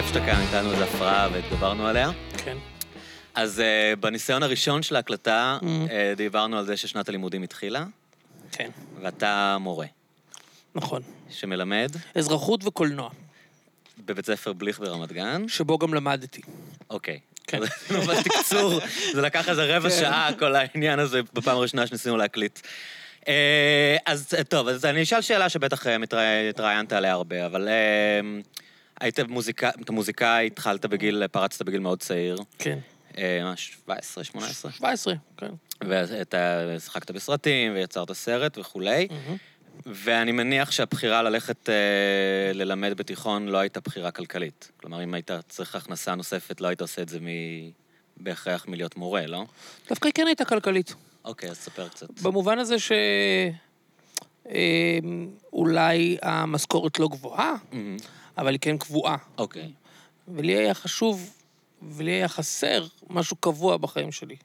כיף 0.00 0.08
שאתה 0.08 0.26
כאן, 0.26 0.36
הייתה 0.36 0.62
לנו 0.62 0.72
איזו 0.72 0.84
הפרעה 0.84 1.28
והתגברנו 1.32 1.86
עליה. 1.86 2.10
כן. 2.44 2.56
אז 3.34 3.62
uh, 3.62 3.96
בניסיון 3.96 4.42
הראשון 4.42 4.82
של 4.82 4.96
ההקלטה, 4.96 5.58
Mm. 5.60 5.64
uh, 5.64 5.90
דיברנו 6.16 6.58
על 6.58 6.66
זה 6.66 6.76
ששנת 6.76 7.08
הלימודים 7.08 7.42
התחילה, 7.42 7.84
כן, 8.52 8.70
ואתה 9.02 9.56
מורה 9.60 9.86
נכון. 10.74 11.02
שמלמד 11.30 11.90
אזרחות 12.14 12.64
וקולנוע, 12.64 13.10
בבית 14.06 14.26
ספר 14.26 14.52
בליך 14.52 14.80
ברמת 14.80 15.12
גן. 15.12 15.48
שבו 15.48 15.78
גם 15.78 15.94
למדתי. 15.94 16.40
אוקיי. 16.90 17.20
כן. 17.46 17.58
ממש 17.90 18.18
תקצור, 18.24 18.80
זה 19.14 19.20
לקח 19.20 19.48
איזה 19.48 19.76
רבע 19.76 19.90
כן. 19.90 19.96
שעה, 20.00 20.30
כל 20.38 20.56
העניין 20.56 20.98
הזה, 20.98 21.20
בפעם 21.32 21.56
הראשונה 21.56 21.86
שניסינו 21.86 22.16
להקליט. 22.16 22.60
אה, 23.28 23.96
אז 24.06 24.34
טוב, 24.48 24.68
אז 24.68 24.84
אני 24.84 25.02
אשאל 25.02 25.20
שאלה 25.20 25.48
שבטח 25.48 25.86
התראיינת 26.50 26.92
עליה 26.92 27.12
הרבה, 27.12 27.46
אבל 27.46 27.68
אה, 27.68 28.40
היית 29.00 29.20
מוזיקאי, 29.20 29.70
אתה 29.82 29.92
מוזיקאי, 29.92 30.46
התחלת 30.46 30.86
בגיל, 30.86 31.26
פרצת 31.28 31.62
בגיל 31.62 31.80
מאוד 31.80 32.00
צעיר, 32.00 32.38
כן. 32.58 32.78
אה, 33.18 33.40
מה, 33.44 33.56
17, 33.56 34.24
18? 34.24 34.72
17, 34.72 35.14
כן. 35.36 35.50
ואתה 35.80 36.64
שיחקת 36.78 37.10
בסרטים, 37.10 37.74
ויצרת 37.74 38.12
סרט 38.12 38.58
וכולי, 38.58 39.08
ואני 39.86 40.32
מניח 40.32 40.70
שהבחירה 40.70 41.22
ללכת 41.22 41.68
אה, 41.68 42.52
ללמד 42.54 42.92
בתיכון 42.96 43.48
לא 43.48 43.58
הייתה 43.58 43.80
בחירה 43.80 44.10
כלכלית. 44.10 44.70
כלומר, 44.76 45.04
אם 45.04 45.14
היית 45.14 45.30
צריך 45.48 45.74
הכנסה 45.74 46.14
נוספת, 46.14 46.60
לא 46.60 46.68
היית 46.68 46.80
עושה 46.80 47.02
את 47.02 47.08
זה 47.08 47.20
מ... 47.20 47.26
בהכרח 48.16 48.68
מלהיות 48.68 48.96
מורה, 48.96 49.26
לא? 49.26 49.44
דווקא 49.88 50.08
כן 50.14 50.26
הייתה 50.26 50.44
כלכלית. 50.44 50.94
אוקיי, 51.24 51.50
אז 51.50 51.56
ספר 51.56 51.88
קצת. 51.88 52.20
במובן 52.20 52.58
הזה 52.58 52.78
ש... 52.78 52.92
אה, 54.48 54.98
אולי 55.52 56.16
המשכורת 56.22 56.98
לא 56.98 57.08
גבוהה, 57.08 57.54
מהמם. 57.72 57.96
אבל 58.40 58.52
היא 58.52 58.60
כן 58.60 58.78
קבועה. 58.78 59.16
אוקיי. 59.38 59.72
ולי 60.28 60.52
היה 60.52 60.74
חשוב, 60.74 61.30
ולי 61.82 62.12
היה 62.12 62.28
חסר 62.28 62.86
משהו 63.10 63.36
קבוע 63.36 63.76
בחיים 63.76 64.12
שלי. 64.12 64.36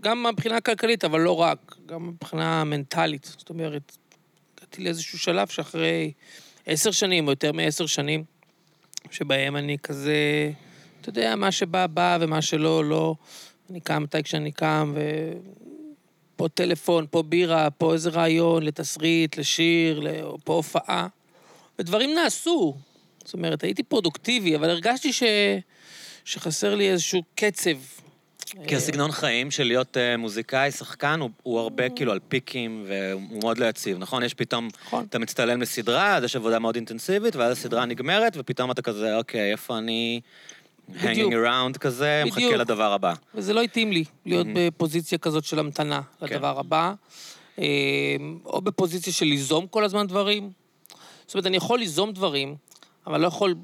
גם 0.00 0.26
מבחינה 0.26 0.60
כלכלית, 0.60 1.04
אבל 1.04 1.20
לא 1.20 1.40
רק, 1.40 1.76
גם 1.86 2.08
מבחינה 2.08 2.64
מנטלית. 2.64 3.34
זאת 3.38 3.50
אומרת, 3.50 3.96
הגעתי 4.56 4.82
לאיזשהו 4.82 5.18
שלב 5.18 5.48
שאחרי 5.48 6.12
עשר 6.66 6.90
שנים, 6.90 7.26
או 7.26 7.32
יותר 7.32 7.52
מעשר 7.52 7.86
שנים, 7.86 8.24
שבהם 9.10 9.56
אני 9.56 9.78
כזה, 9.82 10.50
אתה 11.00 11.08
יודע, 11.08 11.36
מה 11.36 11.52
שבא, 11.52 11.86
בא, 11.86 12.18
ומה 12.20 12.42
שלא, 12.42 12.84
לא. 12.84 13.14
אני 13.70 13.80
קם 13.80 14.02
מתי 14.02 14.22
כשאני 14.22 14.52
קם, 14.52 14.94
ופה 16.34 16.48
טלפון, 16.54 17.06
פה 17.10 17.22
בירה, 17.22 17.70
פה 17.70 17.92
איזה 17.92 18.10
רעיון 18.10 18.62
לתסריט, 18.62 19.36
לשיר, 19.38 20.06
פה 20.44 20.54
הופעה. 20.54 21.06
ודברים 21.78 22.14
נעשו. 22.14 22.76
זאת 23.26 23.34
אומרת, 23.34 23.64
הייתי 23.64 23.82
פרודוקטיבי, 23.82 24.56
אבל 24.56 24.70
הרגשתי 24.70 25.12
ש... 25.12 25.22
שחסר 26.24 26.74
לי 26.74 26.90
איזשהו 26.90 27.22
קצב. 27.34 27.70
כי 28.68 28.76
הסגנון 28.76 29.12
חיים 29.12 29.50
של 29.50 29.64
להיות 29.64 29.96
אה, 29.96 30.16
מוזיקאי, 30.16 30.70
שחקן, 30.70 31.20
הוא, 31.20 31.30
הוא 31.42 31.60
הרבה 31.60 31.88
כאילו 31.88 32.12
על 32.12 32.18
פיקים, 32.28 32.84
והוא 32.88 33.40
מאוד 33.42 33.58
לא 33.58 33.66
יציב, 33.66 33.98
נכון? 33.98 34.22
יש 34.22 34.34
פתאום, 34.34 34.68
נכון. 34.86 35.06
אתה 35.08 35.18
מצטלם 35.18 35.62
לסדרה, 35.62 36.16
אז 36.16 36.24
יש 36.24 36.36
עבודה 36.36 36.58
מאוד 36.58 36.74
אינטנסיבית, 36.74 37.36
ואז 37.36 37.52
הסדרה 37.52 37.84
נגמרת, 37.84 38.32
ופתאום 38.36 38.70
אתה 38.70 38.82
כזה, 38.82 39.16
אוקיי, 39.16 39.52
איפה 39.52 39.78
אני... 39.78 40.20
hanging 40.94 41.32
around 41.32 41.78
כזה, 41.78 42.22
מחכה 42.26 42.40
בדיוק. 42.40 42.54
לדבר 42.54 42.92
הבא. 42.92 43.14
וזה 43.34 43.52
לא 43.52 43.62
התאים 43.62 43.92
לי, 43.92 44.04
להיות 44.26 44.46
בפוזיציה 44.54 45.18
כזאת 45.18 45.44
של 45.44 45.58
המתנה 45.58 46.00
כן. 46.20 46.26
לדבר 46.26 46.58
הבא, 46.58 46.92
אה, 47.58 47.64
או 48.44 48.60
בפוזיציה 48.60 49.12
של 49.12 49.26
ליזום 49.26 49.66
כל 49.66 49.84
הזמן 49.84 50.06
דברים. 50.06 50.50
זאת 51.26 51.34
אומרת, 51.34 51.46
אני 51.46 51.56
יכול 51.56 51.78
ליזום 51.78 52.12
דברים, 52.12 52.56
אבל 53.06 53.20
לא 53.20 53.26
יכול 53.26 53.54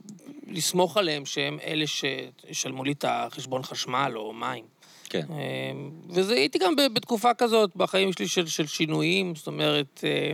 לסמוך 0.47 0.97
עליהם 0.97 1.27
שהם 1.27 1.59
אלה 1.65 1.85
שישלמו 1.87 2.85
לי 2.85 2.93
את 2.93 3.05
החשבון 3.09 3.63
חשמל 3.63 4.13
או 4.17 4.33
מים. 4.33 4.65
כן. 5.05 5.27
אה, 5.31 5.73
וזה 6.09 6.35
הייתי 6.35 6.59
גם 6.59 6.77
בתקופה 6.77 7.35
כזאת 7.35 7.77
בחיים 7.77 8.13
שלי 8.13 8.29
של, 8.29 8.47
של 8.47 8.67
שינויים, 8.67 9.35
זאת 9.35 9.47
אומרת, 9.47 10.05
אה, 10.05 10.33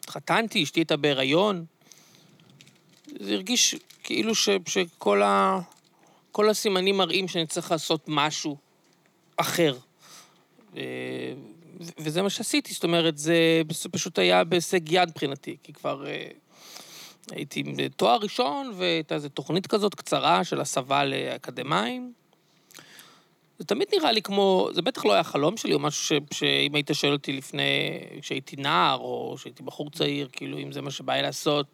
התחתנתי, 0.00 0.62
אשתי 0.62 0.80
הייתה 0.80 0.96
בהיריון. 0.96 1.64
זה 3.20 3.32
הרגיש 3.32 3.74
כאילו 4.02 4.34
ש, 4.34 4.48
שכל 4.68 5.22
ה, 5.22 5.60
כל 6.32 6.50
הסימנים 6.50 6.96
מראים 6.96 7.28
שאני 7.28 7.46
צריך 7.46 7.70
לעשות 7.70 8.04
משהו 8.08 8.56
אחר. 9.36 9.76
אה, 10.76 10.82
וזה 11.98 12.22
מה 12.22 12.30
שעשיתי, 12.30 12.74
זאת 12.74 12.84
אומרת, 12.84 13.18
זה 13.18 13.62
פשוט 13.90 14.18
היה 14.18 14.44
בהישג 14.44 14.92
יד 14.92 15.08
מבחינתי, 15.08 15.56
כי 15.62 15.72
כבר 15.72 16.04
הייתי 17.30 17.60
עם 17.60 17.88
תואר 17.88 18.16
ראשון, 18.16 18.72
והייתה 18.74 19.14
איזו 19.14 19.28
תוכנית 19.28 19.66
כזאת 19.66 19.94
קצרה 19.94 20.44
של 20.44 20.60
הסבה 20.60 21.04
לאקדמאים. 21.04 22.12
זה 23.58 23.64
תמיד 23.64 23.88
נראה 23.94 24.12
לי 24.12 24.22
כמו, 24.22 24.68
זה 24.72 24.82
בטח 24.82 25.04
לא 25.04 25.12
היה 25.12 25.24
חלום 25.24 25.56
שלי, 25.56 25.74
או 25.74 25.78
משהו 25.78 26.04
ש, 26.04 26.36
שאם 26.36 26.74
היית 26.74 26.90
שואל 26.92 27.12
אותי 27.12 27.32
לפני, 27.32 28.00
כשהייתי 28.20 28.56
נער, 28.56 28.98
או 28.98 29.34
כשהייתי 29.36 29.62
בחור 29.62 29.90
צעיר, 29.90 30.28
כאילו, 30.32 30.58
אם 30.58 30.72
זה 30.72 30.82
מה 30.82 30.90
שבא 30.90 31.12
לי 31.12 31.22
לעשות, 31.22 31.66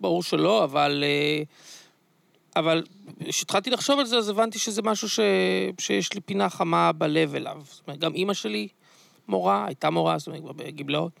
ברור 0.00 0.22
שלא, 0.22 0.64
אבל... 0.64 1.04
אה, 1.06 1.42
אבל 2.56 2.82
כשהתחלתי 3.28 3.70
לחשוב 3.70 3.98
על 3.98 4.06
זה, 4.06 4.18
אז 4.18 4.28
הבנתי 4.28 4.58
שזה 4.58 4.82
משהו 4.82 5.08
ש... 5.08 5.20
שיש 5.78 6.12
לי 6.12 6.20
פינה 6.20 6.48
חמה 6.48 6.92
בלב 6.92 7.34
אליו. 7.34 7.62
זאת 7.64 7.86
אומרת, 7.86 8.00
גם 8.00 8.14
אימא 8.14 8.34
שלי 8.34 8.68
מורה, 9.28 9.66
הייתה 9.66 9.90
מורה, 9.90 10.18
זאת 10.18 10.26
אומרת, 10.26 10.42
בגמלאות. 10.42 11.12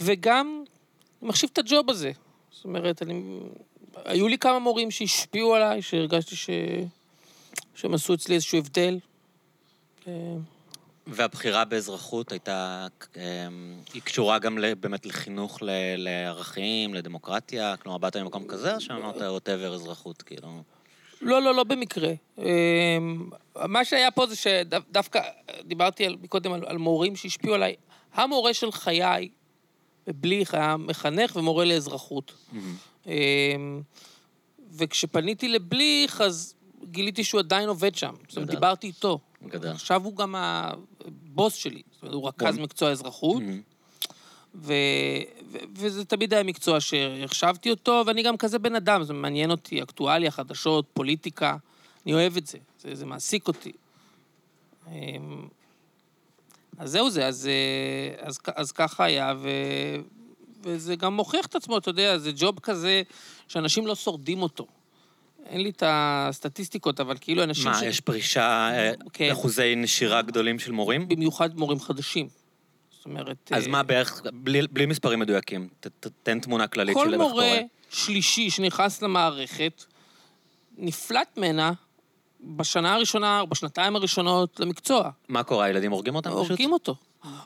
וגם, 0.00 0.64
אני 1.22 1.28
מחשיב 1.28 1.50
את 1.52 1.58
הג'וב 1.58 1.90
הזה. 1.90 2.12
זאת 2.58 2.64
אומרת, 2.64 3.02
אני... 3.02 3.40
היו 4.04 4.28
לי 4.28 4.38
כמה 4.38 4.58
מורים 4.58 4.90
שהשפיעו 4.90 5.54
עליי, 5.54 5.82
שהרגשתי 5.82 6.36
ש... 6.36 6.50
שהם 7.74 7.94
עשו 7.94 8.14
אצלי 8.14 8.34
איזשהו 8.34 8.58
הבדל. 8.58 8.98
אה, 10.08 10.12
והבחירה 11.06 11.64
באזרחות 11.64 12.32
הייתה, 12.32 12.86
אמ, 13.16 13.22
היא 13.94 14.02
קשורה 14.02 14.38
גם 14.38 14.58
באמת 14.80 15.06
לחינוך 15.06 15.62
ל- 15.62 15.96
לערכים, 15.96 16.94
לדמוקרטיה? 16.94 17.76
כלומר, 17.76 17.98
באת 17.98 18.16
ממקום 18.16 18.44
כזה, 18.48 18.74
או 18.74 18.80
שאמרת 18.80 19.16
ווטאבר 19.16 19.74
אזרחות, 19.74 20.22
כאילו? 20.22 20.62
לא, 21.20 21.42
לא, 21.42 21.54
לא 21.54 21.64
במקרה. 21.64 22.12
אמ, 22.38 22.44
מה 23.68 23.84
שהיה 23.84 24.10
פה 24.10 24.26
זה 24.26 24.36
שדווקא 24.36 25.20
דיברתי 25.64 26.06
על, 26.06 26.16
מקודם 26.22 26.52
על, 26.52 26.62
על 26.66 26.78
מורים 26.78 27.16
שהשפיעו 27.16 27.54
עליי. 27.54 27.74
המורה 28.14 28.54
של 28.54 28.72
חיי, 28.72 29.28
בבליך, 30.08 30.54
היה 30.54 30.76
מחנך 30.76 31.36
ומורה 31.36 31.64
לאזרחות. 31.64 32.32
אמ, 33.06 33.12
וכשפניתי 34.72 35.48
לבליך, 35.48 36.20
אז 36.20 36.54
גיליתי 36.84 37.24
שהוא 37.24 37.38
עדיין 37.38 37.68
עובד 37.68 37.94
שם. 37.94 38.14
זאת 38.28 38.36
אומרת, 38.36 38.48
גדל. 38.48 38.58
דיברתי 38.58 38.86
איתו. 38.86 39.18
גדל. 39.46 39.70
עכשיו 39.70 40.04
הוא 40.04 40.16
גם 40.16 40.34
הבוס 40.38 41.54
שלי. 41.54 41.82
זאת 41.92 42.02
אומרת, 42.02 42.14
הוא 42.14 42.28
רכז 42.28 42.54
וואו. 42.54 42.64
מקצוע 42.64 42.90
אזרחות. 42.90 43.42
ו... 44.54 44.72
ו... 45.50 45.58
וזה 45.76 46.04
תמיד 46.04 46.34
היה 46.34 46.42
מקצוע 46.42 46.80
שהחשבתי 46.80 47.70
אותו, 47.70 48.02
ואני 48.06 48.22
גם 48.22 48.36
כזה 48.36 48.58
בן 48.58 48.74
אדם, 48.74 49.04
זה 49.04 49.12
מעניין 49.12 49.50
אותי, 49.50 49.82
אקטואליה, 49.82 50.30
חדשות, 50.30 50.84
פוליטיקה, 50.94 51.56
אני 52.06 52.14
אוהב 52.14 52.36
את 52.36 52.46
זה, 52.46 52.58
זה, 52.80 52.94
זה 52.94 53.06
מעסיק 53.06 53.48
אותי. 53.48 53.72
אז 56.78 56.90
זהו 56.90 57.10
זה, 57.10 57.26
אז, 57.26 57.48
אה, 57.48 58.26
אז, 58.26 58.38
אז 58.56 58.72
ככה 58.72 59.04
היה, 59.04 59.34
ו... 59.38 59.48
וזה 60.62 60.96
גם 60.96 61.14
מוכיח 61.14 61.46
את 61.46 61.54
עצמו, 61.54 61.78
אתה 61.78 61.90
יודע, 61.90 62.18
זה 62.18 62.30
ג'וב 62.36 62.58
כזה 62.60 63.02
שאנשים 63.48 63.86
לא 63.86 63.94
שורדים 63.94 64.42
אותו. 64.42 64.66
אין 65.46 65.60
לי 65.60 65.70
את 65.70 65.82
הסטטיסטיקות, 65.86 67.00
אבל 67.00 67.16
כאילו 67.20 67.42
אנשים 67.42 67.70
מה, 67.70 67.84
יש 67.84 68.00
פרישה, 68.00 68.70
אה, 68.72 68.92
כן. 69.12 69.30
אחוזי 69.32 69.74
נשירה 69.76 70.22
גדולים 70.22 70.58
של 70.58 70.72
מורים? 70.72 71.08
במיוחד 71.08 71.56
מורים 71.58 71.80
חדשים. 71.80 72.28
זאת 72.96 73.04
אומרת... 73.04 73.52
אז 73.54 73.66
אה, 73.66 73.70
מה 73.70 73.82
בערך, 73.82 74.22
בלי 74.32 74.66
בלי 74.70 74.86
מספרים 74.86 75.18
מדויקים, 75.18 75.68
ת- 75.80 75.86
ת- 75.86 76.06
תן 76.22 76.40
תמונה 76.40 76.66
כללית 76.66 76.94
כל 76.94 77.04
של 77.06 77.12
איך 77.12 77.20
מורה 77.20 77.32
קורה. 77.32 77.60
שלישי 77.90 78.50
שנכנס 78.50 79.02
למערכת, 79.02 79.84
נפלט 80.78 81.36
ממנה 81.36 81.72
בשנה 82.40 82.94
הראשונה, 82.94 83.40
או 83.40 83.46
בשנתיים 83.46 83.96
הראשונות 83.96 84.60
למקצוע. 84.60 85.10
מה 85.28 85.42
קורה, 85.42 85.64
הילדים 85.64 85.92
הורגים 85.92 86.14
אותם 86.14 86.30
פשוט? 86.30 86.48
הורגים 86.48 86.72
אותו. 86.72 86.94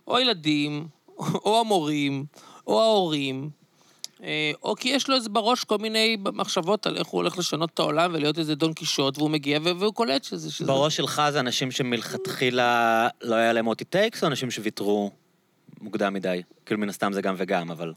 או 0.07 0.17
הילדים, 0.17 0.89
או 1.19 1.61
המורים, 1.61 2.25
או 2.67 2.81
ההורים, 2.81 3.51
אה, 4.23 4.53
או 4.63 4.77
כי 4.77 4.89
יש 4.89 5.09
לו 5.09 5.15
איזה 5.15 5.29
בראש 5.29 5.65
כל 5.65 5.79
מיני 5.79 6.17
מחשבות 6.33 6.87
על 6.87 6.97
איך 6.97 7.07
הוא 7.07 7.19
הולך 7.19 7.39
לשנות 7.39 7.71
את 7.75 7.79
העולם 7.79 8.11
ולהיות 8.15 8.39
איזה 8.39 8.55
דון 8.55 8.73
קישוט, 8.73 9.19
והוא 9.19 9.31
מגיע 9.31 9.59
והוא 9.63 9.95
קולט 9.95 10.25
שזה... 10.25 10.53
שזה... 10.53 10.67
בראש 10.67 10.97
שלך 10.97 11.23
זה 11.33 11.41
אנשים 11.41 11.71
שמלכתחילה 11.71 13.09
לא 13.23 13.35
היה 13.35 13.53
להם 13.53 13.67
what 13.67 13.85
it 13.85 13.94
takes, 13.94 14.23
או 14.23 14.29
אנשים 14.29 14.51
שוויתרו 14.51 15.11
מוקדם 15.81 16.15
מדי? 16.15 16.43
כאילו, 16.67 16.81
מן 16.81 16.89
הסתם 16.89 17.13
זה 17.13 17.23
גם 17.23 17.35
וגם, 17.39 17.71
אבל 17.71 17.93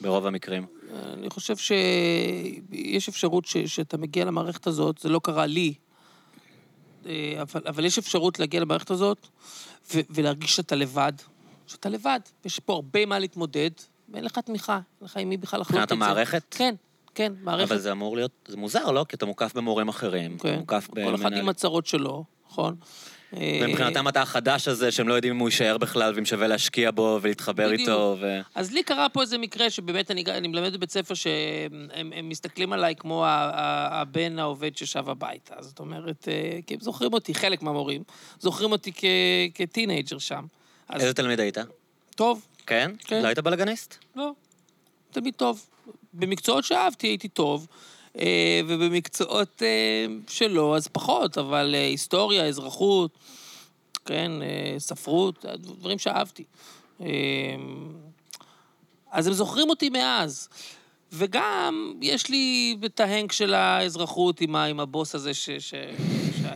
ברוב 0.00 0.26
המקרים. 0.26 0.66
אני 1.12 1.30
חושב 1.30 1.56
שיש 1.56 3.08
אפשרות 3.08 3.46
ש, 3.46 3.56
שאתה 3.56 3.96
מגיע 3.96 4.24
למערכת 4.24 4.66
הזאת, 4.66 4.98
זה 4.98 5.08
לא 5.08 5.20
קרה 5.24 5.46
לי, 5.46 5.74
אבל, 7.40 7.62
אבל 7.66 7.84
יש 7.84 7.98
אפשרות 7.98 8.38
להגיע 8.38 8.60
למערכת 8.60 8.90
הזאת 8.90 9.26
ו, 9.94 10.00
ולהרגיש 10.10 10.56
שאתה 10.56 10.74
לבד, 10.76 11.12
שאתה 11.66 11.88
לבד. 11.88 12.20
יש 12.44 12.58
פה 12.58 12.72
הרבה 12.72 13.06
מה 13.06 13.18
להתמודד, 13.18 13.70
ואין 14.08 14.24
לך 14.24 14.38
תמיכה, 14.38 14.74
אין 14.74 15.04
לך 15.04 15.16
עם 15.16 15.28
מי 15.28 15.36
בכלל 15.36 15.60
לחלוק 15.60 15.82
את 15.82 15.82
מבחינת 15.82 15.98
זה. 15.98 16.04
המערכת? 16.04 16.42
כן, 16.50 16.74
כן, 17.14 17.32
מערכת... 17.42 17.70
אבל 17.70 17.78
זה 17.78 17.92
אמור 17.92 18.16
להיות, 18.16 18.32
זה 18.48 18.56
מוזר, 18.56 18.90
לא? 18.90 19.06
כי 19.08 19.16
אתה 19.16 19.26
מוקף 19.26 19.52
במורים 19.54 19.88
אחרים. 19.88 20.38
כן, 20.38 20.58
מוקף 20.58 20.88
כל 21.04 21.14
אחד 21.14 21.32
עם 21.32 21.48
הצרות 21.48 21.86
שלו, 21.86 22.24
נכון? 22.50 22.76
אה, 23.36 23.60
ומבחינתם 23.62 24.08
אתה 24.08 24.22
החדש 24.22 24.68
הזה, 24.68 24.90
שהם 24.92 25.08
לא 25.08 25.14
יודעים 25.14 25.34
אם 25.34 25.40
הוא 25.40 25.48
יישאר 25.48 25.78
בכלל, 25.78 26.12
ואם 26.16 26.24
שווה 26.24 26.46
להשקיע 26.46 26.90
בו 26.90 27.18
ולהתחבר 27.22 27.66
בדיוק. 27.66 27.80
איתו, 27.80 28.16
ו... 28.20 28.40
אז 28.54 28.72
לי 28.72 28.82
קרה 28.82 29.08
פה 29.08 29.20
איזה 29.22 29.38
מקרה 29.38 29.70
שבאמת 29.70 30.10
אני, 30.10 30.24
אני 30.28 30.48
מלמד 30.48 30.72
בבית 30.72 30.90
ספר 30.90 31.14
שהם 31.14 31.88
הם 32.12 32.28
מסתכלים 32.28 32.72
עליי 32.72 32.94
כמו 32.96 33.24
הבן 33.26 34.38
העובד 34.38 34.76
ששב 34.76 35.08
הביתה. 35.08 35.54
זאת 35.60 35.78
אומרת, 35.78 36.28
אה, 36.28 36.58
כי 36.66 36.74
הם 36.74 36.80
זוכרים 36.80 37.12
אותי, 37.12 37.34
חלק 37.34 37.62
מהמורים, 37.62 38.02
זוכרים 38.40 38.72
אותי 38.72 38.92
כ- 38.92 39.04
כטינג'ר 39.54 40.18
שם. 40.18 40.44
אז 40.88 41.02
איזה 41.02 41.14
תלמיד 41.14 41.40
היית? 41.40 41.58
טוב, 42.16 42.46
כן? 42.66 42.90
כן. 42.98 43.22
לא 43.22 43.26
היית 43.26 43.38
בלאגניסט? 43.38 43.98
לא, 44.16 44.30
תמיד 45.10 45.34
טוב. 45.34 45.66
במקצועות 46.12 46.64
שאהבתי 46.64 47.06
הייתי 47.06 47.28
טוב, 47.28 47.66
אה, 47.70 47.76
ובמקצועות 48.66 49.62
אה, 49.62 50.06
שלא, 50.28 50.76
אז 50.76 50.88
פחות, 50.88 51.38
אבל 51.38 51.74
אה, 51.74 51.86
היסטוריה, 51.86 52.46
אזרחות, 52.46 53.18
כן, 54.04 54.32
אה, 54.42 54.74
ספרות, 54.78 55.44
דברים 55.78 55.98
שאהבתי. 55.98 56.44
אה, 57.00 57.06
אז 59.10 59.26
הם 59.26 59.32
זוכרים 59.32 59.70
אותי 59.70 59.90
מאז. 59.90 60.48
וגם, 61.12 61.94
יש 62.02 62.28
לי 62.28 62.76
את 62.84 63.00
ההנק 63.00 63.32
של 63.32 63.54
האזרחות 63.54 64.40
עם, 64.40 64.80
הבוס 64.80 65.14
הזה 65.14 65.34
ש, 65.34 65.50
ש, 65.50 65.74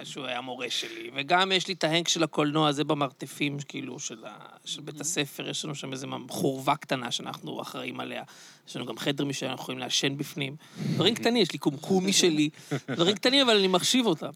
שהוא 0.05 0.27
היה 0.27 0.41
מורה 0.41 0.71
שלי, 0.71 1.11
וגם 1.15 1.53
יש 1.53 1.69
לי 1.69 1.75
את 1.75 1.85
ההנק 1.85 2.09
של 2.09 2.23
הקולנוע 2.23 2.69
הזה 2.69 2.85
במרתפים, 2.85 3.57
כאילו, 3.69 3.99
של, 3.99 4.25
ה, 4.25 4.37
של 4.65 4.81
בית 4.81 5.01
הספר, 5.01 5.49
יש 5.49 5.65
לנו 5.65 5.75
שם 5.75 5.93
איזו 5.93 6.07
חורבה 6.29 6.77
קטנה 6.77 7.11
שאנחנו 7.11 7.63
אחראים 7.63 8.01
עליה. 8.01 8.23
יש 8.69 8.77
לנו 8.77 8.87
גם 8.87 8.99
חדר 8.99 9.25
משלנו, 9.25 9.53
אנחנו 9.53 9.63
יכולים 9.63 9.79
לעשן 9.79 10.17
בפנים. 10.17 10.57
דברים 10.95 11.15
קטנים, 11.15 11.43
יש 11.43 11.53
לי 11.53 11.59
קומקום 11.59 12.07
משלי, 12.07 12.51
דברים 12.89 13.15
קטנים, 13.15 13.47
אבל 13.47 13.57
אני 13.59 13.69
מחשיב 13.69 14.07
אותם. 14.07 14.31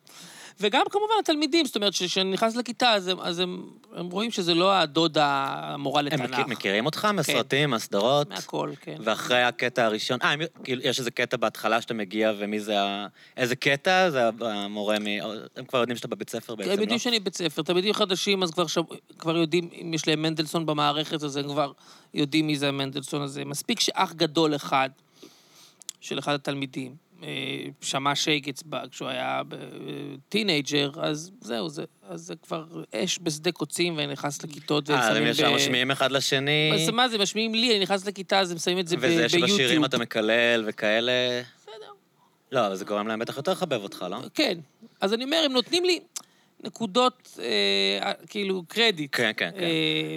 וגם 0.60 0.82
כמובן 0.90 1.14
התלמידים, 1.20 1.66
זאת 1.66 1.76
אומרת, 1.76 1.92
כשאני 1.92 2.30
נכנס 2.32 2.56
לכיתה, 2.56 2.90
אז, 2.92 3.08
הם, 3.08 3.20
אז 3.20 3.38
הם, 3.38 3.62
הם 3.96 4.10
רואים 4.10 4.30
שזה 4.30 4.54
לא 4.54 4.72
הדוד 4.72 5.18
המורה 5.20 6.00
הם 6.00 6.06
לתנ"ך. 6.06 6.30
מכיר- 6.30 6.46
מכירים 6.46 6.86
אותך 6.86 7.08
מסרטים, 7.14 7.70
מהסדרות? 7.70 8.28
מהכל, 8.30 8.70
כן. 8.80 8.96
ואחרי 9.04 9.42
הקטע 9.42 9.84
הראשון, 9.84 10.18
אה, 10.22 10.30
הם- 10.32 10.40
כאילו, 10.64 10.82
יש 10.82 10.98
איזה 10.98 11.10
קטע 11.10 11.36
בהתחלה 11.36 11.80
שאתה 11.82 11.94
מגיע, 11.94 12.32
ומי 12.38 12.60
זה 12.60 12.80
ה... 12.82 13.06
איזה 13.36 13.56
קטע? 13.56 14.10
זה 14.10 14.20
המורה 14.40 14.98
מ... 14.98 15.06
הם 15.56 15.64
כבר 15.64 15.78
יודעים 15.78 15.96
שאתה 15.96 16.08
בבית 16.08 16.30
ספר 16.30 16.54
בעצם, 16.54 16.70
הם 16.70 16.76
לא? 16.76 16.82
יודעים 16.82 16.98
שאני 16.98 17.20
בית 17.20 17.34
ספר, 17.36 17.62
תלמידים 17.62 17.92
חדשים, 17.94 18.42
אז 18.42 18.50
כבר, 18.50 18.66
שב... 18.66 18.82
כבר 19.18 19.36
יודעים, 19.36 19.68
אם 19.82 19.94
יש 19.94 20.08
להם 20.08 20.22
מנדלסון 20.22 20.66
במערכת, 20.66 21.22
אז 21.22 21.36
הם 21.36 21.48
כבר 21.48 21.72
יודעים 22.14 22.46
מי 22.46 22.56
זה 22.58 22.68
המנדלסון 22.68 23.22
הזה. 23.22 23.44
מספיק 23.44 23.80
שאח 23.80 24.12
גדול 24.12 24.54
אחד, 24.56 24.90
של 26.00 26.18
אחד 26.18 26.34
התלמידים, 26.34 26.94
שמע 27.80 28.14
שייגץ 28.14 28.62
בה 28.62 28.82
כשהוא 28.90 29.08
היה 29.08 29.42
ב- 29.48 29.56
teenager, 30.28 30.90
אז 31.02 31.30
זהו, 31.40 31.68
זה, 31.68 31.84
אז 32.08 32.20
זה 32.20 32.34
כבר 32.42 32.64
אש 32.94 33.18
בשדה 33.22 33.52
קוצים, 33.52 33.96
ואני 33.96 34.12
נכנס 34.12 34.44
לכיתות, 34.44 34.90
והם 34.90 34.98
אה, 35.00 35.08
אז 35.10 35.16
הם 35.16 35.22
שמים 35.22 35.30
ישר 35.30 35.54
משמיעים 35.54 35.90
אחד 35.90 36.12
לשני, 36.12 36.70
אז 36.74 36.88
מה 36.88 37.08
זה, 37.08 37.18
משמיעים 37.18 37.54
לי, 37.54 37.70
אני 37.70 37.82
נכנס 37.82 38.06
לכיתה, 38.06 38.40
אז 38.40 38.50
הם 38.52 38.58
שמים 38.58 38.78
את 38.78 38.88
זה 38.88 38.96
ב- 38.96 39.00
ביוטיוב. 39.00 39.24
וזה 39.26 39.28
שבשירים 39.48 39.84
אתה 39.84 39.98
מקלל 39.98 40.64
וכאלה... 40.66 41.12
בסדר. 41.62 41.72
לא, 42.52 42.66
אבל 42.66 42.74
זה 42.76 42.84
גורם 42.84 43.08
להם 43.08 43.18
בטח 43.18 43.36
יותר 43.36 43.52
לחבב 43.52 43.82
אותך, 43.82 44.06
לא? 44.10 44.16
כן. 44.34 44.58
אז 45.00 45.14
אני 45.14 45.24
אומר, 45.24 45.42
הם 45.44 45.52
נותנים 45.52 45.84
לי 45.84 46.00
נקודות, 46.64 47.38
אה, 47.38 48.12
כאילו, 48.26 48.62
קרדיט. 48.68 49.10
כן, 49.16 49.30
כן, 49.36 49.50
כן. 49.54 49.62
אה, 49.62 50.16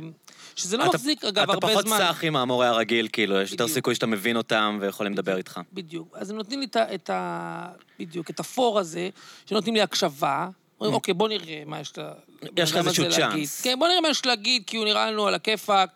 שזה 0.61 0.77
לא 0.77 0.83
אתה- 0.83 0.97
מחזיק, 0.97 1.25
אגב, 1.25 1.49
הרבה 1.49 1.53
אתה 1.53 1.67
פחות 1.67 1.87
זמן. 1.87 1.97
סח 1.97 2.23
עם 2.23 2.35
המורה 2.35 2.67
הרגיל, 2.67 3.07
כאילו, 3.11 3.41
יש 3.41 3.51
יותר. 3.51 3.67
סיכוי 3.67 3.95
שאתה 3.95 4.05
מבין 4.05 4.37
אותם 4.37 4.77
ויכולים 4.81 5.13
לדבר 5.13 5.37
איתך. 5.37 5.59
בדיוק. 5.73 6.17
אז 6.19 6.29
הם 6.29 6.37
נותנים 6.37 6.59
לי 6.59 6.65
את 6.65 6.75
ה... 6.75 6.95
את 6.95 7.09
ה 7.09 7.67
בדיוק, 7.99 8.29
את 8.29 8.39
הפור 8.39 8.79
הזה, 8.79 9.09
שנותנים 9.45 9.75
לי 9.75 9.81
הקשבה. 9.81 10.49
אומרים, 10.79 10.95
אוקיי, 10.95 11.13
בוא 11.13 11.29
נראה 11.29 11.63
מה 11.65 11.79
יש 11.79 11.97
לה... 11.97 12.11
Mm. 12.11 12.47
יש 12.57 12.71
לך 12.71 12.77
איזשהו 12.77 13.05
הזה 13.05 13.19
להגיד." 13.19 13.37
צ'אנס. 13.37 13.61
כן, 13.61 13.79
בוא 13.79 13.87
נראה 13.87 14.01
מה 14.01 14.09
יש 14.09 14.25
להגיד, 14.25 14.63
כי 14.67 14.77
הוא 14.77 14.85
נראה 14.85 15.11
לנו 15.11 15.27
על 15.27 15.33
הכיפאק. 15.35 15.89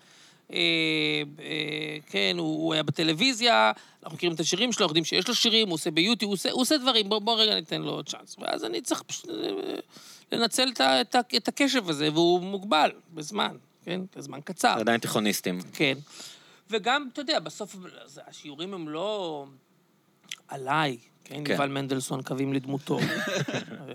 אה, 0.54 0.58
אה, 1.40 1.98
כן, 2.10 2.36
הוא, 2.38 2.64
הוא 2.66 2.74
היה 2.74 2.84
בטלוויזיה, 2.84 3.72
אנחנו 4.04 4.16
מכירים 4.16 4.36
את 4.36 4.40
השירים 4.40 4.72
שלו, 4.72 4.84
אנחנו 4.84 4.92
יודעים 4.92 5.06
שיש 5.06 5.28
לו 5.28 5.36
שירים, 5.36 5.68
הוא 5.68 5.74
עושה 5.74 5.92
ביוטיוב, 5.92 6.30
הוא 6.30 6.34
עושה, 6.34 6.52
הוא 6.52 6.62
עושה 6.62 6.78
דברים, 6.78 7.10
בוא, 7.10 7.20
בוא 7.20 7.42
רגע 7.42 7.56
ניתן 7.56 7.82
לו 7.82 8.04
צ'אנס. 8.04 8.36
ואז 8.40 8.66
אני 8.66 8.82
צריך 8.82 9.02
פשוט 9.02 9.30
אה, 9.30 9.36
לנצל 10.32 10.70
את, 10.74 10.82
את, 10.82 11.16
את 11.38 11.48
הקשב 11.48 11.90
הזה, 11.90 12.10
והוא 12.14 12.42
מוגבל 12.42 12.92
בזמן, 13.14 13.56
כן? 13.86 14.02
בזמן 14.16 14.40
קצר. 14.42 14.76
עדיין 14.80 15.00
תיכוניסטים. 15.00 15.60
כן. 15.74 15.98
וגם, 16.70 17.10
אתה 17.14 17.22
יודע, 17.22 17.40
בסוף 17.40 17.76
השיעורים 18.28 18.74
הם 18.74 18.90
לא 18.90 19.46
עליי, 20.48 20.98
כן? 21.24 21.42
כן. 21.46 21.52
יובל 21.52 21.70
מנדלסון, 21.70 22.22
קווים 22.22 22.54
לדמותו. 22.54 23.00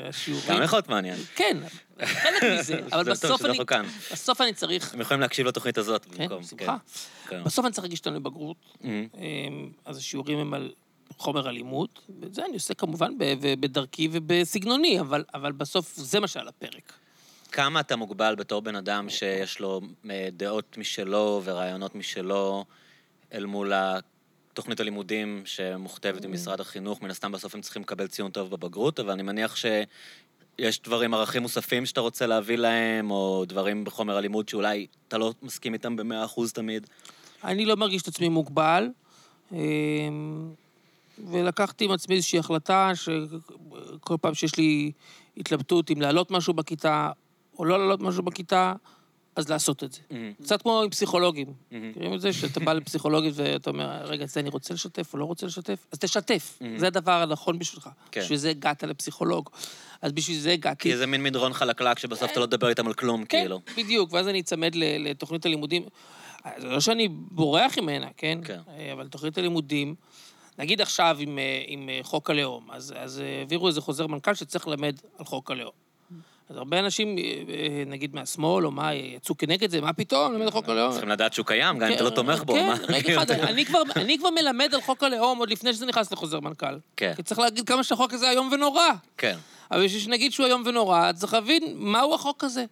השיעורים... 0.09 0.49
גם 0.49 0.63
יכול 0.63 0.77
להיות 0.77 0.89
מעניין. 0.89 1.17
כן, 1.35 1.57
חלק 2.05 2.43
מזה, 2.43 2.81
אבל 2.93 3.11
בסוף 3.11 3.45
אני... 3.45 3.59
לא 3.59 3.65
כאן. 3.65 3.87
בסוף 4.13 4.41
אני 4.41 4.53
צריך... 4.53 4.95
הם 4.95 5.01
יכולים 5.01 5.21
להקשיב 5.21 5.47
לתוכנית 5.47 5.79
הזאת 5.79 6.05
כן, 6.05 6.23
במקום. 6.23 6.43
בשמחה. 6.43 6.77
כן. 7.29 7.45
בסוף 7.45 7.65
אני 7.65 7.73
צריך 7.73 7.85
להגיש 7.85 7.99
אותנו 7.99 8.17
לבגרות. 8.17 8.57
אמ, 8.85 9.09
אמ, 9.15 9.71
אז 9.85 9.97
השיעורים 9.97 10.39
הם 10.39 10.55
על 10.55 10.73
חומר 11.19 11.49
אלימות, 11.49 12.01
ואת 12.21 12.35
זה 12.35 12.45
אני 12.45 12.55
עושה 12.55 12.75
כמובן 12.75 13.13
בדרכי 13.61 14.09
ובסגנוני, 14.13 15.01
אבל, 15.01 15.25
אבל 15.35 15.53
בסוף 15.53 15.97
זה 15.97 16.21
מה 16.21 16.29
שעל 16.29 16.49
הפרק. 16.49 16.93
כמה 17.51 17.81
אתה 17.81 17.97
מוגבל 17.97 18.35
בתור 18.35 18.63
בן 18.63 18.77
אדם 18.77 19.09
שיש 19.09 19.61
לו 19.61 19.81
אה, 20.11 20.29
דעות 20.33 20.79
משלו 20.79 21.41
ורעיונות 21.45 21.95
משלו 21.95 22.65
אל 23.33 23.47
מול 23.47 23.73
התוכנית 23.75 24.81
הלימודים 24.81 25.43
שמוכתבת 25.45 26.25
עם 26.25 26.33
משרד 26.33 26.61
החינוך? 26.61 27.03
מן 27.03 27.11
הסתם 27.11 27.33
בסוף 27.33 27.55
הם 27.55 27.61
צריכים 27.61 27.83
לקבל 27.83 28.07
ציון 28.07 28.31
טוב 28.31 28.51
בבגרות, 28.51 29.01
אבל 29.01 29.11
אני 29.11 29.23
מניח 29.23 29.57
שיש 29.57 30.81
דברים, 30.83 31.15
ערכים 31.15 31.43
מוספים 31.43 31.87
שאתה 31.87 32.01
רוצה 32.01 32.27
להביא 32.27 32.57
להם, 32.57 33.11
או 33.11 33.45
דברים 33.49 33.85
בחומר 33.85 34.17
הלימוד 34.17 34.49
שאולי 34.49 34.87
אתה 35.09 35.19
לא 35.19 35.35
מסכים 35.43 35.75
איתם 35.75 35.97
במאה 35.97 36.25
אחוז 36.25 36.53
תמיד. 36.53 36.87
אני 37.45 37.67
לא 37.67 37.77
מרגיש 37.77 38.03
את 38.03 38.09
עצמי 38.09 38.29
מוגבל, 38.29 38.89
אמ, 39.53 40.51
ולקחתי 41.31 41.85
עם 41.85 41.91
עצמי 41.91 42.15
איזושהי 42.15 42.39
החלטה 42.39 42.93
שכל 42.95 44.17
פעם 44.21 44.35
שיש 44.35 44.57
לי 44.57 44.93
התלבטות 45.37 45.91
אם 45.91 46.01
להעלות 46.01 46.31
משהו 46.31 46.55
בכיתה 46.55 47.11
או 47.61 47.65
לא 47.65 47.79
להעלות 47.79 48.01
משהו 48.01 48.23
בכיתה, 48.23 48.75
אז 49.37 49.49
לעשות 49.49 49.85
את 49.85 49.93
זה. 49.93 50.01
קצת 50.43 50.63
כמו 50.63 50.83
עם 50.83 50.91
פסיכולוגים. 50.91 51.47
מכירים 51.71 52.15
את 52.15 52.21
זה? 52.21 52.33
שאתה 52.33 52.61
בא 52.61 52.73
לפסיכולוגית 52.73 53.33
ואתה 53.37 53.71
אומר, 53.71 54.05
רגע, 54.05 54.27
זה 54.27 54.41
אני 54.41 54.49
רוצה 54.49 54.75
לשתף 54.75 55.15
או 55.15 55.19
לא 55.19 55.25
רוצה 55.25 55.47
לשתף? 55.47 55.87
אז 55.93 55.99
תשתף. 55.99 56.59
זה 56.77 56.87
הדבר 56.87 57.23
הנכון 57.23 57.59
בשבילך. 57.59 57.89
כן. 58.13 58.21
בשביל 58.21 58.39
זה 58.39 58.51
הגעת 58.51 58.83
לפסיכולוג. 58.83 59.51
אז 60.03 60.13
בשביל 60.13 60.39
זה 60.39 60.53
הגעתי. 60.53 60.91
כי 60.91 60.97
זה 60.97 61.07
מין 61.07 61.23
מדרון 61.23 61.53
חלקלק 61.53 61.99
שבסוף 61.99 62.33
אתה 62.33 62.41
לא 62.41 62.47
תדבר 62.47 62.69
איתם 62.69 62.87
על 62.87 62.93
כלום, 62.93 63.25
כן, 63.25 63.41
כאילו. 63.41 63.61
בדיוק, 63.77 64.13
ואז 64.13 64.29
אני 64.29 64.41
אצמד 64.41 64.73
לתוכנית 64.75 65.47
הלימודים. 65.47 65.83
זה 66.59 66.69
לא 66.69 66.81
שאני 66.81 67.09
בורח 67.09 67.79
ממנה, 67.79 68.09
כן? 68.17 68.39
כן. 68.45 68.61
אבל 68.93 69.09
תוכנית 69.09 69.39
הלימודים, 69.39 69.95
נגיד 70.59 70.81
עכשיו 70.81 71.17
עם, 71.21 71.39
אה, 71.39 71.63
עם 71.67 71.89
אה, 71.89 72.01
חוק 72.03 72.31
הלאום, 72.31 72.71
אז, 72.71 72.95
אז 72.97 73.21
אה, 73.21 73.39
העבירו 73.39 73.69
איזה 73.69 73.81
חוזר 73.81 74.07
מנכ"ל 74.07 74.35
שצריך 74.35 74.69
ללמד 74.69 74.97
על 75.19 75.25
חוק 75.25 75.51
הלאום. 75.51 75.80
אז 76.51 76.57
הרבה 76.57 76.79
אנשים, 76.79 77.19
אה, 77.19 77.23
אה, 77.25 77.83
נגיד 77.87 78.15
מהשמאל, 78.15 78.67
או 78.67 78.71
מה, 78.71 78.95
יצאו 78.95 79.37
כנגד 79.39 79.71
זה, 79.71 79.81
מה 79.81 79.93
פתאום, 79.93 80.33
ללמד 80.33 80.45
על 80.45 80.51
חוק 80.51 80.69
הלאום? 80.69 80.91
צריכים 80.93 81.09
לדעת 81.09 81.33
שהוא 81.33 81.47
קיים, 81.47 81.79
גם 81.79 81.89
אם 81.89 81.95
אתה 81.95 82.05
לא 82.05 82.11
תומך 82.11 82.43
בו. 82.43 82.53
כן? 82.53 82.73
רגע 82.89 83.15
אחד, 83.15 83.31
אני 83.97 84.19
כבר, 84.19 84.31
מלמד 84.31 84.75
על 84.75 84.81
חוק 84.81 85.03
הלאום 85.03 85.39
עוד 85.39 85.51
לפני 85.51 85.73
שזה 85.73 85.87
נכנס 85.87 86.13
לחוזר 86.13 86.41
מנכ"ל. 86.41 86.79
כן. 86.97 87.13
כי 87.17 87.23
צריך 87.23 87.41
להגיד 87.41 87.67
כמה 87.69 87.85
שהחוק 87.85 88.13
הזה 88.15 88.31
איום 88.31 88.49
ונורא. 88.53 88.83
כן. 89.19 89.37
אבל 89.71 89.85
בשביל 89.85 90.01
שנגיד 90.01 90.33
שהוא 90.33 90.47
איום 90.47 90.63
ונורא, 90.67 91.13
צריך 91.13 91.35
להבין 91.35 91.63
מהו 91.77 92.15
החוק 92.15 92.45
הזה. 92.45 92.65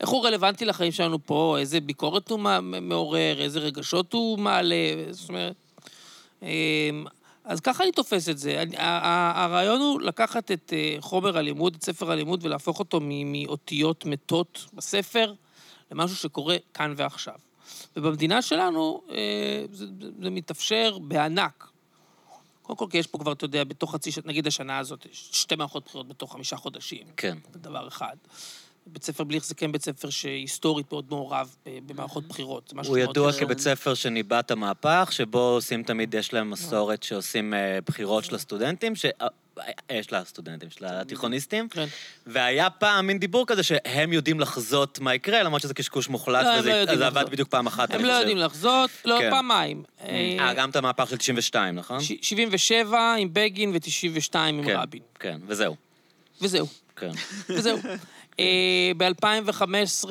איך 0.00 0.08
הוא 0.08 0.26
רלוונטי 0.26 0.64
לחיים 0.64 0.92
שלנו 0.92 1.18
פה, 1.26 1.56
איזה 1.58 1.80
ביקורת 1.80 2.30
הוא 2.30 2.40
מע- 2.40 2.60
מעורר, 2.60 3.40
איזה 3.40 3.58
רגשות 3.58 4.12
הוא 4.12 4.38
מעלה, 4.38 4.76
זאת 5.10 5.28
אומרת... 5.28 5.54
אז 7.50 7.60
ככה 7.60 7.84
אני 7.84 7.92
תופס 7.92 8.28
את 8.28 8.38
זה. 8.38 8.62
אני- 8.62 8.76
הרעיון 8.78 9.80
הוא 9.80 10.00
לקחת 10.00 10.50
את 10.50 10.72
אה, 10.76 10.96
חומר 11.00 11.38
הלימוד, 11.38 11.74
את 11.74 11.84
ספר 11.84 12.10
הלימוד, 12.10 12.44
ולהפוך 12.44 12.78
אותו 12.78 13.00
מאותיות 13.24 14.04
מתות 14.06 14.64
בספר 14.74 15.34
למשהו 15.90 16.16
שקורה 16.16 16.56
כאן 16.74 16.94
ועכשיו. 16.96 17.34
ובמדינה 17.96 18.42
שלנו 18.42 19.02
אה, 19.10 19.16
זה, 19.72 19.86
זה- 20.22 20.30
מתאפשר 20.30 20.98
בענק. 21.02 21.66
קודם 22.62 22.76
כל, 22.78 22.86
כי 22.90 22.98
יש 22.98 23.06
פה 23.06 23.18
כבר, 23.18 23.32
אתה 23.32 23.44
יודע, 23.44 23.64
בתוך 23.64 23.94
חצי 23.94 24.10
נגיד 24.24 24.46
השנה 24.46 24.78
הזאת, 24.78 25.06
שתי 25.12 25.54
מערכות 25.56 25.84
בחירות 25.84 26.08
בתוך 26.08 26.32
חמישה 26.32 26.56
חודשים. 26.56 27.06
כן. 27.16 27.38
זה 27.52 27.58
דבר 27.58 27.88
אחד. 27.88 28.16
בית 28.92 29.04
ספר 29.04 29.24
בליך 29.24 29.44
זה 29.44 29.54
כן 29.54 29.72
בית 29.72 29.82
ספר 29.84 30.10
שהיסטורית 30.10 30.92
מאוד 30.92 31.04
מעורב 31.10 31.54
ב- 31.66 31.78
במערכות 31.92 32.28
בחירות. 32.28 32.68
זה 32.68 32.76
משהו 32.76 32.92
הוא 32.92 32.98
ידוע. 32.98 33.32
כבית 33.32 33.58
ספר 33.58 33.94
שניבא 33.94 34.40
את 34.40 34.50
המהפך, 34.50 35.08
שבו 35.12 35.38
עושים 35.38 35.82
תמיד, 35.82 36.14
יש 36.14 36.32
להם 36.32 36.50
מסורת 36.50 37.02
שעושים 37.02 37.54
אה, 37.54 37.78
בחירות 37.86 38.24
של 38.24 38.34
הסטודנטים, 38.34 38.92
יש 39.90 40.12
לה 40.12 40.24
סטודנטים, 40.24 40.68
יש 40.68 40.82
לה 40.82 41.04
תיכוניסטים, 41.04 41.68
כן. 41.68 41.86
והיה 42.26 42.70
פעם 42.70 43.06
מין 43.06 43.18
דיבור 43.18 43.46
כזה 43.46 43.62
שהם 43.62 44.12
יודעים 44.12 44.40
לחזות 44.40 44.98
מה 45.00 45.14
יקרה, 45.14 45.42
למרות 45.42 45.62
שזה 45.62 45.74
קשקוש 45.74 46.08
מוחלט, 46.08 46.44
לא, 46.46 46.60
וזה 46.60 46.84
לא 46.96 47.06
עבד. 47.06 47.24
בדיוק 47.30 47.48
פעם 47.48 47.66
אחת, 47.66 47.90
הם 47.90 47.96
אני 48.00 48.08
לא 48.08 48.12
חושב. 48.12 48.20
יודעים 48.20 48.38
לחזות, 48.38 48.90
לא, 49.04 49.16
כן. 49.20 49.30
פעמיים. 49.30 49.82
אה, 50.00 50.52
גם 50.56 50.70
את 50.70 50.76
המהפך 50.76 51.10
של 51.10 51.16
92, 51.16 51.74
נכון? 51.74 52.00
ש- 52.00 52.12
77 52.22 53.14
עם 53.18 53.28
בגין 53.32 53.70
ו-92 53.72 54.38
עם 54.38 54.64
כן, 54.64 54.76
רבין. 54.76 55.00
כן, 55.20 55.38
וזהו. 55.46 55.76
וזהו. 56.40 56.66
כן. 56.96 57.10
וזהו. 57.48 57.78
ב-2015, 58.96 60.10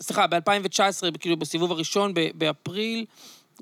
סליחה, 0.00 0.26
ב-2019, 0.26 0.80
כאילו 1.20 1.36
בסיבוב 1.36 1.72
הראשון, 1.72 2.12
באפריל, 2.34 3.04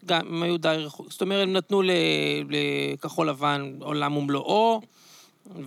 גם 0.05 0.21
הם 0.27 0.43
היו 0.43 0.59
די 0.59 0.69
רחוקים. 0.79 1.11
זאת 1.11 1.21
אומרת, 1.21 1.43
הם 1.43 1.53
נתנו 1.53 1.83
ל- 1.83 1.91
לכחול 2.51 3.29
לבן 3.29 3.73
עולם 3.81 4.17
ומלואו, 4.17 4.81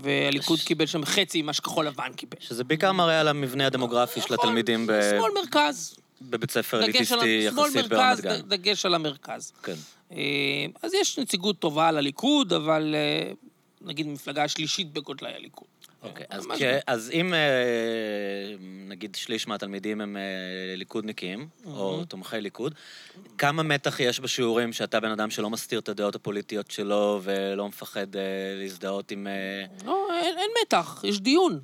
והליכוד 0.02 0.60
קיבל 0.60 0.86
שם 0.86 1.06
חצי 1.06 1.42
ממה 1.42 1.54
שכחול 1.54 1.88
לבן 1.88 2.14
קיבל. 2.16 2.38
שזה 2.40 2.64
בעיקר 2.64 2.92
מראה 2.92 3.20
על 3.20 3.28
המבנה 3.28 3.68
הדמוגרפי 3.68 4.22
של 4.22 4.34
התלמידים 4.34 4.88
ב- 4.88 4.92
נכון, 4.92 5.20
שמאל 5.32 5.44
מרכז. 5.44 5.96
בבית 6.22 6.52
ספר 6.52 6.82
דגש 6.88 7.12
על 7.12 7.20
אליטיסטי 7.20 7.62
יחסית 7.62 7.88
ברמת 7.88 8.20
גן. 8.22 8.42
דגש 8.42 8.86
על 8.86 8.94
המרכז. 8.96 9.52
כן. 9.64 9.74
אה, 10.12 10.18
אז 10.84 10.94
יש 10.94 11.20
נציגות 11.20 11.60
טובה 11.60 11.92
לליכוד, 11.92 12.54
אבל 12.54 12.96
אה, 12.96 13.32
נגיד 13.82 14.08
מפלגה 14.08 14.44
השלישית 14.44 14.94
בגודלה 14.94 15.30
היא 15.30 15.38
הליכוד. 15.38 15.68
אוקיי, 16.04 16.26
אז, 16.30 16.46
ממש 16.46 16.60
כ... 16.60 16.64
אז 16.88 17.12
אם 17.14 17.34
אה, 17.34 17.40
נגיד 18.88 19.16
שליש 19.16 19.48
מהתלמידים 19.48 20.02
הם 20.02 20.18
אה, 20.18 20.22
ליכודניקים, 20.76 21.48
או 21.66 22.06
תומכי 22.06 22.42
ליכוד, 22.42 22.74
כמה 23.38 23.64
מתח 23.64 24.00
יש 24.00 24.20
בשיעורים 24.20 24.74
שאתה 24.74 25.00
בן 25.00 25.12
אדם 25.12 25.30
שלא 25.30 25.50
מסתיר 25.50 25.80
את 25.80 25.90
הדעות 25.90 26.16
הפוליטיות 26.16 26.72
שלו 26.72 27.20
ולא 27.24 27.68
מפחד 27.68 28.16
אה, 28.16 28.22
להזדהות 28.56 29.12
עם... 29.12 29.28
לא, 29.86 30.08
אין, 30.22 30.38
אין 30.38 30.50
מתח, 30.62 31.04
יש 31.04 31.20
דיון. 31.20 31.60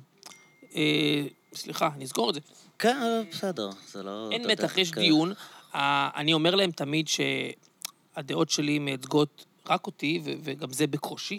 סליחה, 1.54 1.90
אני 1.96 2.04
אסגור 2.04 2.30
את 2.30 2.34
זה. 2.34 2.40
כן, 2.78 3.22
בסדר, 3.30 3.70
זה 3.88 4.02
לא... 4.02 4.28
אין 4.32 4.46
מתח, 4.46 4.78
יש. 4.78 4.90
דיון. 4.90 5.32
אני 5.74 6.32
אומר 6.32 6.54
להם 6.54 6.70
תמיד 6.70 7.08
שהדעות 7.08 8.50
שלי 8.50 8.78
מייצגות 8.78 9.44
רק 9.68 9.86
אותי, 9.86 10.20
וגם 10.24 10.72
זה 10.72 10.86
בקושי. 10.86 11.38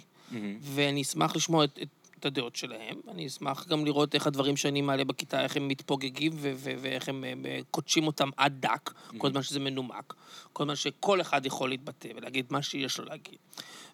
ואני 0.62 1.01
אשמח 1.01 1.36
לשמוע 1.36 1.63
את, 1.63 1.80
את, 2.20 2.26
הדעות 2.26 2.56
שלהם. 2.56 3.02
אני 3.08 3.28
אשמח 3.28 3.68
גם 3.68 3.86
לראות 3.86 4.16
איך 4.16 4.28
הדברים 4.28 4.58
שאני 4.58 4.82
מעלה 4.82 5.04
בכיתה, 5.04 5.44
איך 5.44 5.58
הם 5.58 5.68
מתפוגגים 5.68 6.32
ו- 6.36 6.54
ו- 6.56 6.74
ואיך 6.80 7.10
הם 7.10 7.24
אה, 7.46 7.60
קודשים 7.72 8.08
אותם 8.08 8.30
עד 8.38 8.58
דק, 8.60 8.94
כל 9.18 9.32
זמן 9.32 9.44
שזה 9.44 9.60
מנומק. 9.60 10.14
כל 10.54 10.64
זמן 10.64 10.76
שכל 10.76 11.22
אחד 11.22 11.46
יכול 11.46 11.70
להתבטא 11.70 12.10
ולהגיד 12.16 12.46
מה 12.50 12.62
שיש 12.62 12.98
לו 12.98 13.06
להגיד. 13.06 13.38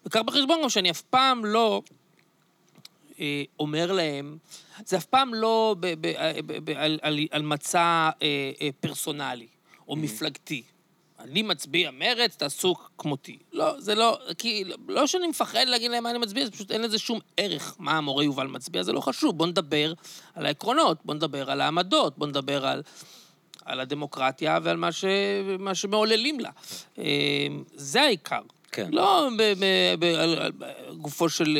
וקח 0.06 0.20
בחשבון 0.20 0.58
גם 0.62 0.68
שאני 0.68 0.90
אף 0.90 1.02
פעם 1.02 1.44
לא... 1.44 1.82
אה, 3.20 3.42
אומר 3.58 3.92
להם, 3.92 4.38
זה 4.86 4.96
אף 4.96 5.04
פעם 5.04 5.34
לא 5.34 5.76
ב, 5.80 5.86
ב, 6.00 6.12
ב, 6.46 6.64
ב, 6.64 6.70
על, 6.70 6.98
על, 7.02 7.18
על 7.30 7.42
מצע 7.42 8.10
אה, 8.22 8.50
אה, 8.60 8.68
פרסונלי 8.80 9.46
או 9.88 9.96
מפלגתי. 9.96 10.62
אני 11.24 11.42
מצביע 11.42 11.90
מרץ, 11.90 12.36
תעשו 12.36 12.74
כמותי. 12.98 13.38
לא, 13.52 13.80
זה 13.80 13.94
לא, 13.94 14.18
כי 14.38 14.64
לא 14.88 15.06
שאני 15.06 15.26
מפחד 15.26 15.64
להגיד 15.66 15.90
להם 15.90 16.02
מה 16.02 16.10
אני 16.10 16.18
מצביע, 16.18 16.44
זה 16.44 16.50
פשוט 16.50 16.70
אין 16.70 16.82
לזה 16.82 16.98
שום 16.98 17.20
ערך 17.36 17.76
מה 17.78 17.92
המורה 17.92 18.24
יובל 18.24 18.46
מצביע, 18.46 18.82
זה 18.82 18.92
לא 18.92 19.00
חשוב. 19.00 19.38
בואו 19.38 19.48
נדבר 19.48 19.92
על 20.34 20.46
העקרונות, 20.46 20.98
בואו 21.04 21.16
נדבר 21.16 21.50
על 21.50 21.60
העמדות, 21.60 22.18
בואו 22.18 22.30
נדבר 22.30 22.66
על, 22.66 22.82
על 23.64 23.80
הדמוקרטיה 23.80 24.58
ועל 24.62 24.76
מה, 24.76 24.92
ש, 24.92 25.04
מה 25.58 25.74
שמעוללים 25.74 26.40
לה. 26.40 26.50
אה, 26.98 27.04
זה 27.74 28.02
העיקר. 28.02 28.42
כן. 28.74 28.88
לא 28.92 29.28
ב, 29.38 29.42
ב, 29.42 29.64
ב, 29.98 30.04
על, 30.04 30.52
גופו 30.96 31.28
של 31.28 31.56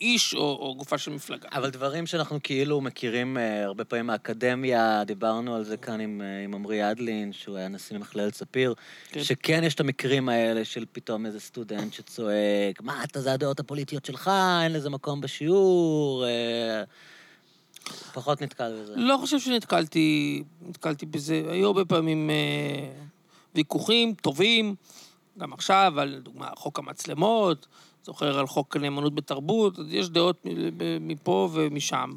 איש 0.00 0.34
או, 0.34 0.40
או 0.40 0.74
גופה 0.74 0.98
של 0.98 1.10
מפלגה. 1.10 1.48
אבל 1.52 1.70
דברים 1.70 2.06
שאנחנו 2.06 2.38
כאילו 2.42 2.80
מכירים 2.80 3.38
אה, 3.38 3.64
הרבה 3.64 3.84
פעמים 3.84 4.06
מהאקדמיה, 4.06 5.04
דיברנו 5.04 5.56
על 5.56 5.64
זה 5.64 5.76
כאן 5.76 6.00
עם 6.00 6.22
אה, 6.24 6.44
עם 6.44 6.54
עמרי 6.54 6.90
אדלין, 6.90 7.32
שהוא 7.32 7.56
היה 7.56 7.68
נשיא 7.68 7.96
למכללת 7.96 8.34
ספיר, 8.34 8.74
כן. 9.10 9.24
שכן 9.24 9.64
יש 9.64 9.74
את 9.74 9.80
המקרים 9.80 10.28
האלה 10.28 10.64
של 10.64 10.84
פתאום 10.92 11.26
איזה 11.26 11.40
סטודנט 11.40 11.92
שצועק, 11.92 12.82
מה 12.82 13.04
אתה, 13.04 13.20
זה 13.20 13.32
הדעות 13.32 13.60
הפוליטיות 13.60 14.04
שלך, 14.04 14.30
אין 14.62 14.72
לזה 14.72 14.90
מקום 14.90 15.20
בשיעור, 15.20 16.24
אה, 16.26 16.82
פחות 18.12 18.42
נתקל 18.42 18.72
בזה. 18.82 18.92
לא 18.96 19.16
חושב 19.20 19.38
שנתקלתי 19.38 20.42
נתקלתי 20.68 21.06
בזה. 21.06 21.42
היו 21.48 21.66
הרבה 21.66 21.84
פעמים 21.84 22.30
אה, 22.30 22.88
ויכוחים 23.54 24.14
טובים, 24.14 24.74
גם 25.38 25.52
עכשיו, 25.52 25.94
על 25.96 26.20
דוגמה, 26.22 26.48
חוק 26.56 26.78
המצלמות, 26.78 27.66
זוכר 28.04 28.38
על 28.38 28.46
חוק 28.46 28.76
נאמנות 28.76 29.14
בתרבות, 29.14 29.78
אז 29.78 29.86
יש 29.92 30.08
דעות 30.08 30.46
מפה 31.00 31.48
ומשם. 31.52 32.12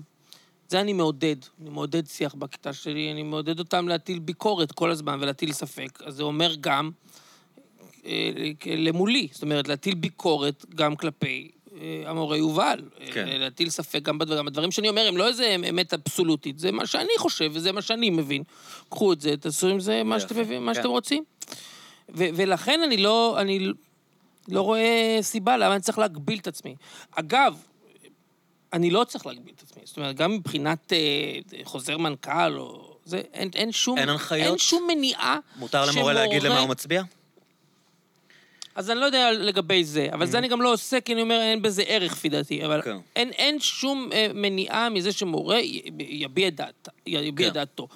זה 0.67 0.81
אני 0.81 0.93
מעודד, 0.93 1.35
אני 1.61 1.69
מעודד 1.69 2.07
שיח 2.07 2.33
בכיתה 2.33 2.73
שלי, 2.73 3.11
אני 3.11 3.23
מעודד 3.23 3.59
אותם 3.59 3.87
להטיל 3.87 4.19
ביקורת 4.19 4.71
כל 4.71 4.91
הזמן 4.91 5.17
ולהטיל 5.21 5.51
ספק. 5.51 5.99
אז 6.05 6.15
זה 6.15 6.23
אומר 6.23 6.55
גם 6.61 6.91
אה, 8.05 8.31
למולי, 8.77 9.27
זאת 9.31 9.41
אומרת, 9.41 9.67
להטיל 9.67 9.95
ביקורת 9.95 10.65
גם 10.75 10.95
כלפי 10.95 11.51
אה, 11.81 12.03
המורה 12.05 12.37
יובל. 12.37 12.81
כן. 13.13 13.27
אה, 13.27 13.37
להטיל 13.37 13.69
ספק 13.69 14.01
גם 14.03 14.17
בדברים. 14.17 14.47
הדברים 14.47 14.71
שאני 14.71 14.89
אומר 14.89 15.07
הם 15.07 15.17
לא 15.17 15.27
איזה 15.27 15.55
אמת 15.69 15.93
אבסולוטית, 15.93 16.59
זה 16.59 16.71
מה 16.71 16.85
שאני 16.85 17.13
חושב 17.17 17.51
וזה 17.53 17.71
מה 17.71 17.81
שאני 17.81 18.09
מבין. 18.09 18.43
קחו 18.89 19.13
את 19.13 19.21
זה, 19.21 19.37
תעשו 19.37 19.67
עם 19.67 19.79
זה 19.79 20.03
מה 20.03 20.19
שאתם, 20.19 20.35
מה 20.65 20.73
כן. 20.73 20.73
שאתם 20.73 20.89
רוצים. 20.89 21.23
ו- 22.13 22.29
ולכן 22.35 22.79
אני 22.83 22.97
לא, 22.97 23.35
אני 23.41 23.67
לא 24.47 24.61
רואה 24.61 25.17
סיבה 25.21 25.57
למה 25.57 25.73
אני 25.73 25.81
צריך 25.81 25.97
להגביל 25.99 26.39
את 26.39 26.47
עצמי. 26.47 26.75
אגב, 27.11 27.57
אני 28.73 28.89
לא 28.91 29.03
צריך 29.03 29.25
להגביל 29.25 29.53
את 29.57 29.63
עצמי. 29.63 29.81
זאת 29.85 29.97
אומרת, 29.97 30.15
גם 30.15 30.33
מבחינת 30.33 30.93
אה, 30.93 30.99
חוזר 31.63 31.97
מנכ"ל 31.97 32.57
או... 32.57 32.95
זה, 33.05 33.21
אין, 33.33 33.49
אין 33.55 33.71
שום... 33.71 33.97
אין 33.97 34.09
הנחיות? 34.09 34.47
אין 34.47 34.57
שום 34.57 34.87
מניעה 34.87 35.37
מותר 35.55 35.85
למורה 35.85 36.13
להגיד 36.13 36.43
למה 36.43 36.59
הוא 36.59 36.69
מצביע? 36.69 37.03
אז 38.75 38.89
אני 38.89 38.99
לא 38.99 39.05
יודע 39.05 39.31
לגבי 39.31 39.83
זה, 39.83 40.07
אבל 40.13 40.25
זה 40.27 40.37
אני 40.37 40.47
גם 40.47 40.61
לא 40.61 40.73
עושה, 40.73 41.01
כי 41.01 41.13
אני 41.13 41.21
אומר, 41.21 41.39
אין 41.41 41.61
בזה 41.61 41.81
ערך, 41.87 42.11
לפי 42.11 42.29
דעתי. 42.29 42.65
אבל 42.65 42.81
כן. 42.81 42.97
אין, 43.15 43.29
אין 43.31 43.59
שום 43.59 44.09
אה, 44.13 44.27
מניעה 44.33 44.89
מזה 44.89 45.11
שמורה 45.11 45.57
יביע 45.99 46.47
את 46.47 46.55
דעת- 46.55 46.89
יביע 47.07 47.47
כן. 47.47 47.53
דעתו. 47.53 47.87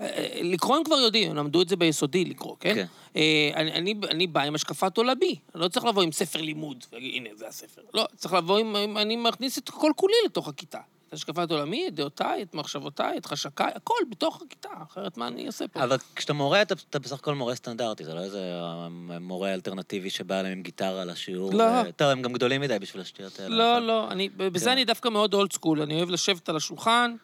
אה, 0.00 0.40
לקרוא 0.42 0.76
הם 0.76 0.84
כבר 0.84 0.96
יודעים, 0.96 1.30
הם 1.30 1.36
למדו 1.36 1.62
את 1.62 1.68
זה 1.68 1.76
ביסודי 1.76 2.24
לקרוא, 2.24 2.56
כן? 2.60 2.74
כן. 2.74 2.86
אה, 3.16 3.50
אני, 3.54 3.72
אני, 3.72 3.94
אני 4.10 4.26
בא 4.26 4.42
עם 4.42 4.54
השקפת 4.54 4.96
עולמי, 4.96 5.38
אני 5.54 5.62
לא 5.62 5.68
צריך 5.68 5.86
לבוא 5.86 6.02
עם 6.02 6.12
ספר 6.12 6.40
לימוד, 6.40 6.84
ולהגיד, 6.92 7.14
הנה, 7.14 7.28
זה 7.36 7.48
הספר. 7.48 7.82
לא, 7.94 8.06
צריך 8.16 8.34
לבוא 8.34 8.58
עם, 8.58 8.76
עם 8.76 8.98
אני 8.98 9.16
מכניס 9.16 9.58
את 9.58 9.70
כל 9.70 9.92
כולי 9.96 10.14
לתוך 10.24 10.48
הכיתה. 10.48 10.78
את 11.08 11.12
השקפת 11.12 11.50
עולמי, 11.50 11.88
את 11.88 11.94
דעותיי, 11.94 12.42
את 12.42 12.54
מחשבותיי, 12.54 13.18
את 13.18 13.26
חשקיי, 13.26 13.70
הכל 13.74 13.94
בתוך 14.10 14.42
הכיתה, 14.46 14.68
אחרת 14.90 15.16
מה 15.16 15.28
אני 15.28 15.46
אעשה 15.46 15.68
פה? 15.68 15.84
אבל 15.84 15.96
כשאתה 16.16 16.32
מורה, 16.32 16.62
אתה, 16.62 16.74
אתה 16.90 16.98
בסך 16.98 17.12
הכל 17.14 17.34
מורה 17.34 17.54
סטנדרטי, 17.54 18.04
זה 18.04 18.14
לא 18.14 18.20
איזה 18.20 18.38
אה, 18.62 18.88
מורה 19.20 19.54
אלטרנטיבי 19.54 20.10
שבא 20.10 20.40
אליהם 20.40 20.52
עם 20.52 20.62
גיטרה 20.62 21.04
לשיעור. 21.04 21.54
לא. 21.54 21.64
ו... 21.64 21.92
טוב, 21.96 22.08
הם 22.08 22.22
גם 22.22 22.32
גדולים 22.32 22.60
מדי 22.60 22.78
בשביל 22.78 23.02
השטויות 23.02 23.40
האלה. 23.40 23.56
לא, 23.56 23.76
אבל- 23.76 23.86
לא, 23.86 24.10
אני, 24.10 24.28
בזה 24.28 24.64
כן. 24.64 24.70
אני 24.70 24.84
דווקא 24.84 25.08
מאוד 25.08 25.34
old 25.34 25.52
school. 25.52 25.82
אני 25.82 25.94
אוהב 25.94 26.10
לשבת 26.10 26.48
על 26.48 26.56
השולחן, 26.56 27.14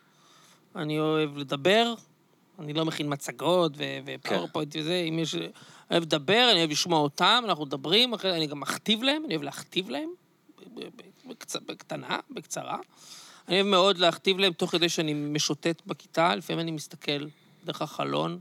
אני 0.76 0.98
אוהב 1.00 1.36
לדבר, 1.38 1.94
אני 2.58 2.72
לא 2.72 2.84
מכין 2.84 3.12
מצגות 3.12 3.72
ו 4.04 4.11
PowerPoint 4.11 4.76
וזה, 4.78 5.04
אם 5.08 5.18
יש... 5.18 5.34
אני 5.34 5.48
אוהב 5.90 6.02
לדבר, 6.02 6.48
אני 6.50 6.58
אוהב 6.58 6.70
לשמוע 6.70 6.98
אותם, 7.00 7.44
אנחנו 7.48 7.64
מדברים, 7.64 8.14
אני 8.24 8.46
גם 8.46 8.60
מכתיב 8.60 9.02
להם, 9.02 9.24
אני 9.24 9.34
אוהב 9.34 9.42
להכתיב 9.42 9.90
להם. 9.90 10.08
בקטנה, 11.66 12.18
בקצרה. 12.30 12.78
אני 13.48 13.56
אוהב 13.56 13.66
מאוד 13.66 13.98
להכתיב 13.98 14.38
להם 14.38 14.52
תוך 14.52 14.70
כדי 14.70 14.88
שאני 14.88 15.14
משוטט 15.14 15.82
בכיתה, 15.86 16.34
לפעמים 16.34 16.60
אני 16.60 16.70
מסתכל 16.70 17.26
דרך 17.64 17.82
החלון. 17.82 18.38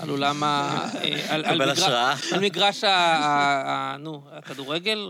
על 0.00 0.08
עולם 0.08 0.42
ה... 0.42 0.80
אה, 0.94 1.56
מגרש- 1.56 1.78
השראה. 1.78 2.14
על 2.32 2.40
מגרש 2.40 2.84
ה... 2.84 3.96
נו, 3.98 4.22
הכדורגל, 4.32 5.08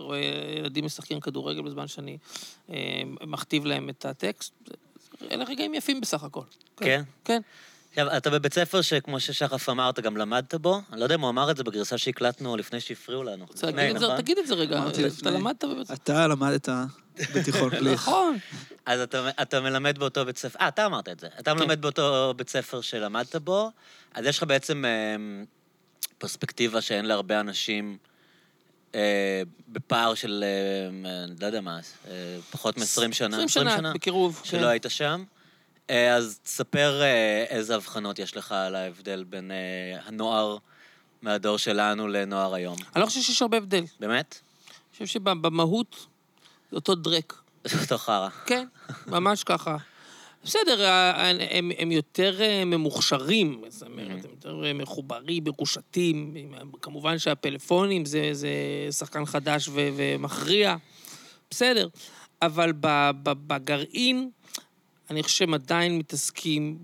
ילדים 0.59 0.85
משחקים 0.85 1.21
כדורגל 1.21 1.63
בזמן 1.63 1.87
שאני 1.87 2.19
אה, 2.71 3.03
מכתיב 3.27 3.65
להם 3.65 3.89
את 3.89 4.05
הטקסט. 4.05 4.53
אלה 5.31 5.45
רגעים 5.45 5.75
יפים 5.75 6.01
בסך 6.01 6.25
הכל. 6.25 6.43
כן? 6.77 7.03
כן. 7.25 7.41
עכשיו, 8.01 8.17
אתה 8.17 8.31
בבית 8.31 8.55
ספר 8.55 8.83
שכמו 8.83 9.21
ששחף 9.21 9.69
אמר, 9.69 9.91
אתה 9.91 10.01
גם 10.01 10.17
למדת 10.17 10.55
בו? 10.55 10.81
אני 10.93 11.01
לא 11.01 11.05
יודע 11.05 11.15
אם 11.15 11.21
הוא 11.21 11.31
אמר 11.31 11.51
את 11.51 11.57
זה 11.57 11.65
בגרסה 11.65 11.99
שהקלטנו 11.99 12.57
לפני 12.57 12.81
שהפריעו 12.81 13.23
לנו. 13.23 13.47
נכון? 13.95 14.17
תגיד 14.17 14.39
את 14.39 14.47
זה 14.47 14.55
רגע. 14.55 14.83
אתה. 15.21 15.31
למדת 15.31 15.65
בבית 15.65 15.87
ספר. 15.87 15.95
אתה 15.95 16.27
למדת 16.27 16.69
בתיכון 17.35 17.71
פליך. 17.71 17.93
נכון. 17.93 18.37
אז 18.87 19.01
אתה, 19.01 19.31
אתה 19.43 19.61
מלמד 19.61 19.99
באותו 19.99 20.25
בית 20.25 20.39
ספר, 20.39 20.59
אה, 20.61 20.69
אתה 20.69 20.87
אמרת 20.87 21.09
את 21.09 21.21
זה. 21.21 21.27
אתה 21.39 21.51
כן. 21.51 21.59
מלמד 21.59 21.81
באותו 21.81 22.35
בית 22.37 22.49
ספר 22.49 22.81
שלמדת 22.81 23.37
בו, 23.37 23.71
אז 24.15 24.27
יש 24.27 24.39
לך 24.39 24.45
בעצם 24.45 24.85
אה, 24.85 25.17
פרספקטיבה 26.19 26.81
שאין 26.81 27.05
להרבה 27.05 27.41
אנשים 27.41 27.97
אה, 28.95 29.43
בפער 29.69 30.15
של, 30.15 30.45
אה, 30.45 31.27
לא 31.41 31.47
יודע 31.47 31.61
מה, 31.61 31.79
פחות 32.51 32.79
מ-20 32.79 33.13
שנה. 33.13 33.37
20 33.45 33.49
שנה, 33.49 33.93
בקירוב. 33.95 34.41
שלא 34.45 34.61
כן. 34.61 34.67
היית 34.67 34.87
שם. 34.89 35.25
אה, 35.91 36.15
אז 36.15 36.41
תספר 36.43 37.03
אה, 37.03 37.45
איזה 37.49 37.75
הבחנות 37.75 38.19
יש 38.19 38.37
לך 38.37 38.53
על 38.53 38.75
ההבדל 38.75 39.25
בין 39.25 39.51
אה, 39.51 40.01
הנוער 40.05 40.57
מהדור 41.23 41.57
שלנו 41.57 42.09
לנוער 42.09 42.55
היום. 42.55 42.77
אני 42.95 43.01
לא 43.01 43.07
חושב 43.07 43.21
שיש 43.21 43.43
הרבה 43.43 43.57
הבדל. 43.57 43.85
באמת? 44.01 44.41
אני 44.73 44.93
חושב 44.93 45.07
שבמהות 45.07 46.07
זה 46.71 46.77
אותו 46.77 46.95
דרק. 46.95 47.35
זה 47.65 47.81
אותו 47.83 47.99
חרא. 47.99 48.29
כן, 48.47 48.67
ממש 49.07 49.45
ככה. 49.45 49.77
בסדר, 50.45 50.91
הם, 51.51 51.71
הם 51.79 51.93
יותר 51.93 52.41
ממוכשרים, 52.67 53.63
זאת 53.69 53.83
אומרת, 53.83 54.25
הם 54.25 54.31
יותר 54.31 54.63
מחוברים, 54.75 55.45
מרושתים. 55.45 56.35
כמובן 56.83 57.19
שהפלאפונים 57.19 58.05
זה, 58.05 58.29
זה 58.33 58.49
שחקן 58.91 59.27
חדש 59.27 59.69
ו, 59.69 59.89
ומכריע, 59.97 60.77
בסדר. 61.51 61.89
אבל 62.43 62.73
בגרעין, 63.23 64.31
אני 65.11 65.23
חושב 65.23 65.37
שהם 65.37 65.55
עדיין 65.55 65.99
מתעסקים, 65.99 66.79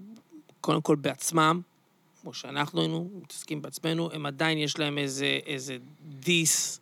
קודם 0.61 0.81
כל 0.81 0.97
בעצמם, 0.97 1.61
כמו 2.23 2.35
שאנחנו 2.35 2.81
היינו 2.81 3.11
מתעסקים 3.23 3.63
בעצמנו, 3.63 4.13
הם 4.13 4.27
עדיין 4.27 4.59
יש 4.59 4.79
להם 4.79 4.99
איזה, 4.99 5.39
איזה 5.47 5.77
דיס, 6.03 6.81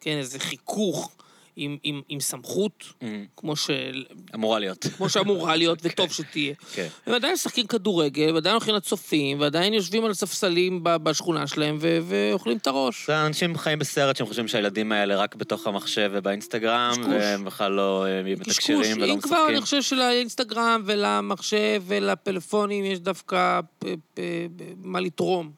כן, 0.00 0.16
איזה 0.16 0.38
חיכוך 0.38 1.10
עם, 1.56 1.76
עם, 1.82 2.02
עם 2.08 2.20
סמכות, 2.20 2.84
כמו 3.36 3.56
של... 3.56 4.04
אמורה 4.34 4.58
להיות. 4.58 4.86
כמו 4.96 5.08
שאמורה 5.08 5.56
להיות, 5.60 5.78
וטוב 5.82 6.12
שתהיה. 6.12 6.54
כן. 6.74 6.86
הם 7.06 7.14
עדיין 7.14 7.32
משחקים 7.32 7.66
כדורגל, 7.66 8.30
ועדיין 8.34 8.52
הולכים 8.54 8.74
לצופים, 8.74 9.40
ועדיין 9.40 9.74
יושבים 9.74 10.04
על 10.04 10.14
ספסלים 10.14 10.80
בשכונה 10.84 11.46
שלהם, 11.46 11.76
ו- 11.80 11.98
ואוכלים 12.02 12.56
את 12.56 12.66
הראש. 12.66 13.06
זה 13.06 13.26
אנשים 13.26 13.56
חיים 13.58 13.78
בסרט 13.78 14.16
שהם 14.16 14.26
חושבים 14.26 14.48
שהילדים 14.48 14.92
האלה 14.92 15.16
רק 15.16 15.34
בתוך 15.34 15.66
המחשב 15.66 16.10
ובאינסטגרם. 16.14 16.92
והם 17.10 17.44
בכלל 17.44 17.72
לא 17.72 18.06
אה, 18.06 18.22
מתקשרים 18.22 18.96
ולא 18.96 19.12
אם 19.14 19.20
כבר, 19.20 19.36
אני 19.36 19.58
משחקים. 19.58 19.60
חושב 19.62 19.82
שלאינסטגרם 19.82 20.82
ולמחשב 20.86 21.82
ולפלאפונים 21.86 22.84
יש 22.84 22.98
דווקא 22.98 23.60
פ- 23.78 23.84
פ- 24.14 24.20
מה 24.82 25.00
לתרום. 25.00 25.50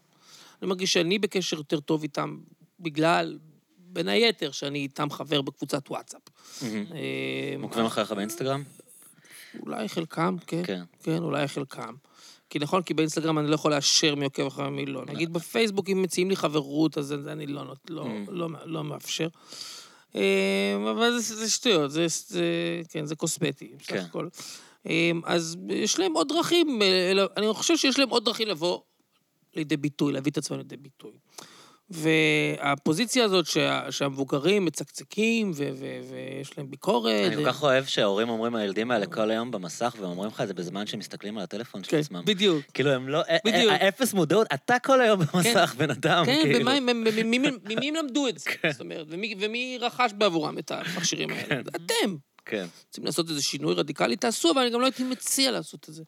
אני 0.63 0.69
מרגיש 0.69 0.93
שאני 0.93 1.19
בקשר 1.19 1.57
יותר 1.57 1.81
טוב 1.81 2.03
איתם, 2.03 2.37
בגלל, 2.81 3.39
בין 3.97 4.09
היתר, 4.09 4.51
שאני 4.51 4.79
איתם 4.79 5.11
חבר 5.11 5.43
בקבוצת 5.43 5.91
וואטסאפ. 5.91 6.23
אה, 6.63 6.69
עוקבים 7.63 7.85
אחריך 7.85 8.13
באינסטגרם? 8.13 8.63
אולי 9.61 9.89
חלקם, 9.89 10.37
כן. 10.47 10.63
כן. 10.65 10.83
כן, 11.03 11.23
אולי 11.23 11.49
חלקם. 11.49 11.95
כי 12.51 12.59
נכון, 12.59 12.83
כי 12.83 12.95
באינסטגרם 12.95 13.39
אני 13.39 13.51
לא 13.51 13.55
יכול 13.55 13.71
לאשר 13.73 14.15
מי 14.15 14.25
עוקב 14.25 14.47
אחרי 14.47 14.71
מי 14.71 14.87
לא. 14.87 15.05
נגיד 15.07 15.33
בפייסבוק, 15.33 15.89
אם 15.91 16.03
מציעים 16.03 16.31
לי 16.31 16.37
חברות, 16.37 16.99
אז 16.99 17.13
אני 17.13 17.47
לא, 17.47 17.65
לא. 17.91 18.07
לא, 18.29 18.49
לא 18.65 18.85
מאפשר. 18.85 19.29
אה, 20.17 20.91
אבל 20.91 21.19
זה, 21.19 21.37
זה 21.37 21.51
שטויות, 21.51 21.91
זה, 21.91 22.07
זה, 22.27 22.45
כן, 22.89 23.07
זה 23.07 23.17
קוסמטי, 23.17 23.73
בסך 23.79 23.91
כן. 23.91 23.99
הכל. 23.99 24.29
אה, 24.87 25.11
אז 25.25 25.57
יש 25.69 25.99
להם 25.99 26.13
עוד 26.13 26.29
דרכים, 26.29 26.81
אני 27.37 27.53
חושב 27.53 27.77
שיש 27.77 27.99
להם 27.99 28.09
עוד 28.09 28.25
דרכים 28.25 28.49
לבוא 28.49 28.81
לידי 29.55 29.77
ביטוי, 29.77 30.13
להביא 30.13 30.33
את 30.33 30.39
עצמם 30.39 30.59
לידי 30.59 30.77
ביטוי. 30.77 31.13
והפוזיציה 31.91 33.25
הזאת 33.25 33.47
שה, 33.47 33.93
שהמבוגרים 33.93 34.65
מצקצקים 34.65 35.51
ו, 35.55 35.69
ו, 35.75 35.87
ויש 36.11 36.59
להם 36.59 36.71
ביקורת. 36.71 37.13
אני 37.27 37.37
כל 37.37 37.47
כך 37.47 37.63
אוהב 37.63 37.85
שההורים 37.85 38.29
אומרים 38.29 38.57
לילדים 38.57 38.91
האלה 38.91 39.07
כל 39.07 39.31
היום 39.31 39.51
במסך, 39.51 39.95
והם 40.01 40.11
אומרים 40.11 40.31
לך 40.31 40.41
את 40.41 40.49
זה 40.49 40.55
בזמן 40.55 40.87
שהם 40.87 40.99
מסתכלים 40.99 41.39
על 41.39 41.45
הטלפון 41.45 41.85
של 41.85 41.91
כן, 41.91 41.99
עצמם. 41.99 42.23
בדיוק. 42.27 42.65
כאילו, 42.75 42.91
הם 42.91 43.09
לא... 43.09 43.21
בדיוק. 43.47 43.73
ה- 43.73 43.89
אפס 43.89 44.15
מודעות, 44.15 44.47
אתה 44.55 44.79
כל 44.79 45.01
היום 45.01 45.21
במסך, 45.21 45.75
בן 45.79 45.91
אדם, 45.91 46.25
כן, 46.25 46.41
כאילו. 46.43 46.71
הם- 46.71 46.87
ממי- 46.87 47.49
הם 47.89 47.95
למדו 47.97 48.29
את 48.29 48.39
זה? 48.39 48.51
זאת 48.71 48.81
אומרת, 48.81 49.07
ומי- 49.11 49.35
ומי 49.41 49.79
רכש 49.81 50.11
בעבורם 50.19 50.59
את 50.59 50.71
המכשירים 50.71 51.31
האלה? 51.31 51.61
אתם. 51.77 52.17
כן. 52.49 52.67
רוצים 52.89 53.05
לעשות 53.05 53.29
איזה 53.31 53.43
שינוי 53.43 53.75
רדיקלי, 53.75 54.17
תעשו, 54.17 54.51
אבל 54.51 54.61
אני 54.61 54.71
גם 54.71 54.81
לא 54.81 54.85
הייתי 54.87 55.05
מציע 55.05 55.51
לעשות 55.51 55.89
את 55.89 55.95
זה. 55.95 56.03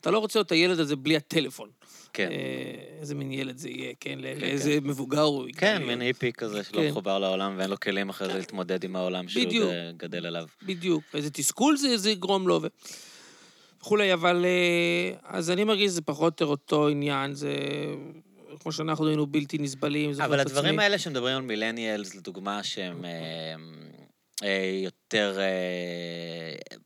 אתה 0.00 0.10
לא 0.10 0.18
רוצה 0.18 0.38
להיות 0.38 0.52
הילד 0.52 0.80
הזה 0.80 0.96
בלי 0.96 1.16
הטלפון. 1.16 1.68
כן. 2.14 2.28
אה, 2.30 2.98
איזה 3.00 3.14
מין 3.14 3.32
ילד 3.32 3.58
זה 3.58 3.68
יהיה, 3.68 3.92
כן? 4.00 4.18
כן. 4.22 4.38
לאיזה 4.40 4.78
מבוגר 4.82 5.20
הוא 5.20 5.48
יגיע 5.48 5.60
כן. 5.60 5.82
מין 5.82 6.00
היפי 6.00 6.32
כזה 6.32 6.64
שלא 6.64 6.80
כן. 6.80 6.88
מחובר 6.88 7.18
לעולם 7.18 7.54
ואין 7.58 7.70
לו 7.70 7.80
כלים 7.80 8.08
אחרי 8.08 8.28
זה 8.28 8.38
להתמודד 8.38 8.84
עם 8.84 8.96
העולם 8.96 9.28
שהוא 9.28 9.44
גדל 9.96 10.26
אליו. 10.26 10.46
בדיוק. 10.62 11.04
איזה 11.14 11.30
תסכול 11.30 11.76
זה, 11.76 11.96
זה 11.96 12.10
יגרום 12.10 12.48
לו. 12.48 12.60
וכולי, 13.80 14.12
אבל... 14.12 14.44
אה, 14.44 15.16
אז 15.24 15.50
אני 15.50 15.64
מרגיש 15.64 15.86
שזה 15.90 16.02
פחות 16.02 16.42
או 16.42 16.46
אותו 16.46 16.88
עניין, 16.88 17.34
זה... 17.34 17.54
כמו 18.60 18.72
שאנחנו 18.72 19.06
היינו 19.06 19.26
בלתי 19.26 19.58
נסבלים, 19.58 20.10
אבל 20.24 20.40
הדברים 20.40 20.74
עצמי. 20.74 20.82
האלה 20.82 20.98
שמדברים 20.98 21.36
על 21.36 21.42
מילניאלס, 21.42 22.14
לדוגמה, 22.14 22.62
שהם 22.62 23.04
אה, 23.04 23.54
אה, 24.42 24.80
יותר... 24.84 25.38
אה, 25.38 26.76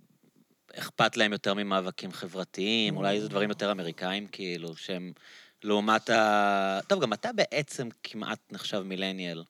אכפת 0.78 1.16
להם 1.16 1.32
יותר 1.32 1.54
ממאבקים 1.54 2.12
חברתיים, 2.12 2.96
אולי 2.96 3.20
זה 3.20 3.28
דברים 3.28 3.48
יותר 3.48 3.70
אמריקאים, 3.72 4.26
כאילו, 4.26 4.76
שהם 4.76 5.12
לעומת 5.64 6.10
ה... 6.10 6.78
טוב, 6.86 7.02
גם 7.02 7.12
אתה 7.12 7.30
בעצם 7.32 7.88
כמעט 8.02 8.38
נחשב 8.50 8.80
מילניאל. 8.80 9.42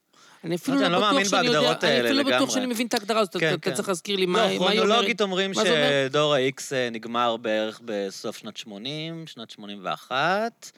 אני 0.45 0.55
אפילו 0.57 0.77
לא 0.81 1.01
מאמין 1.01 1.21
בטוח 1.27 1.31
שאני 1.31 1.47
יודע, 1.47 1.61
בהגדרות 1.61 1.85
אני 1.85 1.93
האלה 1.93 2.09
אפילו 2.09 2.19
לא 2.23 2.29
בטוח 2.29 2.35
לגמרי. 2.41 2.51
שאני 2.55 2.67
מבין 2.67 2.87
את 2.87 2.95
ההגדרה 2.95 3.21
הזאת, 3.21 3.33
כן, 3.37 3.47
אתה- 3.47 3.55
אתה 3.55 3.71
כן. 3.71 3.75
צריך 3.77 3.89
להזכיר 3.89 4.17
לי 4.17 4.27
מה 4.27 4.39
לא, 4.39 4.45
מה 4.45 4.51
היא 4.51 4.59
אומרת. 4.61 4.75
כרונולוגית 4.77 5.21
אומרים? 5.21 5.53
שדור 5.55 6.35
ה-X 6.35 6.63
אה, 6.73 6.91
נגמר 6.91 7.37
בערך 7.37 7.81
בסוף 7.85 8.37
שנת 8.39 8.57
80, 8.57 9.27
שנת 9.27 9.51
81, 9.51 10.71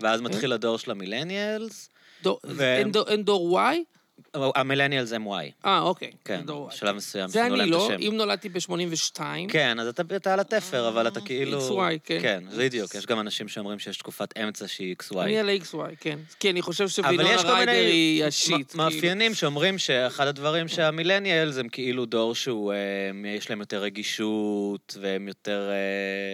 ואז 0.00 0.20
מתחיל 0.20 0.52
הדור 0.52 0.78
של 0.78 0.90
המילניאלס. 0.90 1.88
דור- 2.22 2.40
ו- 2.46 2.62
אין 2.78 2.92
דור- 2.92 3.08
אין 3.08 3.22
דור 3.24 3.60
Y? 3.60 3.74
המילניאלס 4.34 5.12
הם 5.12 5.28
Y. 5.28 5.30
אה, 5.64 5.80
אוקיי. 5.80 6.10
כן. 6.24 6.40
בשלב 6.68 6.96
מסוים 6.96 7.28
זה 7.28 7.32
שינו 7.32 7.54
אני 7.54 7.58
להם 7.58 7.68
את 7.68 7.72
לא. 7.72 7.96
אם 8.00 8.12
נולדתי 8.16 8.48
ב-82, 8.48 9.20
כן, 9.48 9.80
אז 9.80 9.88
אתה, 9.88 10.02
אתה 10.16 10.32
על 10.32 10.40
התפר, 10.40 10.88
אבל 10.88 11.08
אתה 11.08 11.20
כאילו... 11.20 11.68
XY, 11.68 11.98
כן. 12.04 12.18
כן, 12.22 12.44
זה 12.50 12.64
בדיוק. 12.64 12.94
יש 12.94 13.06
גם 13.06 13.20
אנשים 13.20 13.48
שאומרים 13.48 13.78
שיש 13.78 13.98
תקופת 13.98 14.38
אמצע 14.38 14.68
שהיא 14.68 14.96
XY. 15.02 15.20
אני 15.20 15.38
על 15.38 15.48
ה-XY, 15.48 15.96
כן. 16.00 16.18
כי 16.40 16.50
אני 16.50 16.62
חושב 16.62 16.84
אבל 16.84 16.92
שווינונה 16.92 17.28
ריידר 17.28 17.54
מיני 17.54 17.72
היא 17.72 18.24
השיט. 18.24 18.70
כאילו. 18.70 18.84
מאפיינים 18.84 19.34
שאומרים 19.34 19.78
שאחד 19.78 20.26
הדברים 20.26 20.68
שהמילניאלס 20.68 21.58
הם 21.58 21.68
כאילו 21.68 22.06
דור 22.06 22.34
שהוא, 22.34 22.72
אה, 22.72 22.76
יש 23.36 23.50
להם 23.50 23.60
יותר 23.60 23.78
רגישות, 23.78 24.96
והם 25.00 25.28
יותר... 25.28 25.70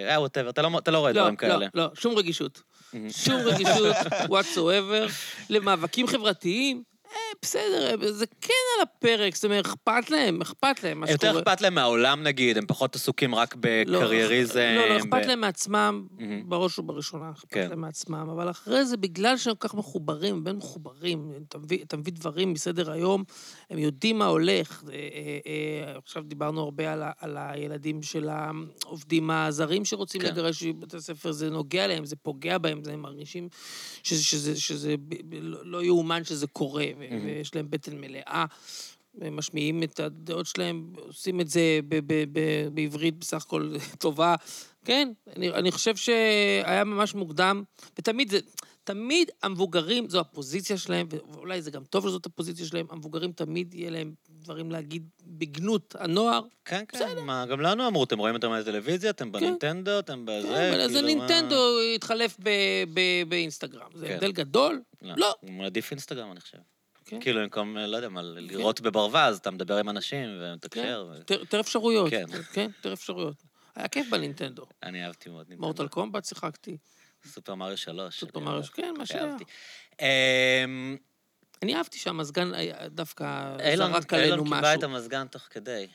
אה, 0.09 0.21
וואטאבר, 0.21 0.51
אתה 0.51 0.63
לא 0.63 0.79
אתה 0.79 0.91
לא 0.91 0.99
רואה 0.99 1.13
לא, 1.13 1.21
דברים 1.21 1.35
לא, 1.35 1.39
כאלה. 1.39 1.67
לא, 1.75 1.91
שום 1.95 2.15
רגישות. 2.17 2.63
שום 3.11 3.41
רגישות, 3.45 3.97
whatsoever, 4.33 5.11
למאבקים 5.51 6.07
חברתיים. 6.07 6.94
אה, 7.15 7.19
בסדר, 7.43 7.91
אה, 8.03 8.13
זה 8.13 8.27
כן 8.41 8.49
על 8.79 8.83
הפרק, 8.83 9.35
זאת 9.35 9.45
אומרת, 9.45 9.67
אכפת 9.67 10.11
להם, 10.11 10.41
אכפת 10.43 10.83
להם 10.83 11.01
מה 11.01 11.07
שקורה. 11.07 11.29
יותר 11.33 11.41
אכפת 11.41 11.61
להם 11.61 11.75
מהעולם 11.75 12.23
נגיד, 12.23 12.59
הם 12.59 12.67
פחות 12.67 12.95
עסוקים 12.97 13.35
רק 13.35 13.55
לא, 13.87 13.99
בקרייריזם. 14.01 14.75
לא, 14.77 14.89
לא, 14.89 14.95
ב- 14.95 15.01
אכפת 15.01 15.27
להם 15.27 15.41
מעצמם. 15.41 16.07
בראש 16.45 16.79
ובראשונה, 16.79 17.31
אכפת 17.31 17.53
כן. 17.53 17.67
להם 17.71 17.81
מעצמם, 17.81 18.29
אבל 18.33 18.51
אחרי 18.51 18.85
זה, 18.85 18.97
בגלל 18.97 19.37
שהם 19.37 19.55
כל 19.55 19.69
כך 19.69 19.75
מחוברים, 19.75 20.45
בין 20.45 20.57
מחוברים, 20.57 21.33
אתה 21.49 21.59
מביא, 21.97 22.13
דברים 22.13 22.53
מסדר 22.53 22.91
היום, 22.91 23.25
הם 23.71 23.79
יודעים 23.79 24.19
מה 24.19 24.27
הולך. 24.27 24.83
אה, 24.89 24.95
אה, 24.95 24.99
אה, 25.47 25.99
עכשיו 25.99 26.23
דיברנו 26.23 26.61
הרבה 26.61 26.93
על, 26.93 27.03
ה, 27.03 27.11
על 27.21 27.37
הילדים 27.41 28.03
של 28.03 28.29
העובדים 28.29 29.31
הזרים 29.31 29.85
שרוצים 29.85 30.21
כן. 30.21 30.27
לגרש 30.29 30.63
מבתי 30.63 30.97
הספר, 30.97 31.33
זה 31.33 31.51
נוגע 31.51 31.87
להם, 31.87 32.05
זה 32.07 32.17
פוגע 32.17 32.59
בהם, 32.59 32.85
זה- 32.85 32.93
הם 32.93 33.01
מרגישים 33.03 33.49
שזה, 34.03 34.23
שזה, 34.25 34.61
שזה 34.61 34.95
ב, 35.09 35.15
ב, 35.29 35.35
לא 35.43 35.59
לא 35.65 35.85
יאומן 35.85 36.25
שזה 36.25 36.47
קורה, 36.47 36.85
ויש 37.25 37.55
להם 37.55 37.67
בטן 37.71 38.01
מלאה. 38.01 38.45
הם 39.21 39.37
משמיעים 39.37 39.83
את 39.83 40.01
הדעות 40.01 40.47
שלהם, 40.47 40.93
עושים 40.97 41.41
את 41.41 41.49
זה 41.49 41.81
בעברית 42.75 43.19
בסך 43.19 43.45
הכל 43.47 43.75
טובה. 43.99 44.35
כן, 44.85 45.13
אני, 45.37 45.51
אני 45.51 45.71
חושב 45.71 45.97
שהיה 45.97 46.85
ממש 46.85 47.15
מוקדם, 47.15 47.63
ותמיד 47.99 48.31
זה, 48.31 48.39
תמיד 48.85 49.31
המבוגרים, 49.43 50.09
זו 50.09 50.21
הפוזיציה 50.21 50.79
שלהם, 50.79 51.07
ואולי 51.33 51.63
זה 51.63 51.71
גם 51.71 51.85
טוב 51.85 52.09
שזאת 52.09 52.27
הפוזיציה 52.27 52.67
שלהם, 52.67 52.87
המבוגרים 52.91 53.33
תמיד 53.33 53.75
יהיה 53.75 53.91
להם 53.91 54.15
דברים 54.31 54.71
להגיד 54.71 55.09
בגנות 55.27 55.97
הנוער. 55.99 56.43
כן, 56.65 56.85
כן, 56.89 57.19
מה, 57.25 57.47
גם 57.47 57.61
לנו 57.61 57.87
אמרו, 57.87 58.05
אתם 58.05 58.19
רואים 58.19 58.35
אותם 58.35 58.53
בטלוויזיה, 58.61 59.11
אתם 59.11 59.33
בנינטנדו, 59.33 59.99
אתם 59.99 60.25
בזה, 60.27 60.49
כן, 60.49 60.69
אבל 60.73 60.81
אז 60.81 60.91
כאילו, 60.93 61.03
מה- 61.03 61.13
הנינטנדו 61.13 61.81
התחלף 61.95 62.37
באינסטגרם. 63.29 63.89
זה 63.95 64.07
כן. 64.07 64.15
הבדל 64.15 64.33
גדול? 64.33 64.83
לא. 65.03 65.35
הוא 65.41 65.51
מעדיף 65.51 65.91
אינסטגרם, 65.91 66.33
אני 66.33 66.41
חושב. 66.41 66.59
כן. 67.05 67.21
כאילו, 67.21 67.41
במקום, 67.41 67.77
לא 67.77 67.97
יודע 67.97 68.09
מה, 68.09 68.23
לראות 68.23 68.81
בברווז, 68.81 69.37
אתה 69.37 69.51
מדבר 69.51 69.77
עם 69.77 69.89
אנשים 69.89 70.29
ומתקשר. 70.41 71.07
ו- 71.11 71.17
יותר 71.17 71.35
יותר 71.41 71.61
אפשרויות. 71.61 72.11
כן. 72.11 72.25
כן, 72.53 72.71
יותר 72.77 72.93
אפשרויות. 72.93 73.43
היה 73.77 73.89
כיף 73.89 74.11
בנינטנדו. 74.11 74.67
אני 74.83 75.05
אהבתי 75.07 75.31
מאוד. 75.31 75.47
נינטנדו. 75.49 75.67
מורטל 75.67 75.89
קומבט 75.89 76.25
שיחקתי. 76.25 76.77
סופר 77.27 77.55
מריו 77.55 77.77
3. 77.77 78.21
סופר 78.21 78.41
מריו, 78.41 78.63
כן, 78.75 78.95
מה 78.99 79.07
שהיה. 79.07 79.37
אמ, 80.01 80.97
אני 81.63 81.77
אהבתי 81.77 81.99
שהמזגן 81.99 82.53
דווקא 82.87 83.57
אילון 83.61 83.93
זרק 83.93 84.13
עלינו 84.13 84.33
אילון 84.33 84.45
קיבע 84.45 84.61
משהו. 84.61 84.79
את 84.79 84.83
המזגן 84.83 85.27
תוך 85.27 85.43
כדי. 85.51 85.87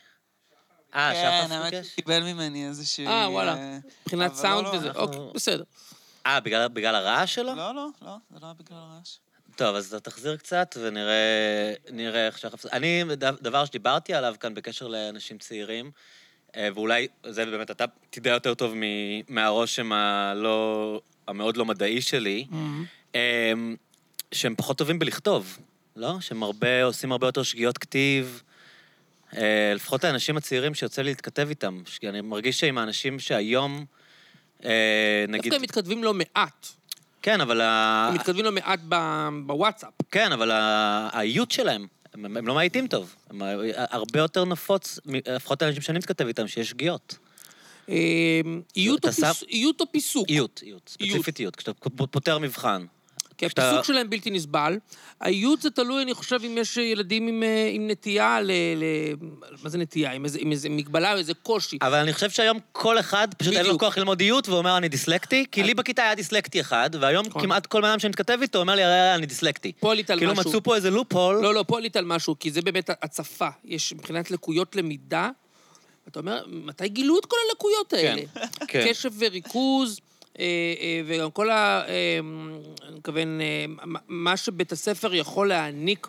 אה, 0.95 1.11
כן, 1.13 1.41
שחף 1.45 1.51
האמת 1.51 1.73
ביקש? 1.73 1.87
שהוא 1.87 1.95
קיבל 1.95 2.23
ממני 2.23 2.67
איזושהי... 2.67 3.07
אה, 3.07 3.27
וואלה. 3.31 3.55
אה, 3.55 3.77
מבחינת 4.03 4.31
אבל 4.31 4.39
סאונד 4.39 4.65
לא, 4.67 4.73
לא, 4.73 4.77
וזה, 4.77 4.87
אנחנו- 4.87 5.01
אוקיי, 5.01 5.19
בסדר. 5.33 5.63
אה, 6.25 6.39
בגלל 6.39 6.67
בגלל 6.67 6.95
הרעש 6.95 7.35
שלו? 7.35 7.55
לא, 7.55 7.75
לא, 7.75 7.87
לא, 8.01 8.15
זה 8.29 8.39
לא 8.41 8.45
היה 8.45 8.53
בגלל 8.53 8.77
הרעש. 8.77 9.17
טוב, 9.59 9.75
אז 9.75 9.93
אתה 9.93 10.09
תחזיר 10.11 10.35
קצת 10.37 10.77
ונראה 10.81 11.73
נראה 11.91 12.27
איך 12.27 12.37
שחף... 12.37 12.65
אני, 12.65 13.03
דבר 13.41 13.65
שדיברתי 13.65 14.13
עליו 14.13 14.35
כאן 14.39 14.53
בקשר 14.53 14.87
לאנשים 14.87 15.37
צעירים, 15.37 15.91
אה, 16.55 16.69
ואולי 16.75 17.07
זה 17.29 17.45
באמת, 17.45 17.71
אתה 17.71 17.85
תדע 18.09 18.29
יותר 18.31 18.53
טוב 18.53 18.73
מ- 18.75 18.81
מהרושם 19.27 19.91
הלא... 19.91 21.01
המאוד 21.27 21.57
לא 21.57 21.65
מדעי 21.65 22.01
שלי, 22.01 22.45
אה, 23.15 23.53
שהם 24.31 24.55
פחות 24.55 24.77
טובים 24.77 24.99
בלכתוב, 24.99 25.57
לא? 25.95 26.17
שהם 26.21 26.43
הרבה, 26.43 26.83
עושים 26.83 27.11
הרבה 27.11 27.27
יותר 27.27 27.43
שגיאות 27.43 27.77
כתיב. 27.77 28.41
אה, 29.37 29.71
לפחות 29.75 30.03
האנשים 30.03 30.37
הצעירים 30.37 30.73
שיוצא 30.73 31.01
לי 31.01 31.09
להתכתב 31.09 31.47
איתם, 31.49 31.81
ש- 31.85 31.99
אני 32.03 32.21
מרגיש 32.21 32.59
שעם 32.59 32.77
האנשים 32.77 33.19
שהיום, 33.19 33.85
אה, 34.65 35.25
נגיד... 35.27 35.43
דווקא 35.43 35.55
הם 35.55 35.61
מתכתבים 35.61 36.03
לא 36.03 36.13
מעט. 36.13 36.67
כן, 37.21 37.41
אבל. 37.41 37.61
הם 37.61 38.13
מתכתבים 38.13 38.45
לא 38.45 38.51
מעט 38.51 38.79
בוואטסאפ. 39.45 39.89
כן, 40.11 40.31
אבל 40.31 40.51
האיות 40.51 41.51
שלהם, 41.51 41.87
הם, 42.13 42.37
הם 42.37 42.47
לא 42.47 42.55
מאייתים 42.55 42.87
טוב. 42.87 43.15
הם 43.29 43.41
הרבה 43.75 44.19
יותר 44.19 44.45
נפוץ, 44.45 44.99
לפחות 45.05 45.61
האנשים 45.61 45.81
שאני 45.81 45.97
מתכתב 45.97 46.27
איתם, 46.27 46.47
שיש 46.47 46.69
שגיאות. 46.69 47.17
אה, 47.89 48.41
איות 49.51 49.81
או 49.81 49.91
פיסוק? 49.91 50.29
איות, 50.29 50.61
איות, 50.65 50.89
ספציפית 50.89 51.39
איות. 51.39 51.55
כשאתה 51.55 51.71
פותר 52.11 52.39
מבחן. 52.39 52.85
כי 53.39 53.45
כשאתה- 53.45 53.67
הפיסוק 53.69 53.85
שלהם 53.85 54.09
בלתי 54.09 54.31
נסבל. 54.31 54.77
האיות 55.21 55.61
זה 55.61 55.69
תלוי, 55.69 56.03
אני 56.03 56.13
חושב, 56.13 56.39
אם 56.45 56.57
יש 56.57 56.77
ילדים 56.77 57.27
עם, 57.27 57.43
אה, 57.43 57.69
עם 57.73 57.87
נטייה 57.87 58.41
ל... 58.41 58.51
ל... 58.51 58.83
מה 59.63 59.69
זה 59.69 59.77
נטייה? 59.77 60.11
עם 60.11 60.25
איזה, 60.25 60.39
עם 60.41 60.51
איזה 60.51 60.69
מגבלה 60.69 61.13
או 61.13 61.17
איזה 61.17 61.33
קושי. 61.33 61.77
אבל 61.81 61.97
אני 61.97 62.13
חושב 62.13 62.29
שהיום 62.29 62.57
כל 62.71 62.99
אחד, 62.99 63.27
פשוט 63.37 63.53
אין 63.53 63.61
לו 63.61 63.67
בדיוק. 63.67 63.81
כוח 63.81 63.97
ללמוד 63.97 64.19
איות, 64.19 64.49
ואומר 64.49 64.77
אני 64.77 64.89
דיסלקטי, 64.89 65.45
כי 65.51 65.63
לי 65.63 65.73
בכיתה 65.73 66.03
היה 66.03 66.15
דיסלקטי 66.15 66.61
אחד, 66.61 66.89
והיום 66.99 67.25
נכון. 67.25 67.41
כמעט 67.41 67.65
כל 67.65 67.81
בן 67.81 67.87
אדם 67.87 67.99
שאני 67.99 68.09
מתכתב 68.09 68.37
איתו 68.41 68.59
אומר 68.59 68.75
לי, 68.75 68.83
הרי 68.83 69.15
אני 69.15 69.25
דיסלקטי. 69.25 69.71
פה 69.79 69.91
עלית 69.91 70.09
על 70.09 70.19
כאילו 70.19 70.31
משהו. 70.33 70.49
מצאו 70.49 70.63
פה 70.63 70.75
איזה 70.75 70.89
לופ-הול. 70.89 71.35
לא, 71.41 71.53
לא, 71.53 71.65
פה 71.67 71.77
עלית 71.77 71.95
על 71.95 72.05
משהו, 72.05 72.35
כי 72.39 72.51
זה 72.51 72.61
באמת 72.61 72.89
הצפה. 72.89 73.47
יש 73.65 73.93
מבחינת 73.93 74.31
לקויות 74.31 74.75
למידה, 74.75 75.29
אתה 76.07 76.19
אומר, 76.19 76.43
מתי 76.47 76.87
גילו 76.89 77.19
את 77.19 77.25
כל 77.25 77.37
הלקויות 77.49 77.93
האלה? 77.93 78.21
כן. 78.67 78.85
קשב 78.89 79.09
וריכוז, 79.19 79.99
אה, 79.99 80.03
אה, 80.03 80.08
וגם 81.05 81.31
כל 81.31 81.49
ה... 81.49 81.83
אה, 81.87 82.19
אני 82.87 82.95
מתכוון, 82.97 83.41
אה, 83.41 83.65
מה- 84.07 84.37
שבית 84.37 84.71
הספר 84.71 85.15
יכול 85.15 85.49
להעניק 85.49 86.07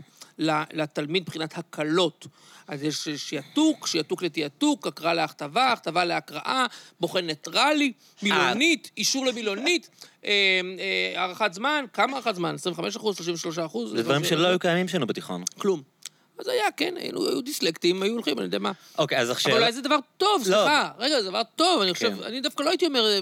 לתלמיד 0.73 1.23
מבחינת 1.23 1.59
הקלות. 1.59 2.27
אז 2.69 2.83
יש 2.83 3.09
שיעתוק, 3.09 3.87
שיעתוק 3.87 4.23
לתיעתוק, 4.23 4.87
הקראה 4.87 5.15
להכתבה, 5.15 5.73
הכתבה 5.73 6.05
להקראה, 6.05 6.67
בוחן 7.01 7.27
ניטרלי, 7.27 7.93
מילונית, 8.23 8.91
אישור 8.97 9.27
למילונית, 9.27 9.91
אה, 10.25 10.31
אה, 10.79 11.23
הארכת 11.23 11.55
זמן, 11.55 11.85
כמה 11.93 12.17
הארכת 12.17 12.35
זמן? 12.35 12.55
25 12.55 12.97
אחוז, 12.97 13.17
33 13.17 13.59
אחוז? 13.59 13.91
זה 13.91 14.03
דברים 14.03 14.25
שלא 14.25 14.47
היו 14.49 14.59
קיימים 14.59 14.89
שלנו 14.89 15.07
בתיכון. 15.07 15.43
כלום. 15.59 15.83
אז 16.39 16.49
היה, 16.49 16.71
כן, 16.77 16.95
היינו, 16.97 17.29
היו 17.29 17.41
דיסלקטים, 17.41 18.03
היו 18.03 18.13
הולכים, 18.13 18.39
אני 18.39 18.45
יודע 18.45 18.59
מה. 18.59 18.73
אוקיי, 18.99 19.19
אז 19.19 19.27
אבל 19.27 19.37
עכשיו... 19.37 19.53
אולי 19.53 19.73
זה 19.73 19.83
דבר 19.83 19.97
טוב, 20.17 20.41
לא. 20.41 20.45
סליחה. 20.45 20.91
רגע, 20.99 21.23
זה 21.23 21.29
דבר 21.29 21.43
טוב, 21.57 21.83
אני 21.83 21.95
חושב, 21.95 22.17
כן. 22.17 22.23
אני 22.23 22.41
דווקא 22.41 22.63
לא 22.63 22.71
הייתי 22.71 22.87
אומר... 22.87 23.21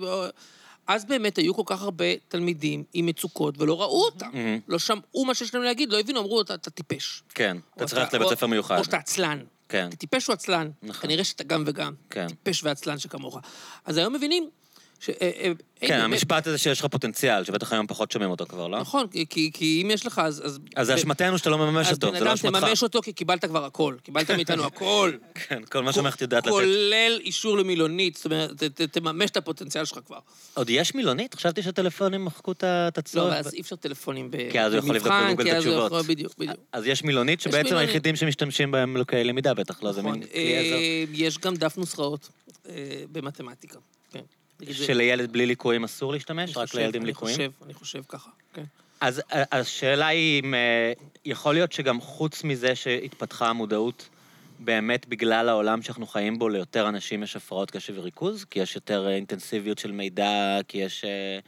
אז 0.88 1.04
באמת 1.04 1.38
היו 1.38 1.54
כל 1.54 1.62
כך 1.66 1.82
הרבה 1.82 2.04
תלמידים 2.28 2.84
עם 2.92 3.06
מצוקות 3.06 3.54
ולא 3.58 3.80
ראו 3.80 4.04
אותם. 4.04 4.26
מהמם. 4.32 4.58
לא 4.68 4.78
שמעו 4.78 5.24
מה 5.24 5.34
שיש 5.34 5.54
להם 5.54 5.62
להגיד, 5.62 5.92
לא 5.92 6.00
הבינו, 6.00 6.20
אמרו, 6.20 6.40
אתה 6.40 6.54
אתה 6.54 6.70
טיפש. 6.70 7.22
כן, 7.34 7.56
אתה 7.76 7.86
צריך 7.86 7.98
ללכת 8.00 8.14
לבית 8.14 8.28
ספר 8.28 8.46
מיוחד. 8.46 8.78
או 8.78 8.84
שאתה 8.84 8.96
עצלן. 8.96 9.38
כן. 9.68 9.88
אתה 9.88 9.96
טיפש 9.96 10.28
או 10.28 10.34
עצלן. 10.34 10.70
נכון. 10.82 11.02
כנראה 11.02 11.24
שאתה 11.24 11.44
גם 11.44 11.64
וגם. 11.66 11.94
כן. 12.10 12.26
טיפש 12.28 12.64
ועצלן 12.64 12.98
שכמוך. 12.98 13.38
אז 13.84 13.96
היום 13.96 14.14
מבינים 14.14 14.50
ש... 15.00 15.10
אה, 15.10 15.14
אה, 15.22 15.52
כן. 15.80 16.00
המשפט 16.00 16.46
הזה 16.46 16.58
שיש 16.58 16.80
לך 16.80 16.86
פוטנציאל, 16.86 17.44
שבטח 17.44 17.72
היום 17.72 17.86
פחות 17.86 18.12
שומעים 18.12 18.30
אותו 18.30 18.46
כבר, 18.46 18.68
לא? 18.68 18.80
נכון, 18.80 19.06
כי- 19.28 19.50
כי- 19.52 19.82
אם 19.84 19.90
יש 19.90 20.06
לך, 20.06 20.18
אז... 20.24 20.58
אז 20.76 20.86
זה 20.86 20.94
אשמתנו 20.94 21.38
שאתה 21.38 21.50
לא 21.50 21.58
מממש 21.58 21.86
אז 21.86 21.92
אותו, 21.94 22.06
בן 22.12 22.18
זה 22.18 22.24
לא 22.24 22.28
אדם, 22.30 22.34
אשמתך. 22.34 22.58
תממש 22.64 22.82
אותו 22.82 23.00
כי 23.02 23.12
קיבלת 23.12 23.44
כבר 23.44 23.64
הכל. 23.64 23.94
קיבלת 24.02 24.30
מאיתנו 24.30 24.64
הכל. 24.64 25.12
כן, 25.48 25.62
כל 25.64 25.82
מה 25.82 25.92
שהמערכת 25.92 26.22
יודעת 26.22 26.42
לתת. 26.46 26.52
כולל 26.54 27.18
אישור 27.20 27.58
למילונית, 27.58 28.16
זאת 28.16 28.24
אומרת, 28.24 28.62
ת- 28.64 28.80
תממש 28.80 29.30
את 29.30 29.36
הפוטנציאל 29.36 29.84
שלך 29.84 29.98
כבר. 30.06 30.18
עוד 30.54 30.70
יש 30.70 30.94
מילונית? 30.94 31.34
חשבתי 31.34 31.62
שהטלפונים 31.62 32.24
מחקו 32.24 32.52
את 32.52 32.62
לא, 32.64 32.68
הצורך. 32.96 33.32
ואז 33.32 33.54
אי 33.54 33.60
אפשר 33.60 33.76
טלפונים 33.76 34.30
ב- 34.30 34.50
כי 34.50 34.60
אז 34.60 34.72
הוא 34.72 34.78
יכול 34.78 34.96
לבדוק 34.96 35.12
במבחן, 35.12 35.28
בגוגל 35.34 35.50
את 35.50 35.56
אז 35.56 35.66
התשובות. 35.66 36.06
בדיוק, 36.06 36.32
בדיוק. 36.38 36.56
אז 36.72 36.86
יש 36.86 37.04
מילונית 37.04 37.40
שבעצם. 37.40 37.76
היחידים 37.76 38.16
שמשתמשים 38.16 38.70
בהם 38.70 38.96
לקויי 38.96 39.24
למידה 39.24 39.54
בטח, 39.54 39.82
לא? 39.82 39.92
זה 39.92 40.00
נכון. 40.00 40.12
מין 40.12 40.22
עזר. 40.22 40.34
אה, 40.76 41.04
יש 41.12 41.38
גם 41.38 41.54
דף 41.54 41.76
נוסחאות 41.78 42.28
במתמטיקה. 43.12 43.78
שלילד 44.72 45.32
בלי 45.32 45.46
ליקויים 45.46 45.84
אסור 45.84 46.12
להשתמש? 46.12 46.56
אני 46.56 46.62
רק 46.62 46.68
חושב, 46.68 46.78
אני 46.94 47.06
ליקויים? 47.06 47.36
חושב, 47.36 47.50
אני 47.64 47.74
חושב 47.74 48.02
ככה, 48.08 48.30
כן. 48.52 48.64
אז 49.00 49.22
השאלה 49.30 50.06
היא 50.06 50.42
אם 50.42 50.54
אה, 50.54 50.92
יכול 51.24 51.54
להיות 51.54 51.72
שגם 51.72 52.00
חוץ 52.00 52.44
מזה 52.44 52.74
שהתפתחה 52.74 53.48
המודעות, 53.48 54.08
באמת 54.58 55.06
בגלל 55.08 55.48
העולם 55.48 55.82
שאנחנו 55.82 56.06
חיים 56.06 56.38
בו, 56.38 56.48
ליותר 56.48 56.88
אנשים 56.88 57.22
יש 57.22 57.36
הפרעות 57.36 57.70
קשב 57.70 57.92
וריכוז? 57.96 58.44
כי 58.44 58.58
יש 58.60 58.74
יותר 58.74 59.06
אה, 59.06 59.14
אינטנסיביות 59.14 59.78
של 59.78 59.92
מידע, 59.92 60.58
כי 60.68 60.78
יש... 60.78 61.04
אה, 61.04 61.38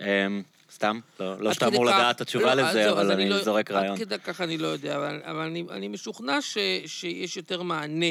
אה, 0.00 0.26
סתם, 0.72 1.00
לא, 1.20 1.40
לא 1.40 1.52
שאתה 1.52 1.66
אמור 1.68 1.86
כך- 1.90 1.94
לדעת 1.94 2.16
את 2.16 2.20
התשובה 2.20 2.54
לא, 2.54 2.62
לזה, 2.62 2.90
אבל 2.90 3.12
אני 3.12 3.30
לא- 3.30 3.42
זורק 3.42 3.70
רעיון. 3.70 3.92
עד 3.92 3.98
כדי 3.98 4.18
כך 4.18 4.40
אני 4.40 4.58
לא 4.58 4.66
יודע, 4.66 4.96
אבל, 4.96 5.20
אבל 5.24 5.40
אני, 5.40 5.64
אני 5.70 5.88
משוכנע 5.88 6.42
ש, 6.42 6.58
שיש 6.86 7.36
יותר 7.36 7.62
מענה 7.62 8.06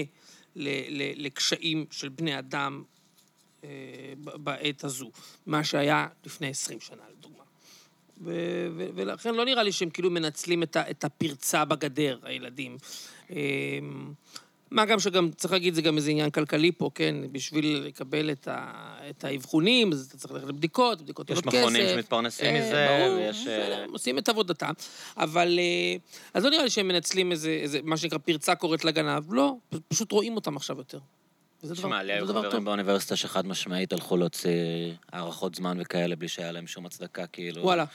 ל, 0.55 0.67
ל, 0.89 1.25
לקשיים 1.25 1.85
של 1.91 2.09
בני 2.09 2.39
אדם 2.39 2.83
בעת 4.23 4.83
הזו, 4.83 5.11
מה 5.45 5.63
שהיה 5.63 6.07
לפני 6.25 6.47
20 6.47 6.79
שנה, 6.79 7.03
לדוגמה. 7.17 7.43
ו, 8.21 8.31
ו, 8.77 8.87
ולכן 8.95 9.35
לא 9.35 9.45
נראה 9.45 9.63
לי 9.63 9.71
שהם 9.71 9.89
כאילו 9.89 10.11
מנצלים 10.11 10.63
את, 10.63 10.75
ה, 10.75 10.89
את 10.89 11.03
הפרצה 11.03 11.65
בגדר, 11.65 12.19
הילדים. 12.23 12.77
אה, 13.31 13.79
מה 14.71 14.85
גם 14.85 14.99
שגם, 14.99 15.31
צריך 15.31 15.53
להגיד, 15.53 15.73
זה 15.73 15.81
גם 15.81 15.97
איזה 15.97 16.11
עניין 16.11 16.29
כלכלי 16.29 16.71
פה, 16.71 16.89
כן? 16.95 17.15
בשביל 17.31 17.83
לקבל 17.85 18.31
את, 18.31 18.47
ה, 18.47 18.71
את 19.09 19.23
האבחונים, 19.23 19.91
אז 19.91 20.05
אתה 20.09 20.17
צריך 20.17 20.33
ללכת 20.33 20.47
לבדיקות, 20.47 21.01
בדיקות 21.01 21.29
יש 21.29 21.37
עולות 21.37 21.53
כסף. 21.53 21.63
מכונים 21.63 21.87
שמתפרנסים 21.93 22.45
אה, 22.45 22.59
מזה, 22.59 22.87
ברור, 22.89 23.17
ויש, 23.17 23.47
אה, 23.47 23.83
הם 23.83 23.91
עושים 23.91 24.17
את 24.17 24.29
עבודתם. 24.29 24.71
אבל... 25.17 25.59
אה, 25.59 25.95
אז 26.33 26.43
לא 26.43 26.49
נראה 26.49 26.63
לי 26.63 26.69
שהם 26.69 26.87
מנצלים 26.87 27.31
איזה, 27.31 27.49
איזה 27.49 27.79
מה 27.83 27.97
שנקרא, 27.97 28.17
פרצה 28.17 28.55
קוראת 28.55 28.85
לגנב. 28.85 29.33
לא, 29.33 29.55
פשוט 29.87 30.11
רואים 30.11 30.35
אותם 30.35 30.57
עכשיו 30.57 30.77
יותר. 30.77 30.99
וזה 31.67 31.81
דבר, 31.81 31.87
תשמע, 31.89 32.03
לי 32.03 32.13
היו 32.13 32.25
זה 32.25 32.31
דבר 32.33 32.41
חברים 32.41 32.51
טוב. 32.55 32.65
באוניברסיטה 32.65 33.15
שחד 33.15 33.47
משמעית 33.47 33.93
הלכו 33.93 34.17
להוציא 34.17 34.51
הארכות 35.11 35.55
זמן 35.55 35.77
וכאלה 35.81 36.15
בלי 36.15 36.27
שהיה 36.27 36.51
להם 36.51 36.67
שום 36.67 36.85
הצדקה, 36.85 37.27
כאילו... 37.27 37.63
וואלה, 37.63 37.85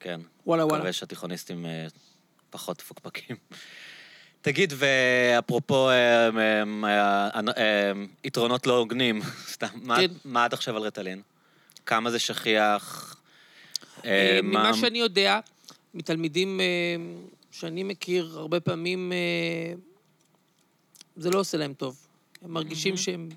כן. 0.00 0.20
וואלה, 0.46 0.64
וואלה. 0.64 0.78
מקווה 0.78 0.92
שהתיכוניסטים 0.92 1.66
אה, 1.66 1.86
פחות 2.50 2.78
מפוקפקים. 2.82 3.36
תגיד, 4.40 4.72
ואפרופו 4.76 5.90
אה, 5.90 6.28
אה, 7.56 7.92
יתרונות 8.24 8.66
לא 8.66 8.76
הוגנים, 8.78 9.20
סתם, 9.52 9.66
מה- 10.24 10.44
עד 10.44 10.52
עכשיו 10.54 10.76
על 10.76 10.82
רטלין? 10.82 11.22
כמה 11.86 12.10
זה 12.10 12.18
שכיח? 12.18 13.16
מה- 14.04 14.10
ממה 14.42 14.74
שאני 14.74 14.98
יודע, 14.98 15.40
מתלמידים 15.94 16.60
שאני 17.50 17.82
מכיר, 17.82 18.32
הרבה 18.38 18.60
פעמים 18.60 19.12
זה 21.16 21.30
לא 21.30 21.38
עושה 21.38 21.58
להם 21.58 21.74
טוב. 21.74 22.07
הם 22.42 22.52
מרגישים 22.52 22.96
שהם... 22.96 23.28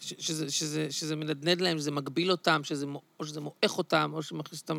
ש- 0.00 0.14
שזה, 0.18 0.50
שזה, 0.50 0.86
שזה 0.90 1.16
מנדנד 1.16 1.60
להם, 1.60 1.78
שזה 1.78 1.90
מגביל 1.90 2.30
אותם, 2.30 2.60
שזה, 2.64 2.86
או 3.20 3.24
שזה 3.24 3.40
מועך 3.40 3.78
אותם, 3.78 4.10
או 4.14 4.22
שמכניס 4.22 4.60
אותם 4.62 4.78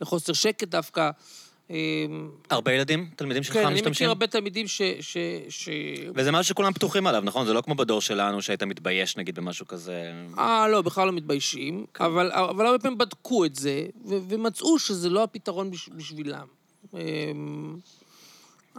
לחוסר 0.00 0.32
שקט 0.32 0.68
דווקא. 0.68 1.10
אה, 1.70 1.76
הרבה 2.50 2.72
ילדים, 2.72 3.10
תלמידים 3.16 3.42
שלך 3.42 3.52
כן, 3.54 3.64
אני 3.66 3.74
משתמשים? 3.74 3.90
מכיר 3.92 4.08
הרבה 4.08 4.26
תלמידים 4.26 4.68
ש... 4.68 4.82
ש, 5.00 5.16
ש... 5.48 5.68
וזה 6.14 6.32
משהו 6.32 6.44
שכולם 6.44 6.72
פתוחים 6.72 7.06
עליו, 7.06 7.20
נכון? 7.20 7.46
זה 7.46 7.52
לא 7.52 7.60
כמו 7.60 7.74
בדור 7.74 8.00
שלנו 8.00 8.42
שהיית 8.42 8.62
מתבייש 8.62 9.16
נגיד 9.16 9.34
במשהו 9.34 9.66
כזה. 9.66 10.12
אה, 10.38 10.68
לא, 10.68 10.82
בכלל 10.82 11.06
לא 11.06 11.12
מתביישים, 11.12 11.86
כן. 11.94 12.04
אבל, 12.04 12.32
אבל 12.32 12.66
הרבה 12.66 12.78
פעמים 12.78 12.98
בדקו 12.98 13.44
את 13.44 13.54
זה, 13.54 13.86
ו- 14.08 14.18
ומצאו 14.28 14.78
שזה 14.78 15.10
לא 15.10 15.22
הפתרון 15.22 15.70
בש- 15.70 15.88
בשבילם. 15.88 16.46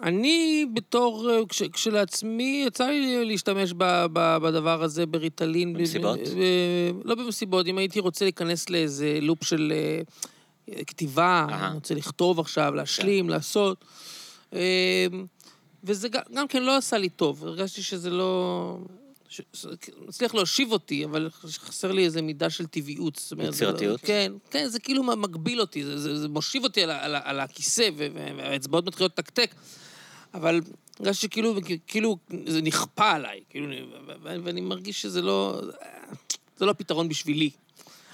אני 0.03 0.65
בתור, 0.73 1.31
אה, 1.31 1.45
כש, 1.49 1.63
כשלעצמי, 1.63 2.63
יצא 2.67 2.87
לי 2.87 3.25
להשתמש 3.25 3.73
ב, 3.77 4.05
ב, 4.13 4.37
בדבר 4.37 4.83
הזה 4.83 5.05
בריטלין. 5.05 5.73
במסיבות? 5.73 6.19
ב, 6.19 6.23
ב, 6.23 7.07
לא 7.07 7.15
במסיבות, 7.15 7.67
אם 7.67 7.77
הייתי 7.77 7.99
רוצה 7.99 8.25
להיכנס 8.25 8.69
לאיזה 8.69 9.19
לופ 9.21 9.43
של 9.43 9.73
אה, 9.75 10.01
כתיבה. 10.83 11.47
אני 11.49 11.75
רוצה 11.75 11.93
לכתוב 11.95 12.39
עכשיו, 12.39 12.73
להשלים, 12.75 13.29
לעשות. 13.29 13.85
אמ, 14.53 14.59
וזה 15.83 16.09
גם, 16.09 16.21
גם 16.33 16.47
כן 16.47 16.63
לא 16.63 16.77
עשה 16.77 16.97
לי 16.97 17.09
טוב, 17.09 17.45
הרגשתי 17.45 17.83
שזה 17.83 18.09
לא... 18.09 18.77
ש- 19.29 19.41
מצליח 20.07 20.35
להושיב 20.35 20.71
אותי, 20.71 21.05
אבל 21.05 21.29
חסר 21.31 21.91
לי 21.91 22.05
איזו 22.05 22.23
מידה 22.23 22.49
של 22.49 22.65
טבעיות. 22.65 23.21
לא- 23.37 23.43
יצירתיות? 23.43 24.01
כן, 24.03 24.31
כן, 24.51 24.67
זה 24.67 24.79
כאילו 24.79 25.03
מגביל 25.03 25.61
אותי, 25.61 25.83
זה, 25.83 25.97
זה, 25.99 26.19
זה 26.19 26.27
מושיב 26.27 26.63
אותי 26.63 26.83
על, 26.83 26.91
על, 26.91 27.15
על 27.23 27.39
הכיסא, 27.39 27.89
והאצבעות 27.95 28.85
מתחילות 28.85 29.11
לתקתק. 29.19 29.55
אבל 30.35 30.61
הרגשתי 30.99 31.27
שכאילו, 31.27 31.55
כאילו 31.87 32.17
זה 32.45 32.61
נכפה 32.61 33.11
עליי, 33.11 33.39
כאילו, 33.49 33.67
ואני 34.23 34.61
מרגיש 34.61 35.01
שזה 35.01 35.21
לא... 35.21 35.61
זה 36.57 36.65
לא 36.65 36.71
הפתרון 36.71 37.09
בשבילי. 37.09 37.49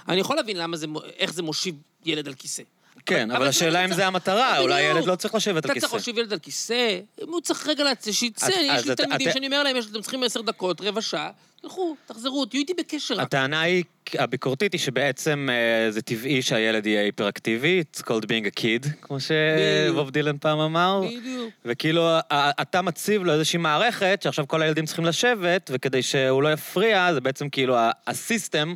אני 0.09 0.19
יכול 0.19 0.35
להבין 0.35 0.57
למה 0.57 0.77
זה, 0.77 0.87
איך 1.17 1.33
זה 1.33 1.43
מושיב 1.43 1.75
ילד 2.05 2.27
על 2.27 2.33
כיסא. 2.33 2.63
כן, 3.05 3.31
אבל 3.31 3.39
אבל 3.39 3.47
השאלה 3.47 3.85
אם 3.85 3.93
זה 3.93 4.07
המטרה, 4.07 4.59
אולי. 4.59 4.81
ילד 4.81 5.05
לא 5.05 5.15
צריך 5.15 5.35
לשבת 5.35 5.65
על 5.65 5.71
אתה 5.71 5.79
צריך 5.79 5.83
כיסא. 5.83 5.95
להושיב 5.95 6.17
ילד 6.17 6.33
על 6.33 6.39
כיסא, 6.39 6.99
אם 7.23 7.29
הוא 7.29 7.41
צריך 7.41 7.67
רגע 7.67 7.83
שיצא, 8.11 8.51
יש 8.61 8.85
לי 8.85 8.95
תלמידים 8.95 9.31
שאני 9.33 9.45
אומר 9.45 9.63
להם, 9.63 9.77
אתם 9.91 10.01
צריכים 10.01 10.23
עשר 10.23 10.41
דקות, 10.41 10.81
רבע 10.81 11.01
שעה, 11.01 11.31
תלכו, 11.61 11.95
תחזרו, 12.05 12.45
תהיו 12.45 12.59
איתי 12.59 12.73
בקשר. 12.73 13.21
הטענה 13.21 13.61
היא 13.61 13.83
הביקורתית 14.13 14.73
היא 14.73 14.79
שבעצם 14.79 15.49
אה, 15.51 15.91
זה 15.91 16.01
טבעי 16.01 16.41
שהילד 16.41 16.85
יהיה 16.85 17.01
היפראקטיבי, 17.01 17.83
it's 17.83 18.01
called 18.01 18.23
being 18.23 18.57
a 18.57 18.59
kid, 18.59 18.89
כמו 19.01 19.17
שבוב 19.19 20.09
דילן 20.09 20.37
פעם 20.37 20.59
אמר. 20.59 21.01
בדיוק. 21.07 21.53
וכאילו, 21.65 22.07
אתה 22.31 22.81
מציב 22.81 23.23
לו 23.23 23.33
איזושהי 23.33 23.59
מערכת 23.59 24.19
שעכשיו 24.23 24.47
כל 24.47 24.61
הילדים 24.61 24.85
צריכים 24.85 25.05
לשבת, 25.05 25.69
וכדי 25.73 26.01
שהוא 26.01 26.43
לא 26.43 26.53
יפריע, 26.53 27.13
זה 27.13 27.21
בעצם 27.21 27.49
כאילו, 27.49 27.75
הסיסטם 28.07 28.73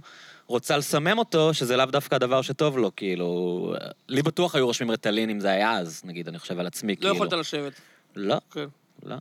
רוצה 0.48 0.78
לסמם 0.78 1.18
אותו, 1.18 1.54
שזה 1.54 1.78
לאו 1.78 1.86
דווקא 1.86 2.16
הדבר 2.16 2.42
שטוב 2.42 2.78
לו, 2.78 2.92
כאילו... 2.96 3.74
לי 4.10 4.22
בטוח 4.22 4.56
היו 4.56 4.66
רושמים 4.66 4.92
רטלין 4.92 5.30
אם 5.30 5.40
זה 5.40 5.50
היה 5.50 5.78
אז, 5.78 6.02
נגיד, 6.06 6.28
אני 6.28 6.40
חושב 6.40 6.60
על 6.60 6.68
עצמי, 6.68 6.94
לא 6.94 7.00
כאילו. 7.00 7.16
יכולת 7.16 7.34
לשבת. 7.34 7.74
לא, 8.16 8.38
כן. 8.52 8.66
לא. 9.04 9.16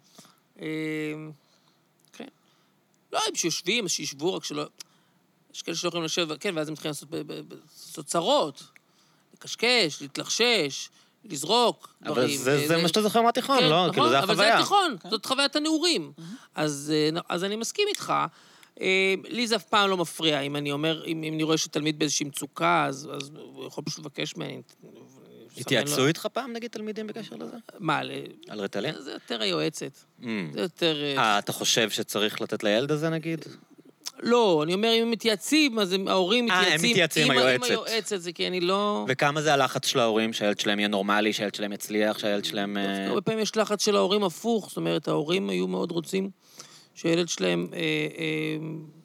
כן. 3.15 3.21
לא, 3.21 3.29
הם 3.29 3.35
שיושבים, 3.35 3.89
שישבו, 3.89 4.35
רק 4.35 4.45
שלא... 4.45 4.65
יש 5.55 5.63
כאלה 5.63 5.77
שלא 5.77 5.89
יכולים 5.89 6.05
לשבת, 6.05 6.41
כן, 6.41 6.57
ואז 6.57 6.69
הם 6.69 6.73
מתחילים 6.73 6.91
לעשות 6.91 7.09
לעשות 7.73 8.07
צרות. 8.07 8.63
לקשקש, 9.35 10.03
להתלחשש, 10.03 10.89
לזרוק 11.25 11.95
אבל 12.03 12.13
דברים. 12.13 12.39
זה 12.39 12.59
אה, 12.63 12.69
זה 12.69 12.83
מה 12.83 12.89
שאתה 12.89 13.03
זוכר 13.03 13.23
מהתיכון, 13.23 13.59
כן, 13.59 13.69
לא? 13.69 13.83
נכון, 13.83 13.93
כאילו, 13.93 14.09
זה 14.09 14.19
אבל 14.19 14.27
זה 14.27 14.33
החוויה. 14.33 14.59
התיכון, 14.59 14.97
זאת 15.11 15.27
חוויית 15.27 15.57
הנעורים. 15.57 16.13
אז, 16.55 16.93
אה, 16.95 17.21
אז 17.29 17.45
אני 17.45 17.57
מסכים 17.57 17.89
איתך. 17.89 18.13
אה, 18.81 19.15
לי 19.29 19.47
זה 19.47 19.57
אף 19.57 19.65
פעם 19.65 19.91
לא 19.91 19.97
מפריע. 19.97 20.41
אם 20.41 20.57
אני 20.57 20.73
אומר, 20.73 21.05
אם, 21.07 21.23
אם 21.25 21.35
אני 21.35 21.43
רואה 21.43 21.59
שתלמיד 21.59 21.99
באיזושהי 21.99 22.27
מצוקה, 22.27 22.85
אז, 22.89 23.09
אז 23.13 23.31
הוא 23.35 23.67
יכול 23.67 23.85
פשוט 23.85 23.99
לבקש 23.99 24.37
ממני. 24.37 24.63
התייעצו 25.59 26.07
איתך 26.07 26.27
פעם, 26.33 26.53
נגיד, 26.53 26.71
תלמידים 26.71 27.07
בקשר 27.07 27.37
לזה? 27.37 27.57
מה, 27.79 27.99
על 28.49 28.61
רטלין? 28.61 28.95
זה 29.01 29.13
יותר 29.13 29.43
היועצת. 29.43 29.99
Mm. 30.21 30.25
זה 30.53 30.61
יותר... 30.61 31.03
אה, 31.03 31.19
אה, 31.19 31.39
אתה 31.39 31.53
חושב 31.53 31.91
שצריך 31.91 32.41
לתת 32.41 32.65
לילד 32.65 32.93
הזה, 32.93 33.09
נגיד? 33.09 33.45
לא, 34.21 34.61
אני 34.65 34.75
אומר, 34.75 34.93
אם 34.99 35.03
הם 35.03 35.11
מתייעצים, 35.11 35.79
אז 35.79 35.97
ההורים 36.07 36.51
אה, 36.51 36.57
הם 36.57 36.63
מתייעצים 36.63 36.91
מתייעצים 36.91 37.31
עם 37.31 37.39
היועצת. 37.39 37.65
עם 37.65 37.71
היועצת, 37.71 38.21
זה 38.21 38.33
כי 38.33 38.47
אני 38.47 38.61
לא... 38.61 39.05
וכמה 39.09 39.43
זה 39.43 39.53
הלחץ 39.53 39.87
של 39.87 39.99
ההורים, 39.99 40.33
שהילד 40.33 40.61
שלהם 40.61 40.79
יהיה 40.79 40.89
נורמלי, 40.89 41.33
שהילד 41.33 41.55
שלהם 41.55 41.73
יצליח, 41.73 42.19
שהילד 42.19 42.45
שלהם... 42.45 42.77
אה, 42.77 43.07
הרבה 43.07 43.21
פעמים 43.21 43.41
יש 43.41 43.57
לחץ 43.57 43.85
של 43.85 43.97
ההורים 43.97 44.25
הפוך, 44.25 44.69
זאת 44.69 44.77
אומרת, 44.77 45.09
ההורים 45.09 45.51
היו 45.51 45.69
מאוד 45.69 45.91
רוצים 45.91 46.31
שהילד 46.95 47.29
שלהם 47.29 47.69
אה, 47.73 47.79
אה, 47.79 48.57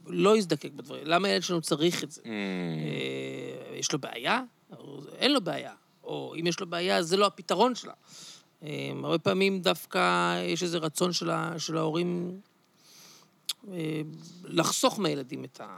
לא 0.08 0.38
יזדקק 0.38 0.72
בדברים. 0.76 1.04
למה 1.06 1.28
הילד 1.28 1.44
שלנו 1.44 1.62
צריך 1.62 2.04
את 2.04 2.12
זה? 2.12 2.22
mm, 2.22 2.26
אה, 2.26 3.78
יש 3.78 3.92
לו 3.92 4.00
בעיה? 4.00 4.42
אין 5.18 5.34
לו 5.34 5.42
בעיה. 5.42 5.72
או 6.10 6.34
אם 6.40 6.48
יש 6.48 6.60
לו 6.60 6.68
בעיה, 6.68 7.04
זה 7.04 7.18
לא 7.18 7.26
הפתרון 7.26 7.76
שלה. 7.76 7.94
אה, 8.64 8.70
הרבה 9.04 9.18
פעמים 9.20 9.62
דווקא 9.62 10.00
יש 10.44 10.64
איזה 10.64 10.78
רצון 10.78 11.14
של, 11.14 11.30
ה, 11.30 11.54
של 11.58 11.78
ההורים 11.78 12.40
אה, 13.72 14.02
לחסוך 14.44 15.00
מהילדים 15.00 15.44
את, 15.44 15.62
ה, 15.62 15.78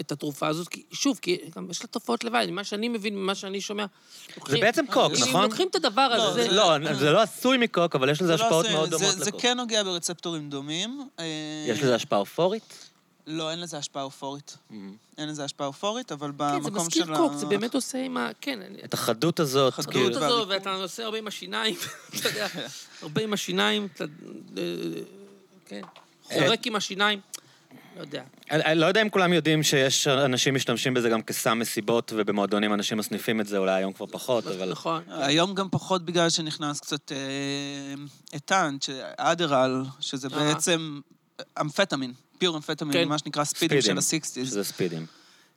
את 0.00 0.12
התרופה 0.12 0.48
הזאת, 0.48 0.68
כי 0.68 0.82
שוב, 0.90 1.18
כי 1.22 1.38
גם 1.56 1.70
יש 1.70 1.82
לה 1.82 1.88
תופעות 1.88 2.24
לוואי, 2.24 2.50
ממה 2.50 2.64
שאני 2.64 2.88
מבין, 2.88 3.16
ממה 3.16 3.34
שאני 3.34 3.60
שומע. 3.60 3.86
זה 4.28 4.32
לוקחים- 4.36 4.60
בעצם 4.60 4.84
קוק, 4.86 5.12
אם 5.16 5.22
נכון? 5.28 5.42
לוקחים 5.42 5.68
את 5.68 5.74
הדבר 5.74 6.08
לא, 6.16 6.22
הזה... 6.28 6.42
זה- 6.42 6.50
לא, 6.52 6.94
זה 6.94 7.10
לא 7.12 7.22
עשוי 7.22 7.58
מקוק, 7.58 7.94
אבל 7.94 8.08
יש 8.10 8.22
לזה 8.22 8.36
זה 8.36 8.42
לא 8.42 8.44
השפעות 8.44 8.64
עשוי, 8.66 8.76
מאוד 8.76 8.90
זה- 8.90 8.96
דומות 8.98 9.14
זה 9.18 9.24
לקוק. 9.30 9.40
כן 9.40 9.56
נוגע 9.56 9.82
ברצפטורים 9.82 10.50
דומים. 10.50 11.08
אה, 11.18 11.24
יש 11.68 11.78
לזה 11.78 11.94
השפעה 11.94 12.18
אופורית? 12.18 12.91
לא, 13.26 13.50
אין 13.50 13.60
לזה 13.60 13.78
השפעה 13.78 14.02
אופורית. 14.02 14.56
Mm. 14.70 14.74
אין 15.18 15.28
לזה 15.28 15.44
השפעה 15.44 15.66
אופורית, 15.66 16.12
אבל 16.12 16.32
כן, 16.38 16.62
זה 16.62 16.70
במקום 16.70 16.86
מזכיר 16.86 17.06
של 17.06 17.16
קוק, 17.16 17.32
ה... 17.32 17.36
זה 17.36 17.46
באמת 17.46 17.74
עושה 17.74 17.98
עם 17.98 18.16
ה... 18.16 18.30
כן, 18.40 18.62
אני- 18.62 18.84
את 18.84 18.94
החדות 18.94 19.40
הזאת, 19.40 19.72
החדות 19.72 19.92
כאילו. 19.92 20.24
הזו. 20.24 20.44
ואתה 20.48 20.74
עושה 20.74 21.04
הרבה 21.04 21.18
עם 21.18 21.26
השיניים, 21.26 21.74
אתה 22.20 22.28
יודע, 22.28 22.46
הרבה 23.02 23.22
עם 23.22 23.32
השיניים, 23.32 23.88
אתה... 23.94 24.04
אה, 24.58 24.62
כן, 25.66 25.80
חורק 26.22 26.66
עם 26.66 26.76
השיניים, 26.76 27.20
לא 27.96 28.00
יודע. 28.00 28.22
אני 28.50 28.64
אני 28.64 28.80
לא 28.80 28.86
יודע 28.86 29.02
אם 29.02 29.08
כולם 29.08 29.32
יודעים 29.32 29.62
שיש 29.62 30.08
אנשים 30.08 30.54
משתמשים 30.54 30.94
בזה 30.94 31.08
גם 31.08 31.22
כסם 31.22 31.58
מסיבות, 31.58 32.12
ובמועדונים 32.16 32.74
אנשים 32.74 32.98
מסניפים 32.98 33.40
את 33.40 33.46
זה, 33.46 33.58
אולי 33.58 33.72
היום 33.72 33.92
כבר 33.92 34.06
פחות, 34.06 34.46
אבל... 34.46 34.70
נכון. 34.70 35.02
היום 35.08 35.54
גם 35.54 35.68
פחות 35.70 36.04
בגלל 36.04 36.30
שנכנס 36.30 36.80
קצת 36.80 37.12
אה, 37.12 37.16
איתן, 38.32 38.76
אדרל, 39.16 39.84
שזה 40.00 40.28
אה. 40.32 40.38
בעצם 40.38 41.00
אמפטמין, 41.60 42.12
פיור 42.42 42.56
אמפטמין, 42.56 42.92
כן. 42.92 43.08
מה 43.08 43.18
שנקרא 43.18 43.44
ספידים 43.44 43.82
של 43.82 43.98
הסיקסטיז. 43.98 44.48
שזה 44.48 44.64
ספידים. 44.64 45.06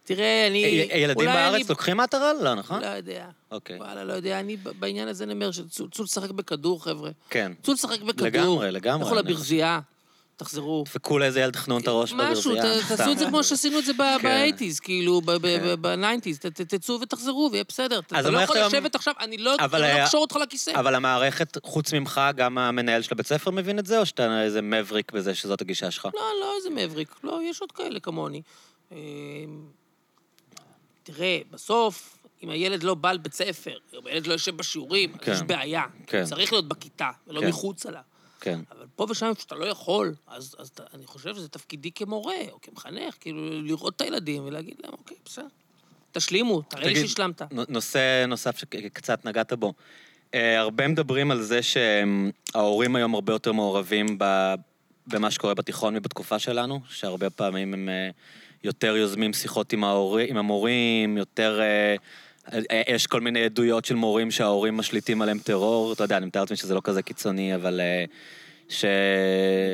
תראה, 0.04 0.48
אני... 0.48 0.58
י- 0.58 0.98
ילדים 0.98 1.16
אולי 1.28 1.34
בארץ 1.38 1.70
לוקחים 1.70 1.98
מאטרל? 1.98 2.36
לא, 2.42 2.56
נכון? 2.56 2.82
לא 2.82 2.86
יודע. 2.88 3.28
אוקיי. 3.52 3.78
וואלה, 3.78 4.04
לא 4.04 4.14
יודע, 4.14 4.40
אני 4.40 4.58
בעניין 4.58 5.08
הזה 5.08 5.24
אני 5.24 5.34
אומר 5.34 5.52
שצאו 5.52 5.90
צאו 5.90 6.04
לשחק 6.04 6.32
בכדור, 6.32 6.84
חבר'ה. 6.84 7.10
כן. 7.30 7.52
צאו 7.64 7.74
לשחק 7.74 8.02
בכדור. 8.02 8.28
לגמרי, 8.28 8.72
לגמרי, 8.72 9.06
לכו 9.06 9.16
לברזייה, 9.16 9.80
תחזרו. 10.38 10.84
דפקו 10.88 11.20
לאיזה 11.20 11.40
ילד 11.40 11.56
חנון 11.56 11.82
את 11.82 11.88
הראש 11.88 12.14
משהו, 12.14 12.52
בברזייה. 12.56 12.84
ת- 12.84 12.88
תעשו 12.88 13.12
את 13.12 13.20
זה 13.20 13.26
כמו 13.26 13.44
שעשינו 13.44 13.80
את 13.80 13.86
זה 13.86 13.94
כן. 14.22 14.52
ב-80's, 14.58 14.80
כאילו, 14.82 15.22
כן. 15.26 15.76
ב-90's, 15.82 16.50
תצאו 16.68 17.02
ותחזרו 17.02 17.50
ויהיה 17.52 17.64
בסדר. 17.68 18.00
אתה 18.00 18.30
לא 18.30 18.40
יכול 18.40 18.58
לשבת 18.58 18.96
עכשיו, 18.96 19.14
אני 19.20 19.38
לא 19.38 19.56
אני 19.60 19.82
לא 19.82 20.04
אקשור 20.04 20.22
אותך 20.22 20.36
לכיסא. 20.36 20.72
אבל 20.76 20.96
המערכת, 20.96 21.58
חוץ 21.66 21.94
ממך, 21.94 22.22
גם 22.36 22.58
המנהל 22.58 23.02
של 23.02 23.10
הבית 23.12 23.28
ספר 23.28 23.52
מבין 23.52 23.80
את 23.80 23.86
זה, 23.86 24.00
או 24.00 24.06
שאתה 24.06 24.44
איזה 24.44 24.62
מבריק 24.62 25.12
בזה 25.12 25.36
שזאת 25.36 25.62
הגישה 25.62 25.92
שלך? 25.92 26.06
לא, 26.14 26.22
לא 26.42 26.54
איזה 26.58 26.70
מבריק, 26.70 27.16
לא, 27.24 27.40
יש 27.44 27.62
עוד 27.62 27.72
כאלה 27.72 28.00
כמוני. 28.00 28.42
אמ, 28.92 28.98
תראה, 31.04 31.40
בסוף, 31.52 32.18
אם 32.44 32.50
הילד 32.50 32.84
לא 32.84 32.96
בא 32.96 33.12
לבית 33.12 33.34
ספר, 33.34 33.78
אם 33.94 34.08
הילד 34.08 34.28
לא 34.28 34.34
יושב 34.34 34.58
בשיעורים, 34.58 35.14
כן. 35.18 35.32
יש 35.32 35.42
בעיה. 35.42 35.84
כן. 36.08 36.20
הוא 36.20 36.28
צריך 36.28 36.52
להיות 36.54 36.68
בכיתה, 36.68 37.10
ולא 37.28 37.42
כן. 37.42 37.48
מחוצה 37.48 37.92
לה. 37.92 38.02
כן. 38.46 38.60
אבל 38.72 38.86
פה 38.96 39.08
ושם, 39.10 39.32
כשאתה 39.38 39.56
לא 39.56 39.66
יכול, 39.66 40.16
אז, 40.28 40.56
אז 40.60 40.72
אני 40.94 41.06
חושב 41.06 41.36
שזה 41.36 41.50
תפקידי 41.50 41.92
כמורה, 41.92 42.36
או 42.52 42.62
כמחנך, 42.62 43.16
כאילו, 43.20 43.62
לראות 43.62 43.96
את 43.96 44.02
הילדים 44.02 44.46
ולהגיד 44.46 44.76
להם, 44.84 44.94
אוקיי, 44.94 45.18
בסדר. 45.26 45.48
תשלימו, 46.12 46.62
תראה 46.62 46.88
לי 46.88 46.96
שהשלמת. 46.96 47.42
נושא 47.70 48.26
נוסף 48.26 48.58
שקצת 48.58 49.26
נגעת 49.26 49.54
בו. 49.54 49.74
אה, 50.34 50.60
הרבה 50.60 50.88
מדברים 50.88 51.32
על 51.32 51.42
זה 51.42 51.60
שההורים 51.64 52.96
היום 52.96 53.16
הרבה 53.16 53.34
יותר 53.34 53.52
מעורבים 53.52 54.18
ב- 54.18 54.56
במה 55.08 55.32
שקורה 55.32 55.54
בתיכון 55.54 55.94
מבתקופה 55.94 56.40
שלנו, 56.40 56.82
שהרבה 56.90 57.30
פעמים 57.30 57.74
הם 57.74 57.90
אה, 57.90 58.10
יותר 58.64 58.96
יוזמים 58.96 59.34
שיחות 59.34 59.74
עם, 59.74 59.84
ההורי, 59.84 60.30
עם 60.30 60.38
המורים, 60.38 61.18
יותר... 61.18 61.60
אה, 61.62 61.96
יש 62.88 63.08
כל 63.08 63.22
מיני 63.22 63.44
עדויות 63.44 63.86
של 63.86 63.96
מורים 63.96 64.32
שההורים 64.32 64.78
משליטים 64.78 65.22
עליהם 65.22 65.40
טרור, 65.40 65.94
אתה 65.94 66.04
יודע, 66.04 66.18
אני 66.18 66.26
מתאר 66.26 66.42
לעצמי 66.42 66.58
שזה 66.58 66.74
לא 66.74 66.82
כזה 66.84 67.02
קיצוני, 67.02 67.56
אבל... 67.56 67.80
אה, 67.80 68.06
ש... 68.70 68.86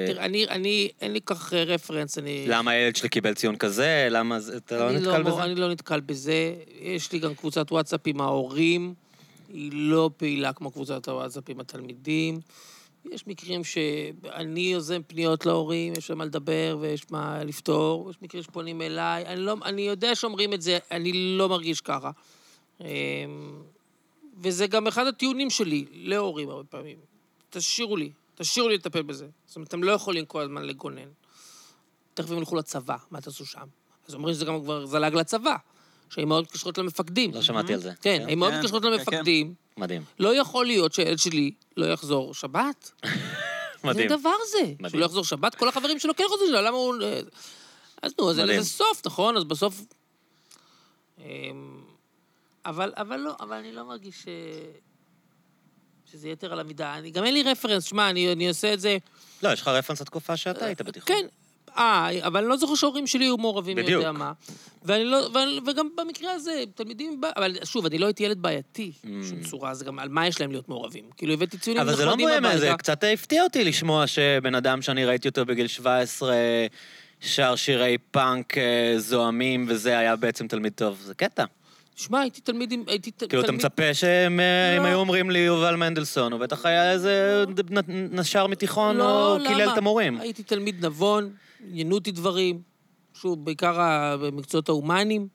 תראה, 0.07 0.25
אני, 0.25 0.47
אני, 0.47 0.89
אין 1.01 1.13
לי 1.13 1.21
כך 1.21 1.53
אה, 1.53 1.63
רפרנס, 1.63 2.17
אני... 2.17 2.45
למה 2.47 2.71
הילד 2.71 2.95
שלי 2.95 3.09
קיבל 3.09 3.33
ציון 3.33 3.55
כזה? 3.55 4.07
למה 4.11 4.39
זה... 4.39 4.57
אתה 4.57 4.77
לא 4.77 4.89
אני 4.89 4.97
נתקל 4.97 5.17
לא, 5.17 5.31
בזה? 5.31 5.43
אני 5.43 5.55
לא 5.55 5.71
נתקל 5.71 5.99
בזה. 5.99 6.53
יש 6.81 7.11
לי 7.11 7.19
גם 7.19 7.35
קבוצת 7.35 7.71
וואטסאפ 7.71 8.01
עם 8.05 8.21
ההורים, 8.21 8.93
היא 9.53 9.71
לא 9.73 10.09
פעילה 10.17 10.53
כמו 10.53 10.71
קבוצת 10.71 11.07
הוואטסאפ 11.07 11.43
עם 11.49 11.59
התלמידים. 11.59 12.39
יש 13.11 13.27
מקרים 13.27 13.63
שאני 13.63 14.59
יוזם 14.59 15.01
פניות 15.07 15.45
להורים, 15.45 15.93
יש 15.97 16.07
שם 16.07 16.17
מה 16.17 16.25
לדבר 16.25 16.77
ויש 16.81 17.11
מה 17.11 17.43
לפתור, 17.43 18.09
יש 18.09 18.15
מקרים 18.21 18.43
שפונים 18.43 18.81
אליי. 18.81 19.25
אני, 19.25 19.39
לא, 19.39 19.55
אני 19.65 19.81
יודע 19.81 20.15
שאומרים 20.15 20.53
את 20.53 20.61
זה, 20.61 20.77
אני 20.91 21.37
לא 21.37 21.49
מרגיש 21.49 21.81
ככה. 21.81 22.11
אמ, 22.81 23.61
וזה 24.37 24.67
גם 24.67 24.87
אחד 24.87 25.07
הטיעונים 25.07 25.49
שלי 25.49 25.85
להורים 25.91 26.49
הרבה 26.49 26.63
פעמים. 26.63 26.97
תשאירו 27.49 27.97
לי, 27.97 28.11
תשאירו 28.35 28.69
לי 28.69 28.75
לטפל 28.75 29.01
בזה. 29.01 29.27
זאת 29.45 29.55
אומרת, 29.55 29.67
אתם 29.67 29.83
לא 29.83 29.91
יכולים 29.91 30.25
כל 30.25 30.41
הזמן 30.41 30.63
לגונן. 30.63 31.09
תכף 32.13 32.31
הם 32.31 32.37
ילכו 32.37 32.55
לצבא, 32.55 32.95
מה 33.11 33.21
תעשו 33.21 33.45
שם? 33.45 33.67
אז 34.07 34.13
אומרים 34.13 34.35
שזה 34.35 34.45
גם 34.45 34.61
כבר 34.61 34.85
זלג 34.85 35.13
לצבא, 35.13 35.55
שהאימהות 36.09 36.43
מתקשרות 36.43 36.77
למפקדים. 36.77 37.33
לא 37.33 37.41
שמעתי 37.41 37.73
על 37.73 37.79
זה. 37.79 37.91
כן, 38.01 38.21
האימהות 38.25 38.51
כן, 38.53 38.59
מתקשרות 38.59 38.83
כן, 38.83 38.91
למפקדים. 38.91 39.53
מדהים. 39.77 40.03
לא 40.19 40.35
יכול 40.35 40.65
להיות 40.65 40.93
שהילד 40.93 41.19
שלי 41.19 41.51
לא 41.77 41.85
יחזור 41.85 42.33
שבת. 42.33 42.91
מדהים. 43.83 44.09
זה 44.09 44.15
דבר 44.15 44.33
זה. 44.51 44.63
מדהים. 44.63 44.89
שהוא 44.89 44.99
לא 44.99 45.05
יחזור 45.05 45.23
שבת, 45.23 45.55
כל 45.55 45.69
החברים 45.69 45.99
שלו 45.99 46.15
כן 46.15 46.23
חוזרים 46.29 46.49
שבת, 46.49 46.63
למה 46.63 46.77
הוא... 46.77 46.95
אז 48.01 48.13
נו, 48.19 48.29
אז 48.29 48.39
אין. 48.39 48.47
לזה 48.47 48.69
סוף, 48.69 49.01
נכון? 49.05 49.37
אז 49.37 49.43
בסוף... 49.43 49.81
אבל, 52.65 52.93
אבל 52.97 53.17
לא, 53.17 53.35
אבל 53.39 53.57
אני 53.57 53.71
לא 53.71 53.87
מרגיש 53.87 54.15
ש... 54.15 54.27
שזה 56.11 56.29
יתר 56.29 56.53
על 56.53 56.59
המידה. 56.59 56.95
אני, 56.95 57.11
גם 57.11 57.23
אין 57.23 57.33
לי 57.33 57.43
רפרנס, 57.43 57.83
שמע, 57.83 58.09
אני, 58.09 58.31
אני 58.31 58.47
עושה 58.47 58.73
את 58.73 58.79
זה... 58.79 58.97
לא, 59.43 59.49
יש 59.49 59.61
לך 59.61 59.67
רפרנס 59.67 60.01
לתקופה 60.01 60.37
שאתה 60.37 60.65
היית 60.65 60.81
בתיכון. 60.81 61.15
כן. 61.15 61.25
אה, 61.77 62.09
אבל 62.27 62.39
אני 62.39 62.49
לא 62.49 62.57
זוכר 62.57 62.75
שההורים 62.75 63.07
שלי 63.07 63.25
היו 63.25 63.37
מעורבים, 63.37 63.77
מי 63.77 63.83
בדיוק. 63.83 63.99
יודע 63.99 64.11
מה. 64.11 64.31
ואני 64.83 65.05
לא, 65.05 65.29
ואני, 65.33 65.59
וגם 65.67 65.89
במקרה 65.97 66.31
הזה, 66.31 66.63
תלמידים... 66.75 67.21
אבל 67.35 67.57
שוב, 67.63 67.85
אני 67.85 67.97
לא 67.97 68.05
הייתי 68.05 68.23
ילד 68.23 68.41
בעייתי, 68.41 68.91
בשום 69.03 69.43
צורה, 69.43 69.71
אז 69.71 69.83
גם 69.83 69.99
על 69.99 70.09
מה 70.09 70.27
יש 70.27 70.41
להם 70.41 70.51
להיות 70.51 70.69
מעורבים? 70.69 71.05
כאילו, 71.17 71.33
הבאתי 71.33 71.57
ציונים 71.57 71.81
Mm. 71.81 71.85
אבל 71.85 71.95
זה 71.95 72.05
לא 72.05 72.17
מוהם, 72.17 72.43
זה 72.43 72.49
הביתה. 72.49 72.77
קצת 72.77 73.03
הפתיע 73.13 73.43
אותי 73.43 73.63
לשמוע 73.63 74.07
שבן 74.07 74.55
אדם 74.55 74.81
שאני 74.81 75.05
ראיתי 75.05 75.27
אותו 75.27 75.45
בגיל 75.45 75.67
17 75.67 76.35
שר 77.21 77.55
שירי 77.55 77.97
פאנק 78.11 78.57
אה, 78.57 78.93
זועמים, 78.97 79.65
וזה 79.69 79.97
היה 79.97 80.15
בעצם 80.15 80.47
תלמיד 80.47 80.73
טוב. 80.75 81.01
זה 81.01 81.13
קטע. 81.13 81.45
שמע, 82.01 82.19
הייתי 82.19 82.41
תלמיד 82.41 82.71
עם... 82.71 82.83
הייתי 82.87 83.11
ת- 83.11 83.23
כאילו, 83.29 83.41
אתה 83.41 83.47
תלמיד- 83.47 83.65
מצפה 83.65 83.93
שהם 83.93 84.39
אה, 84.39 84.77
לא. 84.79 84.83
היו 84.85 84.97
אומרים 84.99 85.29
לי 85.29 85.39
יובל 85.39 85.75
מנדלסון, 85.75 86.31
הוא 86.31 86.39
בטח 86.41 86.65
היה 86.65 86.91
איזה 86.91 87.43
נ- 87.71 88.19
נשר 88.19 88.47
מתיכון, 88.47 88.97
לא, 88.97 89.35
או 89.37 89.43
קילל? 89.47 89.69
את 89.73 89.77
המורים. 89.77 90.19
הייתי 90.19 90.43
תלמיד 90.43 90.85
נבון, 90.85 91.29
עניינו 91.69 91.95
אותי 91.95 92.11
דברים, 92.11 92.61
שוב, 93.13 93.45
בעיקר 93.45 93.77
במקצועות 94.21 94.69
ההומניים, 94.69 95.27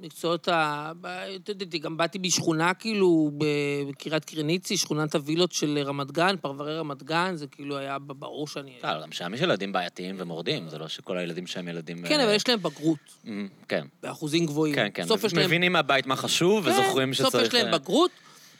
מקצועות 0.00 0.48
ה... 0.48 0.92
אתה 1.36 1.52
יודע, 1.52 1.78
גם 1.78 1.96
באתי 1.96 2.18
משכונה, 2.18 2.74
כאילו, 2.74 3.30
בקריית 3.88 4.24
קרניצי, 4.24 4.76
שכונת 4.76 5.14
הווילות 5.14 5.52
של 5.52 5.78
רמת 5.84 6.10
גן, 6.10 6.36
פרברי 6.40 6.78
רמת 6.78 7.02
גן, 7.02 7.36
זה 7.36 7.46
כאילו 7.46 7.78
היה 7.78 7.98
ברור 7.98 8.48
שאני... 8.48 8.72
לא, 8.84 9.02
גם 9.02 9.12
שם 9.12 9.34
יש 9.34 9.40
ילדים 9.40 9.72
בעייתיים 9.72 10.14
ומורדים, 10.18 10.68
זה 10.68 10.78
לא 10.78 10.88
שכל 10.88 11.18
הילדים 11.18 11.46
שם 11.46 11.68
ילדים... 11.68 12.02
כן, 12.08 12.20
אה, 12.20 12.24
אבל 12.24 12.34
יש 12.34 12.48
להם 12.48 12.62
בגרות, 12.62 12.98
אמ, 13.26 13.48
כן, 13.68 13.86
באחוזים 14.02 14.46
גבוהים. 14.46 14.74
כן, 14.74 14.88
כן. 14.94 15.02
בסוף 15.02 15.24
יש 15.24 15.34
להם... 15.34 15.46
מבינים 15.46 15.72
מהבית 15.72 16.06
מה 16.06 16.16
חשוב, 16.16 16.64
כן, 16.64 16.70
וזוכרים 16.70 17.14
שצריך... 17.14 17.34
בסוף 17.34 17.42
יש 17.46 17.54
להם 17.54 17.74
אה, 17.74 17.78
בגרות, 17.78 18.10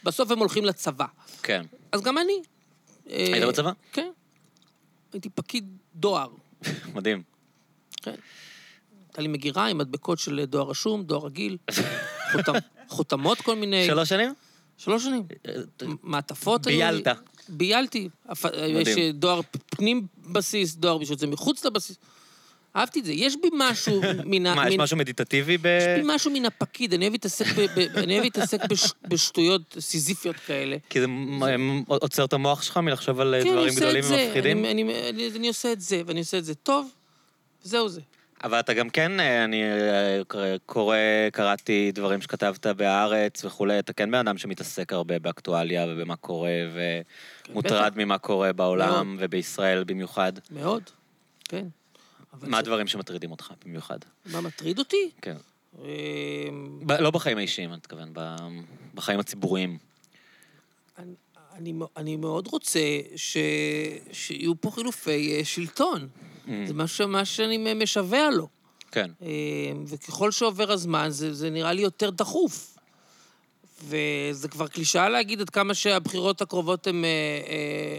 בסוף 0.05 0.31
הם 0.31 0.39
הולכים 0.39 0.65
לצבא. 0.65 1.07
כן. 1.43 1.67
אז 1.93 2.03
גם 2.03 2.19
אני. 2.19 2.43
היית 3.07 3.43
אה, 3.43 3.49
בצבא? 3.49 3.73
כן. 3.93 4.11
הייתי 5.13 5.29
פקיד 5.29 5.65
דואר. 5.95 6.29
מדהים. 6.95 7.23
כן. 8.03 8.15
הייתה 9.11 9.23
לי 9.23 9.29
מגירה 9.29 9.67
עם 9.67 9.79
מדבקות 9.79 10.19
של 10.19 10.45
דואר 10.45 10.71
רשום, 10.71 11.03
דואר 11.03 11.27
רגיל, 11.27 11.57
חותם, 12.33 12.53
חותמות 12.89 13.41
כל 13.41 13.57
מיני... 13.57 13.87
שלוש 13.87 14.09
שנים? 14.09 14.35
שלוש 14.79 15.05
שנים. 15.05 15.23
מ- 15.87 15.95
מעטפות 16.03 16.67
היו 16.67 16.79
לי. 16.93 17.03
ביילת. 17.03 17.19
ביילתי. 17.49 18.09
הפ- 18.29 18.45
יש 18.69 18.89
אה, 18.89 19.11
דואר 19.13 19.41
פנים 19.71 20.07
בסיס, 20.33 20.75
דואר 20.75 20.99
בשביל 20.99 21.19
זה 21.19 21.27
מחוץ 21.27 21.65
לבסיס. 21.65 21.97
אהבתי 22.77 23.01
את 23.01 23.05
זה. 23.05 23.13
יש 23.13 23.37
בי 23.43 23.49
משהו 23.59 24.01
מן 24.31 24.47
ה... 24.47 24.55
מה, 24.55 24.69
יש 24.69 24.77
משהו 24.79 24.97
מדיטטיבי 24.97 25.59
ב... 25.59 25.67
יש 25.67 26.05
בי 26.05 26.15
משהו 26.15 26.31
מן 26.31 26.45
הפקיד, 26.45 26.95
אני 26.95 27.05
אוהב 27.05 28.23
להתעסק 28.23 28.61
בשטויות 29.09 29.77
סיזיפיות 29.79 30.37
כאלה. 30.37 30.77
כי 30.91 31.01
זה 31.01 31.07
עוצר 31.87 32.25
את 32.25 32.33
המוח 32.33 32.63
שלך 32.63 32.77
מלחשוב 32.77 33.21
על 33.21 33.35
אה, 33.35 33.45
כן, 33.45 33.51
דברים 33.53 33.75
גדולים. 33.75 34.05
ומפחידים? 34.09 34.65
אני 34.65 35.11
אני 35.37 35.49
עושה 35.49 35.73
את 35.73 35.81
זה, 35.81 36.03
ואני 36.07 36.21
עושה 36.21 36.39
את 36.39 36.45
זה 36.45 36.55
טוב, 36.55 36.91
וזהו 37.65 37.89
זה. 37.89 38.01
אבל 38.45 38.61
אתה 38.61 38.75
גם 38.75 38.91
כן, 38.91 39.21
אה, 39.21 39.45
אני 39.45 39.63
אה, 39.65 40.21
קורא, 40.67 40.97
קראתי 41.33 41.93
דברים 41.95 42.21
שכתבת 42.23 42.67
בהארץ 42.67 43.45
וכולי, 43.45 43.79
אתה 43.79 43.93
כן 43.93 44.11
בן 44.11 44.19
אדם 44.19 44.39
שמתעסק 44.39 44.93
הרבה 44.93 45.19
באקטואליה 45.19 45.87
ובמה 45.89 46.17
קורה, 46.17 46.51
ומוטרד 47.49 47.93
ממה 47.97 48.19
קורה 48.19 48.53
בעולם 48.53 49.17
ובישראל 49.19 49.85
במיוחד. 49.85 50.33
מאוד, 50.51 50.83
כן. 51.45 51.67
מה 52.43 52.49
זה- 52.51 52.57
הדברים 52.59 52.87
שמטרידים 52.87 53.31
אותך 53.31 53.53
במיוחד? 53.65 53.99
מה 54.27 54.41
מטריד 54.41 54.79
אותי? 54.79 55.11
כן. 55.23 55.37
אמ, 55.79 56.81
לא 57.01 57.11
בחיים 57.11 57.39
האישיים, 57.39 57.71
אני 57.71 57.77
מתכוון, 57.77 58.13
בחיים 58.95 59.21
הציבוריים. 59.21 59.79
אני- 60.99 61.15
אני, 61.97 62.17
מאוד 62.17 62.47
רוצה 62.47 62.81
ש... 63.17 63.37
שיהיו 64.13 64.61
פה 64.61 64.71
חילופי 64.71 65.37
אה, 65.39 65.45
שלטון. 65.45 66.09
Mm. 66.51 66.69
זה 66.69 66.75
משהו 66.75 67.09
מה 67.09 67.25
שאני 67.25 67.75
משווע 67.75 68.31
לו. 68.31 68.49
כן. 68.91 69.11
אמ, 69.23 69.29
וככל 69.87 70.31
שעובר 70.31 70.73
הזמן, 70.73 71.11
זה, 71.11 71.35
זה 71.35 71.51
נראה 71.51 71.73
לי 71.73 71.83
יותר 71.83 72.11
דחוף. 72.11 72.77
וזה 73.85 74.49
כבר 74.49 74.69
קלישאה 74.69 75.09
להגיד 75.09 75.41
עד 75.41 75.51
כמה 75.51 75.75
שהבחירות 75.75 76.43
הקרובות 76.43 76.87
הן... 76.87 77.05
אה, 77.05 77.11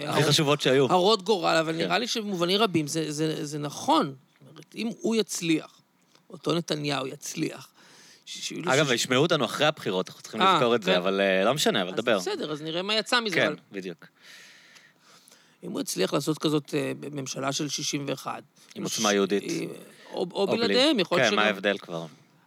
אה, 0.05 0.09
הכי 0.09 0.23
חשובות 0.23 0.61
שהיו. 0.61 0.91
הרות 0.91 1.23
גורל, 1.23 1.55
אבל 1.55 1.71
כן. 1.73 1.77
נראה 1.77 1.97
לי 1.97 2.07
שבמובנים 2.07 2.61
רבים 2.61 2.87
זה, 2.87 3.11
זה, 3.11 3.45
זה 3.45 3.59
נכון. 3.59 4.15
אומרת, 4.51 4.75
אם 4.75 4.89
הוא 5.01 5.15
יצליח, 5.15 5.81
אותו 6.29 6.53
נתניהו 6.53 7.07
יצליח, 7.07 7.67
ש- 8.25 8.53
אגב, 8.65 8.91
ישמעו 8.91 9.21
אותנו 9.21 9.45
אחרי 9.45 9.65
הבחירות, 9.67 10.07
אנחנו 10.09 10.21
צריכים 10.21 10.41
אה, 10.41 10.53
לזכור 10.53 10.75
את 10.75 10.83
זה, 10.83 10.91
כן. 10.91 10.97
אבל 10.97 11.21
אה, 11.21 11.43
לא 11.43 11.53
משנה, 11.53 11.81
אבל 11.81 11.89
אז 11.89 11.95
דבר. 11.95 12.17
בסדר, 12.19 12.51
אז 12.51 12.61
נראה 12.61 12.81
מה 12.81 12.95
יצא 12.95 13.19
מזה. 13.19 13.35
כן, 13.35 13.53
בדיוק. 13.71 14.05
אם 15.63 15.71
הוא 15.71 15.81
יצליח 15.81 16.13
לעשות 16.13 16.37
כזאת 16.37 16.73
אה, 16.77 16.91
ממשלה 17.11 17.51
של 17.51 17.69
61... 17.69 18.43
עם 18.75 18.83
עוצמה 18.83 19.13
יהודית. 19.13 19.43
או, 20.13 20.25
או 20.33 20.47
בלי- 20.47 20.57
בלעדיהם, 20.57 20.99
יכול 20.99 21.17
להיות 21.17 21.29
כן. 21.29 21.35
מה 21.35 21.43
ההבדל 21.43 21.77
כבר? 21.77 22.05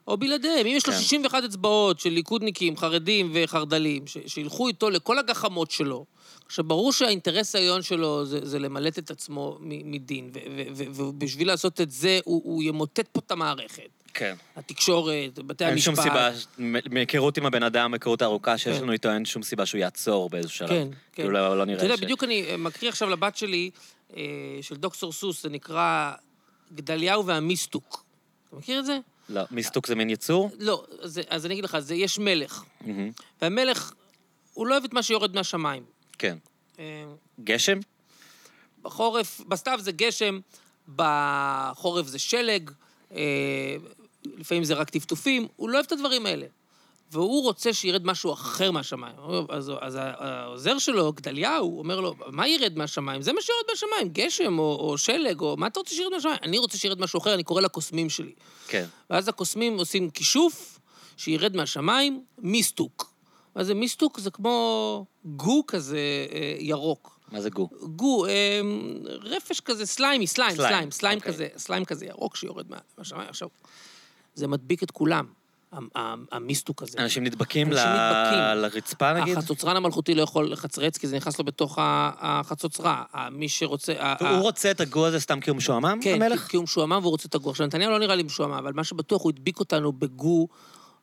או 0.09 0.17
בלעדיהם. 0.17 0.67
אם 0.67 0.73
יש 0.77 0.87
לו 0.87 0.93
כן. 0.93 0.99
61 0.99 1.45
אצבעות 1.45 2.01
של 2.01 2.11
ליכודניקים, 2.11 2.77
חרדים 2.77 3.31
וחרד"לים, 3.35 4.07
ש- 4.07 4.17
שילכו 4.27 4.69
איתו 4.69 4.91
לכל 4.91 5.19
הגחמות 5.19 5.71
שלו, 5.71 6.05
עכשיו, 6.47 6.65
ברור 6.65 6.93
שהאינטרס 6.93 7.55
העליון 7.55 7.83
שלו 7.83 8.25
זה, 8.27 8.39
זה 8.43 8.59
למלט 8.59 8.99
את 8.99 9.11
עצמו 9.11 9.59
מדין, 9.61 10.31
ובשביל 10.75 11.49
לעשות 11.49 11.81
את 11.81 11.91
זה, 11.91 12.19
הוא, 12.25 12.43
הוא 12.45 12.63
ימוטט 12.63 13.09
פה 13.13 13.21
את 13.27 13.31
המערכת. 13.31 13.89
כן. 14.15 14.35
התקשורת, 14.57 15.39
בתי 15.39 15.65
אין 15.65 15.73
המשפט. 15.73 15.95
שום 15.95 16.05
סיבה, 16.05 16.31
מהיכרות 16.91 17.39
עם 17.39 17.47
הבן 17.47 17.63
אדם, 17.63 17.91
מהיכרות 17.91 18.23
הארוכה 18.23 18.59
שיש 18.59 18.77
כן. 18.77 18.83
לנו 18.83 18.93
איתו, 18.93 19.11
אין 19.11 19.25
שום 19.25 19.43
סיבה 19.43 19.67
שהוא 19.67 19.79
יעצור 19.79 20.31
באיזשהו 20.31 20.59
שלב. 20.59 20.69
כן, 20.69 20.89
כן. 20.91 20.97
כאילו 21.13 21.31
לא 21.31 21.59
לא 21.59 21.65
נראה 21.65 21.77
אתה 21.77 21.85
יודע, 21.85 21.97
ש- 21.97 22.01
בדיוק 22.01 22.25
אני 22.25 22.47
אה, 22.51 22.57
מקריא 22.57 22.89
עכשיו 22.91 23.11
לבת 23.11 23.37
שלי, 23.37 23.71
אה, 24.17 24.23
של 24.63 24.77
דוקטור 24.77 25.13
סוס, 25.13 25.43
זה 25.43 25.49
נקרא 25.49 26.13
גדליהו 26.75 27.27
והמיסטוק. 27.27 28.05
אתה 28.49 28.57
מכיר 28.57 28.79
את 28.81 28.87
זה? 28.87 28.99
לא, 29.29 29.43
מיסטוק 29.51 29.87
זה 29.87 29.95
מין 29.95 30.11
יצור? 30.11 30.51
לא, 30.59 30.85
אז, 31.03 31.21
אז 31.29 31.47
אני 31.47 31.55
אגיד 31.55 31.65
לך, 31.65 31.79
זה, 31.79 31.95
יש 31.95 32.19
מלך. 32.19 32.65
והמלך, 33.43 33.93
הוא 34.53 34.67
לא 34.67 34.73
אוהב 34.75 34.85
את 34.85 34.93
מה 34.93 35.03
שיורד 35.03 35.35
מהשמיים. 35.35 35.83
כן. 36.19 36.37
אה, 36.79 37.05
גשם? 37.45 37.79
בחורף, 38.83 39.41
בסתיו 39.49 39.79
זה 39.83 39.93
גשם, 39.93 40.41
בחורף 40.97 42.07
זה 42.07 42.19
שלג, 42.19 42.71
לפעמים 44.37 44.65
זה 44.65 44.75
רק 44.75 44.91
טפטופים, 44.91 45.49
הוא 45.57 45.69
לא 45.71 45.75
אוהב 45.75 45.87
את 45.87 45.93
הדברים 45.93 46.27
האלה. 46.27 46.47
והוא 47.13 47.43
רוצה 47.43 47.73
שירד 47.73 48.07
משהו 48.07 48.33
אחר 48.33 48.71
מהשמיים. 48.71 49.17
אז, 49.49 49.73
אז 49.81 49.99
העוזר 50.01 50.79
שלו, 50.79 51.13
גדליהו, 51.13 51.79
אומר 51.79 52.01
לו, 52.01 52.15
מה 52.27 52.49
ירד 52.49 52.79
מהשמיים? 52.79 53.23
זה 53.23 53.33
מה 53.33 53.41
שירד 53.43 53.59
מהשמיים, 53.71 54.09
גשם 54.13 54.59
או, 54.59 54.77
או 54.81 54.99
שלג, 54.99 55.41
או 55.41 55.57
מה 55.57 55.67
אתה 55.67 55.81
רוצה 55.81 55.95
שירד 55.95 56.13
מהשמיים? 56.13 56.37
אני 56.43 56.59
רוצה 56.59 56.79
שירד 56.79 57.01
משהו 57.01 57.19
אחר, 57.21 57.35
אני 57.35 57.43
קורא 57.43 57.61
לקוסמים 57.61 58.11
שלי. 58.11 58.33
כן. 58.69 58.87
ואז 59.11 59.29
הקוסמים 59.29 59.79
עושים 59.79 60.11
כישוף, 60.11 60.79
שירד 61.17 61.57
מהשמיים, 61.57 62.25
מיסטוק. 62.39 63.13
מה 63.57 63.65
זה 63.65 63.75
מיסטוק? 63.75 64.21
זה 64.21 64.31
כמו 64.31 65.07
גו 65.25 65.65
כזה 65.67 65.99
אה, 66.33 66.57
ירוק. 66.59 67.19
מה 67.33 67.41
זה 67.41 67.51
גו? 67.51 67.69
גו, 67.97 68.27
אה, 68.27 68.61
רפש 69.23 69.61
כזה, 69.61 69.87
slimy, 69.87 70.27
slime, 70.27 70.57
slime, 70.57 70.69
slime, 70.71 70.91
slime 70.91 71.19
אוקיי. 71.19 71.33
כזה, 71.33 71.49
slime 71.57 71.85
כזה 71.85 72.07
ירוק 72.07 72.37
שיורד 72.37 72.71
מה- 72.71 72.79
מהשמיים. 72.99 73.29
עכשיו, 73.29 73.49
זה 74.35 74.47
מדביק 74.49 74.83
את 74.83 74.91
כולם, 74.91 75.25
המיסטוק 76.33 76.83
הזה. 76.83 76.99
אנשים 76.99 77.25
נדבקים 77.25 77.67
אנשים 77.73 77.85
ל- 77.87 77.91
נדבקים. 77.91 78.63
לרצפה 78.63 79.13
נגיד? 79.13 79.39
החצוצרן 79.39 79.77
המלכותי 79.77 80.15
לא 80.15 80.23
יכול 80.23 80.53
לחצרץ, 80.53 80.99
כי 80.99 81.07
זה 81.07 81.17
נכנס 81.17 81.39
לו 81.39 81.45
בתוך 81.45 81.79
החצוצרה. 81.81 83.03
מי 83.33 83.49
שרוצה... 83.49 83.93
ה- 83.99 84.15
והוא 84.21 84.41
רוצה 84.43 84.71
את 84.71 84.81
הגו 84.81 85.07
הזה 85.07 85.21
סתם 85.21 85.41
כי 85.41 85.51
הוא 85.51 85.57
משועמם, 85.57 85.99
כן, 86.03 86.23
המלך? 86.23 86.43
כי, 86.43 86.49
כי 86.51 86.57
הוא 86.57 86.65
משועמם 86.65 86.99
והוא 87.03 87.11
רוצה 87.11 87.29
את 87.29 87.35
הגו. 87.35 87.51
עכשיו, 87.51 87.67
נתניהו 87.67 87.91
לא 87.91 87.99
נראה 87.99 88.15
לי 88.15 88.23
משועמם, 88.23 88.55
אבל 88.55 88.73
מה 88.73 88.85
שבטוח, 88.85 89.23
הוא 89.23 89.31
הדביק 89.31 89.61
אותנו 89.61 89.93
בגו, 89.93 90.49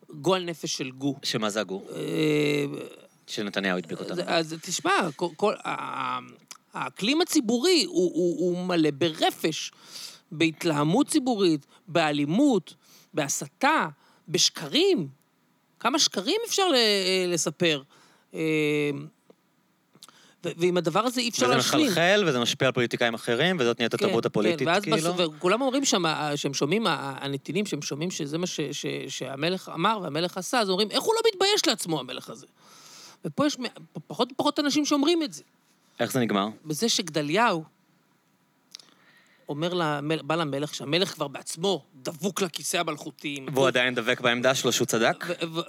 גועל 0.09 0.43
נפש 0.43 0.77
של 0.77 0.91
גו. 0.91 1.15
שמה 1.23 1.49
זה 1.49 1.59
הגו? 1.61 1.81
אה, 1.95 2.65
שנתניהו 3.27 3.77
הדביק 3.77 3.99
אותנו. 3.99 4.21
אז, 4.25 4.55
תשמע, 4.61 4.91
כל, 5.15 5.53
האקלים 6.73 7.21
הציבורי 7.21 7.83
הוא, 7.87 8.11
הוא, 8.13 8.39
הוא 8.39 8.65
מלא 8.65 8.89
ברפש, 8.91 9.71
בהתלהמות 10.31 11.07
ציבורית, 11.07 11.65
באלימות, 11.87 12.73
בהסתה, 13.13 13.87
בשקרים. 14.27 15.07
כמה 15.79 15.99
שקרים 15.99 16.41
אפשר 16.47 16.67
ל- 16.69 17.33
לספר? 17.33 17.81
אה, 18.33 18.39
ועם 20.43 20.77
הדבר 20.77 20.99
הזה 20.99 21.21
אי 21.21 21.29
אפשר 21.29 21.45
וזה 21.45 21.55
להשלים. 21.55 21.85
מחלחל, 21.85 22.23
וזה 22.27 22.39
משפיע 22.39 22.67
על 22.67 22.73
פוליטיקאים 22.73 23.13
אחרים, 23.13 23.57
וזאת 23.59 23.79
נהיית 23.79 23.93
התרבות 23.93 24.25
הפוליטית, 24.25 24.67
ואז 24.67 24.83
כאילו. 24.83 24.97
בסוף, 24.97 25.19
וכולם 25.19 25.61
אומרים 25.61 25.85
שם, 25.85 26.05
אה, 26.05 26.37
שהם 26.37 26.53
שומעים, 26.53 26.83
הנתינים, 26.87 27.65
שהם 27.65 27.81
שומעים 27.81 28.11
שזה 28.11 28.37
מה 28.37 28.47
ש, 28.47 28.59
ש, 28.71 28.85
שהמלך 29.07 29.71
אמר 29.73 29.99
והמלך 30.03 30.37
עשה, 30.37 30.59
אז 30.59 30.69
אומרים, 30.69 30.91
איך 30.91 31.03
הוא 31.03 31.13
לא 31.15 31.21
מתבייש 31.33 31.67
לעצמו, 31.67 31.99
המלך 31.99 32.29
הזה? 32.29 32.45
ופה 33.25 33.47
יש 33.47 33.57
פחות 34.07 34.31
ופחות 34.31 34.59
אנשים 34.59 34.85
שאומרים 34.85 35.23
את 35.23 35.33
זה. 35.33 35.43
איך 35.99 36.11
זה 36.11 36.19
נגמר? 36.19 36.47
בזה 36.65 36.89
שגדליהו 36.89 37.63
אומר 39.51 39.73
למלך, 39.73 40.21
בא 40.23 40.35
למלך, 40.35 40.75
שהמלך 40.75 41.13
כבר 41.13 41.27
בעצמו 41.27 41.85
דבוק 41.95 42.41
לכיסא 42.41 42.77
המלכותי. 42.77 43.45
והוא 43.53 43.67
עדיין 43.67 43.95
דבק 43.95 44.21
בעמדה 44.21 44.55
שלו 44.55 44.71
שהוא 44.71 44.85
צדק? 44.85 45.25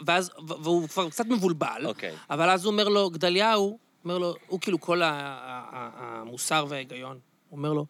ואז, 0.06 0.30
והוא 0.38 0.88
כבר 0.88 1.10
קצת 1.10 1.26
מבולבל. 1.26 1.82
אוקיי. 1.86 2.14
אבל 2.30 2.50
אז 2.50 2.64
הוא 2.64 2.72
אומר 2.72 2.88
לו, 2.88 3.10
גדליהו, 3.10 3.78
אומר 4.04 4.18
לו, 4.18 4.34
הוא 4.46 4.60
כאילו 4.60 4.80
כל 4.80 5.00
המוסר 5.04 6.66
וההיגיון, 6.68 7.18
הוא 7.48 7.56
אומר 7.56 7.72
לו, 7.72 7.86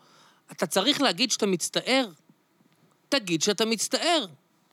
אתה 0.52 0.66
צריך 0.66 1.00
להגיד 1.00 1.30
שאתה 1.30 1.46
מצטער. 1.46 2.08
תגיד 3.08 3.42
שאתה 3.42 3.64
מצטער. 3.64 4.26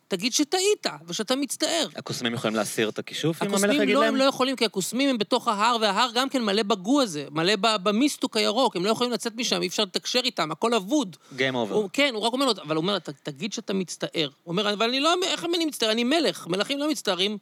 תגיד 0.09 0.33
שטעית 0.33 0.85
ושאתה 1.07 1.35
מצטער. 1.35 1.87
הקוסמים 1.95 2.33
יכולים 2.33 2.55
להסיר 2.55 2.89
את 2.89 2.99
הכישוף, 2.99 3.41
אם 3.41 3.47
המלך 3.47 3.59
הקוסמים 3.63 3.81
יגיד 3.81 3.95
לא, 3.95 4.01
להם? 4.01 4.09
הם 4.13 4.15
לא 4.15 4.23
יכולים, 4.23 4.55
כי 4.55 4.65
הקוסמים 4.65 5.09
הם 5.09 5.17
בתוך 5.17 5.47
ההר, 5.47 5.77
וההר 5.81 6.09
גם 6.13 6.29
כן 6.29 6.41
מלא 6.43 6.63
בגו 6.63 7.01
הזה, 7.01 7.25
מלא 7.31 7.53
במיסטוק 7.55 8.37
הירוק, 8.37 8.75
הם 8.75 8.85
לא 8.85 8.89
יכולים 8.89 9.13
לצאת 9.13 9.35
משם, 9.35 9.61
אי 9.61 9.67
אפשר 9.67 9.83
לתקשר 9.83 10.19
איתם, 10.23 10.51
הכל 10.51 10.73
אבוד. 10.73 11.17
Game 11.37 11.39
over. 11.53 11.75
כן, 11.93 12.11
הוא 12.15 12.23
רק 12.23 12.33
אומר 12.33 12.45
לו, 12.45 12.51
אבל 12.51 12.75
הוא 12.75 12.81
אומר, 12.81 12.99
"ת- 12.99 13.09
תגיד 13.09 13.53
שאתה 13.53 13.73
מצטער. 13.73 14.29
הוא 14.43 14.51
אומר, 14.51 14.73
אבל 14.73 14.89
אני 14.89 14.99
לא, 14.99 15.13
איך 15.23 15.45
אני 15.45 15.65
מצטער? 15.65 15.91
אני 15.91 16.03
מלך, 16.03 16.47
מלכים 16.47 16.79
לא 16.79 16.89
מצטערים. 16.89 17.37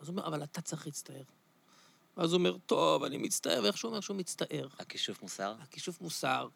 אז 0.00 0.08
הוא 0.08 0.16
אומר, 0.16 0.26
אבל 0.26 0.42
אתה 0.42 0.60
צריך 0.60 0.86
להצטער. 0.86 1.22
ואז 2.16 2.32
הוא 2.32 2.38
אומר, 2.38 2.56
טוב, 2.66 3.04
אני 3.04 3.18
מצטער, 3.18 3.60
ואיך 3.62 3.78
שהוא 3.78 3.88
אומר 3.88 4.00
שהוא 4.00 4.16
מצטער. 4.16 4.66
הכישוף 4.78 5.22
מוסר? 5.22 5.54
הכישוף 5.62 6.00
מוסר, 6.00 6.48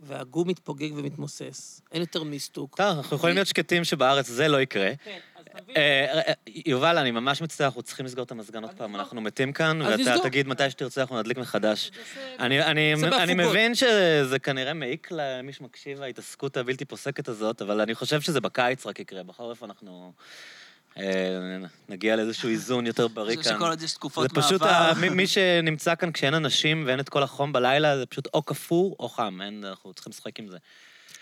והגו 0.00 0.44
מתפוגג 0.44 0.92
ומתמוסס. 0.96 1.80
אין 1.92 2.00
יותר 2.00 2.22
מיסטוק. 2.22 2.76
טוב, 2.76 2.96
אנחנו 2.96 3.16
יכולים 3.16 3.36
להיות 3.36 3.48
שקטים 3.48 3.84
שבארץ 3.84 4.26
זה 4.26 4.48
לא 4.48 4.60
יקרה. 4.60 4.90
כן, 5.04 5.18
אז 5.36 5.44
תבין. 5.44 5.76
אה, 5.76 6.20
אה, 6.28 6.32
יובל, 6.66 6.98
אני 6.98 7.10
ממש 7.10 7.42
מצטער, 7.42 7.66
אנחנו 7.66 7.82
צריכים 7.82 8.06
לסגור 8.06 8.24
את 8.24 8.30
המזגן 8.30 8.62
עוד 8.62 8.72
פעם, 8.76 8.96
אנחנו 8.96 9.20
מתים 9.20 9.52
כאן, 9.52 9.82
ואתה. 9.82 10.14
תגיד 10.22 10.48
מתי 10.48 10.70
שתרצה, 10.70 11.00
אנחנו 11.00 11.20
נדליק 11.20 11.38
מחדש. 11.38 11.90
אני. 12.38 13.34
מבין 13.34 13.74
שזה 13.74 14.38
כנראה 14.38 14.74
מעיק 14.74 15.08
למי 15.10 15.52
שמקשיב, 15.52 16.02
ההתעסקות 16.02 16.56
הבלתי 16.56 16.84
פוסקת 16.84 17.28
הזאת, 17.28 17.62
אבל 17.62 17.80
אני 17.80 17.94
חושב 17.94 18.20
שזה 18.20 18.40
בקיץ 18.40 18.86
רק 18.86 19.00
יקרה. 19.00 19.22
בחורף 19.22 19.62
אנחנו 19.62 20.12
אה, 20.16 20.63
נגיע 21.88 22.16
לאיזשהו 22.16 22.48
איזון 22.48 22.86
יותר 22.86 23.08
בריא 23.08 23.36
כאן. 23.36 23.42
שכל 23.42 23.68
עוד 23.68 23.82
יש 23.82 23.92
תקופות 23.92 24.30
זה 24.30 24.42
פשוט, 24.42 24.62
מעבר. 24.62 25.10
מי, 25.10 25.26
שנמצא 25.26 25.94
כאן 25.94 26.12
כשאין 26.12 26.34
אנשים 26.34 26.84
ואין 26.86 27.00
את 27.00 27.08
כל 27.08 27.22
החום 27.22 27.52
בלילה, 27.52 27.98
זה 27.98 28.06
פשוט 28.06 28.28
או 28.34 28.42
קפוא 28.42 28.94
או 28.98 29.08
חם, 29.08 29.38
אנחנו 29.42 29.92
צריכים 29.92 30.10
לשחק 30.10 30.38
עם 30.40 30.48
זה. 30.48 30.56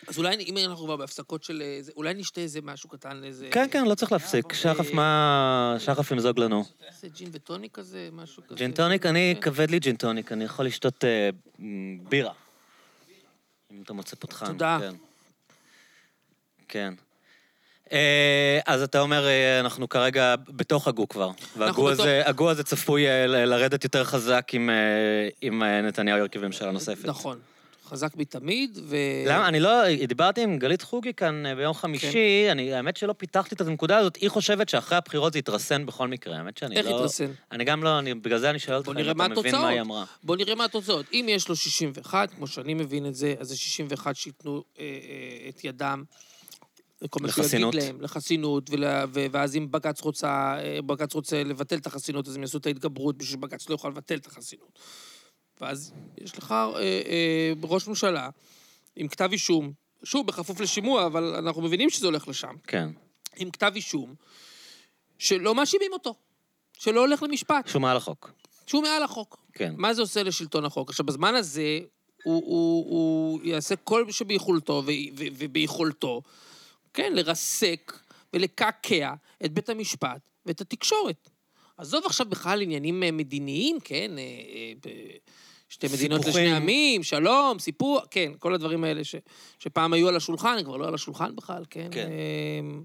אז 0.09 0.19
אולי, 0.19 0.35
אם 0.35 0.57
אנחנו 0.59 0.85
כבר 0.85 0.97
בהפסקות 0.97 1.45
של... 1.45 1.63
אה, 1.65 1.81
אולי 1.97 2.15
נשתה 2.15 2.41
איזה 2.41 2.61
משהו 2.63 2.89
קטן, 2.89 3.25
איזה... 3.25 3.49
כן, 3.51 3.67
כן, 3.71 3.85
לא 3.85 3.95
צריך 3.95 4.13
להפסיק. 4.13 4.53
שחף, 4.53 4.93
מה... 4.93 5.77
שחף 5.79 6.11
ימזוג 6.11 6.39
לנו. 6.39 6.65
איזה 6.87 7.09
ג'ין 7.09 7.29
וטוניק 7.33 7.75
כזה, 7.75 8.09
משהו 8.13 8.43
כזה. 8.47 8.55
ג'ין 8.55 8.73
טוניק, 8.73 9.07
אני, 9.07 9.35
כן. 9.35 9.41
כבד 9.41 9.71
לי 9.71 9.79
ג'ין 9.79 9.97
טוניק, 9.97 10.33
אני 10.33 10.45
יכול 10.45 10.67
לשתות 10.67 11.05
אה, 11.05 11.31
בירה. 12.09 12.33
אם 13.73 13.83
אתה 13.83 13.93
מוצא 13.93 14.17
פותחן. 14.17 14.47
תודה. 14.47 14.79
כן. 16.69 16.95
כן. 17.91 17.97
אה, 17.97 18.61
אז 18.67 18.83
אתה 18.83 19.01
אומר, 19.01 19.27
אה, 19.27 19.61
אנחנו 19.61 19.89
כרגע 19.89 20.35
בתוך 20.49 20.89
הגו 20.89 21.09
כבר. 21.09 21.31
והגו 21.57 21.85
בתוך- 21.85 22.01
הזה, 22.01 22.23
הגו 22.25 22.51
הזה 22.51 22.63
צפוי 22.63 23.09
אה, 23.09 23.27
לרדת 23.27 23.85
יותר 23.85 24.05
חזק 24.05 24.49
אם 25.43 25.63
אה, 25.63 25.81
נתניהו 25.83 26.19
ירכיב 26.19 26.47
ממשלה 26.47 26.71
נוספת. 26.71 27.05
נכון. 27.05 27.39
חזק 27.85 28.17
מתמיד, 28.17 28.79
ו... 28.85 28.97
למה? 29.27 29.49
אני 29.49 29.61
לא... 29.61 29.71
דיברתי 30.09 30.43
עם 30.43 30.59
גלית 30.59 30.83
חוגי 30.83 31.13
כאן 31.15 31.43
ביום 31.57 31.75
חמישי, 31.75 32.47
אני, 32.51 32.75
האמת 32.75 32.97
שלא 32.97 33.15
פיתחתי 33.19 33.55
את 33.55 33.61
הנקודה 33.61 33.97
הזאת, 33.97 34.17
היא 34.17 34.31
חושבת 34.31 34.69
שאחרי 34.69 34.99
הבחירות 34.99 35.33
זה 35.33 35.39
יתרסן 35.39 35.87
בכל 35.87 36.09
מקרה, 36.09 36.37
האמת 36.37 36.59
שאני 36.59 36.77
איך 36.77 36.87
לא... 36.87 36.91
יתרסן? 36.91 37.31
אני 37.53 37.65
גם 37.65 37.83
לא, 37.83 37.99
אני, 37.99 38.15
בגלל 38.15 38.39
זה 38.39 38.51
אני 38.51 38.59
שואל 38.59 38.77
אותך 38.77 38.89
אם 38.89 38.99
אתה 39.01 39.15
מה 39.15 39.29
מבין 39.29 39.39
התוצאות. 39.39 39.63
מה 39.63 39.69
היא 39.69 39.81
אמרה. 39.81 40.05
בוא 40.23 40.37
נראה 40.37 40.55
מה 40.55 40.65
התוצאות. 40.65 41.07
אם 41.13 41.27
יש 41.29 41.49
לו 41.49 41.57
61, 41.57 42.31
כמו 42.31 42.47
שאני 42.47 42.75
מבין 42.75 43.07
את 43.07 43.15
זה, 43.15 43.35
אז 43.41 43.49
זה 43.49 43.57
61 43.57 44.17
שייתנו 44.17 44.63
אה, 44.79 44.85
אה, 44.85 45.49
את 45.49 45.65
ידם. 45.65 46.05
כל 47.11 47.21
מה 47.23 47.29
שהוא. 47.29 47.45
יגיד 47.45 47.75
להם, 47.75 48.01
לחסינות, 48.01 48.71
ולה, 48.71 49.05
ו, 49.15 49.27
ואז 49.33 49.57
אם 49.57 49.71
בג"ץ 49.71 50.01
רוצה, 50.01 50.55
אה, 50.59 50.83
בג"ץ 50.83 51.15
רוצה 51.15 51.45
לבטל 51.45 51.77
את 51.77 51.87
החסינות, 51.87 52.29
אז 52.29 52.37
הם 52.37 52.43
יעשו 52.43 52.59
את 52.59 52.67
ההתגברות 52.67 53.17
בשביל 53.17 53.33
שבג"ץ 53.33 53.69
לא 53.69 53.75
יוכל 53.75 53.89
לבטל 53.89 54.15
את 54.15 54.27
החסינות. 54.27 54.79
ואז 55.61 55.93
יש 56.19 56.39
לך 56.39 56.53
אה, 56.53 56.81
אה, 56.83 57.53
ראש 57.63 57.89
ממשלה 57.89 58.29
עם 58.97 59.09
כתב 59.09 59.29
אישום, 59.33 59.73
שוב, 60.05 60.27
בכפוף 60.27 60.61
לשימוע, 60.61 61.07
אבל 61.07 61.35
אנחנו 61.35 61.63
מבינים 61.63 61.91
שזה 61.91 62.07
הולך 62.07 62.29
לשם, 62.29 62.55
כן. 62.67 62.89
עם 63.37 63.51
כתב 63.51 63.73
אישום, 63.75 64.15
שלא 65.19 65.55
מאשימים 65.55 65.93
אותו, 65.93 66.15
שלא 66.79 67.01
הולך 67.01 67.23
למשפט. 67.23 67.69
שהוא 67.69 67.83
מעל 67.83 67.97
החוק. 67.97 68.31
שהוא 68.67 68.83
מעל 68.83 69.03
החוק. 69.03 69.37
כן. 69.53 69.75
מה 69.77 69.95
זה 69.95 70.03
עושה 70.03 70.23
לשלטון 70.23 70.65
החוק? 70.65 70.91
עכשיו, 70.91 71.07
בזמן 71.07 71.35
הזה, 71.35 71.79
הוא, 72.25 72.43
הוא, 72.47 72.91
הוא 72.91 73.41
יעשה 73.45 73.77
כל 73.77 74.11
שביכולתו 74.11 74.83
ו, 74.87 74.91
ו, 75.17 75.25
וביכולתו, 75.39 76.23
כן, 76.95 77.13
לרסק 77.15 77.99
ולקעקע 78.33 79.15
את 79.45 79.53
בית 79.53 79.69
המשפט 79.69 80.21
ואת 80.47 80.61
התקשורת. 80.61 81.31
עזוב 81.77 82.07
עכשיו 82.07 82.27
בכלל 82.27 82.63
עניינים 82.63 83.03
אה, 83.03 83.11
מדיניים, 83.11 83.81
כן, 83.81 84.19
אה, 84.19 84.23
אה, 84.87 85.01
שתי 85.69 85.87
מדינות 85.95 86.21
סיפוחים. 86.21 86.45
לשני 86.45 86.57
עמים, 86.57 87.03
שלום, 87.03 87.59
סיפור, 87.59 88.01
כן, 88.11 88.33
כל 88.39 88.55
הדברים 88.55 88.85
האלה 88.85 89.05
ש, 89.05 89.15
שפעם 89.59 89.93
היו 89.93 90.09
על 90.09 90.17
השולחן, 90.17 90.57
הם 90.59 90.65
כבר 90.65 90.77
לא 90.77 90.89
על 90.89 90.95
השולחן 90.95 91.37
בכלל, 91.37 91.65
כן? 91.71 91.89
כן. 91.91 92.09
אה, 92.11 92.79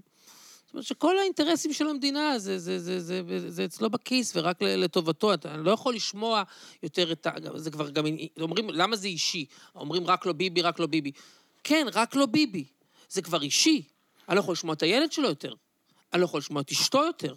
זאת 0.68 0.74
אומרת 0.74 0.86
שכל 0.86 1.18
האינטרסים 1.18 1.72
של 1.72 1.88
המדינה 1.88 2.38
זה, 2.38 2.58
זה, 2.58 2.78
זה, 2.78 3.00
זה, 3.00 3.22
זה, 3.28 3.50
זה 3.50 3.64
אצלו 3.64 3.90
בכיס 3.90 4.32
ורק 4.36 4.62
לטובתו. 4.62 5.34
אתה 5.34 5.56
לא 5.56 5.70
יכול 5.70 5.94
לשמוע 5.94 6.42
יותר 6.82 7.12
את 7.12 7.26
ה... 7.26 7.30
זה 7.54 7.70
כבר 7.70 7.90
גם... 7.90 8.04
אומרים, 8.40 8.70
למה 8.70 8.96
זה 8.96 9.08
אישי? 9.08 9.46
אומרים 9.74 10.06
רק 10.06 10.26
לא 10.26 10.32
ביבי, 10.32 10.62
רק 10.62 10.78
לא 10.78 10.86
ביבי. 10.86 11.12
כן, 11.64 11.86
רק 11.94 12.14
לא 12.14 12.26
ביבי. 12.26 12.64
זה 13.08 13.22
כבר 13.22 13.42
אישי. 13.42 13.82
אני 14.28 14.36
לא 14.36 14.40
יכול 14.40 14.52
לשמוע 14.52 14.74
את 14.74 14.82
הילד 14.82 15.12
שלו 15.12 15.28
יותר. 15.28 15.54
אני 16.12 16.20
לא 16.20 16.24
יכול 16.24 16.38
לשמוע 16.38 16.62
את 16.62 16.70
אשתו 16.70 17.04
יותר. 17.04 17.34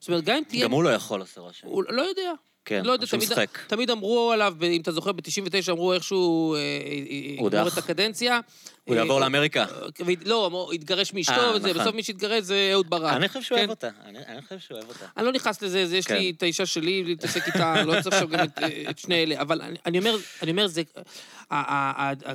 זאת 0.00 0.08
אומרת, 0.08 0.24
גם 0.24 0.36
אם 0.36 0.42
תהיה... 0.48 0.64
גם 0.64 0.70
הוא 0.70 0.84
לא 0.84 0.90
יכול 0.90 1.20
לעשות 1.20 1.38
רושם. 1.38 1.66
הוא 1.66 1.84
לא 1.88 2.02
יודע. 2.02 2.32
כן, 2.64 2.82
לא 2.84 2.92
יודע, 2.92 3.06
תמיד, 3.06 3.22
משחק. 3.22 3.58
תמיד 3.66 3.90
אמרו 3.90 4.32
עליו, 4.32 4.54
אם 4.62 4.80
אתה 4.80 4.92
זוכר, 4.92 5.12
ב-99 5.12 5.70
אמרו 5.70 5.92
איכשהו 5.92 6.54
אה, 6.54 6.58
אה, 6.58 7.36
הודח. 7.38 7.58
יגמור 7.58 7.72
את 7.72 7.78
הקדנציה. 7.78 8.40
הוא 8.84 8.94
אה, 8.94 9.00
יעבור 9.00 9.20
לאמריקה. 9.20 9.64
אה, 9.64 10.14
לא, 10.24 10.46
אמרו, 10.46 10.72
התגרש 10.72 11.12
מאשתו 11.12 11.32
אה, 11.32 11.56
וזה, 11.56 11.70
נכון. 11.70 11.82
בסוף 11.82 11.94
מי 11.94 12.02
שהתגרש 12.02 12.42
זה 12.42 12.70
אהוד 12.72 12.90
ברק. 12.90 13.12
אני 13.12 13.28
חושב 13.28 13.42
שהוא 13.42 13.58
כן. 13.58 13.60
אוהב 13.60 13.70
אותה. 13.70 13.88
אני 14.04 14.18
אני 14.26 14.42
חושב 14.42 14.58
שהוא 14.58 14.78
אוהב 14.78 14.88
אותה. 14.88 15.06
אני 15.16 15.26
לא 15.26 15.32
נכנס 15.32 15.62
לזה, 15.62 15.86
זה, 15.86 15.96
יש 15.96 16.06
כן. 16.06 16.14
לי 16.14 16.30
את 16.30 16.42
האישה 16.42 16.66
שלי, 16.66 17.04
להתעסק 17.04 17.46
איתה, 17.46 17.82
לא 17.82 18.02
צריך 18.02 18.06
עכשיו 18.06 18.28
גם 18.28 18.44
את, 18.44 18.58
את 18.90 18.98
שני 18.98 19.22
אלה. 19.22 19.40
אבל 19.40 19.62
אני, 19.62 19.76
אני 19.86 19.98
אומר, 19.98 20.16
אני 20.42 20.50
אומר, 20.50 20.66
זה, 20.66 20.82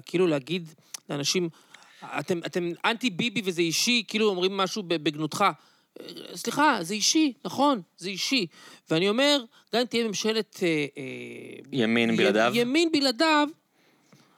כאילו 0.06 0.28
להגיד 0.28 0.74
לאנשים, 1.10 1.50
אתם, 2.20 2.40
אתם 2.46 2.72
אנטי 2.86 3.10
ביבי 3.10 3.42
וזה 3.46 3.62
אישי, 3.62 4.04
כאילו 4.08 4.30
אומרים 4.30 4.58
משהו 4.58 4.84
בגנותך. 4.84 5.46
אה, 6.00 6.06
סליחה, 6.36 6.78
זה 6.82 6.94
אישי, 6.94 7.34
נכון, 7.46 7.82
זה 7.98 8.10
אישי. 8.10 8.48
ואני 8.90 9.10
אומר, 9.10 9.44
גם 9.74 9.82
אם 9.82 9.86
תהיה 9.86 10.08
ממשלת... 10.08 10.60
אה, 10.64 10.86
אה, 10.98 11.04
ימין 11.72 12.10
י- 12.10 12.18
בלעדיו? 12.18 12.52
ימין 12.56 12.92
בלעדיו, 12.92 13.48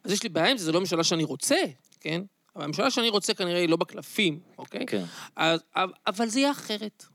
אז 0.03 0.11
יש 0.11 0.23
לי 0.23 0.29
בעיה 0.29 0.51
עם 0.51 0.57
זה, 0.57 0.65
זו 0.65 0.71
לא 0.71 0.79
ממשלה 0.79 1.03
שאני 1.03 1.23
רוצה, 1.23 1.55
כן? 1.99 2.21
אבל 2.55 2.63
הממשלה 2.63 2.91
שאני 2.91 3.09
רוצה 3.09 3.33
כנראה 3.33 3.59
היא 3.59 3.69
לא 3.69 3.75
בקלפים, 3.77 4.39
אוקיי? 4.57 4.85
כן. 4.85 5.03
אז, 5.35 5.59
אבל- 5.75 5.93
אבל 6.07 6.27
זה 6.27 6.39
יהיה 6.39 6.51
אחרת. 6.51 7.05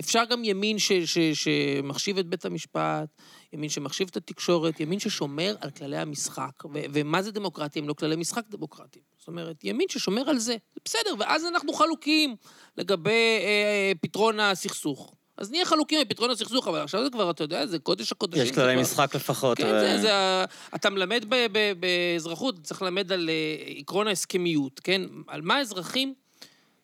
אפשר 0.00 0.24
גם 0.30 0.44
ימין 0.44 0.78
ש, 0.78 0.92
ש, 0.92 1.18
שמחשיב 1.18 2.18
את 2.18 2.26
בית 2.26 2.44
המשפט, 2.44 3.08
ימין 3.54 3.68
שמחשיב 3.70 4.08
את 4.10 4.16
התקשורת, 4.16 4.80
ימין 4.80 4.98
ששומר 5.00 5.54
על 5.60 5.70
כללי 5.70 5.96
המשחק. 5.96 6.64
ו, 6.64 6.68
ומה 6.92 7.22
זה 7.22 7.30
דמוקרטיה 7.32 7.82
אם 7.82 7.88
לא 7.88 7.94
כללי 7.94 8.16
משחק 8.16 8.42
דמוקרטיים? 8.50 9.04
זאת 9.18 9.28
אומרת, 9.28 9.64
ימין 9.64 9.86
ששומר 9.90 10.28
על 10.30 10.38
זה. 10.38 10.52
זה 10.74 10.80
בסדר, 10.84 11.14
ואז 11.18 11.44
אנחנו 11.44 11.72
חלוקים 11.72 12.36
לגבי 12.78 13.10
אה, 13.40 13.92
פתרון 14.00 14.40
הסכסוך. 14.40 15.14
אז 15.38 15.50
נהיה 15.50 15.64
חלוקים 15.64 16.00
בפתרון 16.00 16.30
הסכסוך, 16.30 16.68
אבל 16.68 16.78
עכשיו 16.80 17.04
זה 17.04 17.10
כבר, 17.10 17.30
אתה 17.30 17.44
יודע, 17.44 17.66
זה 17.66 17.78
קודש 17.78 18.12
הקודשים. 18.12 18.42
יש 18.42 18.48
זה 18.48 18.54
כללי 18.54 18.80
משחק 18.80 19.14
לפחות. 19.14 19.58
כן, 19.58 19.64
ו- 19.66 19.80
זה, 19.80 19.98
זה, 20.00 20.14
ה- 20.14 20.44
אתה 20.74 20.90
מלמד 20.90 21.24
ב, 21.28 21.34
ב, 21.52 21.72
באזרחות, 21.80 22.54
צריך 22.62 22.82
ללמד 22.82 23.12
על 23.12 23.30
אה, 23.30 23.74
עקרון 23.78 24.06
ההסכמיות, 24.06 24.80
כן? 24.84 25.02
על 25.28 25.42
מה 25.42 25.54
האזרחים 25.56 26.14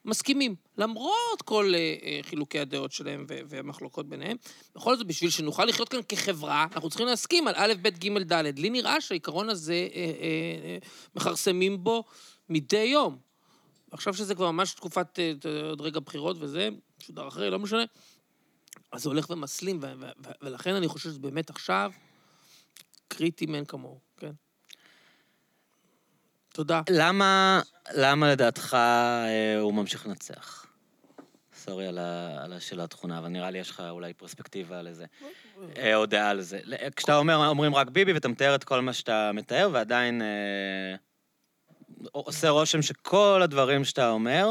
מסכימים, 0.04 0.54
למרות 0.78 1.42
כל 1.44 1.72
אה, 1.74 1.96
אה, 2.02 2.20
חילוקי 2.22 2.58
הדעות 2.58 2.92
שלהם 2.92 3.24
והמחלוקות 3.28 4.08
ביניהם. 4.08 4.36
בכל 4.74 4.96
זאת, 4.96 5.06
בשביל 5.06 5.30
שנוכל 5.30 5.64
לחיות 5.64 5.88
כאן 5.88 6.00
כחברה, 6.08 6.66
אנחנו 6.74 6.88
צריכים 6.88 7.06
להסכים 7.06 7.48
על 7.48 7.54
א', 7.56 7.72
ב', 7.82 7.88
ג', 7.88 8.18
ד'. 8.32 8.58
לי 8.58 8.70
נראה 8.70 9.00
שהעיקרון 9.00 9.48
הזה, 9.48 9.88
אה, 9.94 10.00
אה, 10.00 10.04
אה, 10.64 10.78
מכרסמים 11.14 11.84
בו 11.84 12.04
מדי 12.48 12.76
יום. 12.76 13.18
עכשיו 13.90 14.14
שזה 14.14 14.34
כבר 14.34 14.50
ממש 14.50 14.74
תקופת, 14.74 15.18
אה, 15.18 15.68
עוד 15.68 15.80
רגע 15.80 16.00
בחירות 16.00 16.36
וזה, 16.40 16.68
שודר 16.98 17.28
אחרי, 17.28 17.50
לא 17.50 17.58
משנה. 17.58 17.84
אז 18.92 19.02
זה 19.02 19.08
הולך 19.08 19.30
ומסלים, 19.30 19.80
ולכן 20.42 20.74
אני 20.74 20.88
חושב 20.88 21.08
שזה 21.08 21.18
באמת 21.18 21.50
עכשיו 21.50 21.92
קריטי 23.08 23.46
מאין 23.46 23.64
כמוהו. 23.64 23.98
תודה. 26.60 26.80
למה, 26.90 27.60
למה 27.94 28.30
לדעתך 28.32 28.74
אה, 28.74 29.58
הוא 29.60 29.74
ממשיך 29.74 30.06
לנצח? 30.06 30.66
סורי 31.56 31.86
על, 31.86 31.98
ה, 31.98 32.44
על 32.44 32.52
השאלה 32.52 32.84
התכונה, 32.84 33.18
אבל 33.18 33.28
נראה 33.28 33.50
לי 33.50 33.58
יש 33.58 33.70
לך 33.70 33.82
אולי 33.90 34.14
פרספקטיבה 34.14 34.78
על 34.78 34.92
זה. 34.92 35.04
אה, 35.76 35.96
או 35.96 36.06
דעה 36.06 36.30
על 36.30 36.40
זה. 36.40 36.60
כשאתה 36.96 37.16
אומר, 37.16 37.46
אומרים 37.46 37.74
רק 37.74 37.88
ביבי, 37.88 38.12
ואתה 38.12 38.28
מתאר 38.28 38.54
את 38.54 38.64
כל 38.64 38.80
מה 38.80 38.92
שאתה 38.92 39.30
מתאר, 39.34 39.68
ועדיין 39.72 40.22
אה, 40.22 40.96
עושה 42.12 42.48
רושם 42.48 42.82
שכל 42.82 43.40
הדברים 43.44 43.84
שאתה 43.84 44.10
אומר, 44.10 44.48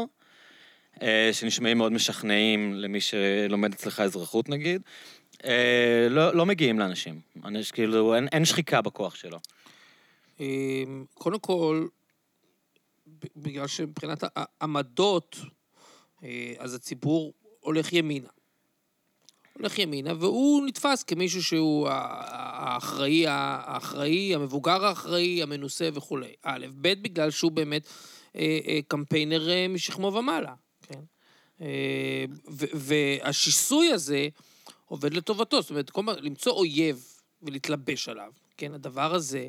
אה, 1.02 1.30
שנשמעים 1.32 1.78
מאוד 1.78 1.92
משכנעים 1.92 2.74
למי 2.74 3.00
שלומד 3.00 3.72
אצלך 3.72 4.00
אזרחות 4.00 4.48
נגיד, 4.48 4.82
אה, 5.44 6.06
לא, 6.10 6.34
לא 6.34 6.46
מגיעים 6.46 6.78
לאנשים. 6.78 7.20
אנשים, 7.44 7.74
כאילו, 7.74 8.14
אין, 8.14 8.28
אין 8.32 8.44
שחיקה 8.44 8.82
בכוח 8.82 9.14
שלו. 9.14 9.38
אמ, 10.40 11.04
קודם 11.14 11.38
כל, 11.38 11.86
בגלל 13.36 13.66
שמבחינת 13.66 14.24
העמדות, 14.36 15.36
אה, 16.24 16.54
אז 16.58 16.74
הציבור 16.74 17.32
הולך 17.60 17.92
ימינה. 17.92 18.28
הולך 19.58 19.78
ימינה, 19.78 20.14
והוא 20.18 20.66
נתפס 20.66 21.02
כמישהו 21.02 21.42
שהוא 21.42 21.88
האחראי, 21.90 23.26
האחראי, 23.26 24.34
המבוגר 24.34 24.84
האחראי, 24.84 25.42
המנוסה 25.42 25.88
וכולי. 25.94 26.34
א', 26.42 26.66
ב', 26.80 27.02
בגלל 27.02 27.30
שהוא 27.30 27.52
באמת 27.52 27.86
אה, 28.36 28.58
אה, 28.66 28.78
קמפיינר 28.88 29.48
משכמו 29.68 30.14
ומעלה, 30.14 30.54
כן? 30.82 31.00
והשיסוי 32.74 33.92
הזה 33.92 34.28
עובד 34.86 35.14
לטובתו. 35.14 35.62
זאת 35.62 35.70
אומרת, 35.70 35.90
כל 35.90 36.00
הזמן 36.00 36.24
למצוא 36.24 36.52
אויב 36.52 37.04
ולהתלבש 37.42 38.08
עליו, 38.08 38.32
כן? 38.56 38.74
הדבר 38.74 39.14
הזה 39.14 39.48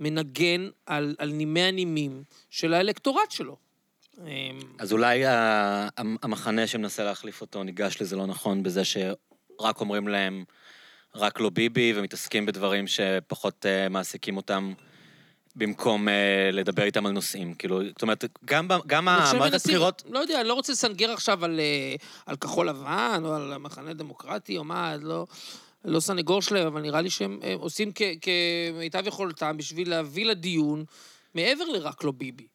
מנגן 0.00 0.68
על, 0.86 1.14
על 1.18 1.30
נימי 1.30 1.62
הנימים 1.62 2.22
של 2.50 2.74
האלקטורט 2.74 3.30
שלו. 3.30 3.56
אמ, 4.20 4.26
אז 4.78 4.92
אולי 4.92 5.22
המחנה 6.22 6.66
שמנסה 6.66 7.04
להחליף 7.04 7.40
אותו 7.40 7.62
ניגש 7.64 8.02
לזה 8.02 8.16
לא 8.16 8.26
נכון 8.26 8.62
בזה 8.62 8.82
שרק 8.84 9.80
אומרים 9.80 10.08
להם 10.08 10.44
רק 11.14 11.40
לא 11.40 11.50
ביבי 11.50 11.92
ומתעסקים 11.96 12.46
בדברים 12.46 12.86
שפחות 12.86 13.66
אה, 13.66 13.88
מעסיקים 13.88 14.36
אותם 14.36 14.72
במקום 15.56 16.08
אה, 16.08 16.50
לדבר 16.52 16.82
איתם 16.82 17.06
על 17.06 17.12
נושאים. 17.12 17.54
כאילו, 17.54 17.80
זאת 17.88 18.02
אומרת, 18.02 18.24
גם, 18.44 18.68
גם 18.86 19.08
המערכת 19.08 19.34
מנסים- 19.52 19.70
בחירות... 19.70 20.02
לא 20.10 20.18
יודע, 20.18 20.40
אני 20.40 20.48
לא 20.48 20.54
רוצה 20.54 20.72
לסנגר 20.72 21.12
עכשיו 21.12 21.44
על, 21.44 21.60
אה, 21.60 21.94
על 22.26 22.36
כחול 22.36 22.68
לבן, 22.68 23.22
או 23.24 23.34
על 23.34 23.52
המחנה 23.52 23.90
הדמוקרטי, 23.90 24.58
או 24.58 24.64
מה, 24.64 24.96
לא, 24.96 25.26
לא 25.86 26.00
סנגור 26.00 26.42
שלהם, 26.42 26.66
אבל 26.66 26.80
נראה 26.80 27.00
לי 27.00 27.10
שהם 27.10 27.38
אה, 27.42 27.54
עושים 27.54 27.92
כמיטב 28.20 29.06
יכולתם 29.06 29.56
בשביל 29.56 29.90
להביא 29.90 30.26
לדיון 30.26 30.84
מעבר 31.34 31.64
לרק 31.64 32.04
לא 32.04 32.12
ביבי. 32.12 32.46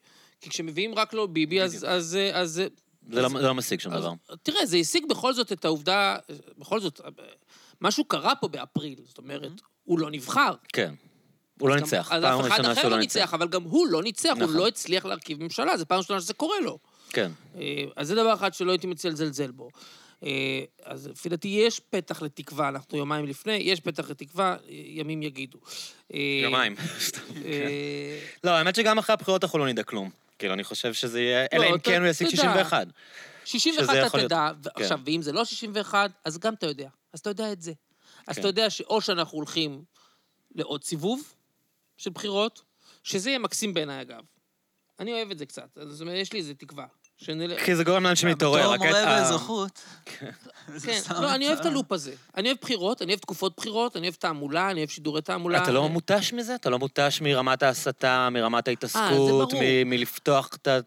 כי 0.41 0.49
כשמביאים 0.49 0.95
רק 0.95 1.13
לא 1.13 1.25
ביבי, 1.25 1.61
אז... 1.61 1.85
אז, 1.89 2.15
אה, 2.15 2.39
אז, 2.39 2.59
אה, 2.59 2.67
זה 3.09 3.21
לא, 3.21 3.29
זה 3.29 3.39
לא 3.47 3.55
משיג 3.55 3.79
שום 3.79 3.93
אז, 3.93 4.03
דבר. 4.03 4.13
תראה, 4.43 4.65
זה 4.65 4.77
השיג 4.77 5.05
בכל 5.09 5.33
זאת 5.33 5.51
את 5.51 5.65
העובדה, 5.65 6.17
בכל 6.57 6.79
זאת, 6.79 7.01
משהו 7.81 8.05
קרה 8.05 8.35
פה 8.35 8.47
באפריל, 8.47 8.99
זאת 9.05 9.17
אומרת, 9.17 9.51
הוא 9.83 9.99
לא 9.99 10.11
נבחר. 10.11 10.53
כן. 10.73 10.93
הוא 11.59 11.69
לא 11.69 11.75
גם- 11.75 11.81
ניצח. 11.83 12.09
אז 12.11 12.23
פעם 12.23 12.39
אף 12.39 12.45
אחד 12.47 12.51
ראשונה 12.51 12.71
אחר 12.71 12.81
שהוא 12.81 12.91
לא 12.91 12.99
ניצח, 12.99 13.33
אבל 13.33 13.47
גם 13.47 13.63
הוא 13.63 13.87
לא 13.87 14.03
ניצח, 14.03 14.29
הוא 14.29 14.43
נכון. 14.43 14.55
לא 14.55 14.67
הצליח 14.67 15.05
להרכיב 15.05 15.43
ממשלה, 15.43 15.77
זו 15.77 15.85
פעם 15.85 15.97
ראשונה 15.97 16.21
שזה 16.21 16.33
קורה 16.33 16.59
לו. 16.59 16.79
כן. 17.09 17.31
אז 17.95 18.07
זה 18.07 18.15
דבר 18.15 18.33
אחד 18.33 18.53
שלא 18.53 18.71
הייתי 18.71 18.87
מציע 18.87 19.11
לזלזל 19.11 19.51
בו. 19.51 19.69
אה, 20.23 20.63
אז 20.83 21.07
לפי 21.07 21.29
דעתי 21.29 21.47
יש 21.47 21.79
פתח 21.79 22.21
לתקווה, 22.21 22.69
אנחנו 22.69 22.97
יומיים 22.97 23.25
לפני, 23.25 23.53
יש 23.53 23.79
פתח 23.79 24.09
לתקווה, 24.09 24.57
ימים 24.69 25.23
יגידו. 25.23 25.57
אה, 26.13 26.19
יומיים. 26.43 26.75
אה, 27.45 28.19
לא, 28.43 28.51
האמת 28.51 28.75
שגם 28.75 28.97
אחרי 28.97 29.13
הבחירות 29.13 29.43
אנחנו 29.43 29.59
לא 29.59 29.67
נדע 29.67 29.83
כלום. 29.83 30.09
כאילו, 30.39 30.53
אני 30.53 30.63
חושב 30.63 30.93
שזה 30.93 31.21
יהיה... 31.21 31.45
אלא 31.53 31.65
אם 31.65 31.79
כן 31.79 32.01
הוא 32.01 32.09
ישיג 32.09 32.27
אתה 32.27 32.35
יודע. 32.35 32.53
61. 32.53 32.87
61 33.45 33.83
שזה 33.83 34.07
אתה 34.07 34.19
תדע, 34.19 34.51
כן. 34.63 34.83
עכשיו, 34.83 34.99
ואם 35.05 35.21
זה 35.21 35.31
לא 35.31 35.45
61, 35.45 36.11
אז 36.25 36.37
גם 36.37 36.53
אתה 36.53 36.65
יודע. 36.65 36.89
אז 37.13 37.19
אתה 37.19 37.29
יודע 37.29 37.51
את 37.51 37.61
זה. 37.61 37.73
אז 38.27 38.35
כן. 38.35 38.41
אתה 38.41 38.47
יודע 38.47 38.69
שאו 38.69 39.01
שאנחנו 39.01 39.37
הולכים 39.37 39.83
לעוד 40.55 40.83
סיבוב 40.83 41.33
של 41.97 42.09
בחירות, 42.09 42.61
שזה 43.03 43.29
יהיה 43.29 43.39
מקסים 43.39 43.73
בעיניי, 43.73 44.01
אגב. 44.01 44.21
אני 44.99 45.13
אוהב 45.13 45.31
את 45.31 45.37
זה 45.37 45.45
קצת, 45.45 45.77
אז 45.77 45.89
זאת 45.89 46.01
אומרת, 46.01 46.17
יש 46.17 46.33
לי 46.33 46.39
איזה 46.39 46.53
תקווה. 46.53 46.85
שנלך... 47.23 47.65
כי 47.65 47.75
זה 47.75 47.83
גורם 47.83 48.03
לאנשים 48.03 48.29
להתעורר. 48.29 48.73
בתור 48.73 48.85
מורה 48.87 49.05
באזרחות. 49.05 49.81
כן, 50.15 50.29
סתם 50.99 51.13
לא, 51.21 51.35
אני 51.35 51.47
אוהב 51.47 51.59
את. 51.59 51.65
הלופ 51.65 51.91
הזה. 51.91 52.11
אני 52.37 52.47
אוהב 52.49 52.57
בחירות, 52.61 53.01
אני 53.01 53.11
אוהב 53.11 53.19
תקופות 53.19 53.53
בחירות, 53.57 53.97
אני 53.97 54.07
אוהב 54.07 54.13
תעמולה, 54.15 54.71
אני 54.71 54.79
אוהב 54.79 54.89
שידורי 54.89 55.21
תעמולה. 55.21 55.63
אתה 55.63 55.71
לא 55.71 55.89
מותש 55.89 56.33
מזה? 56.33 56.55
אתה 56.55 56.69
לא 56.69 56.79
מותש 56.79 57.21
מרמת 57.21 57.63
ההסתה, 57.63 58.29
מרמת 58.31 58.67
ההתעסקות, 58.67 59.53
אה. 59.53 59.59
מ- 59.61 59.89
מלפתוח 59.89 60.49
את 60.61 60.67
ה... 60.67 60.79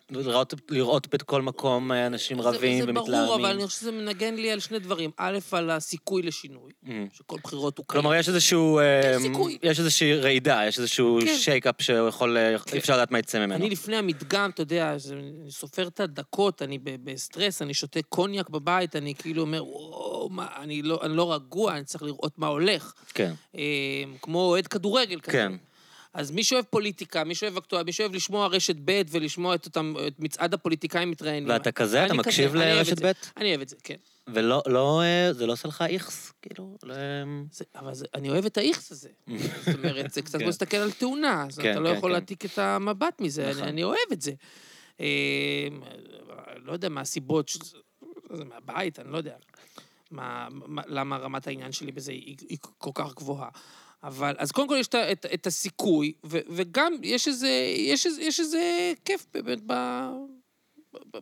לראות- 0.71 1.09
בכל 1.15 1.43
מקום 1.43 1.93
אה, 1.93 2.07
אנשים 2.07 2.41
רבים 2.41 2.87
זה 2.87 2.93
ברור, 2.93 3.09
אבל 3.09 3.25
ומתלהמים. 3.25 3.45
אני 3.59 3.67
חושב 3.67 3.79
שזה 3.81 3.93
מנגן 3.93 4.35
לי 4.35 4.51
על 4.51 4.61
שני 4.61 4.79
דברים. 4.79 5.11
א', 5.17 5.39
על 5.53 5.71
הסיכוי 5.71 6.23
לשינוי, 6.23 6.73
Mm. 6.85 6.89
שכל 7.13 7.37
בחירות 7.45 7.79
הוא 7.79 7.87
קיים. 7.89 8.03
כלומר, 8.03 8.17
יש 8.17 8.29
איזשהו... 8.29 8.79
אה, 8.79 9.17
סיכוי. 9.23 9.59
יש 9.63 9.79
איזושהי 9.79 10.15
רעידה, 10.21 10.63
יש 10.69 10.79
איזשהו 10.79 11.19
כן. 11.25 11.37
shake-up 11.39 11.75
שיכול... 11.83 12.37
אי 12.73 12.79
אפשר 12.79 12.93
לדעת 12.95 13.11
מה 13.11 13.19
יצא 13.19 13.39
ממנו. 13.39 13.55
אני 13.55 13.71
לפני 13.71 13.97
המדגם, 13.97 14.51
אתה 14.51 14.63
יודע, 14.63 14.97
אני 15.13 15.51
סופר 15.51 15.87
את 15.89 16.01
הדקות, 16.01 16.24
אני 16.61 16.79
ב- 16.79 17.11
בסטרס, 17.11 17.63
אני 17.63 17.75
שותה 17.75 18.03
קוניאק 18.03 18.51
בבית, 18.51 18.97
אני 18.97 19.15
כאילו 19.15 19.43
אומר, 19.43 19.65
וואו, 19.65 20.29
מה, 20.31 20.47
אני 20.57 20.83
לא, 20.83 21.01
אני 21.03 21.17
לא 21.17 21.35
רגוע, 21.35 21.77
אני 21.77 21.85
צריך 21.85 22.03
לראות 22.03 22.39
מה 22.39 22.47
הולך. 22.47 22.93
כן. 23.15 23.33
אה, 23.57 23.63
כמו 24.23 24.39
אוהד 24.39 24.67
כדורגל 24.67 25.21
כזה. 25.21 25.33
כן. 25.33 25.53
אז 26.15 26.31
מי 26.31 26.45
שאוהב 26.45 26.65
פוליטיקה, 26.65 27.25
מי 27.25 27.35
שאוהב 27.35 27.57
אקטואליה, 27.57 27.85
מי 27.85 27.93
שאוהב 27.93 28.15
לשמוע 28.15 28.47
רשת 28.47 28.77
ב' 28.85 29.03
ולשמוע 29.11 29.55
את 29.55 29.67
אותם, 29.67 29.95
את 30.07 30.15
מצעד 30.19 30.55
הפוליטיקאים 30.55 31.11
מתראיינים. 31.11 31.49
ואתה 31.49 31.73
כזה? 31.73 31.99
אני 31.99 32.07
אתה 32.07 32.15
כזה, 32.15 32.21
מקשיב 32.21 32.57
אני 32.57 32.73
את 32.73 32.77
לרשת. 32.77 33.05
ב'? 33.05 33.13
אני 33.37 33.49
אוהב 33.49 33.61
את 33.61 33.69
זה, 33.69 33.77
כן. 33.85 33.95
ולא, 34.27 34.63
לא, 34.67 35.03
אה, 35.03 35.33
זה 35.33 35.47
לא 35.47 35.53
עושה 35.53 35.69
לך 35.69 35.85
איכס? 35.89 36.33
כאילו, 36.43 36.77
לא... 36.83 36.95
זה, 37.53 37.65
אבל 37.77 37.95
זה, 37.95 38.07
אני 38.15 38.31
אוהב 38.31 38.45
את 38.45 38.59
האיכס 38.59 38.93
הזה. 38.93 39.09
זאת 39.65 39.75
אומרת, 39.79 40.11
זה 40.11 40.23
קצת 40.23 40.33
כן. 40.33 40.39
כמו 40.39 40.47
להסתכל 40.47 40.77
על 40.77 40.91
תאונה, 40.91 41.47
אז 41.49 41.59
כן, 41.59 41.73
אתה 41.73 41.81
לא 41.81 41.89
כן, 41.91 41.97
יכול 41.97 42.11
כן. 42.11 42.13
להעתיק 42.13 42.45
את 42.45 42.59
המבט 42.59 43.21
מזה, 43.21 43.51
נכון. 43.51 43.63
אני, 43.63 43.71
אני 43.71 43.85
אוהב 43.85 44.13
את 44.13 44.23
זה. 44.23 44.33
אה, 45.01 45.69
לא 46.57 46.73
יודע 46.73 46.89
מה 46.89 47.01
הסיבות. 47.01 47.51
זה 48.31 48.45
מהבית, 48.45 48.99
אני 48.99 49.13
לא 49.13 49.17
יודע. 49.17 49.37
מה, 50.11 50.49
מה, 50.51 50.83
למה 50.87 51.17
רמת 51.17 51.47
העניין 51.47 51.73
שלי 51.73 51.93
בזה 51.93 52.13
היא, 52.13 52.37
היא 52.49 52.59
כל 52.79 52.91
כך 52.95 53.15
גבוהה. 53.15 53.49
אבל, 54.03 54.35
אז 54.39 54.53
קודם 54.53 54.69
כל 54.69 54.77
יש 54.81 54.87
את, 54.87 54.95
את, 54.95 55.27
את 55.35 55.47
הסיכוי, 55.47 56.13
ו, 56.27 56.39
וגם 56.49 56.93
יש 57.03 57.29
איזה, 57.29 57.49
יש, 57.77 58.07
איזה, 58.07 58.23
יש 58.23 58.41
איזה 58.41 58.93
כיף 59.05 59.27
באמת 59.35 59.59
ב, 59.67 59.73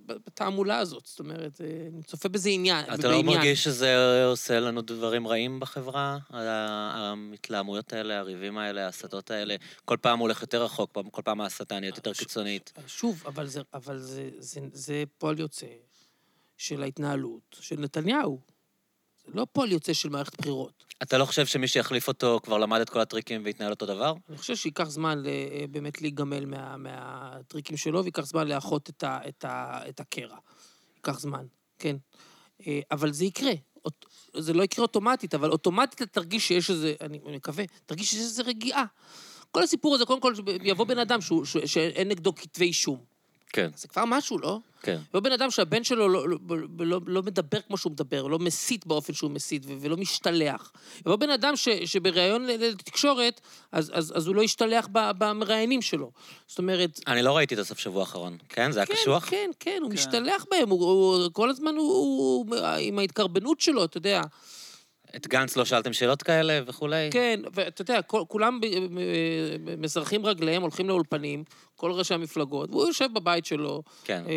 בתעמולה 0.07 0.79
הזאת. 0.79 1.07
זאת 1.07 1.21
אומרת, 1.21 1.61
אה, 1.61 1.89
אני 1.93 2.03
צופה 2.03 2.29
בזה 2.29 2.51
עניין. 2.51 2.85
אתה 2.95 3.09
לא. 3.09 3.23
מרגיש 3.23 3.65
שזה 3.65 4.25
עושה 4.25 4.61
לנו 4.61 4.83
דברים 4.83 5.29
רעים 5.29 5.61
בחברה? 5.61 6.19
המתלהמויות 6.31 7.93
האלה, 7.93 8.19
הריבים 8.19 8.59
האלה, 8.59 8.87
ההסתות 8.87 9.31
האלה? 9.31 9.57
כל 9.85 9.97
פעם 10.01 10.19
הוא 10.19 10.25
הולך 10.25 10.43
יותר 10.43 10.65
רחוק, 10.65 10.99
כל 11.11 11.23
פעם 11.23 11.41
ההסתה 11.41 11.81
נהיית 11.81 11.97
יותר 11.97 12.13
קיצונית. 12.13 12.73
שוב, 12.87 13.23
אבל 13.27 13.47
זה, 13.47 13.61
אבל 13.75 13.99
זה, 13.99 14.31
זה, 14.39 14.61
זה 14.73 15.05
פועל 15.19 15.41
יוצא 15.41 15.67
של 16.57 16.83
ההתנהלות 16.83 17.57
של 17.61 17.81
נתניהו. 17.81 18.52
זה 19.27 19.33
לא 19.35 19.47
פועל 19.53 19.73
יוצא 19.73 19.93
של 19.93 20.09
מערכת 20.09 20.41
בחירות. 20.41 20.85
אתה 21.03 21.19
לא 21.19 21.25
חושב 21.25 21.47
שמי 21.47 21.69
שיחליף 21.69 22.09
אותו 22.09 22.41
כבר 22.43 22.59
למד 22.59 22.81
את 22.81 22.91
כל 22.91 23.01
הטריקים 23.01 23.43
והתנהל 23.45 23.71
אותו 23.71 23.87
דבר? 23.87 24.15
אני 24.29 24.39
חושב 24.39 24.57
שייקח 24.57 24.89
זמן 24.89 25.19
ל- 25.19 25.27
אה, 25.27 25.65
באמת 25.71 26.03
להיגמל 26.03 26.45
מה, 26.45 26.77
מהטריקים 26.77 27.77
שלו, 27.77 28.03
וייקח 28.03 28.27
זמן 28.27 28.49
לאחות 28.49 28.91
את, 28.91 29.03
ה, 29.05 29.19
את, 29.29 29.45
ה, 29.45 29.81
את 29.89 30.01
הקרע. 30.01 30.37
ייקח 30.97 31.21
זמן, 31.21 31.47
כן. 31.79 31.97
אה, 32.67 32.81
אבל 32.91 33.13
זה 33.13 33.25
יקרה. 33.25 33.53
זה 34.37 34.53
לא 34.53 34.63
יקרה 34.63 34.83
אוטומטית, 34.83 35.35
אבל 35.35 35.51
אוטומטית 35.51 36.03
אתה 36.03 36.07
תרגיש 36.07 36.49
שיש 36.49 36.71
איזה, 36.71 36.95
אני 37.01 37.21
מקווה, 37.25 37.65
תרגיש 37.87 38.11
שיש 38.11 38.21
איזה 38.21 38.43
רגיעה. 38.43 38.85
כל 39.51 39.63
הסיפור 39.63 39.95
הזה, 39.95 40.05
קודם 40.05 40.21
כל, 40.21 40.35
יבוא 40.63 40.85
בן 40.87 40.99
אדם 40.99 41.21
שהוא, 41.21 41.45
שהוא, 41.45 41.67
שאין 41.67 42.09
נגדו 42.09 42.35
כתבי 42.35 42.65
אישום. 42.65 43.12
כן, 43.53 43.71
זה 43.77 43.89
כבר 43.89 44.05
משהו, 44.07 44.39
לא? 44.39 44.59
כן. 44.83 44.99
לא 45.15 45.21
בן 45.21 45.33
אדם 45.33 45.51
שהבן 45.51 45.85
שלו 45.85 46.09
לא, 46.09 46.29
לא, 46.29 46.39
לא, 46.79 47.01
לא 47.07 47.23
מדבר 47.23 47.61
כמו 47.61 47.79
שהוא 47.79 47.93
מדבר, 47.93 48.27
לא 48.27 48.39
מסית 48.39 48.87
באופן 48.87 49.13
שהוא 49.13 49.31
מסית 49.31 49.63
ולא 49.81 49.97
משתלח. 49.97 50.73
יבוא 51.01 51.17
בן 51.17 51.31
אדם 51.31 51.57
ש, 51.57 51.69
שבריאיון 51.69 52.47
לתקשורת, 52.47 53.41
אז, 53.73 53.91
אז, 53.95 54.13
אז 54.17 54.27
הוא 54.27 54.35
לא 54.35 54.43
ישתלח 54.43 54.89
ב- 54.93 55.11
במראיינים 55.19 55.83
שלו. 55.83 56.11
זאת 56.47 56.59
אומרת... 56.59 57.01
אני 57.07 57.23
לא 57.23 57.37
ראיתי 57.37 57.55
את 57.55 57.59
הסוף 57.59 57.79
שבוע 57.79 58.01
האחרון. 58.01 58.37
כן? 58.49 58.73
זה 58.73 58.79
היה 58.81 58.87
כן, 58.87 58.95
קשוח? 58.95 59.25
כן, 59.31 59.51
כן, 59.61 59.79
הוא 59.83 59.91
כן. 59.91 59.95
משתלח 59.95 60.45
בהם, 60.51 60.69
הוא, 60.69 60.85
הוא, 60.85 61.29
כל 61.33 61.51
הזמן 61.51 61.75
הוא, 61.75 61.93
הוא, 61.93 62.47
הוא 62.49 62.67
עם 62.79 62.99
ההתקרבנות 62.99 63.61
שלו, 63.61 63.85
אתה 63.85 63.97
יודע. 63.97 64.23
את 65.17 65.27
גנץ 65.27 65.57
לא 65.57 65.65
שאלתם 65.65 65.93
שאלות 65.93 66.23
כאלה 66.23 66.61
וכולי? 66.67 67.09
כן, 67.11 67.41
ואתה 67.55 67.83
יודע, 67.83 68.03
כל, 68.03 68.23
כולם 68.29 68.61
מזרחים 69.79 70.27
רגליהם, 70.27 70.63
הולכים 70.63 70.89
לאולפנים, 70.89 71.45
כל 71.83 71.93
ראשי 71.93 72.15
המפלגות, 72.15 72.71
והוא 72.71 72.87
יושב 72.87 73.09
בבית 73.15 73.47
שלו, 73.47 73.83
כן. 74.05 74.23
אה, 74.29 74.33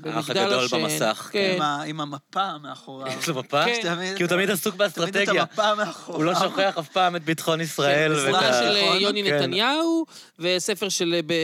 במגדל 0.00 0.16
האח 0.16 0.30
הגדול 0.30 0.64
השן. 0.64 0.82
במסך, 0.82 1.28
כן. 1.32 1.52
עם 1.56 1.62
ה- 1.62 1.82
עם 1.82 2.00
המפה 2.00 2.58
מאחוריו. 2.58 3.18
יש 3.18 3.28
לו 3.28 3.34
מפה? 3.34 3.64
כן. 3.64 3.80
תמיד- 3.82 4.16
כי 4.16 4.22
הוא 4.22 4.28
תמיד 4.28 4.50
עסוק 4.50 4.74
תמיד 4.74 4.90
את 4.90 4.96
באסטרטגיה. 4.96 5.42
המפה 5.42 5.74
מאחוריו. 5.74 6.20
הוא 6.20 6.24
לא 6.24 6.34
שוכח 6.34 6.78
אף 6.78 6.88
פעם 6.88 7.16
את 7.16 7.24
ביטחון 7.24 7.60
ישראל 7.60 8.14
כן, 8.14 8.20
ואת 8.20 8.34
ספרה 8.34 8.48
ה... 8.48 8.52
של 8.52 8.84
נכון, 8.86 9.00
יוני 9.00 9.24
כן. 9.24 9.34
נתניהו, 9.36 10.04
וספר 10.38 10.88
של 10.88 11.14
אה, 11.30 11.34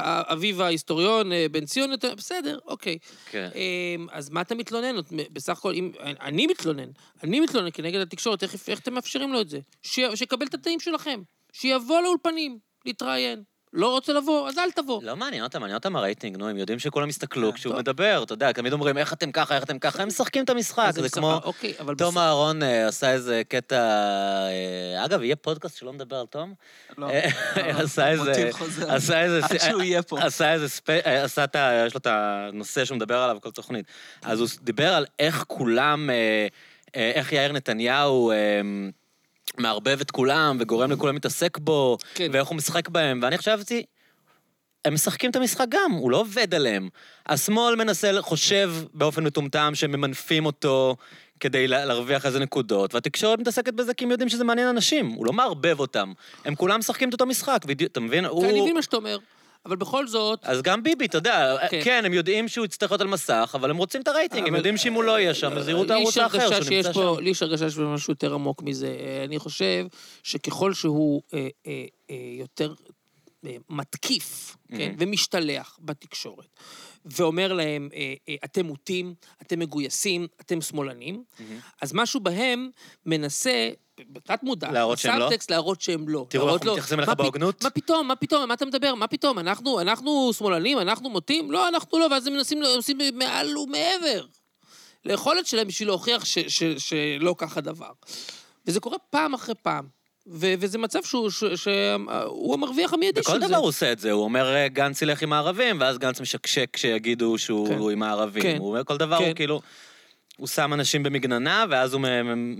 אה, 0.00 0.32
אביו 0.32 0.62
ההיסטוריון, 0.62 1.30
בן 1.50 1.64
ציון, 1.66 1.90
נת- 1.90 2.04
בסדר, 2.16 2.58
אוקיי. 2.66 2.98
כן. 3.30 3.48
אמ, 3.54 4.06
אז 4.12 4.30
מה 4.30 4.40
אתה 4.40 4.54
מתלונן? 4.54 4.94
בסך 5.32 5.58
הכל, 5.58 5.74
אם... 5.74 5.90
אני 6.20 6.46
מתלונן, 6.46 6.88
אני 7.24 7.40
מתלונן 7.40 7.68
כנגד 7.72 8.00
התקשורת, 8.00 8.42
איך, 8.42 8.54
איך 8.68 8.78
אתם 8.80 8.94
מאפשרים 8.94 9.32
לו 9.32 9.40
את 9.40 9.48
זה? 9.48 9.58
ש... 9.82 10.00
שיקבל 10.14 10.46
את 10.46 10.54
התאים 10.54 10.80
שלכם, 10.80 11.20
שיבוא 11.52 12.00
לאולפנים, 12.00 12.58
להתראיין. 12.86 13.42
לא 13.72 13.90
רוצה 13.90 14.12
לבוא, 14.12 14.48
אז 14.48 14.58
אל 14.58 14.70
תבוא. 14.70 15.02
לא 15.02 15.16
מעניין 15.16 15.42
אותם, 15.42 15.60
מעניין 15.60 15.76
אותם 15.76 15.96
הרייטינג, 15.96 16.36
נו, 16.36 16.48
הם 16.48 16.56
יודעים 16.56 16.78
שכולם 16.78 17.08
יסתכלו 17.08 17.50
כן, 17.50 17.56
כשהוא. 17.56 17.74
מדבר, 17.74 18.22
אתה 18.22 18.32
יודע, 18.32 18.52
תמיד 18.52 18.72
אומרים, 18.72 18.98
איך 18.98 19.12
אתם 19.12 19.32
ככה, 19.32 19.56
איך 19.56 19.64
אתם 19.64 19.78
ככה, 19.78 20.02
הם 20.02 20.08
משחקים 20.08 20.44
את 20.44 20.50
המשחק, 20.50 20.90
זה 20.94 21.08
כמו... 21.08 21.40
אוקיי, 21.44 21.74
אבל 21.80 21.94
תום. 21.94 22.18
אהרון 22.18 22.62
אה, 22.62 22.88
עשה 22.88 23.12
איזה 23.12 23.42
קטע... 23.48 23.76
אה, 23.76 25.04
אגב, 25.04 25.22
יהיה 25.22 25.36
פודקאסט 25.36 25.78
שלא 25.78 25.92
מדבר 25.92 26.16
על 26.16 26.26
תום? 26.26 26.54
לא, 26.98 27.10
אה, 27.10 27.30
עשה 27.82 28.08
איזה... 28.08 28.30
מוטיב 28.30 28.52
חוזר. 28.52 28.92
עשה 28.92 29.20
איזה... 29.20 29.40
עד 29.44 29.58
שהוא 29.58 29.82
יהיה 29.82 30.02
פה. 30.02 30.20
עשה 30.22 30.52
איזה. 30.52 30.66
אה, 30.88 31.24
עשה 31.24 31.44
את 31.44 31.56
ה... 31.56 31.84
יש 31.86 31.94
לו 31.94 31.98
את 31.98 32.06
הנושא 32.10 32.84
שהוא 32.84 32.96
מדבר 32.96 33.18
עליו 33.18 33.36
בכל 33.36 33.50
תוכנית. 33.50 33.86
אז 34.22 34.40
הוא 34.40 34.48
דיבר 34.62 34.94
על 34.94 35.06
איך 35.18 35.44
כולם... 35.48 36.10
אה, 36.10 36.46
אה, 36.96 37.12
איך 37.14 37.32
יאיר 37.32 37.52
נתניהו... 37.52 38.32
מערבב 39.62 40.00
את 40.00 40.10
כולם 40.10 40.56
וגורם 40.60 40.90
לכולם 40.90 41.14
להתעסק 41.14 41.58
בו, 41.58 41.98
כן. 42.14 42.28
ואיך 42.32 42.48
הוא 42.48 42.56
משחק 42.56 42.88
בהם, 42.88 43.20
ואני 43.22 43.38
חשבתי, 43.38 43.82
הם 44.84 44.94
משחקים 44.94 45.30
את 45.30 45.36
המשחק 45.36 45.66
גם, 45.68 45.92
הוא 45.92 46.10
לא 46.10 46.16
עובד 46.16 46.54
עליהם. 46.54 46.88
השמאל 47.26 47.76
מנסה, 47.76 48.10
חושב 48.20 48.72
באופן 48.94 49.24
מטומטם 49.24 49.70
שהם 49.74 49.92
ממנפים 49.92 50.46
אותו 50.46 50.96
כדי 51.40 51.68
לה- 51.68 51.84
להרוויח 51.84 52.26
איזה 52.26 52.38
נקודות, 52.38 52.94
והתקשורת 52.94 53.38
מתעסקת 53.38 53.74
בזה 53.74 53.94
כי 53.94 54.04
הם 54.04 54.10
יודעים 54.10 54.28
שזה 54.28 54.44
מעניין 54.44 54.68
אנשים, 54.68 55.06
הוא 55.06 55.26
לא 55.26 55.32
מערבב 55.32 55.80
אותם. 55.80 56.12
הם 56.44 56.54
כולם 56.54 56.78
משחקים 56.78 57.08
את 57.08 57.12
אותו 57.12 57.26
משחק, 57.26 57.64
בדיוק, 57.64 57.92
אתה 57.92 58.00
מבין? 58.00 58.24
כן, 58.24 58.30
אני 58.44 58.52
הוא... 58.52 58.62
מבין 58.62 58.74
מה 58.74 58.82
שאתה 58.82 58.96
אומר, 58.96 59.18
אבל 59.66 59.76
בכל 59.76 60.06
זאת, 60.06 60.38
אז 60.42 60.62
גם 60.62 60.82
ביבי, 60.82 61.06
אתה 61.06 61.18
יודע, 61.18 61.56
כן. 61.70 61.80
כן, 61.84 62.02
הם 62.06 62.12
יודעים 62.14 62.48
שהוא 62.48 62.64
יצטרך 62.64 62.90
להיות 62.90 63.00
על 63.00 63.06
מסך, 63.06 63.52
אבל 63.54 63.70
הם 63.70 63.76
רוצים 63.76 64.02
את 64.02 64.08
הרייטינג, 64.08 64.42
הם 64.42 64.48
אבל- 64.48 64.56
יודעים 64.56 64.76
שאם 64.76 64.92
הוא 64.92 65.04
לא 65.04 65.20
יהיה 65.20 65.34
שם, 65.34 65.52
אז 65.52 65.68
יראו 65.68 65.84
את 65.84 65.90
הערוץ 65.90 66.16
האחר 66.18 66.38
שהוא 66.62 66.76
נמצא 66.76 66.92
פה- 66.92 67.14
שם. 67.18 67.24
לי 67.24 67.30
יש 67.30 67.42
הרגשה 67.42 67.70
שיש 67.70 67.78
משהו 67.78 68.12
יותר 68.12 68.34
עמוק 68.34 68.62
מזה. 68.62 68.86
אה, 69.00 69.24
אני 69.24 69.38
חושב 69.38 69.86
שככל 70.22 70.74
שהוא 70.74 71.22
אה, 71.34 71.48
אה, 71.66 71.84
אה, 72.10 72.16
יותר 72.38 72.74
אה, 73.46 73.56
מתקיף, 73.70 74.56
כן, 74.68 74.94
ומשתלח 74.98 75.78
בתקשורת, 75.82 76.46
ואומר 77.04 77.52
להם, 77.52 77.88
אה, 77.94 78.14
אתם 78.44 78.66
מוטים, 78.66 79.14
אתם 79.42 79.58
מגויסים, 79.58 80.26
אתם 80.40 80.60
שמאלנים, 80.60 81.24
אז 81.82 81.92
משהו 81.94 82.20
בהם 82.20 82.70
מנסה... 83.06 83.70
בתת 84.08 84.42
מודע, 84.42 84.70
להראות 84.72 84.98
שהם 84.98 85.18
לא? 85.18 85.26
בסאבטקסט 85.26 85.50
להראות 85.50 85.80
שהם 85.80 86.08
לא. 86.08 86.26
תראו, 86.28 86.48
אנחנו 86.52 86.66
לו, 86.66 86.72
מתייחסים 86.72 86.98
אליך 86.98 87.08
"מה 87.08 87.14
פ- 87.14 87.18
בהוגנות?" 87.18 87.62
מה 87.64 87.70
פתאום, 87.70 88.08
מה 88.08 88.16
פתאום, 88.16 88.48
מה 88.48 88.54
אתה 88.54 88.64
מדבר, 88.66 88.94
מה 88.94 89.06
פתאום, 89.06 89.38
אנחנו, 89.38 89.80
אנחנו 89.80 90.30
שמאלנים, 90.32 90.78
אנחנו 90.78 91.10
מוטים? 91.10 91.50
לא, 91.50 91.68
אנחנו 91.68 91.98
לא, 91.98 92.06
ואז 92.10 92.26
הם 92.26 92.32
מנסים, 92.32 92.62
עושים 92.76 92.98
מעל 93.14 93.58
ומעבר. 93.58 94.26
ליכולת 95.04 95.46
שלהם 95.46 95.68
בשביל 95.68 95.88
להוכיח 95.88 96.24
ש, 96.24 96.38
ש, 96.38 96.62
שלא 96.78 97.34
כך 97.38 97.56
הדבר. 97.56 97.90
וזה 98.66 98.80
קורה 98.80 98.96
פעם 99.10 99.34
אחרי 99.34 99.54
פעם. 99.62 99.84
ו, 100.26 100.54
וזה 100.58 100.78
מצב 100.78 101.02
שהוא, 101.02 101.30
ש, 101.30 101.44
שהוא 101.56 102.54
המרוויח 102.54 102.92
המיידי 102.92 103.22
של 103.22 103.28
בכל 103.30 103.40
זה. 103.40 103.46
דבר 103.48 103.56
הוא 103.56 103.66
עושה 103.66 103.92
את 103.92 103.98
זה, 103.98 104.12
הוא 104.12 104.24
אומר 104.24 104.54
"אה, 104.54 104.68
גנץ 104.68 105.02
ילך 105.02 105.22
עם 105.22 105.32
הערבים, 105.32 105.80
ואז 105.80 105.98
גנץ 105.98 106.20
משקשק 106.20 106.68
כשיגידו 106.72 107.32
כן. 107.32 107.38
שהוא 107.38 107.90
עם 107.90 108.02
הערבים. 108.02 108.42
כן. 108.42 108.56
הוא 108.58 108.68
אומר 108.68 108.84
כל 108.84 108.96
דבר, 108.96 109.18
כן. 109.18 109.24
הוא 109.26 109.34
כאילו... 109.34 109.60
הוא 110.40 110.48
שם 110.48 110.72
אנשים 110.74 111.02
במגננה, 111.02 111.64
ואז 111.70 111.92
הוא 111.92 112.02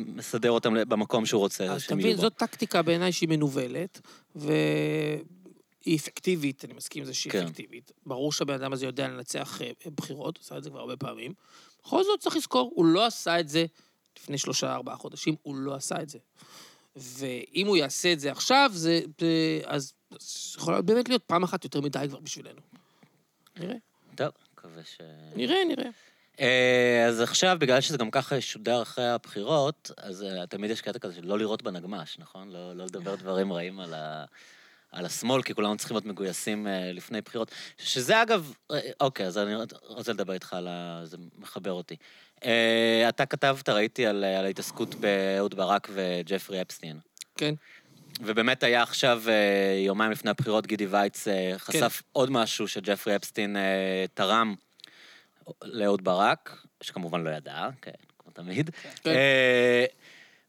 מסדר 0.06 0.50
אותם 0.50 0.74
במקום 0.88 1.26
שהוא 1.26 1.40
רוצה 1.40 1.64
אז 1.64 1.82
אתה 1.82 1.94
מבין, 1.94 2.16
בו. 2.16 2.22
זאת 2.22 2.32
טקטיקה 2.36 2.82
בעיניי 2.82 3.12
שהיא 3.12 3.28
מנוולת, 3.28 4.00
והיא 4.34 5.96
אפקטיבית, 5.96 6.64
אני 6.64 6.74
מסכים 6.74 7.02
עם 7.02 7.06
זה 7.06 7.14
שהיא 7.14 7.32
כן. 7.32 7.44
אפקטיבית. 7.46 7.92
ברור 8.06 8.32
שהבן 8.32 8.54
אדם 8.54 8.72
הזה 8.72 8.86
יודע 8.86 9.08
לנצח 9.08 9.62
אה, 9.62 9.70
בחירות, 9.96 10.38
עשה 10.42 10.58
את 10.58 10.64
זה 10.64 10.70
כבר 10.70 10.80
הרבה 10.80 10.96
פעמים. 10.96 11.32
בכל 11.82 12.04
זאת 12.04 12.20
צריך 12.20 12.36
לזכור, 12.36 12.72
הוא 12.74 12.84
לא 12.84 13.06
עשה 13.06 13.40
את 13.40 13.48
זה 13.48 13.64
לפני 14.18 14.38
שלושה, 14.38 14.74
ארבעה 14.74 14.96
חודשים, 14.96 15.34
הוא 15.42 15.56
לא 15.56 15.74
עשה 15.74 16.02
את 16.02 16.08
זה. 16.08 16.18
ואם 16.96 17.66
הוא 17.66 17.76
יעשה 17.76 18.12
את 18.12 18.20
זה 18.20 18.32
עכשיו, 18.32 18.70
זה... 18.74 19.00
אז 19.64 19.92
אז 20.10 20.54
יכול 20.58 20.80
באמת 20.80 21.08
להיות 21.08 21.22
פעם 21.22 21.42
אחת 21.42 21.64
יותר 21.64 21.80
מדי 21.80 22.06
כבר 22.08 22.20
בשבילנו. 22.20 22.60
נראה, 23.56 23.74
טוב, 24.14 24.28
מקווה 24.52 24.84
ש... 24.84 25.00
נראה, 25.36 25.64
נראה. 25.68 25.90
אה, 26.40 27.06
אז 27.08 27.20
עכשיו, 27.20 27.56
בגלל 27.60 27.80
שזה 27.80 27.98
גם 27.98 28.10
ככה 28.10 28.36
ישודר 28.36 28.82
אחרי 28.82 29.08
הבחירות, 29.08 29.90
אז 29.96 30.22
אה, 30.22 30.46
תמיד 30.46 30.70
יש 30.70 30.80
קטע 30.80 30.98
כזה 30.98 31.14
של 31.14 31.26
לא 31.26 31.38
לראות 31.38 31.62
בנגמש, 31.62 32.18
נכון? 32.18 32.48
לא, 32.48 32.76
לא 32.76 32.84
לדבר 32.84 33.14
דברים 33.14 33.52
רעים 33.52 33.80
על, 33.80 33.94
ה, 33.94 34.24
על 34.92 35.06
השמאל, 35.06 35.42
כי 35.42 35.54
כולנו 35.54 35.76
צריכים 35.76 35.94
להיות 35.94 36.06
מגויסים 36.06 36.66
אה, 36.66 36.92
לפני 36.92 37.20
בחירות. 37.20 37.50
שזה 37.78 38.22
אגב, 38.22 38.52
אוקיי, 39.00 39.26
אז 39.26 39.38
אני 39.38 39.54
רוצה 39.82 40.12
לדבר 40.12 40.32
איתך 40.32 40.52
על 40.52 40.68
ה... 40.68 41.00
זה 41.04 41.16
מחבר 41.38 41.72
אותי. 41.72 41.96
אתה 43.08 43.26
כתבת, 43.26 43.68
ראיתי 43.68 44.06
על, 44.06 44.24
על 44.24 44.44
ההתעסקות 44.44 44.94
באהוד 44.94 45.54
ברק 45.54 45.88
וג'פרי 45.92 46.62
אפסטין. 46.62 46.98
כן. 47.36 47.54
ובאמת 48.20 48.62
היה 48.62 48.82
עכשיו, 48.82 49.22
יומיים 49.86 50.10
לפני 50.10 50.30
הבחירות, 50.30 50.66
גידי 50.66 50.86
וייץ 50.86 51.28
אה, 51.28 51.52
חשף 51.56 52.00
כן. 52.00 52.08
עוד 52.12 52.30
משהו 52.30 52.68
שג'פרי 52.68 53.16
אפסטין 53.16 53.56
תרם 54.14 54.54
לאהוד 55.64 56.04
ברק, 56.04 56.64
שכמובן 56.80 57.24
לא 57.24 57.30
ידע, 57.30 57.68
כן, 57.82 57.90
כמו 58.18 58.32
תמיד. 58.32 58.70
כן. 59.02 59.10
אה, 59.10 59.84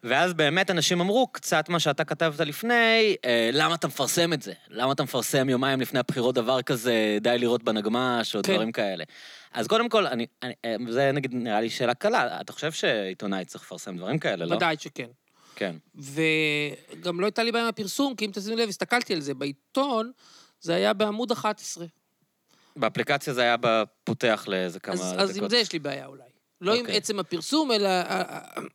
ואז 0.03 0.33
באמת 0.33 0.71
אנשים 0.71 1.01
אמרו, 1.01 1.27
קצת 1.27 1.69
מה 1.69 1.79
שאתה 1.79 2.03
כתבת 2.03 2.39
לפני, 2.39 3.15
אה, 3.25 3.49
למה 3.53 3.75
אתה 3.75 3.87
מפרסם 3.87 4.33
את 4.33 4.41
זה? 4.41 4.53
למה 4.69 4.91
אתה 4.91 5.03
מפרסם 5.03 5.49
יומיים 5.49 5.81
לפני 5.81 5.99
הבחירות 5.99 6.35
דבר 6.35 6.61
כזה, 6.61 7.17
די 7.21 7.37
לראות 7.39 7.63
בנגמש, 7.63 8.35
או 8.35 8.41
כן. 8.43 8.53
דברים 8.53 8.71
כאלה? 8.71 9.03
אז 9.53 9.67
קודם 9.67 9.89
כל, 9.89 10.07
אני, 10.07 10.25
אני, 10.43 10.53
אה, 10.65 10.75
זה 10.89 11.11
נגיד 11.11 11.33
נראה 11.33 11.61
לי 11.61 11.69
שאלה 11.69 11.93
קלה, 11.93 12.41
אתה 12.41 12.53
חושב 12.53 12.71
שעיתונאי 12.71 13.45
צריך 13.45 13.63
לפרסם 13.63 13.97
דברים 13.97 14.19
כאלה, 14.19 14.45
לא? 14.45 14.55
ודאי 14.55 14.75
שכן. 14.79 15.07
כן. 15.55 15.75
וגם 15.95 17.19
לא 17.19 17.25
הייתה 17.25 17.43
לי 17.43 17.51
בעיה 17.51 17.63
עם 17.63 17.69
הפרסום, 17.69 18.15
כי 18.15 18.25
אם 18.25 18.31
תשימו 18.33 18.55
לב, 18.55 18.69
הסתכלתי 18.69 19.13
על 19.13 19.19
זה. 19.19 19.33
בעיתון 19.33 20.11
זה 20.61 20.75
היה 20.75 20.93
בעמוד 20.93 21.31
11. 21.31 21.85
באפליקציה 22.75 23.33
זה 23.33 23.41
היה 23.41 23.55
בפותח 23.61 24.45
לאיזה 24.47 24.79
כמה 24.79 24.93
אז, 24.93 24.99
דקות. 24.99 25.19
אז 25.19 25.37
עם 25.37 25.49
זה 25.49 25.57
יש 25.57 25.73
לי 25.73 25.79
בעיה 25.79 26.05
אולי. 26.05 26.23
לא 26.61 26.73
עם 26.73 26.79
אוקיי. 26.79 26.97
עצם 26.97 27.19
הפרסום, 27.19 27.71
אלא 27.71 27.89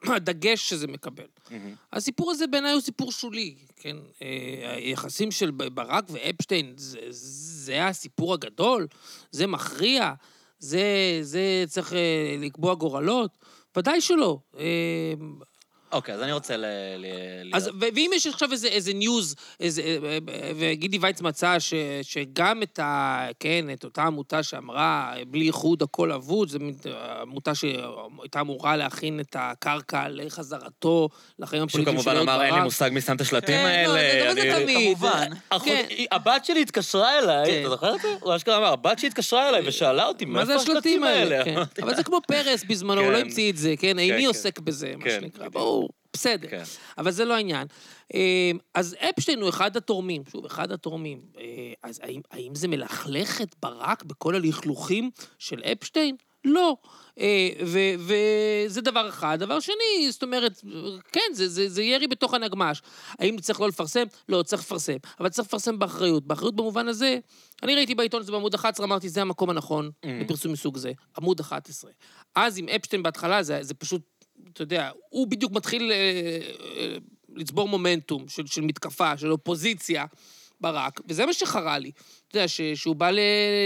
הדגש 0.03 0.69
שזה 0.69 0.87
מקבל. 0.87 1.25
מהמם. 1.51 1.75
הסיפור 1.93 2.31
הזה 2.31 2.47
בעיניי 2.47 2.73
הוא 2.73 2.81
סיפור 2.81 3.13
שולי, 3.13 3.55
כן? 3.77 3.97
אה, 4.23 4.75
היחסים 4.75 5.31
של 5.31 5.51
ברק 5.51 6.05
ואפשטיין, 6.09 6.73
זה, 6.77 6.99
זה 7.11 7.87
הסיפור 7.87 8.35
הגדול, 8.35 8.87
זה 9.31 9.47
מכריע, 9.47 10.13
זה, 10.59 10.83
זה 11.23 11.65
צריך 11.67 11.93
אה, 11.93 12.37
לקבוע 12.39 12.75
גורלות? 12.75 13.39
ודאי 13.77 14.01
שלא. 14.01 14.39
אה, 15.93 15.97
אוקיי, 15.97 16.15
אז 16.15 16.23
אני 16.23 16.33
רוצה 16.33 16.57
ל... 16.57 16.65
ל... 16.99 17.05
אז, 17.55 17.69
ו- 17.69 17.87
ואם 17.95 18.11
יש 18.15 18.27
עכשיו 18.27 18.53
איזה, 18.53 18.69
איזה 18.69 18.93
ניוז, 18.95 19.35
איזה, 19.61 19.83
אה, 19.83 19.97
אה, 20.29 20.51
וגידי 20.59 20.99
וייץ 20.99 21.21
מצא 21.21 21.59
ש, 21.59 21.75
שגם 22.03 22.63
את 22.63 22.79
ה... 22.79 23.27
כן, 23.41 23.65
את 23.73 23.85
אותה 23.85 24.03
עמותה 24.03 24.43
שאמרה, 24.43 25.15
בלי 25.29 25.47
איחוד 25.47 25.83
הכל 25.83 26.13
אבוד, 26.13 26.49
זו 26.49 26.59
עמותה 27.23 27.55
שהייתה 27.55 28.41
אמורה 28.41 28.77
להכין 28.77 29.21
את 29.21 29.37
הקרקע 29.39 30.05
לחזרתו 30.09 31.09
לחיים 31.39 31.69
שהוא 31.69 31.81
הפוליטיים 31.81 31.99
של 31.99 32.03
כמובן 32.05 32.17
אהוד 32.17 32.29
אמר, 32.29 32.45
אין 32.45 32.55
לי. 32.55 32.61
מושג 32.61 32.91
מי 32.93 33.01
שם 33.01 33.17
את 33.17 33.21
השלטים 33.21 33.57
כן, 33.57 33.63
לא, 33.87 33.93
האלה. 33.93 33.93
זה- 33.93 34.27
אבל 34.31 34.35
זה 34.35 34.57
אני- 34.57 34.63
תמיד. 34.65 34.97
כמובן. 34.99 35.29
אחות- 35.51 35.69
כן. 35.69 35.87
הבת 36.13 36.45
שלי 36.45 36.63
התקשרה 36.63 37.19
אליי, 37.19 37.47
כן. 37.51 37.61
אתה 37.61 37.69
זוכר 37.71 37.95
את 37.95 38.01
זה? 38.03 38.09
הוא 38.21 38.37
אשכרה 38.37 38.57
אמר, 38.59 38.73
הבת 38.73 38.99
שלי 38.99 39.09
התקשרה 39.09 39.49
אליי 39.49 39.63
ושאלה 39.69 40.07
אותי, 40.07 40.25
מה 40.25 40.45
זה 40.45 40.55
מאיפה 40.57 40.73
השלטים 40.73 41.05
האלה? 41.05 41.45
כן. 41.45 41.57
אבל 41.83 41.95
זה 41.97 42.03
כמו 42.03 42.19
פרס 42.29 42.65
בזמנו, 42.65 43.01
הוא 43.01 43.13
לא 43.13 43.17
כן. 43.17 43.23
המציא 43.23 43.51
את 43.53 43.57
זה, 43.57 43.75
כן? 43.79 43.99
איני. 43.99 44.25
עוסק 44.27 44.59
בזה, 44.59 44.93
מה 44.99 45.05
שנקרא. 45.11 45.49
ברור, 45.49 45.86
בסדר. 46.17 46.49
כן. 46.49 46.63
אבל 46.99 47.11
זה 47.11 47.25
לא 47.25 47.35
העניין. 47.35 47.67
אה, 48.15 48.51
אז 48.75 48.97
אפשטיין 49.11 49.41
הוא 49.41 49.49
אחד 49.49 49.77
התורמים, 49.77 50.23
שוב, 50.33 50.45
אחד 50.45 50.73
התורמים. 50.73 51.21
אה, 51.39 51.45
אז 51.83 52.01
האם, 52.03 52.21
האם 52.31 52.55
זה 52.55 52.69
מלכלך 52.69 53.43
את 53.43 53.55
ברק 53.63 54.03
בכל 54.03 54.35
הלכלוכים 54.35 55.11
של 55.39 55.61
אפשטיין? 55.61 56.17
לא. 56.45 56.77
אה, 57.19 57.49
וזה 57.99 58.81
דבר 58.81 59.09
אחד. 59.09 59.37
דבר 59.41 59.61
שני, 59.61 60.11
זאת 60.11 60.23
אומרת, 60.23 60.61
כן, 61.13 61.21
זה, 61.33 61.49
זה, 61.49 61.69
זה 61.69 61.83
ירי 61.83 62.07
בתוך 62.07 62.35
הנגמש. 62.35 62.83
האם 63.19 63.37
צריך 63.39 63.61
לא 63.61 63.69
לפרסם? 63.69 64.05
לא, 64.29 64.43
צריך 64.43 64.63
לפרסם. 64.63 64.97
אבל 65.21 65.29
צריך 65.29 65.49
לפרסם 65.49 65.79
באחריות. 65.79 66.27
באחריות 66.27 66.57
במובן 66.57 66.89
הזה, 66.89 67.19
אני 67.63 67.75
ראיתי 67.75 67.95
בעיתון 67.95 68.21
הזה 68.21 68.33
בעמוד 68.33 68.55
11, 68.55 68.87
אמרתי, 68.87 69.09
זה 69.09 69.23
המקום 69.23 69.51
הנכון 69.51 69.91
Mm. 70.05 70.09
לפרסום 70.25 70.53
מסוג 70.53 70.77
זה. 70.77 70.93
עמוד 71.19 71.41
11. 71.41 71.91
אז 72.35 72.59
עם 72.59 72.69
אפשטיין 72.69 73.03
בהתחלה, 73.03 73.43
זה, 73.43 73.59
זה 73.63 73.75
פשוט, 73.75 74.03
אתה 74.57 74.63
יודע, 74.63 74.91
הוא 75.09 75.27
בדיוק 75.27 75.53
מתחיל 75.53 75.93
אה, 75.93 75.97
אה, 76.77 76.97
לצבור 77.35 77.69
מומנטום 77.69 78.29
של, 78.29 78.47
של 78.47 78.61
מתקפה, 78.61 79.17
של 79.19 79.33
אופוזיציה, 79.33 80.05
ברק, 80.61 81.01
וזה 81.09 81.27
מה 81.27 81.33
שחרה 81.33 81.79
לי. 81.79 81.91
אתה 82.29 82.39
יודע, 82.39 82.49
ש, 82.49 82.61
שהוא 82.61 82.97
בא 82.97 83.11
ל, 83.11 83.19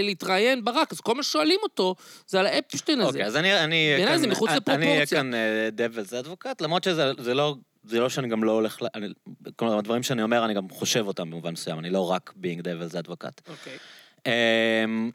להתראיין 0.03 0.63
ברק, 0.65 0.91
אז 0.91 1.01
כל 1.01 1.15
מה 1.15 1.23
ששואלים 1.23 1.59
אותו 1.63 1.95
זה 2.27 2.39
על 2.39 2.45
האפשטיין 2.45 2.99
הזה. 3.01 3.09
אוקיי, 3.09 3.25
אז 3.25 3.35
אני 3.35 3.63
אני 3.63 3.93
בעיניי. 3.95 4.19
זה 4.19 4.27
מחוץ 4.27 4.49
אני 4.49 4.59
אהיה 4.67 4.77
לפרופורציה. 4.77 5.17
כאן 5.21 5.31
devil's 5.71 6.13
advocate, 6.13 6.61
למרות 6.61 6.83
שזה 6.83 7.11
זה 7.19 7.33
לא... 7.33 7.55
זה 7.83 7.99
לא 7.99 8.09
שאני 8.09 8.27
גם 8.27 8.43
לא 8.43 8.51
הולך... 8.51 8.79
אני- 8.95 9.07
כלומר, 9.55 9.77
הדברים 9.77 10.03
שאני 10.03 10.23
אומר, 10.23 10.45
אני 10.45 10.53
גם 10.53 10.69
חושב 10.69 11.07
אותם 11.07 11.29
במובן 11.29 11.51
מסוים, 11.53 11.79
אני 11.79 11.89
לא 11.89 12.11
רק 12.11 12.33
being 12.43 12.59
devil's 12.61 13.05
advocate. 13.05 13.49
אוקיי. 13.51 13.77
אמ, 14.25 15.11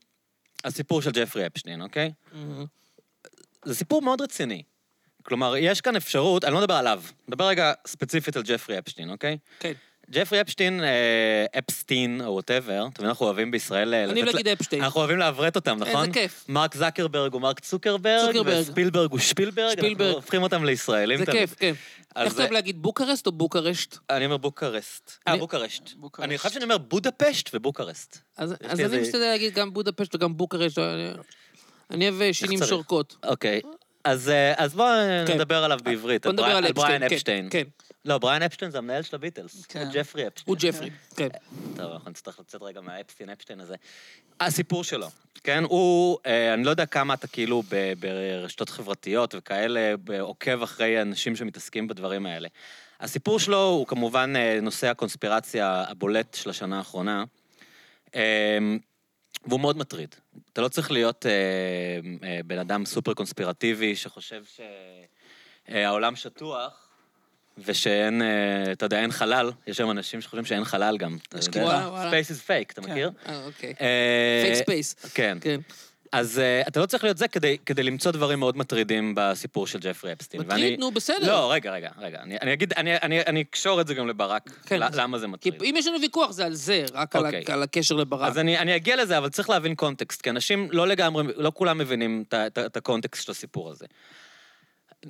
הסיפור 0.65 1.03
של 1.03 1.11
ג'פרי 1.11 1.47
אפשטיין, 1.47 1.83
אוקיי? 1.83 2.13
מהמם. 2.33 2.65
זה 3.65 3.75
סיפור 3.75 4.03
מאוד 4.03 4.21
רציני. 4.21 4.63
כלומר, 5.27 5.57
יש 5.57 5.81
כאן 5.81 5.97
אפשרות, 5.97 6.45
אני 6.45 6.55
לא 6.55 6.61
מדבר 6.61 6.75
עליו, 6.75 7.03
מדבר 7.29 7.47
רגע 7.49 7.73
ספציפית 7.87 8.37
על 8.37 8.43
ג'פרי 8.47 8.79
אפשטיין, 8.79 9.11
אוקיי? 9.11 9.39
כן. 9.61 9.73
ג'פרי 10.11 10.41
אפשטיין, 10.41 10.85
אה, 10.85 11.47
אפסטין, 11.59 12.21
או 12.25 12.33
whatever, 12.33 12.87
אתה 12.93 13.01
מבין, 13.01 13.09
אנחנו 13.09 13.27
אוהבים 13.27 13.51
בישראל... 13.51 13.95
אה, 13.95 14.05
אני 14.05 14.23
אוהב 14.23 14.35
להגיד 14.35 14.49
אפשטיין. 14.49 14.83
אנחנו 14.83 15.01
אוהבים 15.01 15.19
לעברת 15.19 15.57
אותם, 15.57 15.77
נכון? 15.81 16.01
איזה 16.01 16.13
כיף. 16.13 16.45
מרק 16.49 16.75
זקרברג 16.77 17.33
הוא 17.33 17.41
מרק 17.43 17.61
צוקרברג, 17.61 18.27
צוקרברג. 18.27 18.61
וספילברג 18.61 19.11
הוא 19.11 19.19
שפילברג, 19.19 19.73
שפילברג. 19.79 20.01
אנחנו 20.07 20.17
הופכים 20.17 20.43
אותם 20.43 20.65
לישראלים. 20.65 21.19
זה. 21.25 21.33
כיף, 21.33 21.55
כן. 21.59 21.73
אז 22.15 22.25
איך 22.27 22.33
אתה 22.35 22.43
אוהב 22.43 22.53
להגיד 22.53 22.83
בוקרשט 22.83 23.27
או 23.27 23.33
בוקרשט? 23.33 23.97
אני 24.11 24.25
אומר 24.25 24.37
בוקרשט. 24.37 25.11
אה, 25.29 25.33
אני- 25.33 25.41
בוקרשט. 25.41 25.83
אני 26.19 26.39
חושב 26.39 26.51
שאני 26.51 26.65
אומר 26.65 26.79
בודפשט 26.79 27.51
ובוקרשט. 27.55 28.19
אז 28.37 28.55
אני 28.63 29.01
משתדל 29.01 29.19
להגיד 29.19 29.55
גם 29.55 29.73
בודפשט 29.73 30.15
וגם 30.15 30.37
בוקרשט. 30.37 30.79
אני- 31.91 32.09
אוהב 32.09 32.21
אה, 32.23 32.33
שינים? 32.33 32.59
שורקות. 32.67 33.17
אוקיי. 33.25 33.61
אז, 34.07 34.29
אה, 34.29 34.55
אז 34.57 34.75
בואו 34.75 34.89
כן. 35.27 35.35
נדבר 35.35 35.65
עליו 35.65 35.79
בעברית. 35.85 36.27
בוא 36.27 36.33
נדבר 36.33 36.45
בריאן- 36.47 36.65
על 36.65 36.73
בריאן 36.73 37.03
אפשטיין. 37.03 37.49
כן, 37.51 37.63
כן. 37.65 37.87
לא, 38.05 38.19
בריאן 38.19 38.43
אפשטיין 38.43 38.71
זה 38.71 38.79
המנהל 38.79 39.03
של 39.03 39.17
הביטלס. 39.17 39.67
כן. 39.67 39.81
הוא 39.81 39.89
ג'פרי 39.93 40.27
אפשטיין. 40.27 40.45
הוא 40.47 40.57
ג'פרי, 40.61 40.91
כן. 41.17 41.29
טוב, 41.77 41.93
אנחנו 41.93 42.11
נצטרך 42.11 42.41
לצאת 42.41 42.63
רגע 42.63 42.81
מהאפשטיין 42.81 43.31
אפשטיין 43.31 43.61
הזה. 43.61 43.75
הסיפור 44.41 44.85
שלו, 44.85 45.09
כן? 45.45 45.65
הוא, 45.65 46.19
אה, 46.27 46.55
אני 46.55 46.65
לא 46.65 46.71
יודע 46.71 46.87
כמה 46.87 47.15
אתה 47.15 47.27
כאילו 47.27 47.63
ב- 47.71 47.93
ברשתות 48.01 48.69
חברתיות 48.71 49.35
וכאלה, 49.39 49.95
עוקב 50.21 50.63
אחרי 50.63 51.03
אנשים 51.03 51.37
שמתעסקים 51.37 51.89
בדברים 51.89 52.27
האלה. 52.27 52.49
הסיפור 53.01 53.41
שלו 53.41 53.65
הוא 53.65 53.87
כמובן 53.87 54.33
אה, 54.37 54.59
נושא 54.63 54.87
הקונספירציה 54.89 55.85
הבולט 55.89 56.35
של 56.35 56.51
השנה 56.51 56.79
האחרונה. 56.79 57.25
אה, 59.47 59.51
והוא 59.51 59.61
מאוד 59.61 59.79
מטריד. 59.79 60.15
אתה 60.53 60.61
לא 60.61 60.69
צריך 60.69 60.91
להיות 60.91 61.27
אה, 61.27 61.31
אה, 62.29 62.41
בן 62.47 62.59
אדם 62.59 62.87
סופר 62.87 63.15
קונספירטיבי 63.15 63.97
שחושב 63.97 64.43
שהעולם 65.69 66.17
שטוח. 66.17 66.83
ושאין, 67.59 68.23
אה, 68.23 68.73
אתה 68.73 68.87
יודע, 68.87 69.01
אין 69.01 69.13
חלל, 69.13 69.53
יש 69.67 69.79
היום 69.79 69.91
אנשים 69.91 70.21
שחושבים 70.21 70.45
שאין 70.45 70.65
חלל 70.65 70.97
גם. 70.97 71.17
יש 71.39 71.47
יודע? 71.47 71.89
וואלה. 71.89 72.11
Space 72.11 72.31
is 72.31 72.49
fake, 72.49 72.73
אתה 72.73 72.83
כן. 72.83 72.91
מכיר? 72.91 73.11
אה, 73.29 73.45
אוקיי. 73.45 73.75
אה, 73.81 74.43
fake 74.45 74.63
space. 74.63 74.95
כן. 75.15 75.39
אז 76.13 76.39
אה, 76.39 76.63
אתה 76.69 76.81
לא 76.81 76.87
צריך 76.87 77.05
להיות 77.05 77.19
זה 77.19 77.29
כדי, 77.29 77.57
כדי 77.67 77.83
למצוא 77.83 78.13
דברים 78.13 78.39
מאוד 78.39 78.57
מטרידים 78.57 79.13
בסיפור 79.17 79.67
של 79.67 79.79
ג'פרי 79.79 80.13
אפסטין. 80.13 80.41
מטריד, 80.41 80.81
נו, 80.81 80.91
בסדר. 80.91 81.27
לא, 81.27 81.53
רגע, 81.53 81.73
רגע, 81.73 81.91
רגע. 81.99 82.19
אני, 82.23 82.37
אני 82.43 82.53
אגיד, 82.53 82.73
אני, 82.73 82.97
אני, 82.97 83.21
אני 83.21 83.41
אקשור 83.43 83.81
את 83.81 83.87
זה 83.87 83.95
גם 83.95 84.09
לברק, 84.09 84.51
כן. 84.67 84.81
ל- 84.81 84.89
למה 84.93 85.19
זה 85.19 85.27
כי 85.27 85.33
מטריד. 85.51 85.63
אם 85.63 85.75
יש 85.79 85.87
לנו 85.87 86.01
ויכוח 86.01 86.31
זה 86.31 86.45
על 86.47 86.55
זה, 86.55 86.85
רק 86.93 87.17
על 87.17 87.25
ה- 87.25 87.29
אוקיי. 87.29 87.45
על 87.55 87.63
הקשר 87.63 87.95
לברק. 87.95 88.29
אז 88.31 88.39
אני, 88.39 88.59
אני 88.59 88.77
אגיע 88.77 88.97
לזה, 88.97 89.19
אבל 89.19 89.29
צריך 89.29 89.51
להבין 89.51 89.75
קונטקסט, 89.75 90.23
כי 90.23 90.31
אנשים 90.31 90.69
לא 90.73 90.87
לגמרי, 90.89 91.25
לא 91.37 91.53
כולם 91.55 91.79
מבינים 91.79 92.25
את 92.57 92.77
הקונטקסט 92.77 93.25
של 93.25 93.33
הסיפור 93.33 93.71
הזה. 93.71 93.87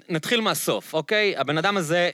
נתחיל 0.08 0.40
מהסוף, 0.40 0.94
אוקיי? 0.94 1.36
הבן 1.36 1.58
אדם 1.58 1.76
הזה 1.76 2.10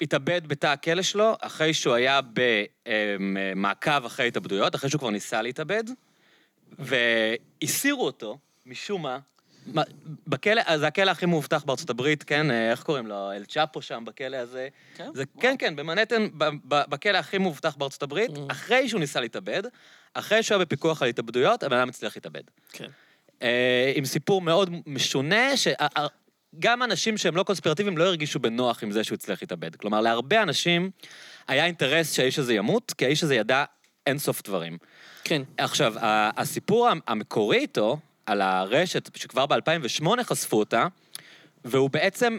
התאבד 0.00 0.46
בתא 0.46 0.66
הכלא 0.66 1.02
שלו, 1.02 1.34
אחרי 1.40 1.74
שהוא 1.74 1.94
היה 1.94 2.20
במעקב 2.32 4.04
אחרי 4.06 4.28
התאבדויות, 4.28 4.74
אחרי 4.74 4.90
שהוא 4.90 4.98
כבר 4.98 5.10
ניסה 5.10 5.42
להתאבד, 5.42 5.84
והסירו 6.78 8.06
אותו, 8.06 8.38
משום 8.66 9.06
מה, 9.66 9.82
בכלא, 10.26 10.78
זה 10.78 10.86
הכלא 10.86 11.10
הכי 11.10 11.26
מאובטח 11.26 11.64
בארצות 11.64 11.90
הברית, 11.90 12.22
כן? 12.22 12.50
אה, 12.50 12.70
איך 12.70 12.82
קוראים 12.82 13.06
לו? 13.06 13.32
אל 13.32 13.44
צ'אפו 13.44 13.82
שם 13.82 14.04
בכלא 14.06 14.36
הזה. 14.36 14.68
כן? 14.94 15.08
זה, 15.14 15.24
כן, 15.40 15.54
כן, 15.58 15.76
במנהטן, 15.76 16.26
בכלא 16.68 17.18
הכי 17.18 17.38
מאובטח 17.38 17.76
בארצות 17.76 18.02
הברית, 18.02 18.30
Mm. 18.30 18.40
אחרי 18.48 18.88
שהוא 18.88 19.00
ניסה 19.00 19.20
להתאבד, 19.20 19.62
אחרי 20.14 20.42
שהוא 20.42 20.56
היה 20.56 20.64
בפיקוח 20.64 21.02
על 21.02 21.08
התאבדויות, 21.08 21.62
הבן 21.62 21.76
אדם 21.76 21.88
הצליח 21.88 22.16
להתאבד. 22.16 22.42
כן. 22.72 22.88
אה, 23.42 23.92
עם 23.94 24.04
סיפור 24.04 24.40
מאוד 24.42 24.70
משונה, 24.86 25.50
שגם 25.56 26.82
אנשים 26.82 27.16
שהם 27.16 27.36
לא 27.36 27.42
קונספירטיביים 27.42 27.98
לא 27.98 28.04
הרגישו 28.04 28.38
בנוח 28.38 28.82
עם 28.82 28.90
זה 28.90 29.04
שהוא 29.04 29.16
הצליח 29.16 29.42
להתאבד. 29.42 29.76
כלומר, 29.76 30.00
להרבה 30.00 30.42
אנשים 30.42 30.90
היה 31.48 31.66
אינטרס 31.66 32.12
שהאיש 32.12 32.38
הזה 32.38 32.54
ימות, 32.54 32.92
כי 32.98 33.04
האיש 33.04 33.22
הזה 33.22 33.34
ידע 33.34 33.64
אינסוף 34.06 34.42
דברים. 34.42 34.78
כן. 35.24 35.42
עכשיו, 35.58 35.94
הסיפור 36.36 36.88
המ- 36.88 37.00
המקורי 37.06 37.58
איתו, 37.58 37.98
על 38.26 38.40
הרשת, 38.40 39.10
שכבר 39.16 39.46
ב-2008 39.46 40.06
חשפו 40.22 40.58
אותה, 40.58 40.86
והוא 41.64 41.90
בעצם 41.90 42.38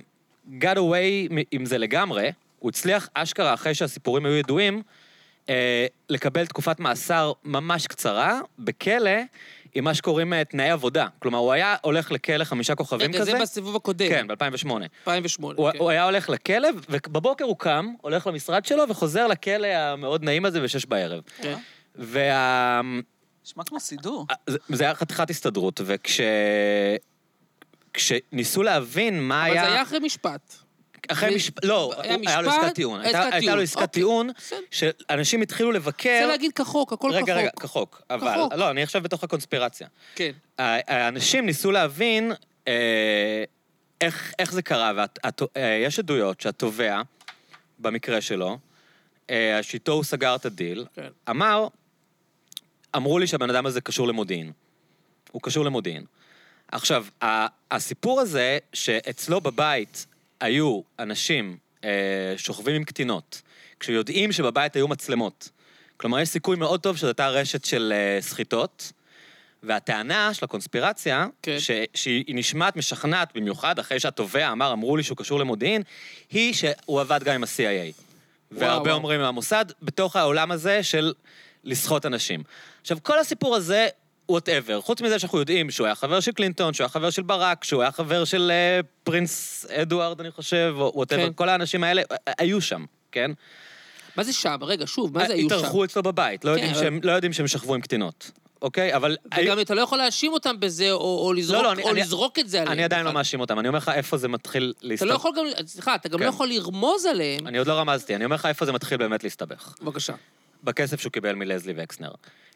got 0.62 0.76
away 0.78 1.34
עם 1.52 1.66
זה 1.66 1.78
לגמרי, 1.78 2.32
הוא 2.60 2.70
הצליח 2.70 3.10
אשכרה, 3.14 3.54
אחרי 3.54 3.74
שהסיפורים 3.76 4.26
היו 4.26 4.36
ידועים, 4.36 4.82
אה, 5.50 5.86
לקבל 6.10 6.46
תקופת 6.46 6.80
מאסר 6.80 7.32
ממש 7.44 7.88
קצרה, 7.88 8.40
בכלא, 8.60 9.12
עם 9.76 9.84
מה 9.84 9.94
שקוראים 9.94 10.34
אה, 10.34 10.44
תנאי 10.44 10.70
עבודה. 10.70 11.08
כלומר, 11.20 11.38
הוא 11.40 11.52
היה 11.52 11.76
הולך 11.82 12.12
לכלא 12.12 12.44
חמישה 12.44 12.76
כוכבים 12.76 13.10
רגע, 13.10 13.20
כזה. 13.20 13.32
זה 13.32 13.40
בסיבוב 13.42 13.76
הקודם. 13.76 14.10
כן, 14.10 14.28
ב-2008. 14.28 14.34
2008. 15.08 15.54
הוא, 15.58 15.72
כן. 15.72 15.78
הוא 15.80 15.90
היה 15.90 16.04
הולך 16.04 16.30
לכלא, 16.30 16.68
ובבוקר 16.90 17.46
הוא 17.46 17.58
קם, 17.60 17.94
הולך 18.02 18.28
למשרד 18.28 18.66
שלו, 18.66 18.84
וחוזר 18.90 19.28
לכלא 19.28 19.68
המאוד 19.68 20.24
נעים 20.24 20.46
הזה 20.46 20.62
בשש 20.62 20.86
בערב. 20.86 21.22
כן. 21.42 21.58
וה... 21.96 22.82
נשמע 23.46 23.64
כמו 23.64 23.80
סידור. 23.80 24.26
זה, 24.50 24.58
זה 24.70 24.84
היה 24.84 24.96
חתיכת 24.96 25.30
הסתדרות, 25.30 25.82
וכש... 25.86 26.22
כשניסו 27.94 28.64
להבין 28.64 29.22
מה 29.22 29.46
אבל 29.46 29.52
היה... 29.52 29.66
זה 29.66 29.72
היה 29.72 29.82
אחרי 29.82 30.00
משפט. 30.00 30.54
אחרי 31.12 31.32
ו- 31.32 31.36
משפט... 31.36 31.66
לא, 31.66 31.94
היה 31.98 32.18
היה 32.28 32.42
לו 32.42 32.50
משפט, 32.50 32.64
עסקת 32.64 32.76
טיעון. 32.76 33.00
עסקת 33.02 33.16
הייתה, 33.16 33.24
הייתה 33.24 33.40
טיעון. 33.40 33.58
לו 33.58 33.64
עסקת 33.64 33.82
אוקיי. 33.82 33.88
טיעון. 33.88 34.30
שאנשים 34.72 35.42
התחילו 35.42 35.72
לבקר... 35.72 36.10
רוצה 36.10 36.28
להגיד 36.28 36.52
כחוק, 36.52 36.94
הכל 36.94 37.10
כחוק. 37.10 37.24
רגע, 37.24 37.36
רגע, 37.36 37.50
כחוק. 37.60 38.02
אבל... 38.10 38.34
כחוק. 38.34 38.54
לא, 38.54 38.72
אני 38.72 38.84
עכשיו 38.84 39.02
בתוך 39.02 39.24
הקונספירציה. 39.24 39.88
כן. 40.16 40.32
האנשים 40.58 41.46
ניסו 41.46 41.72
להבין 41.72 42.32
אה, 42.68 43.44
איך, 44.02 44.34
איך 44.40 44.52
זה 44.52 44.62
קרה, 44.62 45.06
ויש 45.56 46.00
עדויות 46.00 46.42
שהתובע, 46.42 47.02
במקרה 47.80 48.22
שלו, 48.22 48.58
אה, 49.30 49.60
שאיתו 49.62 49.92
הוא 49.92 50.04
סגר 50.04 50.36
את 50.36 50.46
הדיל, 50.46 50.86
כן. 50.94 51.08
אמר, 51.30 51.68
אמרו 52.96 53.20
לי 53.20 53.28
שהבן 53.28 53.50
אדם 53.50 53.66
הזה 53.66 53.82
קשור 53.82 54.08
למודיעין. 54.08 54.52
הוא 55.32 55.42
קשור 55.42 55.66
למודיעין. 55.66 56.06
עכשיו, 56.72 57.06
הסיפור 57.72 58.22
הזה, 58.22 58.58
שאצלו 58.74 59.42
בבית 59.42 60.06
היו 60.42 60.82
אנשים 61.00 61.58
אה, 61.84 62.34
שוכבים 62.38 62.76
עם 62.76 62.84
קטינות, 62.84 63.42
כשיודעים 63.80 64.32
שבבית 64.32 64.76
היו 64.76 64.88
מצלמות. 64.88 65.50
כלומר, 65.98 66.20
יש 66.20 66.30
סיכוי 66.30 66.56
מאוד 66.56 66.80
טוב 66.80 66.98
שזו 66.98 67.08
הייתה 67.08 67.28
רשת 67.28 67.66
של 67.66 67.94
אה, 67.96 68.22
סחיטות, 68.22 68.92
והטענה 69.64 70.34
של 70.34 70.46
הקונספירציה, 70.46 71.28
כן. 71.42 71.60
ש, 71.60 71.72
שהיא 71.94 72.36
נשמעת 72.36 72.76
משכנעת 72.76 73.32
במיוחד, 73.36 73.80
אחרי 73.80 74.00
שהתובע 74.00 74.52
אמר, 74.52 74.74
אמרו 74.74 74.98
לי 74.98 75.04
שהוא 75.04 75.18
קשור 75.18 75.40
למודיעין, 75.40 75.82
היא 76.32 76.54
שהוא 76.54 77.02
עבד 77.02 77.24
גם 77.24 77.36
עם 77.36 77.44
ה-CIA. 77.44 78.04
והרבה 78.52 78.84
וואו. 78.84 78.96
אומרים 78.96 79.20
עם 79.20 79.26
המוסד, 79.26 79.66
בתוך 79.82 80.16
העולם 80.16 80.52
הזה 80.52 80.84
של 80.84 81.14
לסחוט 81.64 82.06
אנשים. 82.06 82.44
עכשיו, 82.84 82.98
כל 83.04 83.20
הסיפור 83.20 83.56
הזה, 83.56 83.88
whatever, 84.30 84.82
חוץ 84.82 85.02
מזה 85.02 85.20
שאנחנו 85.20 85.40
יודעים 85.40 85.72
שהוא 85.72 85.86
היה 85.88 85.96
חבר 85.96 86.20
של 86.20 86.32
קלינטון, 86.32 86.74
שהוא 86.74 86.84
היה 86.86 86.90
חבר 86.90 87.10
של 87.10 87.22
ברק, 87.22 87.64
שהוא 87.64 87.82
היה 87.82 87.92
חבר 87.92 88.26
של 88.26 88.52
אה, 88.52 88.80
Prince 89.04 89.66
אדוארד, 89.70 90.20
אני 90.20 90.32
חושב, 90.32 90.74
או 90.78 90.92
whatever, 90.96 91.26
כן. 91.28 91.34
כל 91.36 91.50
האנשים 91.50 91.84
האלה 91.84 92.02
אה, 92.12 92.34
היו 92.38 92.62
שם, 92.62 92.86
כן? 93.12 93.32
מה 94.16 94.24
זה 94.24 94.34
שם? 94.34 94.58
רגע, 94.62 94.88
שוב, 94.88 95.14
מה 95.18 95.28
זה 95.28 95.34
היו 95.34 95.50
שם? 95.50 95.56
התארחו 95.56 95.84
אצלו 95.86 96.04
בבית, 96.04 96.46
לא, 96.46 96.50
כן, 96.52 96.58
יודעים 96.58 96.72
אבל- 96.76 96.84
שהם, 96.84 97.00
לא 97.04 97.12
יודעים 97.12 97.34
שהם 97.34 97.48
שכבו 97.48 97.76
עם 97.76 97.82
קטינות, 97.82 98.32
אוקיי? 98.62 98.96
אבל... 98.96 99.18
וגם 99.40 99.60
אתה 99.60 99.74
לא 99.74 99.82
יכול 99.82 99.98
להאשים 99.98 100.34
אותם 100.34 100.60
בזה, 100.60 100.92
או, 100.92 101.26
או, 101.26 101.34
לזרוק, 101.34 101.64
לא, 101.64 101.72
אני- 101.72 101.84
או 101.84 101.90
אני- 101.92 102.00
לזרוק 102.02 102.40
את 102.40 102.50
זה 102.50 102.58
עליהם. 102.62 102.74
אני 102.74 102.84
עדיין 102.84 103.06
לא. 103.06 103.12
מאשים 103.12 103.40
אותם, 103.40 103.60
אני 103.60 103.68
אומר 103.68 103.78
לך 103.78 103.90
איפה 103.96 104.18
זה 104.18 104.28
מתחיל 104.28 104.74
אתה 104.78 104.88
להסתבך. 104.88 105.10
לא 105.10 105.16
יכול 105.16 105.32
גם, 105.38 105.46
סליחה, 105.68 105.96
אתה 105.96 106.10
גם 106.10 106.20
כן. 106.20 106.26
לא 106.26 106.30
יכול 106.30 106.48
לרמוז 106.50 107.06
עליהם. 107.06 107.48
אני 107.48 107.58
עוד 107.58 107.68
לא 107.68 107.74
רמזתי, 107.74 108.16
אני 108.16 108.26
אומר 108.26 108.36
לך 108.36 108.46
איפה 108.46 108.66
זה 108.66 108.72
מתחיל 108.72 108.98
באמת 108.98 109.24
להסתבך. 109.24 109.74
בבקשה. 109.82 110.14
בכסף 110.64 111.02
שהוא 111.02 111.12
קיבל 111.12 111.34
מלזלי 111.36 111.74
וקסנר. 111.78 112.12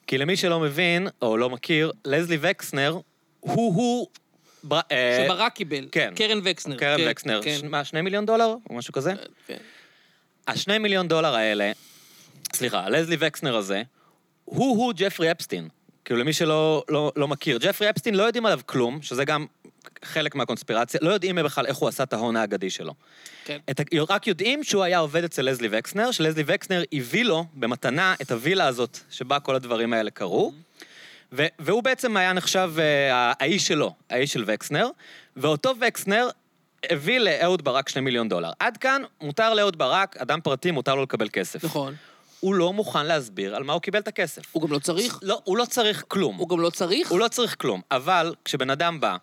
כי 0.07 0.17
למי 0.17 0.37
שלא 0.37 0.59
מבין, 0.59 1.07
או 1.21 1.37
לא 1.37 1.49
מכיר, 1.49 1.91
לזלי 2.05 2.37
וקסנר 2.41 2.99
הוא-הוא... 3.39 4.07
בר- 4.63 4.79
אה, 4.91 5.23
שברק 5.25 5.53
קיבל. 5.53 5.87
כן. 5.91 6.13
קרן 6.15 6.39
וקסנר. 6.43 6.77
קרן 6.77 6.97
כן, 6.97 7.07
וקסנר. 7.11 7.39
כן. 7.43 7.57
ש- 7.59 7.63
מה, 7.63 7.83
שני 7.83 8.01
מיליון 8.01 8.25
דולר? 8.25 8.55
או 8.69 8.75
משהו 8.75 8.93
כזה? 8.93 9.13
כן. 9.47 9.57
השני 10.47 10.77
מיליון 10.77 11.07
דולר 11.07 11.35
האלה, 11.35 11.71
סליחה, 12.53 12.79
הלזלי 12.79 13.15
וקסנר 13.19 13.55
הזה, 13.55 13.81
הוא-הוא 14.45 14.93
ג'פרי 14.97 15.31
אפסטין. 15.31 15.67
כאילו, 16.05 16.19
למי 16.19 16.33
שלא 16.33 16.83
לא, 16.89 17.11
לא 17.15 17.27
מכיר. 17.27 17.57
ג'פרי 17.61 17.89
אפסטין 17.89 18.15
לא 18.15 18.23
יודעים 18.23 18.45
עליו 18.45 18.59
כלום, 18.65 19.01
שזה 19.01 19.25
גם 19.25 19.45
חלק 20.05 20.35
מהקונספירציה, 20.35 20.99
לא 21.03 21.09
יודעים 21.09 21.35
בכלל 21.35 21.65
איך 21.65 21.77
הוא 21.77 21.89
עשה 21.89 22.03
את 22.03 22.13
ההון 22.13 22.35
האגדי 22.35 22.69
שלו. 22.69 22.93
כן. 23.45 23.57
את, 23.71 23.81
רק 24.09 24.27
יודעים 24.27 24.63
שהוא 24.63 24.83
היה 24.83 24.99
עובד 24.99 25.23
אצל 25.23 25.41
לזלי 25.41 25.67
וקסנר, 25.71 26.11
שלזלי 26.11 26.43
וקסנר 26.47 26.83
הביא 26.93 27.25
לו 27.25 27.45
במתנה 27.53 28.15
את 28.21 28.31
הווילה 28.31 28.67
הזאת, 28.67 28.97
שבה 29.09 29.39
כל 29.39 29.55
הדברים 29.55 29.93
האלה 29.93 30.11
קרו. 30.11 30.53
ו- 31.31 31.45
והוא 31.59 31.83
בעצם 31.83 32.17
היה 32.17 32.33
נחשב 32.33 32.71
ה- 33.11 33.31
האיש 33.39 33.67
שלו, 33.67 33.93
האיש 34.09 34.33
של 34.33 34.43
וקסנר, 34.47 34.87
ואותו 35.35 35.73
וקסנר 35.81 36.29
הביא 36.89 37.19
לאהוד 37.19 37.63
ברק 37.63 37.89
שני 37.89 38.01
מיליון 38.01 38.29
דולר. 38.29 38.51
עד 38.59 38.77
כאן 38.77 39.01
מותר 39.21 39.53
לאהוד 39.53 39.77
ברק, 39.77 40.17
אדם 40.17 40.41
פרטי, 40.41 40.71
מותר 40.71 40.95
לו 40.95 41.03
לקבל 41.03 41.29
כסף. 41.33 41.63
נכון. 41.63 41.95
הוא 42.39 42.55
לא 42.55 42.73
מוכן 42.73 43.05
להסביר 43.05 43.55
על 43.55 43.63
מה 43.63 43.73
הוא 43.73 43.81
קיבל 43.81 43.99
את 43.99 44.07
הכסף. 44.07 44.41
הוא 44.51 44.61
גם 44.61 44.71
לא 44.73 44.79
צריך, 44.79 45.19
לא, 45.21 45.41
הוא 45.43 45.57
לא 45.57 45.65
צריך 45.65 46.03
כלום. 46.07 46.35
הוא 46.35 46.49
גם 46.49 46.59
לא 46.59 46.69
צריך, 46.69 47.11
הוא 47.11 47.19
לא 47.19 47.27
צריך 47.27 47.55
כלום. 47.59 47.81
אבל 47.91 48.33
כשבן 48.45 48.69
אדם 48.69 48.99
בא, 48.99 49.17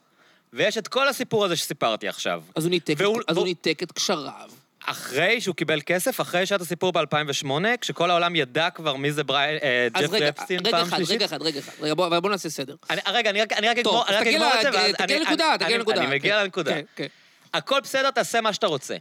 ויש 0.54 0.78
את 0.78 0.88
כל 0.88 1.08
הסיפור 1.08 1.44
הזה 1.44 1.56
שסיפרתי 1.56 2.08
עכשיו, 2.08 2.42
אז 2.54 2.64
הוא 2.64 2.70
ניתק, 2.70 2.94
והוא- 2.98 3.20
את, 3.20 3.24
אז 3.28 3.36
הוא 3.36 3.40
והוא- 3.42 3.48
ניתק 3.48 3.82
את 3.82 3.92
קשריו. 3.92 4.50
אחרי 4.86 5.40
שהוא 5.40 5.54
קיבל 5.54 5.80
כסף, 5.86 6.20
אחרי 6.20 6.46
שעת 6.46 6.60
הסיפור 6.60 6.92
ב-2008, 6.92 7.46
כשכל 7.80 8.10
העולם 8.10 8.36
ידע 8.36 8.70
כבר 8.70 8.96
מי 8.96 9.12
זה 9.12 9.24
ברי... 9.24 9.38
אה, 9.62 9.88
אז 9.94 10.12
רגע, 10.12 10.28
אפסטין 10.28 10.58
רגע 10.60 10.70
פעם 10.70 10.86
אחד, 10.86 10.96
שלישית. 10.96 11.14
רגע 11.16 11.24
אחד, 11.24 11.42
רגע 11.42 11.58
אחד. 11.60 11.72
רגע, 11.80 11.94
בוא, 11.94 12.06
אבל 12.06 12.20
בוא 12.20 12.30
נעשה 12.30 12.50
סדר. 12.50 12.74
אני, 12.90 13.00
רגע, 13.12 13.30
אני 13.30 13.42
רק, 13.42 13.52
אני 13.52 13.68
רק 13.68 13.76
טוב, 13.84 13.94
אגמור, 13.94 14.04
אז 14.08 14.14
אני 14.14 14.16
רק 14.16 14.24
תגיע 14.24 14.36
אגמור 14.36 14.54
את 14.54 14.62
זה, 14.62 14.70
ואז... 14.78 14.92
תגיע 14.98 15.16
אני- 15.16 15.24
לנקודה, 15.24 15.48
אני- 15.50 15.58
תגיע 15.58 15.68
אני- 15.68 15.78
לנקודה. 15.78 16.00
אני 16.04 16.14
מגיע 16.14 16.36
כן, 16.36 16.42
לנקודה. 16.44 16.72
כן, 16.74 16.82
כן. 16.96 17.06
הכל 17.54 17.80
בסדר, 17.80 18.10
תעשה 18.10 18.40
מה 18.40 18.52
שאתה 18.52 18.66
רוצה. 18.66 18.96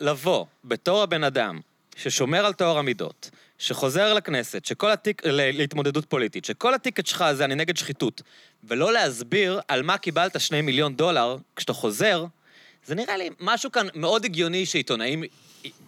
לבוא 0.00 0.44
בתור 0.64 1.02
הבן 1.02 1.24
אדם 1.24 1.60
ששומר 1.96 2.46
על 2.46 2.52
טוהר 2.52 2.78
המידות, 2.78 3.30
שחוזר 3.58 4.14
לכנסת, 4.14 4.64
שכל 4.64 4.90
התיק, 4.90 5.22
להתמודדות 5.26 6.04
פוליטית, 6.04 6.44
שכל 6.44 6.74
הטיקט 6.74 7.06
שלך 7.06 7.24
זה 7.32 7.44
אני 7.44 7.54
נגד 7.54 7.76
שחיתות, 7.76 8.22
ולא 8.64 8.92
להסביר 8.92 9.60
על 9.68 9.82
מה 9.82 9.98
קיבלת 9.98 10.40
שני 10.40 10.60
מיליון 10.60 10.96
דולר 10.96 11.36
כשאתה 11.56 11.72
חוזר, 11.72 12.24
זה 12.86 12.94
נראה 12.94 13.16
לי 13.16 13.30
משהו 13.40 13.72
כאן 13.72 13.86
מאוד 13.94 14.24
הגיוני 14.24 14.66
שעיתונאים 14.66 15.24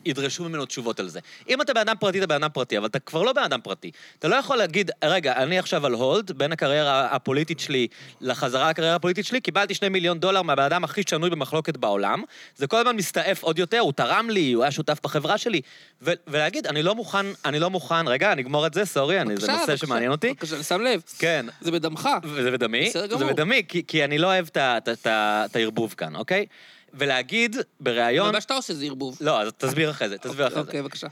ידרשו 0.05 0.45
ממנו 0.45 0.65
תשובות 0.65 1.01
על 1.01 1.09
זה. 1.09 1.21
אם 1.49 1.61
אתה 1.61 1.75
בן 1.75 1.81
אדם 1.81 1.95
פרטי, 2.01 2.19
אתה 2.19 2.27
בן 2.27 2.35
אדם 2.35 2.49
פרטי, 2.53 2.79
אבל 2.79 2.87
אתה 2.87 2.99
כבר 2.99 3.23
לא 3.23 3.33
בן 3.33 3.43
אדם 3.43 3.61
פרטי. 3.61 3.91
אתה 4.19 4.29
לא 4.29 4.37
יכול 4.37 4.57
להגיד, 4.57 4.91
רגע, 5.05 5.37
אני 5.37 5.59
עכשיו 5.59 5.87
על 5.87 5.93
הולד, 5.93 6.33
בין 6.33 6.53
הקריירה 6.53 7.07
הפוליטית 7.11 7.61
שלי 7.61 7.89
לחזרה 8.21 8.71
לקריירה 8.71 8.97
הפוליטית 8.97 9.27
שלי, 9.27 9.41
קיבלתי 9.41 9.75
שני 9.75 9.89
מיליון 9.89 10.19
דולר 10.21 10.43
מהבן 10.43 10.63
אדם 10.63 10.85
הכי 10.85 11.03
שנוי 11.09 11.31
במחלוקת 11.31 11.77
בעולם, 11.77 12.23
זה 12.57 12.67
כל 12.67 12.77
הזמן 12.77 12.97
מסתעף 12.97 13.43
עוד 13.43 13.59
יותר, 13.59 13.79
הוא 13.79 13.93
תרם 13.93 14.31
לי, 14.31 14.53
הוא 14.53 14.63
היה 14.63 14.71
שותף 14.71 14.99
בחברה 15.03 15.39
שלי, 15.39 15.61
ו- 16.03 16.13
ולהגיד, 16.27 16.67
אני 16.67 16.83
לא 16.83 16.95
מוכן, 16.95 17.27
אני 17.45 17.61
לא 17.61 17.71
מוכן, 17.71 18.09
רגע, 18.09 18.33
אני 18.33 18.43
אגמור 18.43 18.67
את 18.67 18.75
זה, 18.75 18.85
סורי, 18.85 19.21
אני, 19.21 19.37
זה 19.37 19.41
בבקשה, 19.41 19.53
נושא 19.53 19.67
בבקשה. 19.67 19.87
שמעניין 19.87 20.11
אותי. 20.11 20.29
בבקשה, 20.29 20.63
שם 20.63 20.81
לב. 20.81 21.03
כן. 21.19 21.47
זה 21.61 21.71
בדמך. 21.71 22.09
וזה 22.25 22.51
בדמי, 22.51 22.91
זה. 22.91 23.07
בדמי, 23.25 23.63
כי, 23.69 23.83
כי 23.87 24.05
אני 24.05 24.19
לא 24.19 24.27
אוהב 24.27 24.47
את 24.57 25.57
הערבוב 25.57 25.95
כאן, 25.97 26.17
אוקיי? 26.17 26.47
ולהגיד 26.95 27.57
בריאיון... 27.81 28.27
אבל 28.27 28.35
מה 28.35 28.41
שאתה 28.41 28.55
עושה 28.55 28.75
זה 28.75 28.85
ערבוב. 28.85 29.19
לא, 29.21 29.41
אז 29.41 29.53
תסביר 29.59 29.91
אחרי 29.91 30.09
זה, 30.09 30.19
תסביר 30.19 30.47
אחרי 30.47 30.55
זה. 30.55 30.61
אוקיי, 30.61 30.83
בבקשה. 30.83 31.07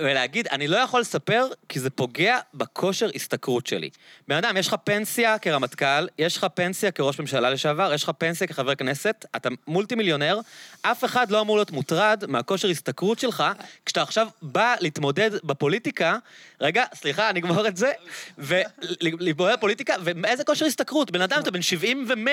ולהגיד, 0.00 0.48
אני 0.48 0.68
לא 0.68 0.76
יכול 0.76 1.00
לספר 1.00 1.46
כי 1.68 1.80
זה 1.80 1.90
פוגע 1.90 2.38
בכושר 2.54 3.10
השתכרות 3.14 3.66
שלי. 3.66 3.90
בן 4.28 4.36
אדם, 4.36 4.56
יש 4.56 4.66
לך 4.68 4.76
פנסיה 4.84 5.38
כרמטכ"ל, 5.38 6.06
יש 6.18 6.36
לך 6.36 6.46
פנסיה 6.54 6.90
כראש 6.90 7.20
ממשלה 7.20 7.50
לשעבר, 7.50 7.92
יש 7.94 8.02
לך 8.04 8.10
פנסיה 8.18 8.46
כחבר 8.46 8.74
כנסת, 8.74 9.24
אתה 9.36 9.48
מולטי 9.66 9.94
מיליונר, 9.94 10.40
אף 10.82 11.04
אחד 11.04 11.30
לא 11.30 11.40
אמור 11.40 11.56
להיות 11.56 11.70
מוטרד 11.70 12.24
מהכושר 12.28 12.68
השתכרות 12.68 13.18
שלך, 13.18 13.44
כשאתה 13.86 14.02
עכשיו 14.02 14.28
בא 14.42 14.74
להתמודד 14.80 15.30
בפוליטיקה, 15.44 16.16
רגע, 16.60 16.84
סליחה, 16.94 17.30
אני 17.30 17.40
אגמור 17.40 17.66
את 17.68 17.76
זה, 17.76 17.92
ולהתמודד 18.38 19.54
בפוליטיקה, 19.54 19.94
ואיזה 20.04 20.44
כושר 20.44 20.66
השתכרות? 20.66 21.10
בן 21.10 21.20
אדם, 21.20 21.40
אתה 21.40 21.50
בן 21.50 21.62
70 21.62 22.06
ו-100, 22.08 22.30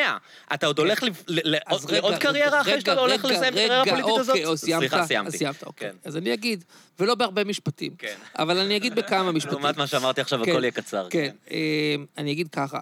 אתה 0.53 0.67
עוד 0.67 0.79
הולך 0.79 1.03
ל- 1.03 1.55
לעוד 1.89 2.17
קריירה 2.17 2.63
אחרי 2.71 2.81
שאתה 2.81 2.99
הולך 2.99 3.25
רגע, 3.25 3.35
לסיים 3.35 3.53
את 3.53 3.57
הקריירה 3.57 3.81
רגע, 3.81 3.91
הפוליטית 3.91 4.19
הזאת? 4.19 4.35
אוקיי, 4.35 4.45
או 4.45 4.57
סיימת? 4.57 4.79
סליחה, 4.79 5.05
סיימתי. 5.05 5.27
אז 5.27 5.35
סיימת, 5.35 5.63
אוקיי. 5.63 5.89
כן. 5.89 5.95
אז 6.03 6.17
אני 6.17 6.33
אגיד, 6.33 6.63
ולא 6.99 7.15
בהרבה 7.15 7.43
משפטים. 7.43 7.95
כן. 7.97 8.15
אבל 8.39 8.57
אני 8.57 8.77
אגיד 8.77 8.95
בכמה 8.95 9.31
משפטים. 9.37 9.59
לעומת 9.59 9.77
מה 9.77 9.87
שאמרתי 9.87 10.21
עכשיו, 10.21 10.39
כן, 10.45 10.51
הכל 10.51 10.63
יהיה 10.63 10.71
קצר. 10.71 11.07
כן, 11.09 11.35
אה, 11.51 11.95
אני 12.17 12.31
אגיד 12.31 12.47
ככה. 12.47 12.79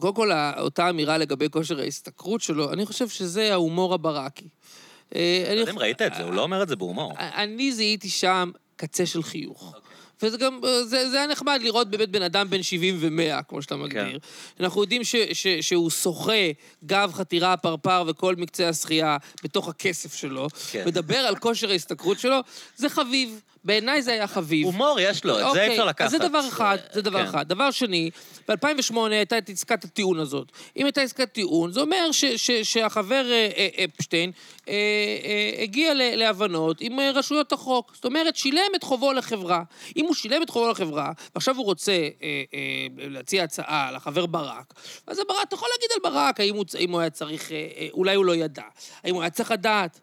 קודם 0.00 0.14
כל, 0.14 0.30
אותה 0.58 0.90
אמירה 0.90 1.18
לגבי 1.18 1.48
כושר 1.50 1.80
ההשתכרות 1.80 2.40
שלו, 2.40 2.72
אני 2.72 2.86
חושב 2.86 3.08
שזה 3.08 3.52
ההומור 3.52 3.94
הברקי. 3.94 4.48
אה, 5.14 5.42
לא 5.46 5.50
אני 5.50 5.60
יודע 5.60 5.72
אם 5.72 5.78
ראית 5.78 6.02
את 6.02 6.14
זה, 6.14 6.22
הוא 6.22 6.32
לא 6.32 6.42
אומר 6.42 6.62
את 6.62 6.68
זה 6.68 6.76
בהומור. 6.76 7.12
אני 7.18 7.72
זיהיתי 7.72 8.08
שם 8.08 8.50
קצה 8.76 9.06
של 9.06 9.22
חיוך. 9.22 9.74
וזה 10.24 10.36
גם, 10.36 10.60
זה, 10.84 11.10
זה 11.10 11.16
היה 11.16 11.26
נחמד 11.26 11.60
לראות 11.62 11.90
באמת 11.90 12.08
בן 12.08 12.22
אדם 12.22 12.50
בן 12.50 12.62
70 12.62 12.96
ו-100, 13.00 13.42
כמו 13.42 13.62
שאתה 13.62 13.76
מגדיר. 13.76 14.18
אנחנו 14.60 14.80
יודעים 14.82 15.04
ש, 15.04 15.16
ש, 15.32 15.46
שהוא 15.46 15.90
שוחה 15.90 16.50
גב 16.84 17.12
חתירה, 17.14 17.56
פרפר 17.56 18.04
וכל 18.06 18.36
מקצה 18.36 18.68
השחייה 18.68 19.16
בתוך 19.44 19.68
הכסף 19.68 20.14
שלו, 20.14 20.48
כן. 20.70 20.84
מדבר 20.86 21.18
על 21.18 21.36
כושר 21.36 21.70
ההשתכרות 21.70 22.18
שלו, 22.18 22.36
זה 22.76 22.88
חביב. 22.88 23.40
בעיניי 23.64 24.02
זה 24.02 24.12
היה 24.12 24.26
חביב. 24.26 24.66
הומור 24.66 24.98
יש 25.00 25.24
לו, 25.24 25.40
את 25.40 25.52
זה 25.52 25.62
אי 25.62 25.70
אפשר 25.70 25.84
לקחת. 25.84 26.06
אז 26.06 26.10
זה 26.10 26.18
דבר 26.18 26.48
אחד, 26.48 26.78
זה 26.92 27.02
דבר 27.02 27.18
כן. 27.18 27.28
אחד. 27.28 27.48
דבר 27.48 27.70
שני, 27.70 28.10
ב-2008 28.48 28.96
הייתה 29.10 29.38
את 29.38 29.50
עסקת 29.50 29.84
הטיעון 29.84 30.18
הזאת. 30.18 30.52
אם 30.76 30.84
הייתה 30.84 31.00
עסקת 31.00 31.32
טיעון, 31.32 31.72
זה 31.72 31.80
אומר 31.80 32.08
שהחבר 32.62 33.30
אה, 33.30 33.48
אה, 33.56 33.84
אפשטיין 33.84 34.32
אה, 34.68 34.74
הגיע 35.62 35.92
להבנות 35.94 36.80
עם 36.80 37.00
רשויות 37.00 37.52
החוק. 37.52 37.92
זאת 37.94 38.04
אומרת, 38.04 38.36
שילם 38.36 38.60
את 38.76 38.82
חובו 38.82 39.12
לחברה. 39.12 39.62
אם 39.96 40.04
הוא 40.04 40.14
שילם 40.14 40.42
את 40.42 40.50
חובו 40.50 40.70
לחברה, 40.70 41.12
ועכשיו 41.34 41.56
הוא 41.56 41.64
רוצה 41.64 42.08
להציע 42.98 43.44
הצעה 43.44 43.92
לחבר 43.92 44.26
ברק, 44.26 44.74
אז 45.06 45.20
ברק, 45.28 45.48
אתה 45.48 45.54
יכול 45.54 45.68
להגיד 45.74 45.90
על 45.94 46.12
ברק, 46.12 46.40
האם 46.40 46.90
הוא, 46.90 47.00
היה 47.00 47.10
צריך, 47.10 47.50
אולי 47.92 48.14
הוא 48.14 48.24
לא 48.24 48.36
ידע. 48.36 48.62
האם 49.04 49.14
הוא 49.14 49.22
היה 49.22 49.30
צריך 49.30 49.50
לדעת? 49.50 50.00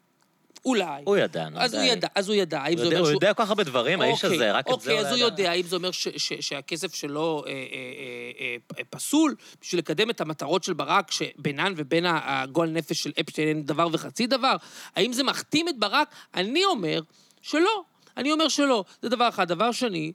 אולי. 0.64 1.02
הוא 1.04 1.16
ידע, 1.16 1.48
נו, 1.48 1.58
אז 1.60 1.74
הוא. 1.74 1.82
ידע, 1.82 2.08
אז 2.14 2.28
הוא 2.28 2.36
ידע. 2.36 2.60
האם 2.60 2.72
הוא 2.72 2.78
זה 2.80 2.84
יודע- 2.84 2.96
אומר 2.96 2.98
הוא 2.98 3.06
שהוא... 3.06 3.16
יודע 3.16 3.34
כל 3.34 3.42
כך 3.42 3.48
הרבה 3.48 3.64
דברים, 3.64 4.00
האיש 4.00 4.24
אוקיי, 4.24 4.36
הזה, 4.36 4.52
רק 4.52 4.64
את 4.66 4.68
זה 4.68 4.74
אוקיי, 4.74 4.92
הוא 4.98 5.06
אז 5.06 5.12
הוא 5.12 5.18
יודע, 5.18 5.50
האם 5.50 5.62
זה 5.66 5.76
אומר 5.76 5.90
ש- 5.90 6.08
ש- 6.08 6.32
שהכסף 6.40 6.94
שלו 6.94 7.42
אה, 7.46 7.50
אה, 7.52 7.56
אה, 8.40 8.56
אה, 8.78 8.84
פסול 8.90 9.34
בשביל 9.60 9.78
לקדם 9.78 10.10
את 10.10 10.20
המטרות 10.20 10.64
של 10.64 10.72
ברק, 10.72 11.10
שבינן 11.10 11.72
ובין 11.76 12.06
הגועל 12.08 12.70
נפש 12.70 13.02
של 13.02 13.12
אפשטיין 13.20 13.48
אין 13.48 13.62
דבר 13.62 13.88
וחצי 13.92 14.26
דבר? 14.26 14.56
האם 14.96 15.12
זה 15.12 15.22
מכתים 15.24 15.68
את 15.68 15.78
ברק? 15.78 16.08
אני 16.34 16.64
אומר 16.64 17.00
שלא. 17.42 17.82
אני 18.16 18.32
אומר 18.32 18.48
שלא. 18.48 18.84
זה 19.02 19.08
דבר 19.08 19.28
אחד. 19.28 19.48
דבר 19.48 19.72
שני, 19.72 20.12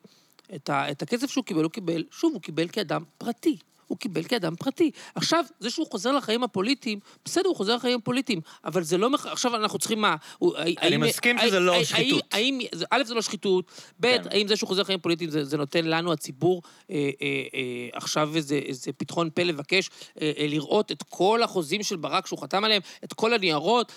את, 0.56 0.70
ה, 0.70 0.92
את 0.92 1.02
הכסף 1.02 1.32
שהוא 1.32 1.44
קיבל, 1.44 1.64
הוא 1.64 1.72
קיבל, 1.72 2.04
שוב, 2.12 2.34
הוא 2.34 2.42
קיבל 2.42 2.68
כאדם 2.68 3.04
פרטי. 3.18 3.58
הוא 3.88 3.98
קיבל 3.98 4.24
כאדם 4.24 4.56
פרטי. 4.56 4.92
עכשיו, 5.16 5.46
זה 5.60 5.70
שהוא 5.70 5.88
חוזר 5.92 6.12
לחיים 6.12 6.44
הפוליטיים, 6.44 7.00
בסדר, 7.26 7.48
הוא 7.48 7.56
חוזר 7.56 7.76
לחיים 7.76 8.00
הפוליטיים, 8.00 8.42
אבל 8.66 8.84
זה 8.84 8.98
לא... 8.98 9.10
מח... 9.10 9.26
עכשיו 9.26 9.56
אנחנו 9.56 9.80
צריכים 9.80 10.02
מה? 10.02 10.16
הוא, 10.38 10.54
האם- 10.58 11.02
מסכים 11.02 11.38
האם- 11.38 11.48
שזה 11.48 11.60
לא 11.60 11.74
האם- 11.74 11.84
שחיתות. 11.84 12.24
האם, 12.32 12.60
זה- 12.76 12.86
א', 12.90 13.04
זה 13.06 13.14
לא 13.14 13.22
שחיתות, 13.22 13.66
ב', 14.00 14.08
כן. 14.08 14.22
האם 14.32 14.48
זה 14.48 14.56
שהוא 14.56 14.68
חוזר 14.68 14.82
לחיים 14.82 15.00
פוליטיים, 15.00 15.30
זה, 15.30 15.44
זה 15.44 15.58
נותן 15.58 15.86
לנו, 15.86 16.12
הציבור, 16.14 16.62
אה, 16.92 16.96
אה, 16.96 17.28
אה, 17.54 17.90
עכשיו 17.94 18.36
איזה, 18.36 18.56
איזה 18.56 18.92
פתחון 18.94 19.30
פה 19.34 19.44
לבקש 19.44 19.90
אה, 20.22 20.32
אה, 20.38 20.48
לראות 20.48 20.92
את 20.92 21.04
כל 21.10 21.44
החוזים 21.44 21.84
של 21.84 21.96
ברק 21.96 22.28
שהוא 22.28 22.40
חתם 22.40 22.64
עליהם, 22.64 22.82
את 23.04 23.14
כל 23.14 23.34
הניירות, 23.34 23.92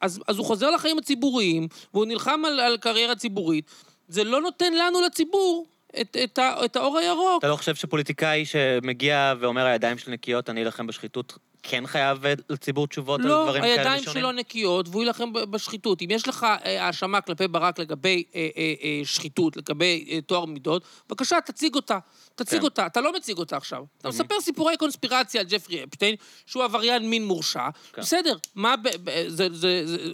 אז, 0.00 0.20
אז 0.28 0.38
הוא 0.38 0.46
חוזר 0.46 0.70
לחיים 0.70 0.98
הציבוריים, 0.98 1.68
והוא 1.94 2.04
נלחם 2.06 2.40
על, 2.46 2.60
על 2.60 2.76
קריירה 2.76 3.14
ציבורית. 3.14 3.64
זה 4.08 4.24
לא 4.24 4.40
נותן 4.40 4.72
לנו, 4.74 5.00
לציבור, 5.00 5.66
את, 6.00 6.16
את, 6.24 6.38
ה, 6.38 6.64
את 6.64 6.76
האור 6.76 6.98
הירוק. 6.98 7.38
אתה 7.38 7.48
לא 7.48 7.56
חושב 7.56 7.74
שפוליטיקאי 7.74 8.44
שמגיע 8.44 9.34
ואומר 9.40 9.66
הידיים 9.66 9.98
שלי 9.98 10.12
נקיות, 10.12 10.50
אני 10.50 10.62
אלחם 10.62 10.86
בשחיתות, 10.86 11.38
כן 11.62 11.86
חייב 11.86 12.24
לציבור 12.50 12.86
תשובות 12.86 13.20
על 13.20 13.26
לא, 13.26 13.42
דברים 13.44 13.62
כאלה 13.62 13.74
הידיים 13.74 13.98
ראשונים? 13.98 14.20
שלו 14.20 14.32
נקיות, 14.32 14.88
והוא 14.88 15.02
יילחם 15.02 15.32
בשחיתות. 15.32 16.02
אם 16.02 16.08
יש 16.10 16.28
לך 16.28 16.46
אה, 16.64 16.86
האשמה 16.86 17.20
כלפי 17.20 17.48
ברק 17.48 17.78
לגבי 17.78 18.24
אה, 18.34 18.48
אה, 18.56 18.74
אה, 18.82 19.00
שחיתות, 19.04 19.56
לגבי 19.56 20.06
אה, 20.10 20.18
טוהר 20.26 20.44
מידות, 20.44 20.84
בבקשה, 21.08 21.40
תציג 21.44 21.74
אותה. 21.74 21.98
תציג 22.34 22.58
כן. 22.58 22.64
אותה. 22.64 22.86
אתה 22.86 23.00
לא 23.00 23.12
מציג 23.12 23.38
אותה 23.38 23.56
עכשיו. 23.56 23.84
אתה 23.98 24.08
מספר 24.08 24.40
סיפורי 24.40 24.76
קונספירציה 24.76 25.40
על 25.40 25.46
ג'פרי 25.50 25.84
אפשטיין, 25.84 26.14
שהוא 26.46 26.64
עבריין 26.64 27.10
מין 27.10 27.24
מורשע. 27.24 27.68
כן. 27.92 28.02
בסדר, 28.02 28.36
מה 28.54 28.76
ב- 28.76 28.88
ב- 29.04 29.28
זה... 29.28 29.48
זה- 29.52 29.82
זה- 29.86 30.12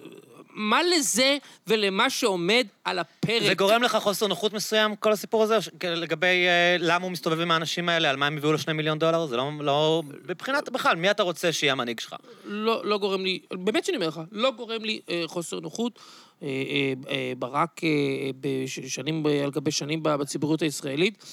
מה 0.59 0.80
לזה 0.82 1.36
ולמה 1.66 2.11
שעומד 2.11 2.66
על 2.84 2.98
הפרק? 2.98 3.42
זה 3.42 3.54
גורם 3.54 3.82
לך 3.82 3.96
חוסר 3.96 4.26
נוחות 4.26 4.52
מסוים, 4.52 4.96
כל 4.96 5.12
הסיפור 5.12 5.42
הזה, 5.42 5.59
לגבי 5.84 6.26
אה, 6.26 6.76
למה 6.78 7.04
הוא 7.04 7.12
מסתובב 7.12 7.40
עם 7.40 7.50
האנשים 7.50 7.88
האלה, 7.88 8.11
על 8.11 8.16
מה 8.16 8.26
הם 8.26 8.36
הביאו 8.36 8.52
לו 8.52 8.59
שני 8.59 8.72
מיליון 8.72 8.98
דולר? 8.98 9.26
זה 9.26 9.36
לא... 9.36 9.50
לא... 9.61 10.02
מבחינת, 10.28 10.68
בכלל, 10.68 10.96
מי 10.96 11.11
אתה 11.11 11.22
רוצה 11.22 11.52
שיהיה 11.52 11.72
המנהיג 11.72 12.00
שלך? 12.00 12.16
לא, 12.44 12.84
לא 12.84 12.98
גורם 12.98 13.24
לי, 13.24 13.38
באמת 13.52 13.84
שאני 13.84 13.96
אומר 13.96 14.09
לך, 14.09 14.20
לא 14.32 14.50
גורם 14.50 14.84
לי 14.84 15.00
אה, 15.11 15.22
חוסר 15.26 15.61
נוחות. 15.61 15.98
אה, 16.42 16.48
אה, 16.48 16.92
אה, 17.11 17.32
ברק 17.38 17.84
אה, 17.84 18.30
בשנים, 18.40 19.26
על 19.44 19.50
גבי 19.50 19.70
שנים 19.70 20.02
בציבוריות 20.02 20.62
הישראלית, 20.62 21.24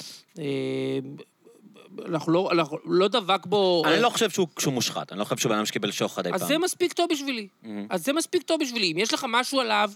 אנחנו 2.05 2.31
לא, 2.31 2.49
אנחנו 2.51 2.77
לא 2.85 3.07
דבק 3.07 3.45
בו... 3.45 3.83
אני 3.85 4.01
לא 4.01 4.09
חושב 4.09 4.29
שהוא 4.29 4.47
שהוא 4.59 4.73
מושחת, 4.73 5.11
אני 5.11 5.19
לא 5.19 5.23
חושב 5.23 5.37
שהוא 5.37 5.49
בן 5.49 5.55
אדם 5.55 5.65
שקיבל 5.65 5.91
שוחד 5.91 6.27
אי 6.27 6.33
אז 6.33 6.39
פעם. 6.39 6.47
זה 6.47 6.57
מספיק 6.57 6.93
טוב 6.93 7.07
בשבילי. 7.11 7.47
אז 7.89 8.05
זה 8.05 8.13
מספיק 8.13 8.43
טוב 8.43 8.61
בשבילי. 8.61 8.91
אם 8.91 8.97
יש 8.97 9.13
לך 9.13 9.25
משהו 9.29 9.59
עליו 9.59 9.91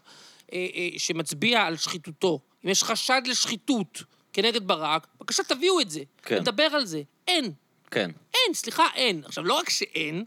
אה, 0.54 0.68
אה, 0.76 0.90
שמצביע 0.98 1.62
על 1.62 1.78
שחיתותו, 1.78 2.40
אם 2.66 2.70
יש 2.70 2.84
חשד 2.84 3.22
לשחיתות 3.26 4.04
כנגד 4.34 4.68
ברק, 4.68 5.08
בבקשה 5.20 5.44
תביאו 5.44 5.82
את 5.82 5.90
זה. 5.90 6.02
כן. 6.24 6.40
נדבר 6.40 6.64
על 6.64 6.86
זה. 6.86 7.02
אין. 7.28 7.52
כן. 7.92 8.12
אין, 8.34 8.54
סליחה, 8.54 8.88
אין. 8.96 9.22
עכשיו, 9.26 9.44
לא 9.44 9.54
רק 9.54 9.70
שאין, 9.70 10.24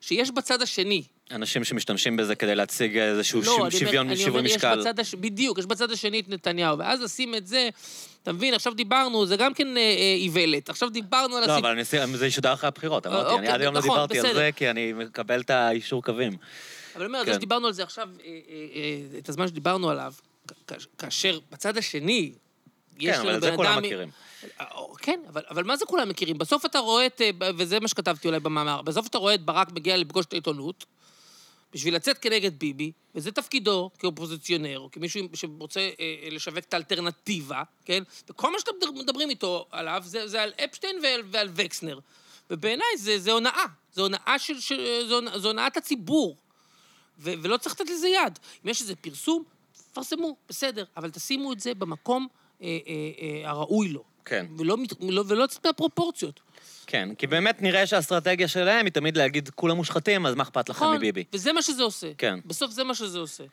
שיש 0.00 0.30
בצד 0.30 0.62
השני. 0.62 1.02
אנשים 1.30 1.64
שמשתמשים 1.64 2.16
בזה 2.16 2.34
כדי 2.34 2.54
להציג 2.54 2.98
איזשהו 2.98 3.40
לא, 3.42 3.58
אני 3.62 3.70
ש- 3.70 3.78
שוויון 3.80 4.06
אני 4.08 4.16
שיווי 4.16 4.30
אומר, 4.40 4.42
משקל. 4.42 4.72
יש 4.80 4.86
בצד 4.86 5.00
הש... 5.00 5.14
בדיוק, 5.14 5.58
יש 5.58 5.66
בצד 5.66 5.90
השני 5.90 6.20
את 6.20 6.28
נתניהו, 6.28 6.78
ואז 6.78 7.02
לשים 7.02 7.34
את 7.34 7.46
זה, 7.46 7.68
אתה 8.22 8.32
מבין, 8.32 8.54
עכשיו 8.54 8.74
דיברנו, 8.74 9.26
זה 9.26 9.36
גם 9.36 9.54
כן 9.54 9.76
אה, 9.76 9.82
אה, 9.82 10.14
איוולת. 10.18 10.68
עכשיו 10.68 10.88
דיברנו 10.90 11.36
על 11.36 11.46
לא, 11.46 11.52
הסיפור... 11.52 11.70
אבל 11.70 11.78
אני- 12.02 12.16
זה 12.16 12.26
ישודר 12.26 12.52
אחרי 12.52 12.68
הבחירות, 12.68 13.06
אמרתי, 13.06 13.28
אני 13.28 13.34
אוקיי, 13.34 13.48
עד 13.48 13.60
היום 13.60 13.74
לא 13.74 13.80
נכון, 13.80 13.90
דיברתי 13.94 14.18
על 14.18 14.24
בסדר. 14.26 14.34
זה, 14.38 14.50
כי 14.56 14.70
אני 14.70 14.92
מקבל 14.92 15.40
את 15.40 15.50
האישור 15.50 16.02
קווים. 16.02 16.36
אבל 16.96 17.04
אני 17.04 17.14
אומר, 17.14 17.18
כן. 17.24 17.32
זה 17.32 17.34
שדיברנו 17.34 17.66
על 17.66 17.72
זה 17.72 17.82
עכשיו, 17.82 18.08
אה, 18.24 18.26
אה, 18.26 18.32
אה, 19.14 19.18
את 19.18 19.28
הזמן 19.28 19.48
שדיברנו 19.48 19.90
עליו, 19.90 20.12
כאשר 20.98 21.38
בצד 21.52 21.76
השני, 21.76 22.32
יש 22.98 23.14
כן, 23.16 23.20
אבל 23.20 23.36
את 23.36 23.40
זה 23.40 23.52
כולם 23.56 23.82
מכירים. 23.82 24.08
אה, 24.60 24.66
כן, 24.98 25.20
אבל, 25.28 25.42
אבל 25.50 25.64
מה 25.64 25.76
זה 25.76 25.84
כולם 25.84 26.08
מכירים? 26.08 26.38
בסוף 26.38 26.66
אתה 26.66 26.78
רואה 26.78 27.06
את, 27.06 27.20
אה, 27.20 27.30
וזה 27.56 27.80
מה 27.80 27.88
שכתבתי 27.88 28.28
אולי 28.28 28.40
במאמר, 28.40 28.82
בסוף 28.82 29.06
אתה 29.06 29.18
רואה 29.18 29.34
את 29.34 29.40
ברק 29.44 29.72
מגיע 29.72 29.96
לפגוש 29.96 30.26
את 30.26 30.32
העיתונות, 30.32 30.84
בשביל 31.72 31.94
לצאת 31.96 32.18
כנגד 32.18 32.58
ביבי, 32.58 32.92
וזה 33.14 33.32
תפקידו 33.32 33.90
כאופוזיציונר, 33.98 34.78
או 34.78 34.90
כמישהו 34.92 35.20
שרוצה 35.34 35.80
אה, 35.80 35.90
אה, 36.00 36.28
לשווק 36.30 36.58
את 36.58 36.74
האלטרנטיבה, 36.74 37.62
כן? 37.84 38.02
וכל 38.28 38.52
מה 38.52 38.58
שאתם 38.60 38.72
מדבר- 38.76 39.02
מדברים 39.02 39.30
איתו 39.30 39.66
עליו 39.70 40.02
זה, 40.04 40.28
זה 40.28 40.42
על 40.42 40.52
אפשטיין 40.64 40.96
ועל, 41.02 41.20
ועל 41.30 41.48
וקסנר. 41.54 41.98
ובעיניי 42.50 42.86
זה, 42.98 43.18
זה 43.18 43.32
הונאה. 43.32 43.64
זה 43.92 44.02
הונאה 44.02 44.38
של... 44.38 44.60
של 44.60 45.06
זה, 45.08 45.38
זה 45.38 45.48
הונאת 45.48 45.76
הציבור. 45.76 46.36
ו- 47.18 47.32
ולא 47.42 47.56
צריך 47.56 47.80
לתת 47.80 47.90
לזה 47.90 48.08
יד. 48.08 48.38
אם 48.64 48.70
יש 48.70 48.80
איזה 48.80 48.96
פרסום, 48.96 49.44
תפרסמו, 49.90 50.36
בסדר, 50.48 50.84
אבל 50.96 51.10
תשימו 51.10 51.52
את 51.52 51.60
זה 51.60 51.74
במקום 51.74 52.28
אה, 52.62 52.66
אה, 52.86 52.92
אה, 53.44 53.50
הראוי 53.50 53.88
לו. 53.88 54.04
כן. 54.24 54.46
ולא, 54.58 54.76
מת- 54.76 54.92
לא- 55.00 55.24
ולא 55.26 55.44
לצאת 55.44 55.66
מהפרופורציות. 55.66 56.40
כן, 56.86 57.08
כי 57.18 57.26
באמת 57.26 57.62
נראה 57.62 57.86
שהאסטרטגיה 57.86 58.48
שלהם 58.48 58.86
היא 58.86 58.92
תמיד 58.92 59.16
להגיד, 59.16 59.48
כולם 59.54 59.76
מושחתים, 59.76 60.26
אז 60.26 60.34
מה 60.34 60.42
אכפת 60.42 60.68
לכם 60.68 60.84
נכון, 60.84 60.96
מביבי? 60.96 61.24
וזה 61.32 61.52
מה 61.52 61.62
שזה 61.62 61.82
עושה. 61.82 62.06
כן. 62.18 62.38
בסוף 62.46 62.70
זה 62.70 62.84
מה 62.84 62.94
שזה 62.94 63.18
עושה. 63.18 63.44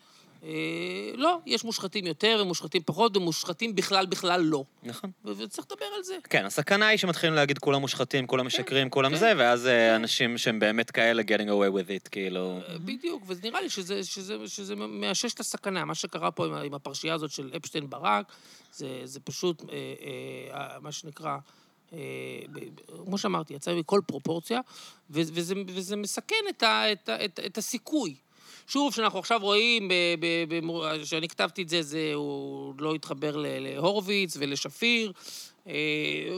אה, 0.43 1.11
לא, 1.15 1.39
יש 1.45 1.63
מושחתים 1.63 2.07
יותר 2.07 2.39
ומושחתים 2.41 2.81
פחות, 2.85 3.17
ומושחתים 3.17 3.75
בכלל 3.75 4.05
בכלל 4.05 4.41
לא. 4.41 4.63
נכון. 4.83 5.11
וצריך 5.25 5.67
לדבר 5.71 5.85
על 5.97 6.03
זה. 6.03 6.15
כן, 6.29 6.45
הסכנה 6.45 6.87
היא 6.87 6.97
שמתחילים 6.97 7.35
להגיד 7.35 7.59
כולם 7.59 7.81
מושחתים, 7.81 8.27
כולם 8.27 8.45
משקרים, 8.45 8.89
כולם 8.89 9.11
כן. 9.11 9.17
זה, 9.17 9.33
ואז 9.37 9.67
אה, 9.67 9.95
אנשים 9.95 10.37
שהם 10.37 10.59
באמת 10.59 10.91
כאלה 10.91 11.21
getting 11.21 11.47
away 11.47 11.77
with 11.77 12.05
it, 12.05 12.09
כאילו... 12.11 12.59
אה, 12.67 12.77
בדיוק, 12.79 13.23
ונראה 13.27 13.61
לי 13.61 13.69
שזה, 13.69 14.03
שזה, 14.03 14.47
שזה 14.47 14.75
מאשש 14.75 15.33
את 15.33 15.39
הסכנה. 15.39 15.85
מה 15.85 15.95
שקרה 15.95 16.31
פה 16.31 16.45
עם, 16.45 16.73
הפרשייה 16.73 17.13
הזאת 17.13 17.31
של 17.31 17.51
אפשטיין 17.55 17.89
ברק, 17.89 18.25
זה, 18.73 19.01
זה 19.03 19.19
פשוט, 19.19 19.63
אה, 19.71 19.77
אה, 20.53 20.79
מה 20.79 20.91
שנקרא, 20.91 21.37
כמו 23.05 23.17
שאמרתי, 23.17 23.53
יצא 23.53 23.73
מכל 23.73 24.01
פרופורציה, 24.07 24.59
וזה, 25.09 25.53
וזה 25.67 25.95
מסכן 25.95 26.35
את, 26.49 26.63
ה, 26.63 26.91
את, 26.91 27.09
ה, 27.09 27.25
את, 27.25 27.39
את 27.45 27.57
הסיכוי. 27.57 28.15
שוב, 28.67 28.93
שאנחנו 28.93 29.19
עכשיו 29.19 29.39
רואים, 29.41 29.87
ב- 29.87 29.93
ב- 30.19 30.65
ב- 30.67 31.03
שאני 31.03 31.27
כתבתי 31.27 31.61
את 31.61 31.69
זה, 31.69 31.81
זה, 31.81 32.11
הוא 32.13 32.73
לא 32.79 32.95
התחבר 32.95 33.35
להורוביץ 33.37 34.37
ולשפיר, 34.39 35.11
אה, 35.67 35.73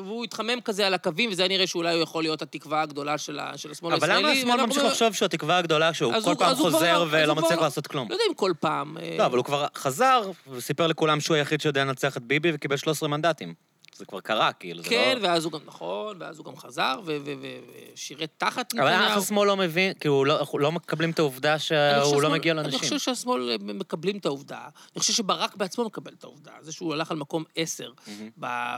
והוא 0.05 0.23
התחמם 0.23 0.61
כזה 0.61 0.87
על 0.87 0.93
הקווים, 0.93 1.29
וזה 1.31 1.41
היה 1.41 1.49
נראה 1.49 1.67
שאולי 1.67 1.93
הוא 1.93 2.03
יכול 2.03 2.23
להיות 2.23 2.41
התקווה 2.41 2.81
הגדולה 2.81 3.17
של, 3.17 3.39
השמאל 3.39 3.93
אבל 3.93 4.11
הישראלי. 4.11 4.23
למה 4.23 4.31
השמאל 4.31 4.65
ממשיך 4.65 4.83
לחשוב 4.83 5.13
שהוא 5.13 5.25
התקווה 5.25 5.57
הגדולה, 5.57 5.93
שהוא 5.93 6.13
כל 6.23 6.29
הוא- 6.29 6.35
פעם 6.39 6.55
כבר 6.55 6.71
חוזר 6.71 7.03
לא- 7.03 7.07
ולא 7.11 7.35
מצליח 7.35 7.51
לא- 7.59 7.63
לעשות 7.63 7.87
כלום? 7.87 8.07
לא 8.09 8.13
יודע 8.13 8.23
אם 8.29 8.33
כל 8.33 8.51
פעם. 8.59 8.97
אה, 8.97 9.15
לא, 9.19 9.25
אבל 9.25 9.37
הוא 9.37 9.45
כבר 9.45 9.65
חזר, 9.75 10.21
וסיפר 10.51 10.87
לכולם 10.87 11.19
שהוא 11.19 11.35
היחיד 11.37 11.61
שיודע 11.61 11.83
לנצח 11.85 12.17
את 12.17 12.23
ביבי 12.23 12.51
וקיבל 12.53 12.77
13 12.77 13.09
מנדטים. 13.09 13.53
זה 13.97 14.05
כבר 14.05 14.19
קרה, 14.19 14.51
כאילו, 14.53 14.83
זה 14.83 14.89
כן, 14.89 15.17
לא... 15.21 15.27
ואז 15.27 15.45
הוא 15.45 15.51
גם, 15.53 15.59
נכון, 15.65 16.17
ואז 16.19 16.37
הוא 16.37 16.45
גם 16.45 16.57
חזר, 16.57 16.99
ו- 17.05 17.17
ו- 17.25 17.33
ו- 17.41 17.59
ושירת 17.93 18.29
תחת 18.37 18.73
אבל 18.73 18.87
איך 18.87 19.01
נתניהו. 19.01 19.19
השמאל 19.21 19.47
לא 19.47 19.57
מבין, 19.57 19.93
כי 19.93 20.07
הוא 20.07 20.25
לא- 20.25 20.39
לא 20.53 20.71
מקבלים 20.71 21.11
את 21.11 21.19
העובדה 21.19 21.51
אני 21.53 21.59
שהוא 21.59 22.21
לא 22.21 22.29
מגיע 22.29 22.51
אני 22.53 22.61
לאנשים. 22.61 22.79
חושב 22.79 22.99
שהשמאל 22.99 23.49
אה, 23.49 23.73
מקבלים 23.73 24.17
את 24.17 24.25
העובדה. 24.25 24.59
אני 24.95 24.99
חושב 24.99 25.13
שברק 25.13 25.55
בעצמו 25.55 25.85
מקבל 25.85 26.11
את 26.19 26.23
העובדה. 26.23 26.51
זה 26.61 26.71
שהוא 26.71 26.93
הלך 26.93 27.11
על 27.11 27.17
מקום 27.17 27.43
עשר 27.55 27.91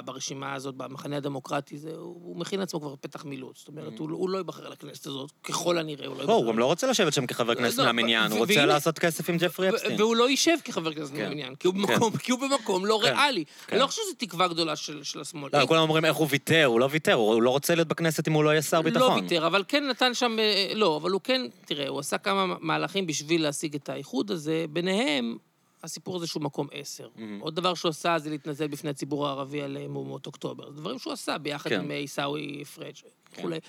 ברשימה 0.05 0.53
הזאת, 0.53 0.76
במחנה 0.76 1.18
הדמוקרטי, 1.18 1.78
זה- 1.78 1.91
הוא 1.95 2.38
מכין 2.38 2.59
לעצמו 2.59 2.82
כבר 2.82 2.95
פתח 3.01 3.26
מילוץ. 3.26 3.57
זאת 3.59 3.68
אומרת, 3.68 3.99
הוא 3.99 4.09
לא- 4.09 4.15
הוא 4.15 4.30
לא 4.30 4.38
ייבחר 4.38 4.70
לכנסת 4.70 5.07
הזאת, 5.07 5.32
ככל 5.43 5.78
הנראה, 5.78 6.07
הוא 6.07 6.13
לא 6.13 6.18
לא, 6.18 6.22
ייבחר. 6.22 6.34
הוא 6.34 6.47
גם 6.53 6.59
לא 6.59 6.65
רוצה 6.65 6.88
לשבת 6.88 7.13
שם 7.13 7.26
כחבר 7.28 7.55
כנסת 7.55 7.80
מהמניין, 7.80 8.32
הוא 8.32 8.39
רוצה 8.39 8.65
לעשות 8.65 8.99
כסף 8.99 9.30
עם 9.30 9.38
ג'פרי 9.38 9.70
אפסטין. 9.70 10.01
והוא 10.01 10.15
לא 10.15 10.30
יישב 10.30 10.57
כחבר 10.63 10.93
כנסת 10.93 11.13
כן. 11.13 11.24
מהמניין, 11.24 11.55
כי 11.55 11.68
הוא 11.68 11.76
במקום- 11.76 12.18
כי 12.18 12.32
הוא 12.32 12.39
במקום 12.39 12.86
לא 12.86 12.99
כן. 13.03 13.07
ריאלי. 13.15 13.45
כן. 13.45 13.76
אני 13.76 13.82
לא 13.82 13.88
חושב 13.88 14.01
שזו 14.05 14.15
תקווה 14.18 14.47
גדולה 14.47 14.76
של 14.76 15.03
של 15.08 15.22
השמאל. 15.22 15.49
לא, 15.53 15.66
כולם 15.66 15.82
אומרים 15.82 16.05
איך 16.05 16.16
הוא 16.16 16.28
ויתר, 16.30 16.66
הוא 16.66 16.80
לא 16.80 16.89
ויתר, 16.91 17.14
הוא 17.14 17.41
לא 17.41 17.49
רוצה 17.49 17.76
להיות 17.76 17.88
בכנסת 17.88 18.28
אם 18.28 18.34
הוא 18.34 18.43
לא 18.43 18.49
יהיה 18.49 18.62
שר 18.62 18.82
ביטחון. 18.82 19.18
לא 19.18 19.22
ויתר, 19.22 19.47
אבל 19.47 19.64
כן 19.68 19.88
נתן 19.88 20.14
שם, 20.14 20.39
אה, 20.39 20.72
לא, 20.76 20.97
אבל 20.97 21.12
הוא 21.12 21.22
כן, 21.24 21.41
תראה, 21.66 21.88
הוא 21.88 21.99
עשה 21.99 22.18
כמה 22.18 22.55
מהלכים 22.60 23.08
בשביל 23.08 23.43
להשיג 23.43 23.76
את 23.76 23.89
האיחוד 23.89 24.32
הזה, 24.32 24.66
ביניהם 24.70 25.38
הסיפור 25.84 26.16
הזה 26.16 26.28
שהוא 26.28 26.43
מקום 26.43 26.68
עשר. 26.72 27.08
עוד 27.39 27.55
דבר 27.55 27.74
שהוא 27.74 27.89
עשה 27.89 28.20
זה 28.20 28.30
להתנצל 28.30 28.68
בפני 28.68 28.89
הציבור 28.89 29.28
הערבי 29.28 29.62
על 29.62 29.78
אה, 29.78 29.88
מהומות 29.88 30.26
אוקטובר. 30.26 30.72
זה 30.72 30.78
דברים 30.78 30.99
שהוא 30.99 31.14
עשה 31.14 31.38
ביחד 31.38 31.70
כן. 31.70 31.80
עם 31.80 31.91
אה, 31.91 31.95
עיסאווי 31.95 32.66
פריג' 32.66 32.95
וכולי. 33.34 33.60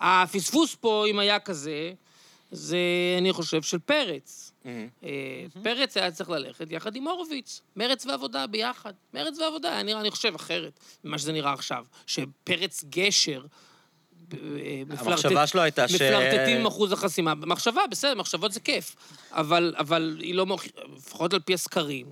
הפספוס 0.00 0.74
פה, 0.74 1.04
אם 1.10 1.18
היה 1.18 1.38
כזה, 1.38 1.92
זה, 2.50 2.78
אני 3.18 3.32
חושב, 3.32 3.62
של 3.62 3.78
פרץ. 3.78 4.43
אה, 4.66 5.44
פרץ 5.62 5.96
היה 5.96 6.10
צריך 6.10 6.30
ללכת 6.30 6.66
יחד 6.70 6.96
עם 6.96 7.08
הורוביץ. 7.08 7.60
מרץ 7.76 8.06
ועבודה 8.06 8.46
ביחד. 8.46 8.92
מרץ 9.14 9.38
ועבודה 9.38 9.72
היה 9.72 9.82
נראה, 9.82 10.00
אני 10.00 10.10
חושב, 10.10 10.34
אחרת 10.34 10.80
ממה 11.04 11.18
שזה 11.18 11.32
נראה 11.32 11.52
עכשיו. 11.52 11.84
שפרץ 12.06 12.84
גשר... 12.90 13.44
אה, 14.32 14.82
המחשבה 14.88 15.46
שלו 15.46 15.62
הייתה 15.62 15.88
ש... 15.88 15.94
מפלרטטים 15.94 16.56
עם 16.56 16.66
אחוז 16.66 16.92
החסימה. 16.92 17.34
מחשבה, 17.34 17.82
בסדר, 17.90 18.14
מחשבות 18.14 18.52
זה 18.52 18.60
כיף. 18.60 18.96
אבל, 19.30 19.74
אבל 19.78 20.16
היא 20.20 20.34
לא 20.34 20.46
מוכיחה, 20.46 20.80
לפחות 20.96 21.32
על 21.32 21.40
פי 21.40 21.54
הסקרים. 21.54 22.06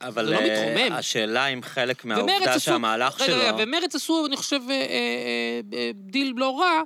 אבל 0.00 0.26
זה 0.26 0.32
לא 0.32 0.38
אה, 0.38 0.72
מתרומם. 0.74 0.92
השאלה 0.92 1.46
אם 1.46 1.62
חלק 1.62 2.04
מהעובדה 2.04 2.58
שהמהלך 2.58 3.20
רגע, 3.20 3.26
שלו... 3.26 3.40
רגע, 3.40 3.52
ומרץ 3.58 3.94
עשו, 3.94 4.26
אני 4.26 4.36
חושב, 4.36 4.60
דיל 5.94 6.32
לא 6.36 6.60
רע, 6.60 6.82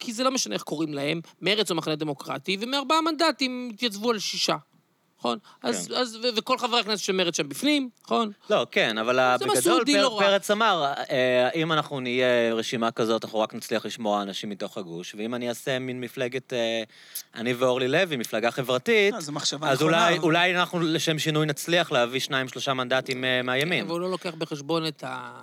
כי 0.00 0.12
זה 0.12 0.24
לא 0.24 0.30
משנה 0.30 0.54
איך 0.54 0.62
קוראים 0.62 0.94
להם, 0.94 1.20
מרץ 1.42 1.70
או 1.70 1.76
מחנה 1.76 1.96
דמוקרטי, 1.96 2.56
ומארבעה 2.60 3.00
מנדטים 3.00 3.70
התייצבו 3.74 4.10
על 4.10 4.18
שישה. 4.18 4.56
נכון? 5.18 5.38
אז, 5.62 5.88
כן. 5.88 5.94
אז, 5.94 6.16
ו- 6.16 6.28
וכל 6.36 6.58
חברי 6.58 6.80
הכנסת 6.80 7.04
של 7.04 7.12
מרץ 7.12 7.36
שם 7.36 7.48
בפנים, 7.48 7.88
נכון? 8.04 8.30
לא, 8.50 8.66
כן, 8.70 8.98
אבל 8.98 9.36
בגדול 9.40 9.84
פר- 9.86 10.02
לא. 10.02 10.16
פרץ 10.20 10.50
אמר, 10.50 10.92
אה, 11.10 11.48
אם 11.54 11.72
אנחנו 11.72 12.00
נהיה 12.00 12.54
רשימה 12.54 12.90
כזאת, 12.90 13.24
אנחנו 13.24 13.40
רק 13.40 13.54
נצליח 13.54 13.86
לשמור 13.86 14.22
אנשים 14.22 14.50
מתוך 14.50 14.78
הגוש, 14.78 15.14
ואם 15.18 15.34
אני 15.34 15.48
אעשה 15.48 15.78
מין 15.78 16.00
מפלגת, 16.00 16.52
אה, 16.52 16.82
אני 17.34 17.52
ואורלי 17.54 17.88
לוי, 17.88 18.16
מפלגה 18.16 18.50
חברתית, 18.50 19.12
אה, 19.14 19.18
אז 19.18 19.30
נכונה. 19.30 19.74
אולי, 19.80 20.18
אולי 20.18 20.56
אנחנו 20.56 20.80
לשם 20.80 21.18
שינוי 21.18 21.46
נצליח 21.46 21.92
להביא 21.92 22.20
שניים, 22.20 22.48
שלושה 22.48 22.74
מנדטים 22.74 23.24
אה, 23.24 23.42
מהימין. 23.42 23.80
אבל 23.84 23.90
הוא 23.90 24.00
לא 24.00 24.10
לוקח 24.10 24.34
בחשבון 24.38 24.86
את, 24.86 25.04
ה... 25.06 25.40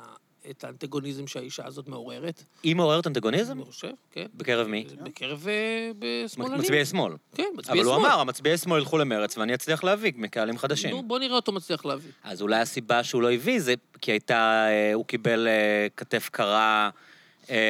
את 0.49 0.63
האנטגוניזם 0.63 1.27
שהאישה 1.27 1.65
הזאת 1.65 1.87
מעוררת. 1.87 2.43
היא 2.63 2.75
מעוררת 2.75 3.07
אנטגוניזם? 3.07 3.57
אני 3.57 3.65
חושב, 3.65 3.91
כן. 4.11 4.25
בקרב 4.35 4.67
מי? 4.67 4.85
בקרב 5.03 5.47
אה, 5.47 5.91
בשמאלנים. 5.99 6.59
מצביעי 6.59 6.85
שמאל. 6.85 7.13
כן, 7.35 7.43
מצביעי 7.57 7.79
אבל 7.79 7.89
שמאל. 7.89 7.99
הוא 7.99 8.07
אמר, 8.07 8.19
המצביעי 8.19 8.57
שמאל 8.57 8.79
ילכו 8.79 8.97
למרץ 8.97 9.37
ואני 9.37 9.53
אצליח 9.53 9.83
להביא 9.83 10.11
מקהלים 10.15 10.57
חדשים. 10.57 10.89
נו, 10.89 11.03
בוא 11.03 11.19
נראה 11.19 11.35
אותו 11.35 11.51
מצליח 11.51 11.85
להביא. 11.85 12.11
אז 12.23 12.41
אולי 12.41 12.59
הסיבה 12.59 13.03
שהוא 13.03 13.21
לא 13.21 13.31
הביא 13.31 13.59
זה 13.59 13.73
כי 14.01 14.11
הייתה, 14.11 14.67
אה, 14.69 14.93
הוא 14.93 15.05
קיבל 15.05 15.47
אה, 15.47 15.87
כתף 15.97 16.29
קרה 16.31 16.89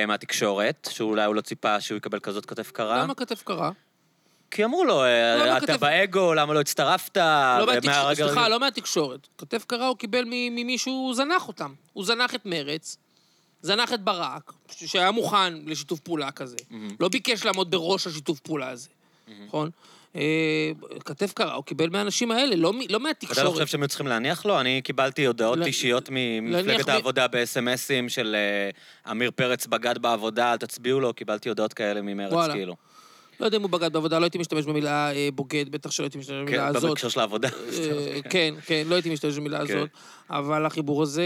מהתקשורת, 0.08 0.88
שאולי 0.92 1.26
הוא 1.26 1.36
לא 1.36 1.42
ציפה 1.42 1.82
שהוא 1.82 1.98
יקבל 1.98 2.20
כזאת 2.20 2.46
כתף 2.46 2.72
קרה. 2.72 3.04
למה 3.04 3.16
כתף 3.16 3.44
קרה? 3.44 3.72
כי 4.52 4.66
אמרו 4.66 4.84
לו, 4.86 5.04
אה, 5.04 5.36
למה 5.36 5.58
אתה 5.58 5.66
כתף- 5.68 5.80
באגו, 5.80 6.34
למה 6.34 6.54
לא 6.54 6.60
הצטרפת? 6.60 7.18
לא 7.18 7.66
מהתקשורת, 7.66 8.18
סליחה, 8.18 8.50
לא 8.50 8.60
מהתקשורת. 8.60 9.28
כתף 9.38 9.64
קרה 9.68 9.88
הוא 9.88 9.98
קיבל 9.98 10.24
מ- 10.26 10.56
ממי 10.56 10.78
שהוא 10.78 11.16
זנח 11.16 11.48
אותם. 11.48 11.74
הוא 11.94 12.06
זנח 12.06 12.36
את 12.36 12.46
מרץ, 12.46 12.98
זנח 13.62 13.94
את 13.94 14.02
ברק, 14.02 14.54
שהיה 14.72 15.12
מוכן 15.12 15.54
לשיתוף 15.66 16.00
פעולה 16.00 16.32
כזה. 16.32 16.56
לא 17.00 17.08
ביקש 17.10 17.46
לעמוד 17.46 17.72
בראש 17.72 18.08
השיתוף 18.08 18.40
פעולה 18.40 18.70
הזה, 18.70 18.90
נכון? 19.48 19.70
אה, 20.16 20.72
כתף 21.06 21.34
קרה, 21.34 21.54
הוא 21.54 21.64
קיבל 21.64 21.90
מהאנשים 21.90 22.32
האלה, 22.32 22.56
לא 22.56 22.74
מ- 22.74 22.78
לא 22.80 22.84
אתה 22.86 22.94
לא 22.94 23.00
מהתקשורת. 23.00 23.48
חושב 23.54 23.68
שהם 23.68 23.82
היו 23.82 23.88
צריכים 23.88 24.08
להניח 24.08 24.46
לו? 24.46 24.60
אני 24.60 24.82
קיבלתי 24.82 25.26
הודעות 25.26 25.58
לה- 25.58 25.66
אישיות 25.66 26.10
ממפלגת 26.12 26.90
העבודה 26.90 27.28
ב-SMSים 27.28 28.10
של 28.10 28.36
אה, 28.36 28.70
עמיר 29.12 29.32
פרץ 29.36 29.66
בגד 29.68 29.98
בעבודה, 29.98 30.52
אל 30.52 30.58
תצביעו 30.58 31.00
לו, 31.00 31.14
קיבלתי 31.14 31.50
הודעות 31.50 31.74
כאלה 31.74 32.02
ממרץ, 32.02 32.34
וואלה. 32.34 32.54
כאילו. 32.54 32.76
לא 33.40 33.46
יודע 33.46 33.58
אם 33.58 33.62
הוא 33.62 33.70
בגד 33.70 33.94
בעבודה, 33.94 34.20
לא 34.20 34.24
הייתי 34.24 34.38
משתמש 34.38 34.66
במילה 34.66 35.12
אה, 35.14 35.30
בוגד, 35.34 35.70
בטח 35.70 35.92
שלא 35.92 36.06
הייתי 36.06 36.18
משתמש 36.18 36.36
במילה 36.36 36.70
כן, 36.70 36.76
הזאת. 36.76 36.90
בהקשר 36.90 37.10
של 37.10 37.20
העבודה. 37.20 37.50
אה, 37.74 38.20
כן, 38.32 38.54
כן, 38.66 38.84
לא 38.88 38.96
הייתי 38.96 39.10
משתמש 39.14 39.38
במילה 39.38 39.68
כן. 39.68 39.78
הזאת, 39.78 39.90
אבל 40.30 40.66
החיבור 40.66 41.04
הזה 41.04 41.26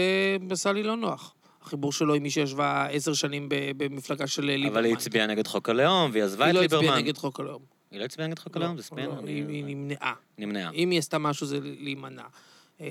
עשה 0.50 0.72
לי 0.72 0.82
לא 0.82 0.96
נוח. 0.96 1.34
החיבור 1.62 1.92
שלו 1.92 2.14
עם 2.14 2.22
מי 2.22 2.30
שישבה 2.30 2.86
עשר 2.86 3.12
שנים 3.12 3.46
במפלגה 3.76 4.26
של 4.26 4.44
ליברמן. 4.44 4.68
אבל 4.70 4.84
היא 4.84 4.92
הצביעה 4.94 5.26
נגד 5.26 5.46
חוק 5.46 5.68
הלאום, 5.68 6.10
והיא 6.12 6.24
עזבה 6.24 6.44
היא 6.44 6.50
את 6.50 6.54
לא 6.54 6.60
ליברמן. 6.60 6.84
הצביעה 6.84 7.02
נגד 7.02 7.16
חוק 7.18 7.40
הלאום. 7.40 7.62
היא 7.90 8.00
לא 8.00 8.04
הצביעה 8.04 8.28
נגד 8.28 8.38
חוק 8.38 8.56
הלאום? 8.56 8.78
זה? 8.78 8.88
לא, 8.96 9.18
אני- 9.18 9.32
היא 9.32 9.44
היא 9.48 9.64
נמנעה. 9.64 10.12
נמנעה. 10.38 10.70
אם 10.72 10.90
היא 10.90 10.98
עשתה 10.98 11.18
משהו 11.18 11.46
זה 11.46 11.58
להימנע. 11.62 12.22
אה, 12.80 12.86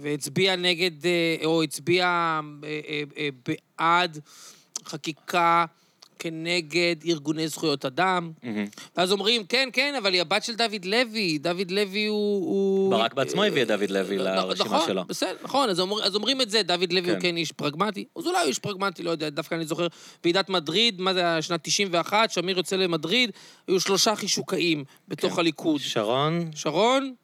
והצביעה 0.00 0.56
נגד, 0.56 1.06
אה, 1.06 1.36
או 1.44 1.62
הצביעה 1.62 2.40
אה, 2.64 2.80
אה, 2.88 3.02
אה, 3.16 3.28
בעד 3.78 4.18
חקיקה 4.84 5.64
כנגד 6.18 6.96
ארגוני 7.06 7.48
זכויות 7.48 7.84
אדם. 7.84 8.32
מהמם. 8.42 8.64
ואז 8.96 9.12
אומרים, 9.12 9.44
כן, 9.44 9.68
כן, 9.72 9.94
אבל 9.98 10.12
היא 10.12 10.20
הבת 10.20 10.44
של 10.44 10.54
דוד 10.54 10.84
לוי, 10.84 11.38
דוד 11.38 11.70
לוי 11.70 12.06
הוא... 12.06 12.46
הוא... 12.46 12.90
ברק 12.90 13.14
בעצמו 13.14 13.44
הביא 13.44 13.62
את 13.62 13.68
דוד 13.68 13.90
לוי 13.90 14.18
אה, 14.18 14.22
לרשימה 14.22 14.64
נכון, 14.64 14.86
שלו. 14.86 15.04
בסדר, 15.04 15.36
נכון, 15.42 15.70
אז, 15.70 15.80
אומר, 15.80 16.04
אז 16.04 16.14
אומרים 16.14 16.40
את 16.40 16.50
זה, 16.50 16.62
דוד 16.62 16.92
לוי 16.92 17.02
כן. 17.02 17.10
הוא 17.10 17.20
כן 17.20 17.36
איש 17.36 17.52
פרגמטי, 17.52 18.04
אז 18.16 18.26
אולי 18.26 18.38
הוא 18.38 18.48
איש 18.48 18.58
פרגמטי, 18.58 19.02
לא 19.02 19.10
יודע, 19.10 19.28
דווקא 19.28 19.54
אני 19.54 19.66
זוכר, 19.66 19.86
ועידת 20.24 20.48
מדריד, 20.48 21.00
מה 21.00 21.14
זה 21.14 21.42
שנת 21.42 21.60
91, 21.62 22.30
שמיר 22.30 22.56
יוצא 22.56 22.76
למדריד, 22.76 23.30
היו 23.68 23.80
שלושה 23.80 24.16
חישוקאים 24.16 24.84
בתוך 25.08 25.32
כן. 25.32 25.40
הליכוד. 25.40 25.80
שרון, 25.80 26.50
שרון 26.54 27.14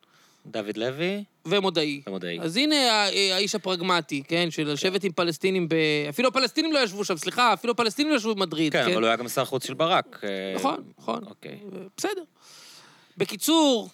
דוד 0.46 0.76
לוי 0.76 1.24
ומודעי. 1.46 2.02
ומודעי. 2.06 2.40
אז 2.40 2.56
הנה 2.56 2.74
ה- 2.76 3.08
האיש 3.34 3.54
הפרגמטי, 3.54 4.22
כן, 4.28 4.50
של 4.50 4.72
לשבת 4.72 5.04
עם 5.04 5.12
פלסטינים 5.12 5.68
ב... 5.68 5.74
אפילו 6.08 6.28
הפלסטינים 6.28 6.72
לא 6.72 6.78
ישבו 6.78 7.04
שם, 7.04 7.16
סליחה, 7.16 7.52
אפילו 7.52 7.70
הפלסטינים 7.72 8.12
לא 8.12 8.16
ישבו 8.16 8.34
במדריד, 8.34 8.72
כן, 8.72 8.84
כן? 8.84 8.92
אבל 8.92 9.02
הוא 9.02 9.06
היה 9.06 9.16
גם 9.16 9.28
שר 9.28 9.44
חוץ 9.44 9.66
של 9.66 9.74
ברק. 9.74 10.20
אה, 10.24 10.52
נכון, 10.56 10.82
נכון. 10.98 11.24
אוקיי. 11.26 11.58
בסדר. 11.96 12.22
בקיצור, 13.16 13.88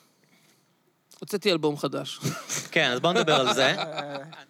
הוצאתי 1.21 1.53
אלבום 1.53 1.77
חדש. 1.77 2.19
כן, 2.73 2.91
אז 2.91 3.01
בואו 3.01 3.13
נדבר 3.13 3.35
על 3.35 3.55
זה. 3.55 3.75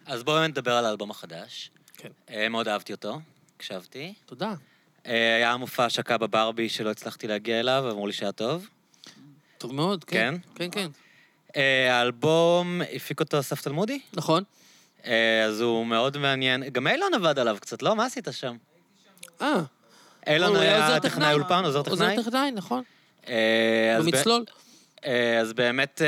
אז 0.07 0.23
בואו 0.23 0.47
נדבר 0.49 0.73
על 0.73 0.85
האלבום 0.85 1.11
החדש. 1.11 1.71
כן. 1.97 2.09
אה, 2.31 2.49
מאוד 2.49 2.69
אהבתי 2.69 2.93
אותו, 2.93 3.21
הקשבתי. 3.57 4.15
תודה. 4.27 4.55
אה, 5.07 5.37
היה 5.37 5.57
מופע 5.57 5.85
השקה 5.85 6.19
בברבי 6.19 6.69
שלא 6.69 6.91
הצלחתי 6.91 7.27
להגיע 7.27 7.61
אליו, 7.61 7.85
אמרו 7.91 8.07
לי 8.07 8.13
שהיה 8.13 8.33
טוב. 8.33 8.69
טוב 9.59 9.75
מאוד, 9.75 10.05
כן. 10.05 10.35
כן? 10.55 10.71
כן, 10.71 10.81
כן. 10.83 10.89
אה, 11.57 11.99
האלבום, 11.99 12.81
הפיק 12.93 13.21
אותו 13.21 13.41
אסף 13.41 13.63
תלמודי. 13.63 13.99
נכון. 14.13 14.43
אה, 15.07 15.45
אז 15.45 15.61
הוא 15.61 15.87
מאוד 15.87 16.17
מעניין. 16.17 16.65
גם 16.73 16.87
אילון 16.87 17.15
עבד 17.15 17.39
עליו 17.39 17.57
קצת, 17.61 17.83
לא? 17.83 17.97
מה 17.97 18.07
עשית 18.07 18.29
שם? 18.31 18.57
אה. 19.43 19.63
אילון 20.27 20.57
היה 20.57 21.01
טכנאי 21.01 21.35
אולפן, 21.35 21.65
עוזר 21.65 21.83
טכנאי? 21.83 22.17
עוזר 22.17 22.31
טכנאי, 22.31 22.51
נכון. 22.51 22.83
אה, 23.29 23.97
במצלול. 23.99 24.45
אז 25.41 25.53
באמת, 25.53 26.03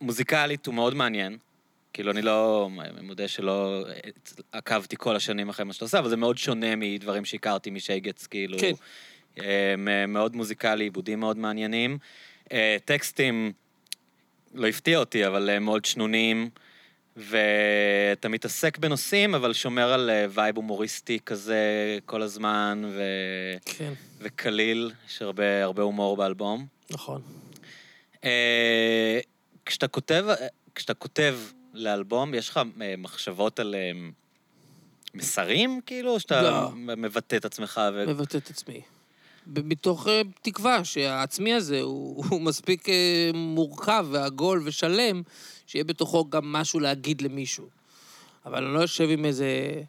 מוזיקלית 0.00 0.66
הוא 0.66 0.74
מאוד 0.74 0.94
מעניין. 0.94 1.38
כאילו, 1.92 2.10
אני 2.10 2.22
לא, 2.22 2.68
אני 2.80 3.06
מודה 3.06 3.28
שלא 3.28 3.84
עקבתי 4.52 4.96
כל 4.98 5.16
השנים 5.16 5.48
אחרי 5.48 5.64
מה 5.64 5.72
שאתה 5.72 5.84
עושה, 5.84 5.98
אבל 5.98 6.08
זה 6.08 6.16
מאוד 6.16 6.38
שונה 6.38 6.76
מדברים 6.76 7.24
שהכרתי 7.24 7.70
משייגץ, 7.70 8.26
כאילו. 8.26 8.58
כן. 8.58 8.72
מאוד 10.08 10.36
מוזיקלי, 10.36 10.84
עיבודים 10.84 11.20
מאוד 11.20 11.36
מעניינים. 11.36 11.98
טקסטים, 12.84 13.52
לא 14.56 14.66
הפתיע 14.66 14.98
אותי, 14.98 15.26
אבל 15.26 15.50
אה, 15.50 15.58
מאוד 15.58 15.84
שנונים. 15.84 16.50
ואתה 17.16 18.28
מתעסק 18.28 18.78
בנושאים, 18.78 19.34
אבל 19.34 19.52
שומר 19.52 19.92
על 19.92 20.10
אה, 20.10 20.26
וייב 20.30 20.56
הומוריסטי 20.56 21.18
כזה 21.26 21.58
כל 22.06 22.22
הזמן, 22.22 22.82
ו... 22.94 23.02
כן, 23.64 23.92
וקליל, 24.18 24.92
יש 25.08 25.22
הרבה, 25.22 25.64
הרבה 25.64 25.82
הומור 25.82 26.16
באלבום. 26.16 26.66
נכון. 26.90 27.22
אה, 28.24 29.20
כשאתה 29.66 29.88
כותב, 29.88 30.26
כשאתה 30.74 30.94
כותב 30.94 31.38
לאלבום, 31.74 32.34
יש 32.34 32.48
לך 32.48 32.60
אה, 32.82 32.94
מחשבות 32.98 33.60
על 33.60 33.74
אה, 33.74 33.90
מסרים, 35.14 35.80
כאילו, 35.86 36.10
או 36.10 36.20
שאתה 36.20 36.42
לא. 36.42 36.70
מבטא 36.74 37.36
את 37.36 37.44
עצמך 37.44 37.80
ו... 37.94 38.06
מבטא 38.06 38.36
את 38.36 38.50
עצמי. 38.50 38.80
מתוך 39.46 40.08
אה, 40.08 40.22
תקווה 40.42 40.84
שהעצמי 40.84 41.54
הזה 41.54 41.80
הוא, 41.80 42.24
הוא 42.30 42.40
מספיק 42.40 42.88
אה, 42.88 43.30
מורכב 43.34 44.06
ועגול 44.10 44.62
ושלם, 44.64 45.22
שיהיה 45.66 45.84
בתוכו 45.84 46.30
גם 46.30 46.52
משהו 46.52 46.80
להגיד 46.80 47.22
למישהו. 47.22 47.68
אבל 48.46 48.64
אני 48.64 48.74
לא 48.74 48.80
יושב 48.80 49.08
עם 49.10 49.24
איזה 49.24 49.82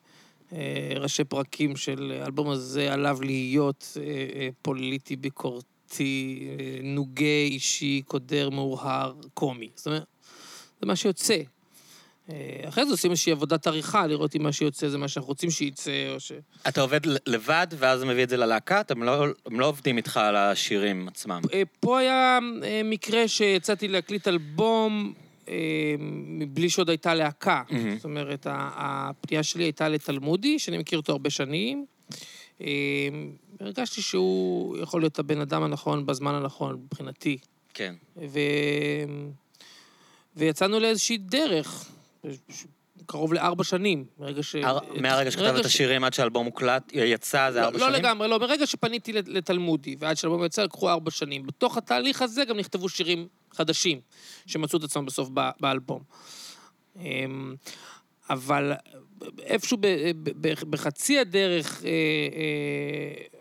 אה, 0.53 0.93
ראשי 0.95 1.23
פרקים 1.23 1.75
של 1.75 2.19
האלבום 2.21 2.49
הזה 2.49 2.93
עליו 2.93 3.17
להיות 3.21 3.97
אה, 3.97 4.03
אה, 4.39 4.49
פוליטי, 4.61 5.15
ביקורתי, 5.15 6.47
אה, 6.49 6.79
נוגה, 6.83 7.43
אישי, 7.45 8.01
קודר, 8.05 8.49
מאוהר, 8.49 9.13
קומי. 9.33 9.69
זאת 9.75 9.87
אומרת, 9.87 10.05
זה 10.81 10.87
מה 10.87 10.95
שיוצא. 10.95 11.37
אה, 12.31 12.35
אחרי 12.67 12.85
זה 12.85 12.91
עושים 12.91 13.11
איזושהי 13.11 13.31
עבודת 13.31 13.67
עריכה, 13.67 14.07
לראות 14.07 14.35
אם 14.35 14.43
מה 14.43 14.51
שיוצא 14.51 14.89
זה 14.89 14.97
מה 14.97 15.07
שאנחנו 15.07 15.27
רוצים 15.27 15.51
שייצא, 15.51 15.91
או 16.13 16.19
ש... 16.19 16.31
אתה 16.67 16.81
עובד 16.81 16.99
לבד, 17.05 17.67
ואז 17.77 18.03
מביא 18.03 18.23
את 18.23 18.29
זה 18.29 18.37
ללהקה? 18.37 18.81
אתם 18.81 19.03
לא, 19.03 19.25
הם 19.45 19.59
לא 19.59 19.65
עובדים 19.65 19.97
איתך 19.97 20.17
על 20.17 20.35
השירים 20.35 21.07
עצמם. 21.07 21.41
אה, 21.53 21.61
פה 21.79 21.99
היה 21.99 22.39
אה, 22.63 22.81
מקרה 22.83 23.27
שיצאתי 23.27 23.87
להקליט 23.87 24.27
אלבום 24.27 25.13
מבלי 26.27 26.69
שעוד 26.69 26.89
הייתה 26.89 27.13
להקה. 27.13 27.63
מהמם. 27.69 27.95
זאת 27.95 28.05
אומרת, 28.05 28.47
הפנייה 28.49 29.43
שלי 29.43 29.63
הייתה 29.63 29.89
לתלמודי, 29.89 30.59
שאני 30.59 30.77
מכיר 30.77 30.99
אותו 30.99 31.11
הרבה 31.11 31.29
שנים. 31.29 31.85
הרגשתי 33.59 34.01
שהוא 34.01 34.77
יכול 34.77 35.01
להיות 35.01 35.19
הבן 35.19 35.41
אדם 35.41 35.63
הנכון 35.63 36.05
בזמן 36.05 36.35
הנכון 36.35 36.75
מבחינתי. 36.85 37.37
כן. 37.73 37.95
ו... 38.17 38.39
ויצאנו 40.35 40.79
לאיזושהי 40.79 41.17
דרך, 41.17 41.85
קרוב 43.05 43.33
לארבע 43.33 43.63
שנים, 43.63 44.05
מרגע 44.19 44.43
ש... 44.43 44.55
הר- 44.55 44.79
מהרגע 45.01 45.31
שכתבת 45.31 45.45
את 45.47 45.53
רגע 45.53 45.63
ש- 45.63 45.65
השירים 45.65 46.03
עד 46.03 46.13
שהאלבום 46.13 46.45
הוקלט, 46.45 46.91
יצא, 46.93 47.51
זה 47.51 47.59
לא, 47.59 47.65
ארבע 47.65 47.77
לא 47.77 47.87
שנים? 47.87 47.99
לגמרי, 47.99 48.27
לא. 48.27 48.39
מרגע 48.39 48.67
שפניתי 48.67 49.13
לת- 49.13 49.27
לתלמודי 49.27 49.95
ועד 49.99 50.17
שהאלבום 50.17 50.45
יצא, 50.45 50.63
לקחו 50.63 50.89
ארבע 50.89 51.11
שנים. 51.11 51.47
בתוך 51.47 51.77
התהליך 51.77 52.21
הזה 52.21 52.45
גם 52.45 52.57
נכתבו 52.57 52.89
שירים 52.89 53.27
חדשים, 53.53 53.99
שמצאו 54.45 54.79
את 54.79 54.83
עצמם 54.83 55.05
בסוף 55.05 55.29
באלבום. 55.59 56.01
אמ, 56.99 57.55
אבל 58.29 58.73
איפשהו 59.39 59.77
ב- 59.77 59.87
ב- 60.23 60.47
ב- 60.47 60.69
בחצי 60.69 61.19
הדרך 61.19 61.83
אה, 61.85 61.89
אה, 61.89 63.36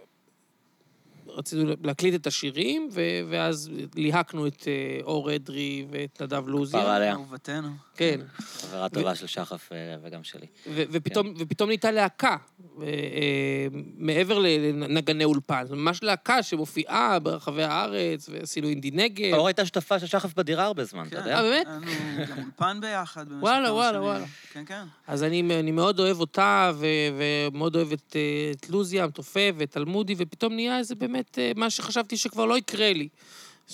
רצינו 1.37 1.72
להקליט 1.82 2.14
את 2.14 2.26
השירים, 2.26 2.89
ו- 2.93 3.01
ואז 3.30 3.70
ליהקנו 3.95 4.47
את 4.47 4.64
אה, 4.68 4.99
אור 5.03 5.34
אדרי 5.34 5.87
ואת 5.91 6.22
נדב 6.22 6.49
לוזיה. 6.49 6.80
כפרה 6.80 6.97
עליה. 6.97 7.12
אהובתנו. 7.12 7.68
כן. 7.97 8.20
חברה 8.39 8.89
טובה 8.89 9.14
של 9.14 9.26
שחף 9.26 9.72
אה, 9.72 9.76
וגם 10.03 10.24
שלי. 10.24 10.47
ו- 10.66 10.82
ופתאום, 10.91 11.34
ופתאום 11.39 11.68
נהייתה 11.68 11.91
להקה, 11.91 12.37
ו- 12.78 12.84
אה, 12.84 13.66
מעבר 13.97 14.39
לנגני 14.39 15.24
אולפן. 15.24 15.64
זו 15.66 15.76
ממש 15.76 16.03
להקה 16.03 16.43
שמופיעה 16.43 17.18
ברחבי 17.18 17.62
הארץ, 17.62 18.28
ועשינו 18.28 18.68
אינדי 18.68 18.91
נגב. 18.91 19.34
אור 19.34 19.47
הייתה 19.47 19.64
שותפה 19.66 19.99
של 19.99 20.07
שחף 20.07 20.34
בדירה 20.34 20.64
הרבה 20.64 20.84
זמן, 20.84 21.07
אתה 21.07 21.16
כן. 21.16 21.22
יודע? 21.22 21.37
אה, 21.37 21.43
באמת? 21.43 21.66
היה 21.66 21.76
לנו 21.76 22.26
גם 22.26 22.43
אולפן 22.45 22.80
ביחד 22.80 23.28
במשך 23.28 23.43
וואלה, 23.43 23.66
כמה 23.66 23.74
וואלה, 23.74 23.91
שנים. 23.93 24.03
וואלה. 24.03 24.26
כן, 24.53 24.62
כן. 24.66 24.82
אז 25.07 25.22
אני, 25.22 25.59
אני 25.61 25.70
מאוד 25.70 26.01
אוהב 26.01 26.20
אותה, 26.20 26.72
ו- 26.74 26.87
ומאוד 27.18 27.76
אוהב 27.76 27.93
את, 27.93 28.16
אה, 28.16 28.51
את 28.51 28.70
לוזיה 28.70 29.05
המתופף 29.05 29.53
ואת 29.57 29.70
תלמודי, 29.70 30.14
ופתאום 30.18 30.53
נהיה 30.55 30.78
איזה 30.78 30.95
באמת 30.95 31.25
אה, 31.38 31.52
מה 31.56 31.70
שחשבתי 31.70 32.16
שכבר 32.16 32.44
לא 32.44 32.58
יקרה 32.58 32.92
לי. 32.92 33.08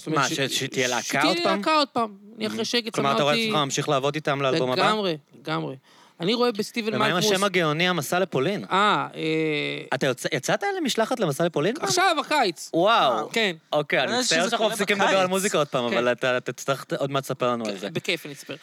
מה, 0.06 0.28
ש- 0.28 0.40
שתהיה 0.40 0.88
להקה 0.88 1.22
עוד 1.22 1.30
שתהיה 1.36 1.44
פעם? 1.48 1.58
להקה 1.58 1.76
עוד 1.76 1.88
פעם. 1.88 2.16
אני 2.36 2.46
אחרי 2.46 2.64
שקט 2.64 2.94
כלומר, 2.94 3.14
אתה 3.14 3.22
רואה 3.22 3.34
את 3.34 3.38
אמרתי... 3.38 3.48
עצמך 3.48 3.60
ממשיך 3.64 3.88
לעבוד 3.88 4.14
איתם 4.14 4.42
לאלבום 4.42 4.70
הבא? 4.72 4.82
לגמרי, 4.86 5.16
לגמרי. 5.40 5.76
אני 6.20 6.34
רואה 6.34 6.52
בסטיבן 6.52 6.94
ומה 6.94 7.06
עם 7.06 7.12
מייקרוס... 7.12 7.32
השם 7.32 7.44
הגאוני, 7.44 7.88
המסע 7.88 8.18
לפולין? 8.18 8.64
אה, 8.70 9.06
אה, 9.14 9.84
אתה 9.94 10.06
יצאת 10.32 10.62
למשלחת 10.76 11.20
למסע 11.20 11.44
לפולין? 11.44 11.74
עכשיו, 11.80 12.16
הקיץ. 12.20 12.70
וואו. 12.74 13.28
כן. 13.32 13.56
אוקיי, 13.72 14.00
אני 14.02 14.12
אה, 14.12 14.20
מצטער 14.20 14.48
שאנחנו 14.48 14.68
מפסיקים. 14.68 15.00
לדבר 15.00 15.18
על 15.18 15.26
מוזיקה 15.26 15.58
עוד 15.58 15.66
פעם, 15.66 15.90
כן. 15.90 15.96
אבל 15.96 16.12
אתה 16.12 16.40
תצטרך 16.40 16.84
עוד 16.98 17.10
מעט 17.10 17.24
לספר 17.24 17.50
לנו 17.50 17.66
על 17.66 17.78
זה. 17.78 17.90
בכיף 17.90 18.26
אני 18.26 18.34
אספר. 18.34 18.56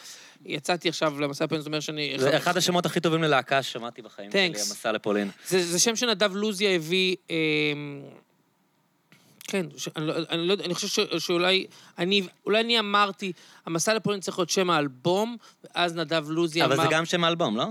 יצאתי 0.46 0.88
עכשיו 0.88 1.20
למסע 1.20 1.44
לפולין, 1.44 1.60
זאת 1.62 1.66
אומרת 1.66 1.82
שאני... 1.82 2.14
זה 2.16 2.36
אחד 2.36 2.56
השמות 2.56 2.86
הכי 2.86 3.00
טובים 3.00 3.22
ללהקה 3.22 3.62
ששמעתי 3.62 4.02
בחיים 4.02 4.30
שלי. 4.30 4.46
המסע 4.46 4.92
לפולין. 4.92 5.30
זה, 5.48 5.62
זה 5.66 5.78
שם 5.78 5.96
שנדב 5.96 6.34
לוזיה 6.34 6.74
הביא... 6.74 7.16
כן, 9.50 9.66
ש, 9.76 9.88
אני, 9.96 10.06
לא, 10.06 10.14
אני, 10.30 10.46
לא, 10.46 10.54
אני 10.64 10.74
חושב 10.74 10.88
ש, 10.88 11.00
שאולי 11.18 11.66
אני, 11.98 12.22
אולי 12.46 12.60
אני 12.60 12.78
אמרתי, 12.78 13.32
המסע 13.66 13.94
לפולין 13.94 14.20
צריך 14.20 14.38
להיות 14.38 14.50
שם 14.50 14.70
האלבום, 14.70 15.36
ואז 15.64 15.94
נדב 15.94 16.24
לוזיה 16.28 16.64
אמר... 16.64 16.74
אבל 16.74 16.82
זה 16.82 16.88
גם 16.90 17.04
שם 17.04 17.24
האלבום, 17.24 17.56
לא? 17.56 17.66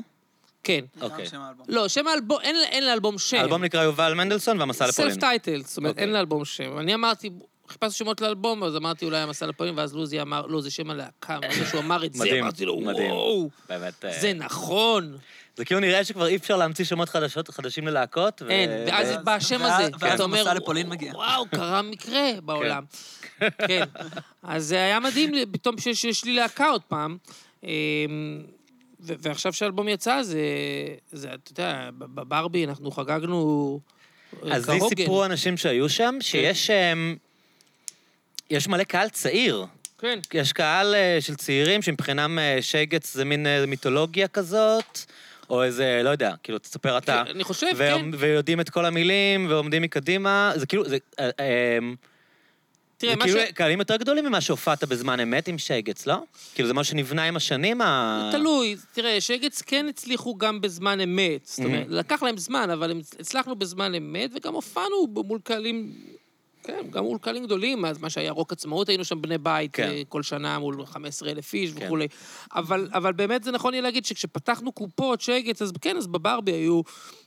כן. 0.63 0.85
אוקיי. 1.01 1.25
האלבום. 1.33 1.65
לא, 1.69 1.87
שם 1.87 2.07
האלבום, 2.07 2.39
אין, 2.41 2.55
אין 2.71 2.85
לאלבום 2.85 3.17
שם. 3.17 3.37
האלבום 3.37 3.63
נקרא 3.63 3.83
יובל 3.83 4.13
מנדלסון 4.13 4.59
והמסע 4.59 4.87
לפולין. 4.87 5.11
סלף 5.11 5.19
טייטל, 5.19 5.61
זאת 5.61 5.77
אומרת, 5.77 5.91
אוקיי. 5.91 6.03
אין 6.03 6.13
לאלבום 6.13 6.45
שם. 6.45 6.79
אני 6.79 6.93
אמרתי, 6.93 7.29
חיפשתי 7.69 7.97
שמות 7.97 8.21
לאלבום, 8.21 8.63
אז 8.63 8.75
אמרתי 8.75 9.05
אולי 9.05 9.17
המסע 9.17 9.45
לפולין, 9.47 9.73
ואז 9.77 9.95
לוזי 9.95 10.21
אמר, 10.21 10.45
לא, 10.45 10.61
זה 10.61 10.71
שם 10.71 10.89
הלהקה, 10.89 11.39
ברגע 11.39 11.65
שהוא 11.69 11.79
אמר 11.81 12.05
את 12.05 12.13
זה, 12.13 12.23
מדהים, 12.25 12.43
אמרתי 12.43 12.65
לו, 12.65 12.79
מדהים. 12.79 13.11
וואו, 13.11 13.49
באמת. 13.69 14.05
אה, 14.05 14.19
זה 14.19 14.33
נכון. 14.33 15.17
זה 15.55 15.65
כאילו 15.65 15.79
נראה 15.79 16.03
שכבר 16.03 16.27
אי 16.27 16.35
אפשר 16.35 16.57
להמציא 16.57 16.85
שמות 16.85 17.09
חדשות 17.09 17.47
חדשים 17.49 17.87
ללהקות. 17.87 18.41
ו- 18.41 18.49
אין, 18.49 18.69
ואז 18.87 19.07
ו- 19.11 19.23
בא 19.25 19.35
השם 19.35 19.61
ואז- 19.61 19.81
הזה, 19.81 19.91
ואז 19.99 20.11
ואתה 20.11 20.23
אומר, 20.23 20.37
המסע 20.39 20.53
לפולין 20.53 20.89
מגיע. 20.89 21.11
וואו, 21.15 21.45
קרה 21.51 21.81
מקרה 21.81 22.21
בעולם. 22.45 22.83
כן. 23.67 23.83
אז 24.43 24.65
זה 24.65 24.75
היה 24.75 24.99
מדהים 24.99 25.31
פתאום 25.51 25.75
שיש 25.93 26.25
לי 26.25 26.33
להקה 26.33 26.69
עוד 26.69 26.81
פעם. 26.87 27.17
אמ, 27.63 27.69
ו- 29.01 29.13
ועכשיו 29.19 29.53
שהאלבום 29.53 29.87
יצא, 29.87 30.23
זה, 30.23 30.39
זה, 31.11 31.29
אתה 31.33 31.51
יודע, 31.51 31.89
בברבי 31.97 32.65
אנחנו 32.65 32.91
חגגנו 32.91 33.79
אה, 34.45 34.55
אז 34.55 34.69
לי. 34.69 34.79
סיפרו 34.89 35.25
אנשים 35.25 35.57
שהיו 35.57 35.89
שם, 35.89 36.15
שיש 36.21 36.69
אמ, 36.69 37.15
יש 38.49 38.67
מלא 38.67 38.83
קהל 38.83 39.09
צעיר. 39.09 39.65
כן. 39.99 40.19
יש 40.33 40.53
קהל 40.53 40.95
אה, 40.95 41.17
של 41.21 41.35
צעירים 41.35 41.81
שמבחינם 41.81 42.39
אה, 42.39 42.57
שייגץ 42.61 43.13
זה 43.13 43.25
מין 43.25 43.47
אה, 43.47 43.65
מיתולוגיה 43.65 44.27
כזאת, 44.27 44.99
או 45.49 45.63
איזה, 45.63 46.01
לא 46.03 46.09
יודע, 46.09 46.33
כאילו, 46.43 46.59
תספר 46.59 46.97
אתה. 46.97 47.23
כן, 47.25 47.31
אני 47.35 47.43
חושב, 47.43 47.67
ו- 47.75 47.77
כן. 47.77 48.05
ויודעים 48.17 48.59
את 48.59 48.69
כל 48.69 48.85
המילים, 48.85 49.45
ועומדים 49.49 49.81
מקדימה, 49.81 50.51
זה 50.55 50.65
כאילו, 50.65 50.89
זה, 50.89 50.97
אה, 51.19 51.29
אה, 51.39 51.77
תראה, 52.97 53.11
זה 53.13 53.17
מה 53.17 53.25
כאילו 53.25 53.39
ש... 53.39 53.51
קהלים 53.51 53.79
יותר 53.79 53.95
גדולים 53.95 54.25
ממה 54.25 54.41
שהופעת 54.41 54.83
בזמן 54.83 55.19
אמת 55.19 55.47
עם 55.47 55.57
שייגץ, 55.57 56.05
לא? 56.07 56.15
כאילו, 56.55 56.67
זה 56.67 56.73
משהו 56.73 56.91
שנבנה 56.91 57.23
עם 57.23 57.35
השנים, 57.35 57.81
ה... 57.81 58.29
תלוי, 58.31 58.75
תראה, 58.93 59.21
שגץ 59.21 59.61
כן 59.61 59.85
הצליחו 59.89 60.35
גם 60.37 60.61
בזמן 60.61 61.01
אמת. 61.01 61.45
זאת 61.45 61.59
אומרת, 61.65 61.87
Mhm. 61.87 61.91
לקח 61.93 62.23
להם 62.23 62.37
זמן, 62.37 62.69
אבל 62.69 62.91
הצלחנו 63.19 63.55
בזמן 63.55 63.95
אמת, 63.95 64.29
וגם 64.35 64.53
הופענו 64.53 65.07
מול 65.25 65.39
קהלים, 65.43 65.91
כן, 66.71 66.89
גם 66.91 67.03
מול 67.03 67.17
קהלים 67.17 67.45
גדולים, 67.45 67.85
אז 67.85 68.01
מה 68.01 68.09
שהיה 68.09 68.31
רוק 68.31 68.51
עצמאות, 68.51 68.89
היינו 68.89 69.05
שם 69.05 69.21
בני 69.21 69.37
בית 69.37 69.71
כן. 69.73 69.89
אה, 69.89 70.01
כל 70.09 70.23
שנה 70.23 70.59
מול 70.59 70.85
15 70.85 71.29
אלף 71.31 71.53
איש 71.53 71.71
כן. 71.71 71.85
וכולי. 71.85 72.07
אבל, 72.55 72.89
אבל 72.93 73.13
באמת 73.13 73.43
זה 73.43 73.51
נכון 73.51 73.73
יהיה 73.73 73.81
להגיד 73.83 74.05
שכשפתחנו 74.05 74.71
קופות, 74.71 75.21
שגץ, 75.21 75.61
אז 75.61 75.71
כן, 75.81 75.97
אז 75.97 76.07
בברבי 76.07 76.51
היו 76.51 76.81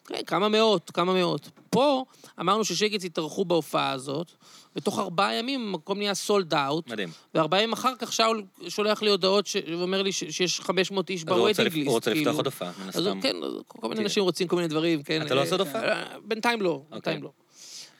כן, 0.06 0.20
כמה 0.27 0.48
מאות, 0.48 0.90
כמה 0.90 1.12
מאות. 1.14 1.51
פה 1.70 2.05
אמרנו 2.40 2.64
ששגץ 2.64 3.05
יתארחו 3.05 3.44
בהופעה 3.44 3.90
הזאת, 3.90 4.32
ותוך 4.77 4.98
ארבעה 4.98 5.35
ימים 5.35 5.60
המקום 5.69 5.98
נהיה 5.98 6.14
sold 6.15 6.55
out. 6.55 6.89
מדהים. 6.90 7.09
וארבעה 7.35 7.60
ימים 7.62 7.73
אחר 7.73 7.93
כך 7.98 8.12
שאול 8.12 8.43
שולח 8.69 9.02
לי 9.02 9.10
הודעות 9.10 9.47
ש- 9.47 9.56
ואומר 9.78 10.02
לי 10.02 10.12
ש- 10.12 10.24
שיש 10.31 10.60
500 10.60 11.10
איש 11.10 11.24
ב 11.24 11.31
waiting 11.31 11.74
list. 11.74 11.86
הוא 11.86 11.94
רוצה 11.94 12.10
לפתוח 12.10 12.24
כאילו. 12.24 12.36
עוד 12.36 12.47
הופעה, 12.47 12.73
מן 12.82 12.89
הסתם. 12.89 13.20
כן, 13.20 13.36
כל 13.66 13.89
מיני. 13.89 14.01
אנשים 14.02 14.23
רוצים 14.23 14.48
כל 14.48 14.56
מיני 14.56 14.69
דברים, 14.69 15.02
כן. 15.02 15.23
אתה 15.27 15.35
לא 15.35 15.43
עושה 15.43 15.51
עוד 15.52 15.60
הופעה? 15.60 15.82
אה, 15.89 16.16
בינתיים 16.24 16.62
לא, 16.62 16.82
בינתיים 16.90 17.23
לא. 17.23 17.31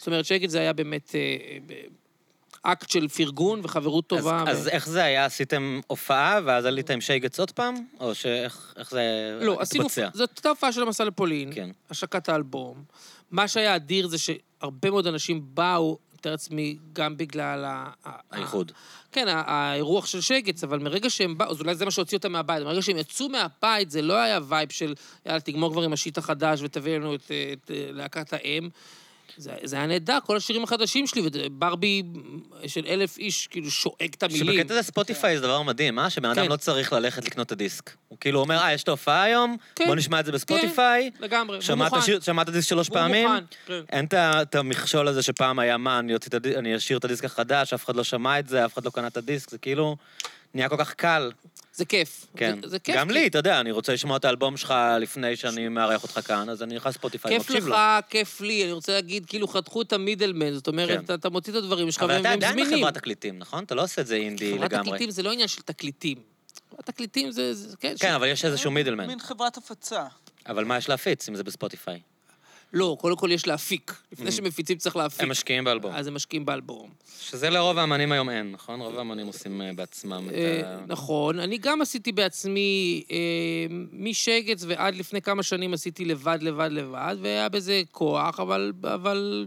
זאת 0.03 0.07
אומרת, 0.07 0.25
שגץ 0.25 0.49
זה 0.51 0.61
היה 0.61 0.73
באמת... 0.73 1.15
אה, 1.15 1.59
ב- 1.67 1.75
אקט 2.63 2.91
של 2.91 3.09
פרגון 3.09 3.61
וחברות 3.63 4.07
טובה. 4.07 4.45
אז, 4.47 4.57
ו... 4.57 4.61
אז 4.61 4.69
איך 4.69 4.89
זה 4.89 5.05
היה? 5.05 5.25
עשיתם 5.25 5.81
הופעה 5.87 6.41
ואז 6.45 6.65
עלית 6.65 6.91
עם 6.91 7.01
שגץ 7.01 7.41
עוד 7.41 7.51
פעם? 7.51 7.75
או 8.01 8.15
שאיך 8.15 8.75
איך 8.77 8.91
זה 8.91 9.03
לא, 9.41 9.57
עשינו... 9.61 9.85
התבצע? 9.85 10.09
זאת 10.15 10.31
הייתה 10.37 10.49
הופעה 10.49 10.73
של 10.73 10.83
המסע 10.83 11.05
לפולין, 11.05 11.51
כן. 11.55 11.71
השקת 11.91 12.29
האלבום. 12.29 12.85
מה 13.31 13.49
שהיה 13.49 13.77
אדיר 13.77 14.07
זה 14.09 14.19
שהרבה 14.19 14.91
מאוד 14.91 15.07
אנשים 15.07 15.41
באו, 15.55 15.99
מתאר 16.15 16.31
לעצמי, 16.31 16.77
גם 16.93 17.17
בגלל 17.17 17.65
ה... 17.65 17.91
ה- 18.05 18.21
האיחוד. 18.31 18.73
כן, 19.13 19.29
ה- 19.29 19.43
האירוח 19.47 20.07
של 20.07 20.21
שגץ, 20.21 20.65
אבל 20.65 20.79
מרגע 20.79 21.11
שהם 21.11 21.39
באו, 21.39 21.51
אז 21.51 21.61
אולי 21.61 21.75
זה 21.75 21.85
מה 21.85 21.91
שהוציא 21.91 22.19
אותם 22.19 22.33
מהבית, 22.33 22.63
מרגע 22.63 22.83
שהם 22.83 22.97
יצאו 22.99 23.29
מהבית, 23.29 23.91
זה 23.91 24.03
לא 24.03 24.15
היה 24.15 24.39
וייב 24.49 24.73
של, 24.73 24.95
יאללה, 25.27 25.41
תגמור 25.41 25.73
כבר 25.73 25.83
עם 25.83 25.93
השיט 25.93 26.19
החדש 26.19 26.61
ותביא 26.63 26.97
לנו 26.97 27.15
את, 27.15 27.21
את, 27.23 27.31
את 27.65 27.71
להקת 27.71 28.33
האם. 28.33 28.69
זה, 29.37 29.53
זה 29.63 29.77
היה 29.77 29.87
נהדר, 29.87 30.19
כל 30.27 30.37
השירים 30.37 30.65
החדשים 30.65 31.07
שלי, 31.07 31.23
וברבי 31.25 32.03
של 32.67 32.85
אלף 32.89 33.19
איש 33.19 33.47
כאילו 33.47 33.71
שואג 33.71 34.11
את 34.11 34.23
המילים. 34.23 34.55
שבקטע 34.55 34.75
הזה 34.75 34.83
ספוטיפיי 34.83 35.37
זה 35.37 35.43
דבר 35.43 35.63
מדהים, 35.63 35.99
אה? 35.99 36.11
שבן 36.11 36.31
אדם 36.31 36.45
כן. 36.45 36.51
לא 36.51 36.57
צריך 36.57 36.93
ללכת 36.93 37.25
לקנות 37.25 37.47
את 37.47 37.53
הדיסק. 37.53 37.91
הוא 38.09 38.19
כאילו 38.21 38.41
אומר, 38.41 38.59
אה, 38.59 38.73
יש 38.73 38.83
את 38.83 38.89
ההופעה 38.89 39.23
היום, 39.23 39.57
כן. 39.77 39.87
בוא 39.87 39.95
נשמע 39.95 40.21
את 40.21 40.27
זה 40.27 40.33
בספוטיפיי. 40.33 41.11
לגמרי, 41.21 41.59
הוא 41.69 41.75
מוכן. 41.77 42.21
שמעת 42.21 42.49
דיסק 42.49 42.69
שלוש 42.69 42.89
הוא 42.89 42.95
פעמים? 42.95 43.29
מוכן, 43.29 43.45
כן. 43.67 43.81
אין 43.89 44.05
את 44.05 44.15
את 44.15 44.55
המכשול 44.55 45.09
הזה 45.09 45.23
שפעם 45.23 45.59
היה, 45.59 45.77
מה, 45.77 45.99
אני 45.99 46.15
את 46.15 46.35
הדיסק, 46.35 46.59
אני 46.59 46.77
אשאיר 46.77 46.99
את 46.99 47.05
הדיסק 47.05 47.25
החדש, 47.25 47.73
אף 47.73 47.85
אחד 47.85 47.97
לא 47.97 48.05
שמע 48.05 48.39
את 48.39 48.49
זה, 48.49 48.65
אף 48.65 48.75
אחד 48.75 48.85
לא 48.85 48.91
קנה 48.91 49.07
את 49.07 49.17
הדיסק, 49.17 49.51
זה 49.51 49.59
כאילו 49.59 49.97
נהיה 50.55 50.69
כל 50.69 50.77
כך 50.77 50.95
קל. 50.95 51.31
זה 51.75 51.85
כיף. 51.85 52.27
כן. 52.37 52.59
זה, 52.63 52.69
זה 52.69 52.79
כיף. 52.79 52.97
גם 52.97 53.09
כי- 53.09 53.15
לי, 53.15 53.27
אתה 53.27 53.39
יודע, 53.39 53.61
אני 53.61 53.71
רוצה 53.71 53.93
לשמוע 53.93 54.17
את 54.17 54.25
האלבום 54.25 54.57
שלך 54.57 54.75
לפני 55.01 55.37
שאני 55.37 55.69
מארח 55.69 56.03
אותך 56.03 56.21
כאן, 56.25 56.49
אז 56.49 56.63
אני 56.63 56.75
נכנס 56.77 56.95
לספוטיפיי 56.95 57.33
כיף 57.39 57.51
ומקשיב 57.51 57.69
לך, 57.69 57.75
לו. 57.75 58.09
כיף 58.11 58.41
לי, 58.41 58.65
אני 58.65 58.73
רוצה 58.73 58.93
להגיד, 58.93 59.27
כאילו 59.27 59.49
חתכו 59.49 59.83
את 59.83 59.93
המידלמן, 59.93 60.55
זאת 60.55 60.67
אומרת, 60.69 60.89
כן. 60.99 61.05
אתה, 61.05 61.15
אתה 61.15 61.31
מוציא 61.31 61.53
את 61.53 61.59
הדברים 61.59 61.91
שלך 61.91 62.03
אבל 62.03 62.13
והם 62.13 62.21
אתה 62.21 62.29
והם 62.29 62.39
עדיין 62.39 62.53
זמינים. 62.53 62.79
בחברת 62.79 62.95
תקליטים, 62.95 63.39
נכון? 63.39 63.65
אתה 63.65 63.75
לא 63.75 63.83
עושה 63.83 64.01
את 64.03 64.07
זה 64.07 64.15
אינדי 64.15 64.53
חברת 64.57 64.73
לגמרי. 64.73 64.87
תקליטים 64.89 65.11
זה 65.11 65.23
לא 65.23 65.33
עניין 65.33 65.49
של 65.49 65.63
תקליטים. 65.63 66.19
חברת 66.71 66.87
תקליטים 66.87 67.31
זה, 67.31 67.55
זה 67.55 67.77
כן. 67.77 67.95
כן, 67.99 68.09
ש... 68.13 68.15
אבל 68.15 68.27
יש 68.29 68.45
איזשהו 68.45 68.71
מידלמן. 68.71 69.07
מין 69.07 69.19
חברת 69.21 69.57
הפצה. 69.57 70.05
אבל 70.47 70.65
מה 70.65 70.79
יש 70.79 70.89
להפיץ 70.89 71.29
אם 71.29 71.35
זה 71.35 71.45
בספוטיפיי? 71.45 72.01
לא, 72.73 72.97
קודם 73.01 73.17
כל 73.17 73.29
יש 73.33 73.47
להפיק. 73.47 73.95
לפני 74.13 74.29
Mm. 74.29 74.33
שמפיצים 74.33 74.79
צריך 74.79 74.97
להפיק. 74.97 75.21
הם 75.21 75.29
משקיעים 75.31 75.65
באלבום. 75.65 75.93
אז 75.95 76.07
הם 76.07 76.15
משקיעים 76.15 76.45
באלבום. 76.45 76.91
שזה 77.21 77.51
לרוב 77.51 77.79
האמנים 77.79 78.13
היום 78.13 78.31
אין, 78.31 78.51
נכון? 78.53 78.81
רוב 78.81 78.99
האמנים 78.99 79.27
עושים 79.27 79.63
אה, 79.63 79.73
בעצמם 79.73 80.29
את 80.29 80.35
אה, 80.35 80.75
ה... 80.75 80.85
נכון. 80.87 81.39
אני 81.39 81.59
גם 81.59 81.83
עשיתי 81.83 82.13
בעצמי, 82.13 83.03
אה, 83.11 83.17
משגץ 83.93 84.65
ועד 84.67 84.95
לפני 84.95 85.23
כמה 85.23 85.43
שנים 85.43 85.75
עשיתי 85.75 86.05
לבד, 86.05 86.39
לבד, 86.41 86.69
לבד, 86.73 87.17
והיה 87.21 87.49
בזה 87.49 87.83
כוח, 87.91 88.41
אבל, 88.41 88.73
אבל 88.95 89.47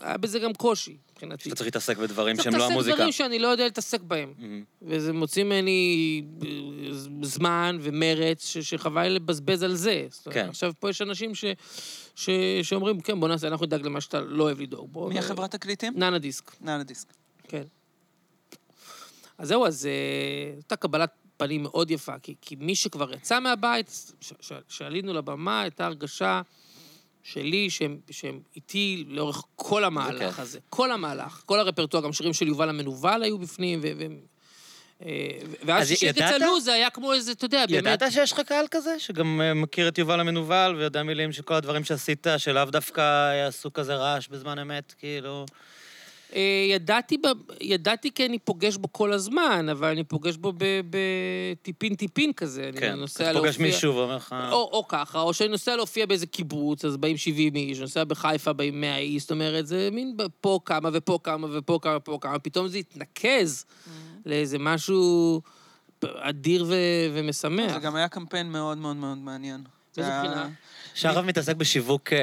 היה 0.00 0.16
בזה 0.16 0.38
גם 0.38 0.52
קושי, 0.54 0.96
מבחינתי. 1.16 1.44
שאתה 1.44 1.56
צריך 1.56 1.66
להתעסק 1.66 1.96
בדברים 1.96 2.36
צריך 2.36 2.44
שהם 2.44 2.52
לא 2.52 2.58
להתעסק 2.58 2.72
המוזיקה. 2.72 2.96
דברים 2.96 3.12
שאני 3.12 3.38
לא 3.38 3.48
יודע 3.48 3.64
להתעסק 3.64 4.00
בהם. 4.00 4.32
מהמם. 4.38 4.64
וזה 4.82 5.12
מוציא 5.12 5.44
ממני 5.44 6.22
אה, 6.46 6.48
זמן 7.22 7.78
ומרץ 7.80 8.46
ש- 8.46 8.58
שחבל 8.58 9.08
לבזבז 9.08 9.62
על 9.62 9.74
זה. 9.74 10.06
כן. 10.30 10.48
עכשיו 10.48 10.72
פה 10.80 10.90
יש 10.90 11.02
אנשים 11.02 11.34
ש, 11.34 11.44
ש, 12.14 12.30
שאומרים, 12.62 13.00
כן, 13.00 13.20
בוא 13.20 13.28
נעשה, 13.28 13.48
אנחנו 13.48 13.66
נדאג 13.66 13.82
למה 13.86 14.00
שאתה 14.00 14.20
לא 14.20 14.44
אוהב 14.44 14.60
לדאוג. 14.60 15.08
מי 15.08 15.18
החברת 15.18 15.50
תקליטים? 15.50 15.92
נאנה 15.96 16.18
דיסק, 16.18 16.52
נאנה 16.60 16.82
דיסק. 16.84 17.12
כן. 17.48 17.62
אז 19.38 19.48
זהו, 19.48 19.66
אז 19.66 19.86
אה, 19.86 19.92
הייתה 20.54 20.76
קבלת 20.76 21.10
פנים 21.36 21.62
מאוד 21.62 21.90
יפה, 21.90 22.18
כי, 22.18 22.34
כי 22.40 22.56
מי 22.56 22.74
שכבר 22.74 23.12
יצא 23.12 23.40
מהבית, 23.40 23.90
ש- 24.20 24.32
ש- 24.40 24.52
שעלינו 24.68 25.12
לבמה, 25.14 25.60
הייתה 25.60 25.86
הרגשה 25.86 26.42
שלי 27.32 27.70
שהם, 27.70 27.98
שהם 28.10 28.40
איתי 28.56 29.04
לאורך 29.08 29.42
כל 29.56 29.84
המהלך 29.84 30.22
כיף. 30.22 30.40
הזה. 30.40 30.58
כל 30.70 30.92
המהלך, 30.92 31.42
כל 31.46 31.60
הרפרטואר, 31.60 32.02
גם 32.02 32.12
שירים 32.12 32.32
של 32.32 32.48
יובל 32.48 32.68
המנוול 32.68 33.22
היו 33.22 33.38
בפנים, 33.38 33.80
ו... 33.82 33.90
ו 33.98 34.04
אה, 35.04 35.28
ואז 35.64 35.82
אז 35.82 35.92
כששקט 35.92 36.16
ידעת? 36.16 36.40
צלו 36.40 36.60
זה 36.60 36.72
היה 36.72 36.90
כמו 36.90 37.12
איזה, 37.12 37.32
אתה 37.32 37.44
יודע, 37.44 37.66
באמת... 37.66 37.94
ידעת 37.94 38.12
שיש 38.12 38.32
לך 38.32 38.40
קהל 38.40 38.66
כזה? 38.70 38.98
שגם 38.98 39.40
אה, 39.40 39.54
מכיר 39.54 39.88
את 39.88 39.98
יובל 39.98 40.20
המנוול 40.20 40.76
ויודע 40.76 41.02
מילים 41.02 41.32
של 41.32 41.42
כל 41.42 41.54
הדברים 41.54 41.84
שעשית, 41.84 42.26
שלאו 42.38 42.64
דווקא 42.64 43.34
יעשו 43.34 43.72
כזה 43.72 43.94
רעש 43.94 44.28
בזמן 44.28 44.58
אמת, 44.58 44.94
כאילו... 44.98 45.46
אה, 46.36 46.40
ידעתי, 46.70 47.16
ב- 47.18 47.26
ידעתי 47.60 48.10
כי 48.14 48.26
אני 48.26 48.38
פוגש 48.38 48.76
בו 48.76 48.92
כל 48.92 49.12
הזמן, 49.12 49.68
אבל 49.68 49.88
אני 49.88 50.04
פוגש 50.04 50.36
בו 50.36 50.52
בטיפין-טיפין 50.90 52.32
כזה. 52.32 52.68
אני 52.68 52.80
כן, 52.80 52.94
נוסע 52.94 53.30
אתה 53.30 53.38
פוגש 53.38 53.46
להופיע- 53.58 53.66
מישהו 53.66 53.94
ואומר 53.96 54.16
לך... 54.16 54.34
או, 54.52 54.70
או 54.72 54.88
ככה, 54.88 55.20
או 55.20 55.34
שאני 55.34 55.48
נוסע 55.48 55.76
להופיע 55.76 56.06
באיזה 56.06 56.26
קיבוץ, 56.26 56.84
אז 56.84 56.96
באים 56.96 57.16
70 57.16 57.54
איש, 57.56 57.78
נוסע 57.80 58.04
בחיפה, 58.04 58.52
באים 58.52 58.80
100 58.80 58.98
איש, 58.98 59.22
זאת 59.22 59.30
אומרת, 59.30 59.66
זה 59.66 59.88
מין 59.92 60.16
ב- 60.16 60.22
פה 60.40 60.60
כמה 60.64 60.90
ופה 60.92 61.18
כמה 61.22 61.46
ופה 61.58 61.78
כמה 61.82 61.96
ופה 61.96 62.18
כמה, 62.20 62.38
פתאום 62.38 62.68
זה 62.68 62.78
התנקז 62.78 63.64
לאיזה 64.26 64.58
משהו 64.58 65.40
אדיר 66.04 66.64
ו- 66.68 66.74
ומשמח. 67.14 67.72
זה 67.72 67.78
גם 67.78 67.96
היה 67.96 68.08
קמפיין 68.08 68.52
מאוד 68.52 68.78
מאוד 68.78 68.96
מאוד 68.96 69.18
מעניין. 69.18 69.60
באיזה 69.96 70.10
זה 70.10 70.20
היה- 70.20 70.22
בחינה? 70.22 70.48
שהרב 70.96 71.24
מתעסק 71.24 71.56
בשיווק 71.56 72.12
אה, 72.12 72.18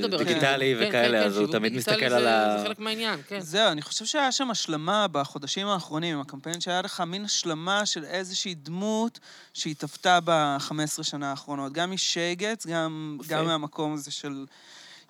זה. 0.00 0.18
דיגיטלי 0.18 0.74
כן, 0.78 0.88
וכאלה, 0.88 1.20
כן, 1.20 1.26
אז 1.26 1.34
כן, 1.34 1.40
הוא 1.40 1.52
תמיד 1.52 1.72
מסתכל 1.72 2.04
על 2.04 2.26
ה... 2.26 2.58
זה 2.58 2.64
חלק 2.64 2.78
מהעניין, 2.78 3.20
כן. 3.28 3.40
זהו, 3.40 3.68
אני 3.72 3.82
חושב 3.82 4.04
שהיה 4.04 4.32
שם 4.32 4.50
השלמה 4.50 5.06
בחודשים 5.12 5.66
האחרונים, 5.66 6.14
עם 6.14 6.20
הקמפיין 6.20 6.60
שהיה 6.60 6.82
לך 6.82 7.00
מין 7.00 7.24
השלמה 7.24 7.86
של 7.86 8.04
איזושהי 8.04 8.54
דמות 8.54 9.18
שהתהוותה 9.54 10.18
ב-15 10.24 11.02
שנה 11.02 11.30
האחרונות. 11.30 11.72
גם 11.72 11.90
משייגץ, 11.90 12.66
גם, 12.66 13.18
מהמקום 13.46 13.94
הזה 13.94 14.10
של 14.10 14.46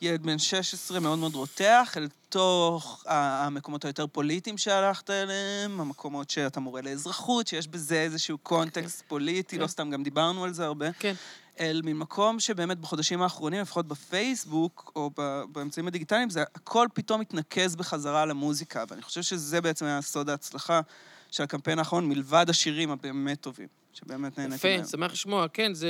ילד 0.00 0.22
בן 0.22 0.38
16 0.38 1.00
מאוד 1.00 1.18
מאוד 1.18 1.34
רותח, 1.34 1.94
אל 1.96 2.08
תוך 2.28 3.04
המקומות 3.06 3.84
היותר 3.84 4.06
פוליטיים 4.06 4.58
שהלכת 4.58 5.10
אליהם, 5.10 5.80
המקומות 5.80 6.30
שאתה 6.30 6.60
מורה 6.60 6.80
לאזרחות, 6.82 7.46
שיש 7.46 7.68
בזה 7.68 8.02
איזשהו 8.02 8.38
קונטקסט 8.38 9.02
פוליטי, 9.08 9.56
כן. 9.56 9.62
לא 9.62 9.66
סתם 9.66 9.90
גם 9.90 10.02
דיברנו 10.02 10.44
על 10.44 10.52
זה 10.52 10.64
הרבה. 10.64 10.92
כן. 10.98 11.14
אל 11.62 11.80
מין 11.84 11.98
מקום 11.98 12.40
שבאמת 12.40 12.78
בחודשים 12.78 13.22
האחרונים, 13.22 13.60
לפחות 13.60 13.86
בפייסבוק 13.88 14.92
או 14.96 15.10
באמצעים 15.52 15.86
הדיגיטליים, 15.86 16.30
זה 16.30 16.42
הכל 16.42 16.86
פתאום 16.94 17.20
מתנקז 17.20 17.76
בחזרה 17.76 18.26
למוזיקה, 18.26 18.84
ואני 18.88 19.02
חושב 19.02 19.22
שזה 19.22 19.60
בעצם 19.60 19.86
היה 19.86 20.02
סוד 20.02 20.30
ההצלחה 20.30 20.80
של 21.32 21.42
הקמפיין 21.42 21.78
האחרון, 21.78 22.08
מלבד 22.08 22.46
השירים 22.48 22.90
הבאמת 22.90 23.40
טובים, 23.40 23.66
שבאמת 23.94 24.38
נהניתי 24.38 24.54
יפה, 24.56 24.76
מהם. 24.76 24.86
שמח 24.86 25.12
לשמוע. 25.12 25.46
כן, 25.52 25.74
זה... 25.74 25.88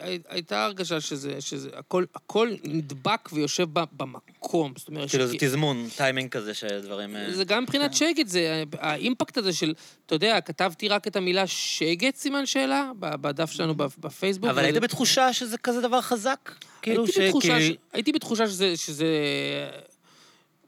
הי- 0.00 0.18
הייתה 0.28 0.64
הרגשה 0.64 1.00
שזה... 1.00 1.40
שזה 1.40 1.70
הכל, 1.76 2.04
הכל 2.14 2.50
נדבק 2.64 3.28
ויושב 3.32 3.66
ב- 3.72 3.84
במקום. 3.96 4.72
זאת 4.76 4.88
אומרת... 4.88 5.10
כאילו 5.10 5.26
זה 5.26 5.34
שכי- 5.34 5.46
תזמון, 5.46 5.86
טיימינג 5.96 6.30
כזה 6.30 6.54
שדברים... 6.54 7.16
אה, 7.16 7.34
זה 7.34 7.44
גם 7.44 7.62
מבחינת 7.62 7.94
שגת, 7.94 8.28
זה 8.28 8.64
האימפקט 8.78 9.36
הזה 9.36 9.52
של, 9.52 9.74
אתה 10.06 10.14
יודע, 10.14 10.40
כתבתי 10.40 10.88
רק 10.88 11.06
את 11.06 11.16
המילה 11.16 11.46
שגת, 11.46 12.16
סימן 12.16 12.46
שאלה, 12.46 12.90
ב- 12.98 13.14
בדף 13.16 13.50
שלנו 13.50 13.74
בפ- 13.74 13.98
בפייסבוק. 14.00 14.50
אבל 14.50 14.64
היית 14.64 14.76
בתחושה 14.76 15.32
שזה 15.32 15.58
כזה 15.58 15.80
דבר 15.80 16.00
חזק? 16.00 16.52
כאילו 16.82 17.04
הייתי 17.06 17.20
בתחושה, 17.26 17.58
כי- 17.58 17.72
ש... 17.72 17.76
הייתי 17.92 18.12
בתחושה 18.12 18.44
שזה, 18.76 19.14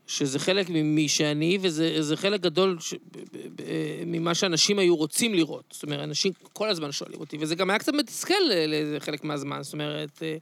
שזה, 0.06 0.38
חלק 0.38 0.70
ממי 0.70 1.08
שאני, 1.08 1.58
וזה 1.60 2.02
זה 2.02 2.16
חלק 2.16 2.40
גדול 2.40 2.76
ש... 2.80 2.94
ב- 2.94 4.04
ממה 4.06 4.34
שאנשים 4.34 4.78
היו 4.78 4.96
רוצים 4.96 5.34
לראות. 5.34 5.64
זאת 5.70 5.82
אומרת, 5.82 6.00
אנשים 6.00 6.32
כל 6.52 6.68
הזמן 6.68 6.92
שואלים 6.92 7.20
אותי, 7.20 7.36
וזה 7.40 7.54
גם 7.54 7.70
היה 7.70 7.78
קצת 7.78 7.92
מתסכל 7.92 8.34
לאיזה 8.68 8.96
חלק 9.00 9.24
מהזמן. 9.24 9.62
זאת 9.62 9.72
אומרת, 9.72 10.22
אה, 10.22 10.36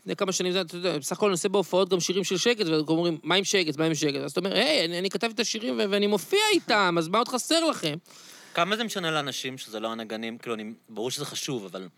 לפני 0.00 0.16
כמה 0.16 0.32
שנים, 0.32 0.52
אתה 0.60 0.76
יודע, 0.76 0.98
בסך 0.98 1.12
הכל 1.12 1.26
אני 1.26 1.32
עושה 1.32 1.48
בהופעות 1.48 1.88
גם 1.88 2.00
שירים 2.00 2.24
של 2.24 2.36
שקט, 2.36 2.66
ואומרים, 2.66 3.18
מה 3.22 3.34
עם 3.34 3.44
שקט, 3.44 3.76
מה 3.78 3.84
עם 3.84 3.94
שקט? 3.94 4.20
אז 4.24 4.30
אתה 4.30 4.40
אומר, 4.40 4.54
היי, 4.54 4.84
אני, 4.84 4.98
אני 4.98 5.10
כתבתי 5.10 5.34
את 5.34 5.40
השירים 5.40 5.80
ואני 5.90 6.06
מופיע 6.06 6.40
איתם, 6.52 6.94
אז 6.98 7.08
מה 7.08 7.18
עוד 7.18 7.28
חסר 7.28 7.64
לכם? 7.64 7.96
כמה 8.54 8.76
זה 8.76 8.84
משנה 8.84 9.10
לאנשים 9.10 9.58
שזה 9.58 9.80
לא 9.80 9.92
הנגנים? 9.92 10.38
כאילו, 10.38 10.54
אני, 10.54 10.72
ברור 10.88 11.10
שזה 11.10 11.24
חשוב, 11.24 11.64
אבל... 11.64 11.88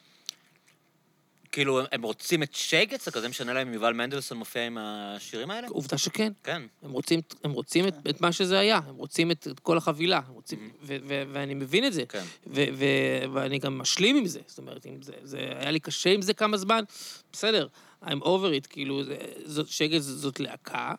כאילו, 1.52 1.80
הם 1.92 2.02
רוצים 2.02 2.42
את 2.42 2.54
שייגץ? 2.54 3.04
זה 3.04 3.10
כזה 3.10 3.28
משנה 3.28 3.52
להם 3.52 3.68
אם 3.68 3.74
יובל 3.74 3.92
מנדלסון 3.92 4.38
מופיע 4.38 4.66
עם 4.66 4.78
השירים 4.80 5.50
האלה? 5.50 5.68
עובדה 5.68 5.98
שכן. 5.98 6.32
כן. 6.42 6.62
הם 6.82 6.92
רוצים, 6.92 7.20
הם 7.44 7.52
רוצים 7.52 7.88
את, 7.88 7.94
את 8.10 8.20
מה 8.20 8.32
שזה 8.32 8.58
היה, 8.58 8.80
הם 8.86 8.96
רוצים 8.96 9.30
את, 9.30 9.48
את 9.50 9.60
כל 9.60 9.76
החבילה, 9.76 10.20
הם 10.28 10.34
רוצים, 10.34 10.70
ו, 10.82 10.96
ו, 11.08 11.22
ואני 11.32 11.54
מבין 11.54 11.86
את 11.86 11.92
זה. 11.92 12.06
כן. 12.08 12.24
ו, 12.46 12.64
ו, 12.74 12.84
ואני 13.32 13.58
גם 13.58 13.78
משלים 13.78 14.16
עם 14.16 14.26
זה, 14.26 14.40
זאת 14.46 14.58
אומרת, 14.58 14.86
אם 14.86 15.02
זה, 15.02 15.12
זה, 15.22 15.38
היה 15.38 15.70
לי 15.70 15.80
קשה 15.80 16.10
עם 16.10 16.22
זה 16.22 16.34
כמה 16.34 16.56
זמן, 16.56 16.84
בסדר, 17.32 17.66
I'm 18.04 18.22
over 18.22 18.62
it, 18.62 18.66
כאילו, 18.68 19.04
זה, 19.04 19.16
זאת, 19.44 19.66
זאת, 19.68 20.02
זאת 20.02 20.40
להקה, 20.40 20.94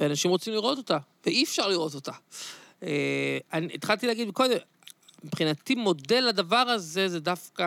ואנשים 0.00 0.30
רוצים 0.30 0.52
לראות 0.52 0.78
אותה, 0.78 0.98
ואי 1.26 1.44
אפשר 1.44 1.68
לראות 1.68 1.94
אותה. 1.94 2.12
אה, 2.82 3.38
אני 3.52 3.74
התחלתי 3.74 4.06
להגיד 4.06 4.30
קודם, 4.30 4.56
מבחינתי 5.24 5.74
מודל 5.74 6.24
לדבר 6.28 6.56
הזה 6.56 7.08
זה 7.08 7.20
דווקא 7.20 7.62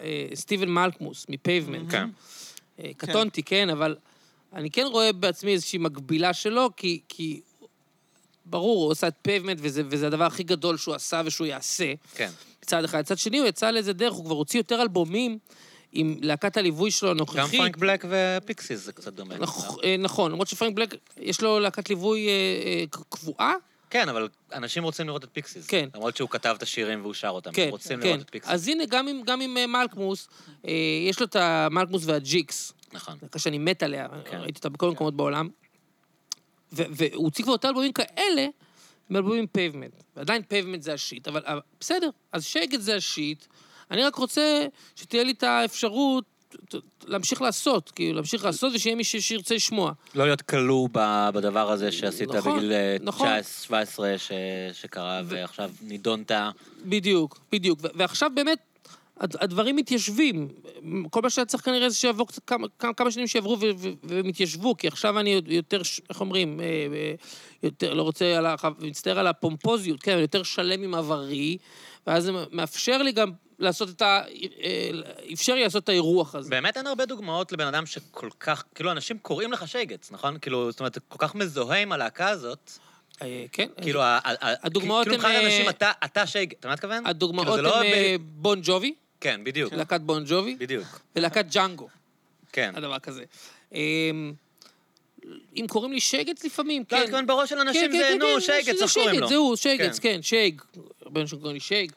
אה, 0.00 0.26
סטיבן 0.34 0.68
מלכמוס 0.68 1.26
מפייבמנט. 1.28 1.90
כן. 1.90 2.08
אה, 2.80 2.90
קטונתי, 2.96 3.42
כן, 3.42 3.70
אבל 3.70 3.96
אני 4.52 4.70
כן 4.70 4.86
רואה 4.90 5.12
בעצמי 5.12 5.52
איזושהי 5.52 5.78
מקבילה 5.78 6.32
שלו, 6.32 6.70
כי, 6.76 7.00
כי 7.08 7.40
ברור, 8.46 8.84
הוא 8.84 8.92
עשה 8.92 9.08
את 9.08 9.14
פייבמנט, 9.22 9.58
וזה, 9.60 9.82
וזה 9.88 10.06
הדבר 10.06 10.24
הכי 10.24 10.42
גדול 10.42 10.76
שהוא 10.76 10.94
עשה 10.94 11.22
ושהוא 11.24 11.46
יעשה, 11.46 11.92
כן. 12.14 12.30
מצד 12.62 12.84
אחד. 12.84 13.00
מצד 13.00 13.18
שני, 13.18 13.38
הוא 13.38 13.48
יצא 13.48 13.70
לאיזה 13.70 13.92
דרך, 13.92 14.12
הוא 14.12 14.24
כבר 14.24 14.34
הוציא 14.34 14.60
יותר 14.60 14.82
אלבומים 14.82 15.38
עם 15.92 16.16
להקת 16.20 16.56
הליווי 16.56 16.90
שלו 16.90 17.08
גם 17.08 17.16
הנוכחית. 17.16 17.60
פרנק 17.60 17.76
בלק 17.76 18.04
ופיקסיס 18.08 18.80
זה 18.80 18.92
קצת 18.92 19.12
דומה. 19.12 19.34
אה, 19.84 19.96
נכון, 19.98 20.32
למרות 20.32 20.48
שפרנק 20.48 20.74
בלק, 20.76 20.94
יש 21.16 21.40
לו 21.40 21.60
להקת 21.60 21.88
ליווי 21.88 22.28
קבועה, 22.90 23.54
כן, 23.92 24.08
אבל 24.08 24.28
אנשים 24.52 24.84
רוצים 24.84 25.06
לראות 25.06 25.24
את 25.24 25.28
פיקסיס. 25.32 25.66
כן. 25.66 25.88
למרות 25.94 26.16
שהוא 26.16 26.28
כתב 26.30 26.54
את 26.58 26.62
השירים 26.62 27.00
והוא 27.00 27.14
שר 27.14 27.28
אותם. 27.28 27.52
כן, 27.52 27.62
הם 27.62 27.70
רוצים 27.70 28.00
כן. 28.00 28.06
לראות 28.06 28.20
את 28.20 28.30
פיקסיס. 28.30 28.52
אז 28.52 28.68
הנה, 28.68 28.84
גם 28.86 29.08
עם, 29.08 29.22
גם 29.22 29.40
עם 29.40 29.56
אה, 29.56 29.66
מלכמוס, 29.66 30.28
אה, 30.66 30.72
יש 31.08 31.20
לו 31.20 31.26
את 31.26 31.36
המלכמוס 31.36 32.02
והג'יקס. 32.06 32.72
נכון. 32.92 33.16
להקה 33.22 33.38
שאני 33.38 33.58
מת 33.58 33.82
עליה, 33.82 34.08
כן. 34.24 34.38
ראיתי 34.38 34.58
אותה 34.58 34.68
בכל 34.68 34.90
מקומות 34.90 35.16
בעולם. 35.16 35.48
ו- 36.72 36.82
והוא 36.90 37.24
הוציא 37.24 37.44
כבר 37.44 37.52
יותר 37.52 37.68
אלבומים 37.68 37.92
כאלה, 37.92 38.46
מאלבומים 39.10 39.46
פייבמנט. 39.46 40.02
ועדיין 40.16 40.42
פייבמנט 40.42 40.82
זה 40.82 40.92
the 40.92 41.06
shit, 41.06 41.28
אבל 41.28 41.42
בסדר, 41.80 42.10
אז 42.32 42.44
שגת 42.44 42.82
זה 42.82 42.96
the 42.96 43.14
shit. 43.14 43.44
אני 43.90 44.02
רק 44.02 44.14
רוצה 44.14 44.66
שתהיה 44.96 45.24
לי 45.24 45.32
את 45.32 45.42
האפשרות 45.42 46.24
להמשיך 47.06 47.42
לעשות, 47.42 47.90
כאילו, 47.90 48.14
להמשיך 48.16 48.44
לעשות 48.44 48.72
ושיהיה 48.74 48.96
מי 48.96 49.04
שירצה 49.04 49.54
לשמוע. 49.54 49.92
לא 50.14 50.24
להיות 50.24 50.42
כלוא 50.42 50.88
בדבר 51.34 51.70
הזה 51.70 51.92
שעשית 51.92 52.28
נכון, 52.30 52.56
בגיל 52.58 52.72
אה, 52.72 52.96
נכון. 53.00 53.28
19-17 53.68 53.72
ש- 54.16 54.32
שקרה, 54.72 55.20
ועכשיו 55.24 55.70
נידונת. 55.82 56.30
בדיוק, 56.84 57.40
בדיוק. 57.52 57.78
ו- 57.82 57.86
ועכשיו 57.94 58.30
באמת, 58.34 58.58
הד- 59.20 59.36
הדברים 59.40 59.76
מתיישבים. 59.76 60.48
כל 61.10 61.22
מה 61.22 61.30
שהיה 61.30 61.44
צריך 61.46 61.64
כנראה 61.64 61.88
זה 61.90 61.96
שיעבור 61.96 62.28
קצת 62.28 62.42
כמה, 62.46 62.66
כמה, 62.96 63.10
שנים 63.10 63.26
שיעברו 63.26 63.56
ו- 63.60 63.70
ו- 63.76 63.88
והם 64.04 64.28
יתיישבו, 64.28 64.76
כי 64.76 64.88
עכשיו 64.88 65.20
אני 65.20 65.40
יותר, 65.46 65.80
איך 66.10 66.20
אומרים, 66.20 66.60
אה, 66.60 66.64
אה, 66.66 67.14
יותר, 67.62 67.94
לא 67.94 68.02
רוצה, 68.02 68.38
על 68.38 68.46
ה- 68.46 68.54
מצטער 68.78 69.18
על 69.18 69.26
הפומפוזיות, 69.26 70.02
כן, 70.02 70.18
יותר 70.18 70.42
שלם 70.42 70.82
עם 70.82 70.94
עברי, 70.94 71.56
ואז 72.06 72.24
זה 72.24 72.32
מאפשר 72.52 73.02
לי 73.02 73.12
גם 73.12 73.30
לעשות 73.62 73.88
את 73.88 74.02
ה... 74.02 74.22
אה, 74.62 74.90
אפשר 75.32 75.54
לי 75.54 75.62
לעשות 75.62 75.84
את 75.84 75.88
האירוח 75.88 76.34
הזה. 76.34 76.50
באמת 76.50 76.76
אין 76.76 76.86
הרבה 76.86 77.06
דוגמאות 77.06 77.52
לבן 77.52 77.66
אדם 77.66 77.86
שכל 77.86 78.28
כך, 78.40 78.64
כאילו, 78.74 78.90
אנשים 78.92 79.18
קוראים 79.18 79.52
לך 79.52 79.68
שייגץ, 79.68 80.10
נכון? 80.10 80.38
כאילו, 80.38 80.70
זאת 80.70 80.80
אומרת, 80.80 80.98
כל 81.08 81.16
כך 81.18 81.34
מזוהה 81.34 81.78
עם 81.82 81.92
הלהקה 81.92 82.28
הזאת. 82.28 82.70
אה, 83.22 83.44
כן. 83.52 83.68
כאילו, 83.82 84.00
הדוגמאות 84.62 85.04
כאילו, 85.08 85.14
הן, 85.14 85.20
מבחינת 85.20 85.42
אה, 85.42 85.46
אנשים, 85.46 85.68
אתה- 86.04 86.26
שייגץ, 86.26 86.56
אתה 86.60 86.68
מה 86.68 86.74
מתכוון? 86.74 87.06
הדוגמאות 87.06 87.46
כאילו, 87.46 87.74
הן 87.74 87.82
זה 87.82 88.12
לא 88.12 88.18
ב- 88.18 88.22
בון 88.22 88.60
ג'ובי, 88.62 88.94
כן, 89.20 89.40
בדיוק. 89.44 89.72
להקת 89.72 90.00
בון 90.00 90.24
ג'ובי, 90.26 90.56
בדיוק. 90.58 91.00
ולהקת 91.16 91.46
ג'אנגו. 91.52 91.88
כן. 92.52 92.72
הדבר 92.76 92.98
כזה. 92.98 93.24
אמ, 93.74 94.32
אם 95.56 95.64
קוראים 95.68 95.92
לי 95.92 96.00
שגץ 96.00 96.44
לפעמים, 96.44 96.82
לא, 96.82 96.86
כן. 96.88 96.96
אני 96.96 97.04
מתכוון 97.04 97.26
בראש 97.26 97.50
של 97.50 97.58
אנשים 97.58 97.90
כן, 97.92 97.98
זה, 97.98 98.08
כן, 98.12 98.18
נו, 98.18 98.26
כן, 98.34 98.40
שייגץ, 98.40 98.76
זה 98.78 98.84
איך 98.84 98.92
קוראים 98.94 99.20
לו? 99.20 99.28
זהו, 99.28 99.56
שייגץ, 99.56 99.98
כן. 99.98 100.12
כן, 100.14 100.22
שייג. 100.22 100.60
הרבה 101.02 101.20
אנשים 101.20 101.38
קוראים 101.38 101.54
לי 101.54 101.60
שייג. 101.60 101.92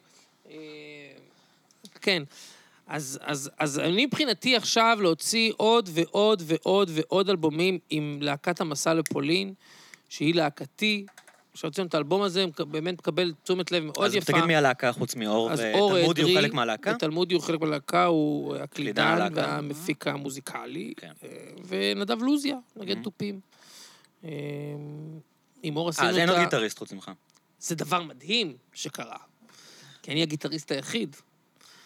אה, 2.07 2.13
כן. 2.13 2.23
אז, 2.87 3.19
אז, 3.21 3.51
אז 3.59 3.79
אני 3.79 4.05
מבחינתי 4.05 4.55
עכשיו 4.55 4.97
להוציא 5.01 5.51
עוד 5.57 5.89
ועוד 5.93 6.43
ועוד 6.45 6.91
ועוד 6.93 7.29
אלבומים 7.29 7.79
עם 7.89 8.19
להקת 8.21 8.61
המסע 8.61 8.93
לפולין, 8.93 9.53
שהיא 10.09 10.35
להקתי, 10.35 11.05
שהוצאנו 11.53 11.87
את 11.87 11.93
האלבום 11.93 12.21
הזה, 12.21 12.45
באמת 12.67 12.93
מקבל 12.93 13.33
תשומת 13.43 13.71
לב 13.71 13.83
מאוד 13.83 14.05
אז 14.05 14.15
יפה. 14.15 14.33
תגיד 14.33 14.45
מי 14.45 14.55
הלהקה 14.55 14.91
חוץ 14.91 15.15
מאור, 15.15 15.51
אז 15.51 15.61
אור 15.73 15.91
ותלמודי 15.91 16.21
הוא 16.21 16.33
חלק 16.35 16.53
מהלהקה? 16.53 16.93
תלמודי 16.93 17.35
הוא 17.35 17.43
חלק 17.43 17.61
מהלהקה, 17.61 18.05
הוא 18.05 18.55
הקלידן. 18.55 19.27
והמפיק 19.33 20.07
המוזיקלי. 20.07 20.93
כן. 20.97 21.11
אה, 21.23 21.29
ונדב 21.67 22.21
לוזיה, 22.21 22.57
נגד 22.75 23.03
תופים. 23.03 23.39
אה, 24.23 24.29
עם 25.63 25.77
אור 25.77 25.89
עשינו 25.89 26.07
אה, 26.07 26.11
את 26.11 26.15
אז 26.15 26.19
אין 26.19 26.29
עוד 26.29 26.37
ה... 26.37 26.43
גיטריסט 26.43 26.77
חוץ 26.77 26.91
ממך. 26.91 27.11
זה 27.59 27.75
דבר 27.75 28.03
מדהים 28.03 28.57
שקרה. 28.73 29.17
כי 30.03 30.11
אני 30.11 30.21
הגיטריסט 30.21 30.71
היחיד. 30.71 31.15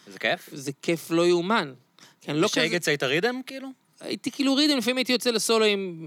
איזה 0.10 0.20
כיף. 0.20 0.50
זה 0.54 0.72
כיף 0.82 1.12
לא 1.12 1.28
יאומן. 1.28 1.74
כי 2.22 2.32
אני 2.32 2.42
לא 2.42 2.48
כזה... 2.48 2.54
שייגץ 2.54 2.88
היית 2.88 3.04
רידם, 3.04 3.42
כאילו? 3.46 3.70
הייתי 4.00 4.32
כאילו 4.32 4.56
rhythm, 4.56 4.78
לפעמים 4.78 4.98
הייתי 4.98 5.12
יוצא 5.12 5.32
לסולואים, 5.32 6.04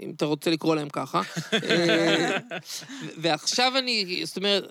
אם 0.00 0.12
אתה 0.16 0.24
רוצה 0.24 0.50
לקרוא 0.50 0.76
להם 0.76 0.88
ככה. 0.88 1.20
אה, 1.52 2.38
ועכשיו 3.16 3.72
אני, 3.78 4.22
זאת 4.24 4.36
אומרת, 4.36 4.64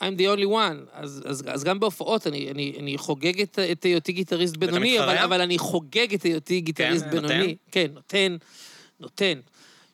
I'm 0.00 0.18
the 0.18 0.36
only 0.36 0.46
one, 0.46 0.90
אז, 0.92 1.22
אז, 1.26 1.44
אז 1.46 1.64
גם 1.64 1.80
בהופעות 1.80 2.26
אני, 2.26 2.50
אני, 2.50 2.72
אני 2.78 2.98
חוגג 2.98 3.40
את, 3.40 3.58
את 3.72 3.84
היותי 3.84 4.12
גיטריסט 4.12 4.56
בינוני, 4.56 5.00
אבל? 5.00 5.16
אבל 5.16 5.40
אני 5.40 5.58
חוגג 5.58 6.14
את 6.14 6.22
היותי 6.22 6.60
גיטריסט 6.60 7.04
נותן? 7.04 7.28
בינוני. 7.28 7.56
כן, 7.70 7.86
נותן, 7.94 8.36
נותן. 9.00 9.40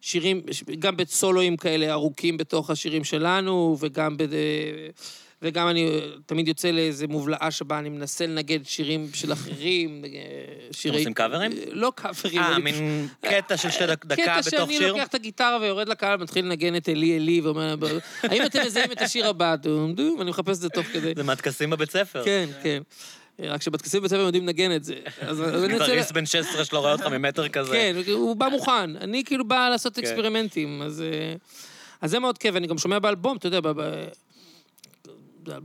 שירים, 0.01 0.43
גם 0.79 0.97
בסולואים 0.97 1.57
כאלה 1.57 1.93
ארוכים 1.93 2.37
בתוך 2.37 2.71
השירים 2.71 3.05
שלנו, 3.05 3.77
וגם 3.81 4.17
ב... 4.17 4.25
וגם 5.43 5.69
אני 5.69 6.01
תמיד 6.27 6.49
יוצא 6.49 6.71
לאיזה 6.71 7.07
מובלעה 7.07 7.51
שבה 7.51 7.79
אני 7.79 7.89
מנסה 7.89 8.27
לנגד 8.27 8.59
שירים 8.65 9.09
של 9.15 9.33
אחרים, 9.33 10.05
אה, 10.05 10.11
שירי... 10.73 10.99
עושים 10.99 11.15
קאברים? 11.15 11.51
לא 11.73 11.93
קאברים. 11.95 12.41
אה, 12.43 12.59
מין 12.59 13.09
קטע 13.21 13.57
של 13.57 13.71
שתי 13.71 13.87
דק- 13.87 14.05
דקה 14.07 14.23
קטע 14.23 14.41
בתוך 14.41 14.51
שאני 14.51 14.77
שיר? 14.77 14.93
לוקח 14.93 15.07
את 15.07 15.15
הגיטרה 15.15 15.59
ויורד 15.61 15.89
לקהל, 15.89 16.17
מתחיל 16.19 16.45
לנגן 16.45 16.77
את 16.77 16.89
אלי 16.89 17.17
אלי, 17.17 17.41
ואומר, 17.41 17.77
האם 18.23 18.47
אתם 18.47 18.61
מזהים 18.67 18.93
את 18.93 19.01
השיר 19.03 19.27
הבא? 19.29 19.57
דום 19.57 19.95
דום, 19.95 20.17
ואני 20.19 20.31
מחפש 20.31 20.57
את 20.57 20.61
זה 20.63 20.69
תוך 20.69 20.87
כדי. 20.87 21.13
זה 21.17 21.23
מהטקסים 21.23 21.71
בבית 21.71 21.91
ספר. 21.91 22.25
כן, 22.25 22.49
כן. 22.63 22.83
רק 23.43 23.63
שבטקסים 23.63 24.01
בבית 24.01 24.11
ספר 24.11 24.21
יודעים 24.21 24.47
לנגן 24.47 24.77
את 24.77 24.85
זה. 24.85 24.95
גיטריסט 25.69 26.13
בן 26.13 26.27
16 26.27 26.65
שלא 26.65 26.79
רואה 26.79 26.93
אותך 26.93 27.07
ממטר 27.07 27.49
כזה. 27.49 27.73
כן, 27.73 27.97
הוא 28.13 28.37
בא 28.37 28.49
מוכן. 28.49 28.97
אני 28.97 29.25
כאילו 29.25 29.45
בא 29.49 29.69
לעשות 29.69 29.95
כן. 29.95 30.01
אקספרימנטים, 30.01 30.83
אז... 30.83 31.03
אה, 31.03 31.35
אז 32.03 32.11
זה 32.11 32.19
מאוד 32.19 32.39
כיף, 32.39 32.57
אני 32.57 32.67
גם 32.67 32.79
שומע 32.79 32.99
באלבום, 32.99 33.37
אתה 33.37 33.47
יודע, 33.47 33.61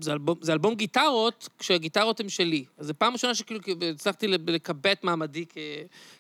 זה- 0.02 0.12
אלבום- 0.14 0.38
זה 0.42 0.54
אלבום 0.54 0.76
גיטרות, 0.76 1.50
כשהגיטרות 1.60 2.20
הן 2.20 2.30
שלי. 2.30 2.66
אז 2.78 2.88
זו 2.88 2.94
פעם 2.98 3.14
ראשונה 3.14 3.36
שכאילו 3.36 3.60
הצלחתי 3.92 4.28
לקבע 4.28 4.92
את 4.92 5.04
מעמדי 5.04 5.46
כ- 5.50 5.58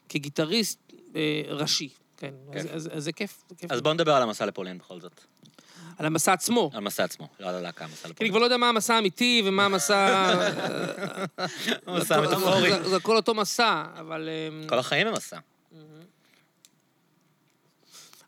כגיטריסט 0.09 0.79
אה, 1.15 1.21
ראשי. 1.49 1.89
כן, 2.17 2.33
אז- 2.53 2.61
כיף. 2.63 2.71
אז 2.73 2.89
אז 2.93 3.03
זה 3.03 3.11
כיף. 3.11 3.43
זה 3.49 3.55
כיף. 3.55 3.71
אז 3.71 3.81
בוא 3.81 3.93
נדבר 3.93 4.13
על 4.13 4.23
המסע 4.23 4.45
לפולין 4.45 4.77
בכל 4.77 5.01
זאת. 5.01 5.21
על 5.97 6.05
המסע 6.05 6.33
עצמו. 6.33 6.69
על 6.73 6.77
המסע 6.77 7.03
עצמו, 7.03 7.27
לא 7.39 7.49
על 7.49 7.55
הלהקה, 7.55 7.85
המסע 7.85 7.95
כי 8.01 8.05
אני 8.05 8.11
לפולין. 8.11 8.31
כבר 8.31 8.39
לא 8.39 8.45
יודע 8.45 8.57
מה 8.57 8.69
המסע 8.69 8.95
האמיתי 8.95 9.41
ומה 9.45 9.65
המסע... 9.65 10.29
המסע 11.87 12.17
המטאפורי. 12.17 12.69
זה- 12.71 12.89
זה 12.89 12.95
הכל 12.95 13.15
אותו 13.15 13.33
מסע, 13.33 13.83
אבל... 13.99 14.29
אמ, 14.61 14.67
כל 14.69 14.79
החיים 14.79 15.07
הם 15.07 15.13
מסע. 15.13 15.37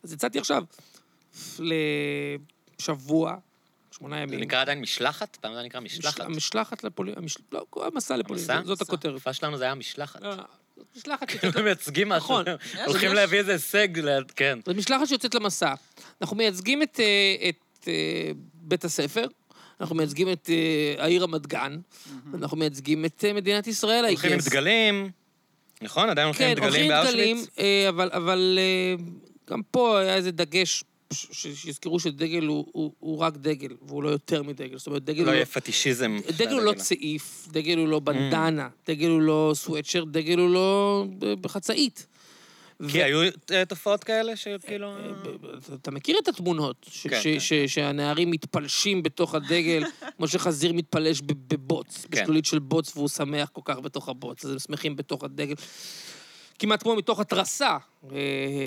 אז 0.04 0.14
יצאתי 0.14 0.40
עכשיו 0.40 0.64
לשבוע, 2.80 3.36
שמונה 3.98 4.16
זה 4.16 4.22
ימים. 4.24 4.40
נקרא 4.40 4.62
עדיין 4.62 4.82
משלחת? 4.82 5.36
פעם 5.36 5.54
זה 5.54 5.62
נקרא 5.64 5.80
משלחת. 5.80 6.20
המשלחת 6.20 6.84
לפולין, 6.84 7.16
המש- 7.18 7.42
לא, 7.52 7.66
המסע 7.94 8.18
לפולין, 8.18 8.44
המסע? 8.52 8.62
זאת 8.66 8.82
הכותרת. 8.82 9.12
התקופה 9.12 9.34
שלנו 9.34 9.58
זה 9.58 9.64
היה 9.64 9.76
משלחת. 9.76 10.22
לא, 10.22 10.30
לא, 10.30 10.44
זאת 10.78 10.86
משלחת 10.98 11.28
כאילו 11.28 11.42
שיוצאת... 11.42 11.64
מייצגים 11.64 12.10
משהו. 12.10 12.42
נכון. 12.42 12.46
הולכים 12.86 13.14
להביא 13.14 13.40
איזה 13.40 13.52
הישג, 13.52 13.88
כן. 14.36 14.60
זאת 14.66 14.76
משלחת 14.76 15.08
שיוצאת 15.08 15.36
למסע. 15.36 15.74
אנחנו 16.22 16.36
מייצגים 16.38 16.84
את, 16.84 17.00
אה, 17.00 17.50
את 17.50 17.88
אה, 17.88 18.32
בית 18.54 18.86
הספר, 18.86 19.26
אנחנו 19.82 19.96
מייצגים 19.96 20.32
את 20.32 20.50
אה, 20.50 21.04
העיר 21.04 21.24
רמת 21.24 21.48
גן, 21.48 21.78
אנחנו 22.34 22.58
מייצגים 22.58 23.06
את 23.06 23.26
מדינת 23.36 23.68
ישראל, 23.68 24.06
I 24.06 24.08
הולכים 24.08 24.32
עם. 24.34 24.40
דגלים. 24.40 25.10
נכון? 25.82 26.10
עדיין 26.10 26.26
הולכים 26.26 26.48
עם 26.50 26.56
כן, 26.56 26.62
הולכים 26.64 26.82
דגלים 26.84 26.98
עם 26.98 27.08
דגלים, 27.08 27.36
באושוויץ? 27.38 27.60
אה, 27.60 27.90
אבל, 27.90 28.10
אבל 28.14 28.60
גם 29.50 29.62
פה 29.72 30.00
היה 30.00 30.16
איזה 30.16 30.32
דגש, 30.32 30.84
שיזכרו 31.14 32.00
שדגל 32.00 32.46
הוא, 32.46 32.66
הוא, 32.72 32.92
הוא 33.00 33.18
רק 33.18 33.38
דגל, 33.38 33.70
והוא 33.82 34.04
לא 34.04 34.10
יותר 34.10 34.44
מדגל. 34.44 34.78
זאת 34.78 34.88
אומרת, 34.88 35.04
דגל 35.04 35.24
לא 35.24 35.28
הוא 35.28 35.36
יהיה 35.36 35.46
פטישיזם. 35.46 36.18
דגל 36.38 36.54
הוא 36.54 36.62
לא 36.62 36.74
צעיף, 36.74 37.48
דגל 37.52 37.78
הוא 37.78 37.88
לא 37.88 38.00
בנדנה, 38.00 38.70
דגל 38.88 39.10
הוא 39.10 39.22
לא 39.22 39.52
סוואטשר, 39.56 40.04
דגל 40.04 40.40
הוא 40.40 40.50
לא 40.50 41.06
בחצאית. 41.42 42.08
כי 42.92 43.04
היו 43.04 43.22
אה, 43.52 43.66
תופעות 43.66 44.04
כאלה 44.04 44.36
שכאילו... 44.36 44.94
אתה- 45.58 45.74
אתה 45.76 45.92
מכיר 45.92 46.18
את 46.24 46.28
התמונות, 46.28 46.86
ש- 46.90 47.08
כן, 47.08 47.20
ש- 47.22 47.28
כן. 47.28 47.40
ש- 47.40 47.54
שהנערים 47.54 48.32
מתפלשים 48.32 49.04
בתוך 49.04 49.36
הדגל, 49.36 49.84
כמו 50.18 50.28
שחזיר 50.28 50.74
מתפלש 50.74 51.22
בבוץ, 51.22 52.06
כן. 52.12 52.22
בשלולית 52.24 52.46
של 52.46 52.60
בוץ, 52.60 52.92
והוא 52.98 53.08
שמח 53.10 53.50
כל 53.54 53.62
כך 53.66 53.80
בתוך 53.80 54.10
הבוץ, 54.10 54.46
אז 54.46 54.52
הם 54.52 54.60
שמחים 54.60 54.96
בתוך 54.96 55.24
הדגל. 55.24 55.56
כמעט 56.60 56.84
כמו 56.84 56.96
מתוך 56.96 57.20
התרסה. 57.20 57.78
אה, 58.12 58.18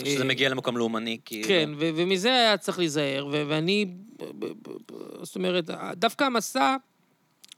שזה 0.04 0.24
מגיע 0.24 0.48
למקום 0.48 0.76
לאומני, 0.76 1.18
כאילו. 1.24 1.48
כן, 1.48 1.70
ו- 1.78 1.90
ומזה 1.96 2.28
היה 2.28 2.56
צריך 2.56 2.78
להיזהר, 2.78 3.26
ו- 3.32 3.42
ואני, 3.48 3.86
זאת 5.22 5.34
אומרת, 5.36 5.70
דווקא 5.92 6.24
המסע, 6.24 6.76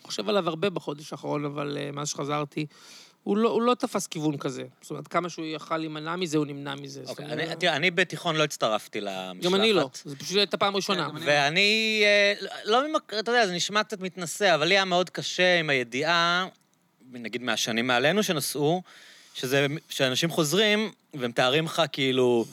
חושב 0.03 0.29
עליו 0.29 0.49
הרבה 0.49 0.71
בחודש 0.71 1.13
האחרון, 1.13 1.45
אבל 1.45 1.79
אה, 1.81 1.91
מאז 1.93 2.09
שחזרתי, 2.09 2.67
הוא 3.23 3.37
לא, 3.37 3.49
הוא 3.51 3.63
לא 3.63 3.75
תפס 3.75 4.07
כיוון 4.07 4.37
כזה. 4.37 4.65
זאת 4.81 4.91
אומרת, 4.91 5.09
כמה 5.09 5.29
שהוא 5.29 5.47
יכל 5.47 5.77
להימנע 5.77 6.17
מזה, 6.17 6.39
הוא 6.39 6.47
נמנע 6.47 6.75
מזה. 6.75 7.03
אוקיי, 7.09 7.27
אני- 7.27 7.57
תראה, 7.57 7.77
אני 7.77 7.91
בתיכון 7.91 8.37
לא 8.37 8.45
הצטרפתי 8.45 9.01
למשלחת. 9.01 9.45
גם 9.45 9.55
אני 9.55 9.73
לא, 9.73 9.91
זו 10.05 10.17
פשוט 10.19 10.37
הייתה 10.37 10.57
פעם 10.57 10.77
ראשונה. 10.77 11.09
גם 11.09 11.17
אני. 11.17 11.27
ואני, 11.27 12.03
אה, 12.05 12.33
לא 12.65 12.89
ממק... 12.89 13.13
אתה 13.19 13.31
יודע, 13.31 13.47
זה 13.47 13.53
נשמע 13.53 13.85
קצת 13.85 14.01
מתנשא, 14.01 14.55
אבל 14.55 14.67
לי 14.67 14.75
היה 14.75 14.85
מאוד 14.85 15.11
קשה 15.11 15.61
עם 15.61 15.71
הידיעה, 15.71 16.47
נגיד 17.13 17.43
מהשנים 17.43 17.87
מעלינו 17.87 18.23
שנסעו, 18.23 18.83
שזה, 19.35 19.67
שאנשים 19.89 20.31
חוזרים 20.31 20.91
ומתארים 21.15 21.65
לך 21.65 21.83
כאילו 21.93 22.45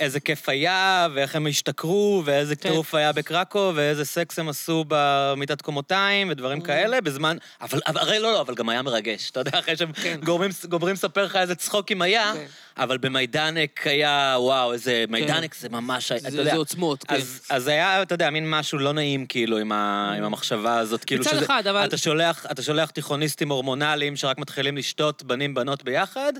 איזה 0.00 0.20
כיף 0.20 0.48
היה, 0.48 1.08
ואיך 1.14 1.36
הם 1.36 1.46
השתכרו, 1.46 2.22
ואיזה 2.24 2.56
כן. 2.56 2.68
טירוף 2.68 2.94
היה 2.94 3.12
בקרקו, 3.12 3.72
ואיזה 3.74 4.04
סקס 4.04 4.38
הם 4.38 4.48
עשו 4.48 4.84
במיטת 4.88 5.62
קומותיים, 5.62 6.28
Mm. 6.28 6.32
ודברים 6.32 6.60
כאלה, 6.60 7.00
בזמן... 7.00 7.36
אבל, 7.60 7.80
אבל 7.86 7.98
הרי 8.00 8.18
לא, 8.18 8.32
לא, 8.32 8.40
אבל 8.40 8.54
גם 8.54 8.68
היה 8.68 8.82
מרגש. 8.82 9.30
אתה 9.30 9.40
יודע, 9.40 9.58
אחרי 9.58 9.76
שהם 9.76 9.92
כן. 9.92 10.20
גומרים, 10.24 10.50
גומרים 10.68 10.94
לספר 10.94 11.24
לך 11.24 11.36
איזה 11.36 11.54
צחוקים 11.54 12.02
היה, 12.02 12.32
כן. 12.34 12.46
אבל 12.76 12.98
במיידנק 12.98 13.86
היה, 13.86 14.34
וואו, 14.38 14.72
איזה... 14.72 15.04
מיידנק 15.08 15.54
זה 15.54 15.68
ממש... 15.68 16.12
זה- 16.12 16.28
אתה 16.28 16.36
יודע, 16.36 16.50
זה 16.50 16.56
עוצמות, 16.56 17.04
כן. 17.04 17.14
אז, 17.14 17.40
אז 17.50 17.66
היה, 17.66 18.02
אתה 18.02 18.14
יודע, 18.14 18.30
מין 18.30 18.50
משהו 18.50 18.78
לא 18.78 18.92
נעים, 18.92 19.26
כאילו, 19.26 19.58
עם, 19.58 19.72
ה, 19.72 20.12
עם 20.18 20.24
המחשבה 20.24 20.78
הזאת, 20.78 21.04
כאילו 21.04 21.20
מצד 21.24 21.42
אחד, 21.42 21.66
אבל- 21.66 21.84
אתה 21.84 21.96
שולח, 21.96 22.46
אתה 22.50 22.62
שולח 22.62 22.90
תיכוניסטים 22.90 23.50
הורמונליים 23.50 24.16
שרק 24.16 24.38
מתחילים 24.38 24.76
לשתות 24.76 25.22
בנים 25.22 25.54
בנות 25.54 25.82
ביחד, 25.84 26.32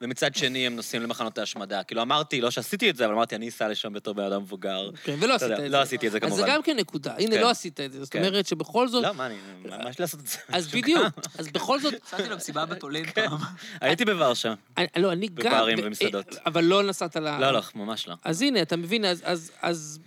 ומצד 0.00 0.34
שני 0.34 0.66
הם 0.66 0.76
נוסעים 0.76 1.02
למחנות 1.02 1.38
ההשמדה. 1.38 1.82
כאילו 1.82 2.02
אמרתי, 2.02 2.40
לא 2.40 2.50
שעשיתי 2.50 2.90
את 2.90 2.96
זה, 2.96 3.04
אבל 3.04 3.14
אמרתי, 3.14 3.36
אני 3.36 3.48
אסע 3.48 3.68
לשם 3.68 3.92
בתור 3.92 4.14
בן 4.14 4.24
אדם 4.24 4.42
מבוגר. 4.42 4.90
כן, 5.04 5.14
ולא 5.20 5.34
עשית 5.34 5.50
את 5.50 5.56
זה. 5.56 5.68
לא 5.68 5.80
עשיתי 5.80 6.06
את 6.06 6.12
זה 6.12 6.18
אז 6.22 6.32
זה 6.32 6.36
כמובן. 6.36 6.52
גם 6.54 6.62
כן 6.62 6.76
נקודה. 6.76 7.14
הנה, 7.18 7.36
כן. 7.36 7.40
לא 7.42 7.50
עשית 7.50 7.80
את 7.80 7.92
זה. 7.92 8.04
זאת 8.04 8.12
כן. 8.12 8.18
אומרת 8.24 8.46
שבכל 8.46 8.88
זאת... 8.88 9.04
לא, 9.04 9.14
מה, 9.14 9.26
אני... 9.26 9.34
לי 9.64 9.70
לעשות 9.98 10.20
את 10.20 10.26
זה? 10.26 10.38
אז 10.48 10.68
בדיוק. 10.68 11.06
אז 11.38 11.48
בכל 11.48 11.80
זאת... 11.80 11.94
נסעתי 12.06 12.28
למסיבה 12.28 12.66
בפולין 12.66 13.04
כן. 13.06 13.28
פעם. 13.28 13.38
הייתי 13.80 14.04
בוורשה. 14.04 14.54
לא, 14.96 15.12
אני 15.12 15.28
גם... 15.28 15.66
בברים 15.78 15.92
ו- 15.92 16.04
ומסעדות. 16.04 16.34
אבל 16.46 16.64
לא 16.64 16.82
נסעת 16.82 17.16
ל... 17.16 17.38
לא, 17.38 17.50
לא, 17.50 17.60
ממש 17.74 18.08
לא. 18.08 18.14
אז 18.24 18.42
הנה, 18.42 18.62
אתה 18.62 18.76
מבין, 18.76 19.04
אז, 19.04 19.22
אז, 19.24 19.52
אז 19.62 19.98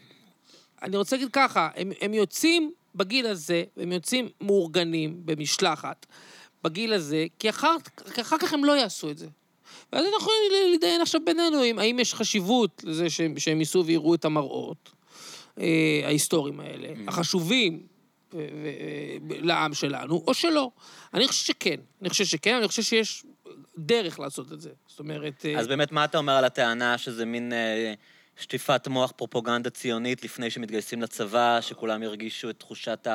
אני 0.81 0.98
רוצה 0.98 1.15
להגיד 1.15 1.30
ככה, 1.34 1.69
הם, 1.76 1.91
הם 2.02 2.14
יוצאים 2.14 2.72
בגיל 2.95 3.27
הזה, 3.27 3.64
הם 3.77 3.91
יוצאים 3.91 4.30
מאורגנים 4.41 5.22
במשלחת 5.26 6.06
בגיל 6.64 6.93
הזה, 6.93 7.26
כי 7.39 7.49
אחר, 7.49 7.76
כי 8.14 8.22
אחר 8.22 8.38
כך 8.38 8.53
הם 8.53 8.65
לא 8.65 8.72
יעשו 8.72 9.10
את 9.10 9.18
זה. 9.18 9.27
ואז 9.93 10.06
אנחנו 10.06 10.18
יכולים 10.18 10.72
להתדיין 10.72 11.02
עכשיו 11.02 11.22
בינינו, 11.26 11.64
אם, 11.64 11.80
האם 11.80 11.99
יש 11.99 12.14
חשיבות 12.14 12.84
לזה 12.84 13.10
שהם, 13.10 13.39
שהם 13.39 13.60
ייסעו 13.60 13.85
ויראו 13.85 14.15
את 14.15 14.26
המראות 14.26 14.91
אה, 15.60 16.02
ההיסטוריים 16.06 16.60
האלה, 16.60 16.88
החשובים 17.07 17.84
ו- 18.34 18.38
ו- 18.38 19.35
לעם 19.41 19.73
שלנו, 19.73 20.23
או 20.27 20.34
שלא. 20.34 20.72
אני 21.14 21.27
חושב 21.27 21.45
שכן. 21.45 21.80
אני 22.02 22.10
חושב 22.10 22.26
שכן, 22.26 22.56
אני 22.56 22.68
חושב 22.68 22.81
שיש 22.81 23.23
דרך 23.78 24.19
לעשות 24.19 24.53
את 24.53 24.61
זה. 24.61 24.69
זאת 24.88 24.99
אומרת... 24.99 25.45
אה, 25.45 25.60
אז 25.60 25.68
באמת, 25.68 25.91
מה 25.91 26.06
אתה 26.06 26.18
אומר 26.18 26.34
על 26.34 26.45
הטענה 26.45 26.98
שזה 26.98 27.26
מין 27.26 27.53
אה, 27.53 27.94
שטיפת 28.38 28.88
מוח 28.88 29.11
פרופוגנדה 29.15 29.69
ציונית 29.69 30.23
לפני 30.23 30.49
שמתגייסים 30.49 31.02
לצבא, 31.02 31.61
שכולם 31.61 32.03
ירגישו 32.03 32.49
את 32.49 32.60
תחושת 32.60 33.07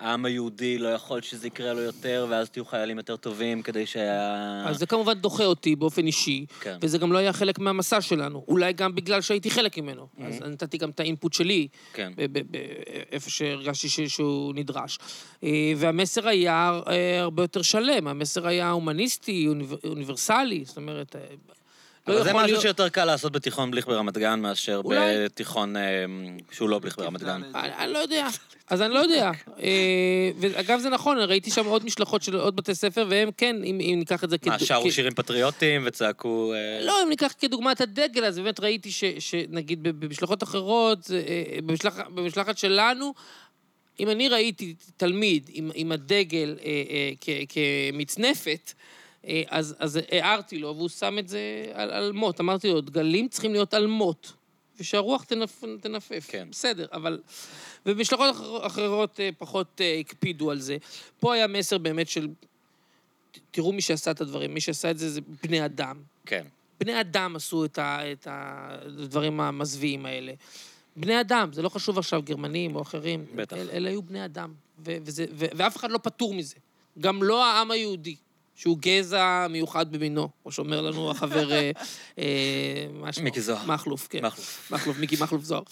העם 0.00 0.24
היהודי, 0.24 0.78
לא 0.78 0.88
יכול 0.88 1.22
שזה 1.22 1.46
יקרה 1.46 1.72
לו 1.72 1.80
יותר, 1.80 2.26
ואז 2.30 2.50
תהיו 2.50 2.64
חיילים 2.64 2.96
יותר 2.98 3.16
טובים 3.16 3.62
כדי 3.62 3.86
שה... 3.86 4.64
אז 4.66 4.78
זה 4.78 4.86
כמובן 4.86 5.12
דוחה 5.14 5.44
אותי 5.44 5.76
באופן 5.76 6.06
אישי, 6.06 6.46
כן. 6.60 6.76
וזה 6.80 6.98
גם 6.98 7.12
לא 7.12 7.18
היה 7.18 7.32
חלק 7.32 7.58
מהמסע 7.58 8.00
שלנו. 8.00 8.44
אולי 8.48 8.72
גם 8.72 8.94
בגלל 8.94 9.20
שהייתי 9.20 9.50
חלק 9.50 9.78
ממנו. 9.78 10.06
אז 10.26 10.40
נתתי 10.42 10.78
גם 10.78 10.90
את 10.90 11.00
האינפוט 11.00 11.32
שלי, 11.32 11.68
כן. 11.92 12.12
ב- 12.16 12.38
ב- 12.38 12.42
ב- 12.50 12.56
איפה 13.12 13.30
שהרגשתי 13.30 13.88
ש- 13.88 14.00
שהוא 14.00 14.54
נדרש. 14.54 14.98
אה, 15.44 15.48
והמסר 15.76 16.28
היה 16.28 16.80
אה, 16.88 17.20
הרבה 17.20 17.42
יותר 17.42 17.62
שלם, 17.62 18.08
המסר 18.08 18.46
היה 18.46 18.70
הומניסטי, 18.70 19.46
אוניב- 19.48 19.74
אוניברסלי, 19.86 20.64
זאת 20.64 20.76
אומרת... 20.76 21.16
אה, 21.16 21.20
לא 22.08 22.14
אבל 22.14 22.24
זה 22.24 22.32
משהו 22.32 22.46
להיות- 22.46 22.60
שיותר 22.62 22.88
קל 22.88 23.04
לעשות 23.04 23.32
בתיכון 23.32 23.70
בליך 23.70 23.86
ברמת 23.86 24.18
גן 24.18 24.40
מאשר 24.40 24.80
אולי. 24.84 24.98
בתיכון 25.24 25.76
אה, 25.76 25.82
שהוא 26.52 26.68
לא 26.68 26.78
בליך 26.78 26.98
ברמת 26.98 27.22
גן. 27.22 27.42
אני, 27.54 27.74
אני 27.84 27.92
לא 27.92 27.98
יודע, 27.98 28.28
אז 28.70 28.82
אני 28.82 28.94
לא 28.94 28.98
יודע. 28.98 29.30
אה, 29.62 30.30
ואגב, 30.38 30.80
זה 30.80 30.88
נכון, 30.88 31.18
ראיתי 31.18 31.50
שם 31.50 31.66
עוד 31.66 31.84
משלחות 31.84 32.22
של 32.22 32.36
עוד 32.36 32.56
בתי 32.56 32.74
ספר, 32.74 33.06
והם 33.08 33.30
כן, 33.36 33.56
אם, 33.64 33.80
אם 33.80 33.94
ניקח 33.98 34.24
את 34.24 34.30
זה 34.30 34.36
מה, 34.46 34.58
כד- 34.58 34.64
שרו 34.64 34.84
כ- 34.88 34.92
שירים 34.92 35.14
פטריוטיים 35.14 35.82
וצעקו... 35.86 36.52
אה, 36.54 36.84
לא, 36.84 37.02
אם 37.02 37.08
ניקח 37.08 37.34
כדוגמה 37.38 37.72
את 37.72 37.80
הדגל, 37.80 38.24
אז 38.24 38.38
באמת 38.38 38.60
ראיתי 38.60 38.90
ש, 38.90 39.04
שנגיד 39.18 39.82
במשלחות 39.82 40.42
אחרות, 40.42 41.10
אה, 41.10 41.60
במשלח, 41.66 41.98
במשלחת 42.14 42.58
שלנו, 42.58 43.14
אם 44.00 44.10
אני 44.10 44.28
ראיתי 44.28 44.74
תלמיד 44.96 45.50
עם, 45.52 45.70
עם 45.74 45.92
הדגל 45.92 46.56
אה, 46.64 46.66
אה, 46.90 47.10
כ, 47.20 47.28
כמצנפת, 47.92 48.72
אה, 49.26 49.42
אז, 49.48 49.74
אז 49.78 50.00
הערתי 50.10 50.58
לו, 50.58 50.74
והוא 50.76 50.88
שם 50.88 51.18
את 51.18 51.28
זה 51.28 51.40
על, 51.72 51.90
על 51.90 52.12
מוט. 52.12 52.40
אמרתי 52.40 52.68
לו, 52.68 52.80
דגלים 52.80 53.28
צריכים 53.28 53.52
להיות 53.52 53.74
על 53.74 53.86
מוט, 53.86 54.28
ושהרוח 54.80 55.24
תנפ, 55.24 55.64
תנפף. 55.80 56.26
כן. 56.28 56.48
בסדר, 56.50 56.86
אבל... 56.92 57.20
ובמשלחות 57.86 58.30
אחר- 58.36 58.66
אחרות 58.66 59.20
אה, 59.20 59.30
פחות 59.38 59.80
אה, 59.80 59.98
הקפידו 60.00 60.50
על 60.50 60.60
זה. 60.60 60.76
פה 61.20 61.34
היה 61.34 61.46
מסר 61.46 61.78
באמת 61.78 62.08
של... 62.08 62.28
תראו 63.50 63.72
מי 63.72 63.80
שעשה 63.82 64.10
את 64.10 64.20
הדברים, 64.20 64.54
מי 64.54 64.60
שעשה 64.60 64.90
את 64.90 64.98
זה 64.98 65.10
זה 65.10 65.20
בני 65.42 65.64
אדם. 65.64 66.02
כן. 66.26 66.46
בני 66.80 67.00
אדם 67.00 67.36
עשו 67.36 67.64
את, 67.64 67.78
ה, 67.78 68.12
את 68.12 68.26
הדברים 68.30 69.40
המזוויעים 69.40 70.06
האלה. 70.06 70.32
בני 70.96 71.20
אדם, 71.20 71.52
זה 71.52 71.62
לא 71.62 71.68
חשוב 71.68 71.98
עכשיו 71.98 72.22
גרמנים 72.22 72.76
או 72.76 72.82
אחרים. 72.82 73.24
בטח. 73.34 73.56
אל, 73.56 73.70
אלה 73.70 73.88
היו 73.90 74.02
בני 74.02 74.24
אדם, 74.24 74.54
ו, 74.78 74.96
וזה, 75.04 75.26
ו, 75.32 75.44
ואף 75.56 75.76
אחד 75.76 75.90
לא 75.90 75.98
פטור 75.98 76.34
מזה. 76.34 76.54
גם 76.98 77.22
לא 77.22 77.44
העם 77.44 77.70
היהודי, 77.70 78.16
שהוא 78.56 78.78
גזע 78.80 79.46
מיוחד 79.50 79.92
במינו, 79.92 80.28
כמו 80.42 80.52
שאומר 80.52 80.80
לנו 80.80 81.10
החבר... 81.10 81.52
אה, 81.52 81.70
אה, 82.18 82.24
מה 82.92 83.12
שמו? 83.12 83.24
מיקי 83.24 83.40
זוהר. 83.40 83.66
מכלוף, 83.66 84.06
כן. 84.10 84.24
מכלוף. 84.24 84.70
מכלוף, 84.72 84.98
מיקי 84.98 85.16
מכלוף 85.20 85.42
זוהר. 85.44 85.62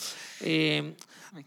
אה, 0.45 0.81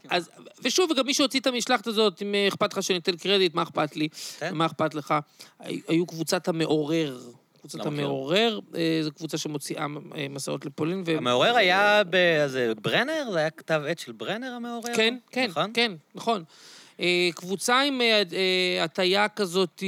אז, 0.09 0.29
ושוב, 0.63 0.91
וגם 0.91 1.05
מי 1.05 1.13
שהוציא 1.13 1.39
את 1.39 1.47
המשלחת 1.47 1.87
הזאת, 1.87 2.21
אם 2.21 2.35
אכפת 2.47 2.73
לך 2.73 2.83
שניתן 2.83 3.15
קרדיט, 3.17 3.53
מה 3.55 3.63
אכפת 3.63 3.95
לי? 3.95 4.07
תן. 4.39 4.55
מה 4.55 4.65
אכפת 4.65 4.93
לך? 4.95 5.13
הי- 5.59 5.81
היו 5.87 6.05
קבוצת 6.05 6.47
המעורר. 6.47 7.19
קבוצת. 7.59 7.85
המעורר, 7.85 8.59
זו 9.01 9.11
קבוצה 9.11 9.37
שמוציאה 9.37 9.85
אה, 10.17 10.27
מסעות 10.29 10.65
לפולין. 10.65 11.03
ו- 11.05 11.17
המעורר 11.17 11.55
היה 11.55 12.01
ב... 12.09 12.17
זה 12.47 12.73
ברנר? 12.81 13.29
זה 13.31 13.39
היה 13.39 13.49
כתב 13.49 13.81
עת 13.87 13.99
של 13.99 14.11
ברנר 14.11 14.51
המעורר? 14.51 14.95
כן, 14.95 15.17
כן, 15.31 15.47
נכון? 15.49 15.71
כן, 15.73 15.91
נכון. 16.15 16.43
אה, 16.99 17.29
קבוצה 17.35 17.81
עם 17.81 18.01
אה, 18.01 18.23
אה, 18.33 18.83
הטיה 18.83 19.27
כזאת 19.29 19.83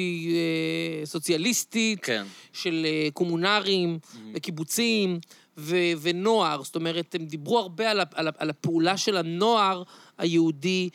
סוציאליסטית, 1.06 2.00
כן. 2.06 2.24
של 2.54 2.86
קומונרים 3.14 4.00
וקיבוצים 4.34 5.20
ו- 5.58 5.76
ונוער. 6.02 6.64
זאת 6.64 6.76
אומרת, 6.76 7.16
הם 7.16 7.26
דיברו 7.26 7.60
הרבה 7.60 7.92
על, 7.92 8.00
ה- 8.00 8.04
על, 8.14 8.28
על 8.38 8.50
הפעולה 8.50 8.98
של 8.98 9.18
הנוער 9.18 9.84
היהודי 10.18 10.90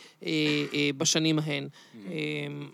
בשנים 0.97 1.39
ההן. 1.39 1.69
אה, 2.07 2.13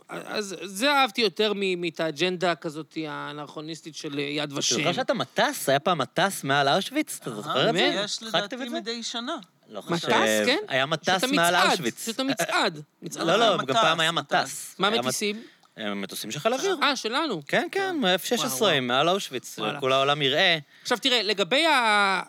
אז 0.09 0.57
זה 0.65 0.91
אהבתי 0.93 1.21
יותר 1.21 1.53
מ- 1.57 1.81
מאת 1.81 2.01
האג'נדה 2.01 2.55
כזאת 2.55 2.99
האנרכוניסטית 3.09 3.95
של 3.95 4.19
יד 4.19 4.51
אתה 4.51 4.59
ושם. 4.59 4.77
זוכר 4.77 4.93
שאתה 4.93 5.15
מטס? 5.15 5.69
היה 5.69 5.79
פעם 5.79 5.99
מטס 5.99 6.45
מעל 6.45 6.69
אושוויץ? 6.69 7.19
אתה 7.23 7.35
זוכר 7.35 7.71
את 7.71 7.75
זה? 7.75 8.01
יש 8.05 8.23
לדעתי? 8.23 8.57
מדי 8.57 9.03
שנה. 9.03 9.37
לא 9.69 9.83
מטס, 9.89 10.05
חושב. 10.05 10.43
כן? 10.47 10.59
היה 10.69 10.87
מטס 10.87 11.25
מעל 11.25 11.71
אושוויץ. 11.71 12.07
שאתה 12.07 12.23
מצעד. 12.25 12.83
לא, 13.17 13.37
לא, 13.37 13.57
מטס, 13.59 13.67
גם 13.67 13.75
פעם 13.75 14.01
היה 14.01 14.13
מטס. 14.13 14.35
מטס. 14.43 14.75
מה 14.79 14.91
מטיסים? 14.91 15.37
מט- 15.37 15.43
אה, 15.79 15.95
מטוסים 15.95 16.31
של 16.31 16.41
חיל 16.41 16.55
אוויר. 16.55 16.77
אה, 16.83 16.97
שלנו. 16.97 17.43
כן, 17.49 17.69
כן, 17.73 17.97
וואו, 18.03 18.15
F-16, 18.15 18.63
וואו. 18.63 18.83
מעל 18.83 19.09
אושוויץ. 19.09 19.59
כל 19.81 19.93
העולם 19.93 20.23
יראה. 20.23 20.59
עכשיו 20.83 20.99
תראה, 20.99 21.23
לגבי 21.23 21.67
ה... 21.67 22.21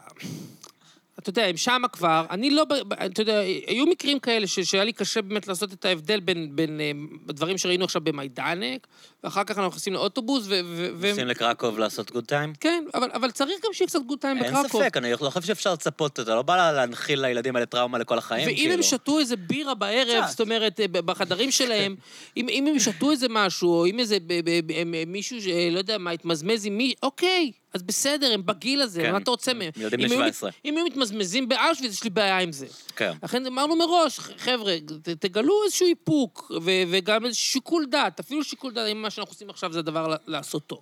אתה 1.20 1.30
יודע, 1.30 1.46
הם 1.46 1.58
שמה 1.58 1.88
כבר, 1.88 2.26
אני 2.30 2.50
לא, 2.52 2.64
אתה 3.06 3.22
יודע, 3.22 3.40
היו 3.68 3.86
מקרים 3.86 4.20
כאלה 4.20 4.48
ש- 4.48 4.60
שהיה 4.60 4.84
לי 4.84 4.94
קשה 4.94 5.22
באמת 5.22 5.48
לעשות 5.48 5.74
את 5.74 5.86
ההבדל 5.86 6.20
בין, 6.20 6.56
בין 6.56 6.80
אה, 6.82 6.92
הדברים 7.30 7.58
שראינו 7.58 7.86
עכשיו 7.86 8.02
במיידנק, 8.02 8.88
ואחר 9.24 9.44
כך 9.44 9.58
אנחנו 9.58 9.68
נכנסים 9.70 9.94
לאוטובוס, 9.94 10.44
ו... 10.48 10.62
נוסעים 11.10 11.28
לקרקוב 11.28 11.80
לעשות 11.80 12.12
good 12.12 12.26
time? 12.26 12.54
כן, 12.60 12.84
אבל, 12.94 13.10
אבל 13.14 13.32
צריך 13.32 13.60
גם 13.66 13.74
שיהיה 13.74 13.88
קצת 13.88 14.00
good 14.08 14.20
time 14.20 14.44
אין 14.44 14.54
בקרקוב. 14.54 14.82
ספק, 14.82 14.98
אני 14.98 15.12
לא 15.12 15.18
חושב 15.30 15.42
שאפשר 15.48 15.74
לצפות, 15.74 16.20
אתה 16.20 16.36
לא 16.36 16.42
בא 16.42 16.72
להנחיל 16.72 17.22
לילדים 17.22 17.56
האלה 17.56 17.66
טראומה 17.66 17.98
לכל 17.98 18.18
החיים, 18.18 18.48
ואם 18.48 18.56
כאילו. 18.56 18.74
הם 18.74 18.82
שתו 18.82 19.20
איזה 19.20 19.36
בירה 19.36 19.74
בערב. 19.74 20.26
זאת 20.30 20.40
אומרת, 20.42 20.80
אה, 20.80 20.88
בחדרים 20.88 21.52
שלהם, 21.52 21.96
אם, 22.38 22.50
אם 22.50 22.68
הם 22.68 22.80
שתו 22.80 23.12
איזה 23.12 23.28
משהו, 23.30 23.70
או 23.70 23.86
אם 23.86 24.00
איזה 24.00 24.18
ב, 24.28 24.34
ב, 24.50 24.60
ב, 24.68 24.72
הם- 24.76 24.94
מישהו, 25.08 25.42
שלא 25.42 25.78
יודע 25.78 25.98
מה, 25.98 26.12
התמזמז 26.12 26.66
עם 26.66 26.78
מי, 26.78 26.94
אוקיי, 27.04 27.52
אז 27.74 27.84
בסדר, 27.84 28.34
הם 28.34 28.46
בגיל 28.46 28.82
הזה, 28.82 29.02
כן. 29.02 29.12
מה 29.12 29.18
אתה 29.18 29.32
רוצה 29.32 29.54
מהם? 29.54 29.72
ילדים 29.78 30.00
בני 30.00 30.10
היו 30.16 30.20
מת- 30.20 30.34
17. 30.34 30.50
אם 30.66 30.78
הם 30.78 30.86
מתמזמזים 30.86 31.50
באושוויץ, 31.50 31.92
יש 31.94 32.04
לי 32.04 32.10
בעיה 32.10 32.40
עם 32.40 32.52
זה. 32.52 32.66
כן. 32.96 33.12
לכן 33.24 33.46
אמרנו 33.46 33.76
מראש, 33.76 34.20
חבר'ה, 34.20 34.76
תגלו 35.20 35.54
איזשהו 35.66 35.88
איפוק, 35.88 36.52
ו- 36.62 36.72
וגם 36.92 37.26
איזה 37.26 37.36
שיקול 37.36 37.86
דעת, 37.86 38.20
אפילו 38.20 38.44
שיקול 38.44 38.74
דעת, 38.74 38.88
אם 38.92 39.06
מה 39.10 39.14
שאנחנו 39.14 39.32
עושים 39.34 39.50
עכשיו 39.50 39.74
זה 39.74 39.80
הדבר 39.80 40.16
לעשותו. 40.28 40.82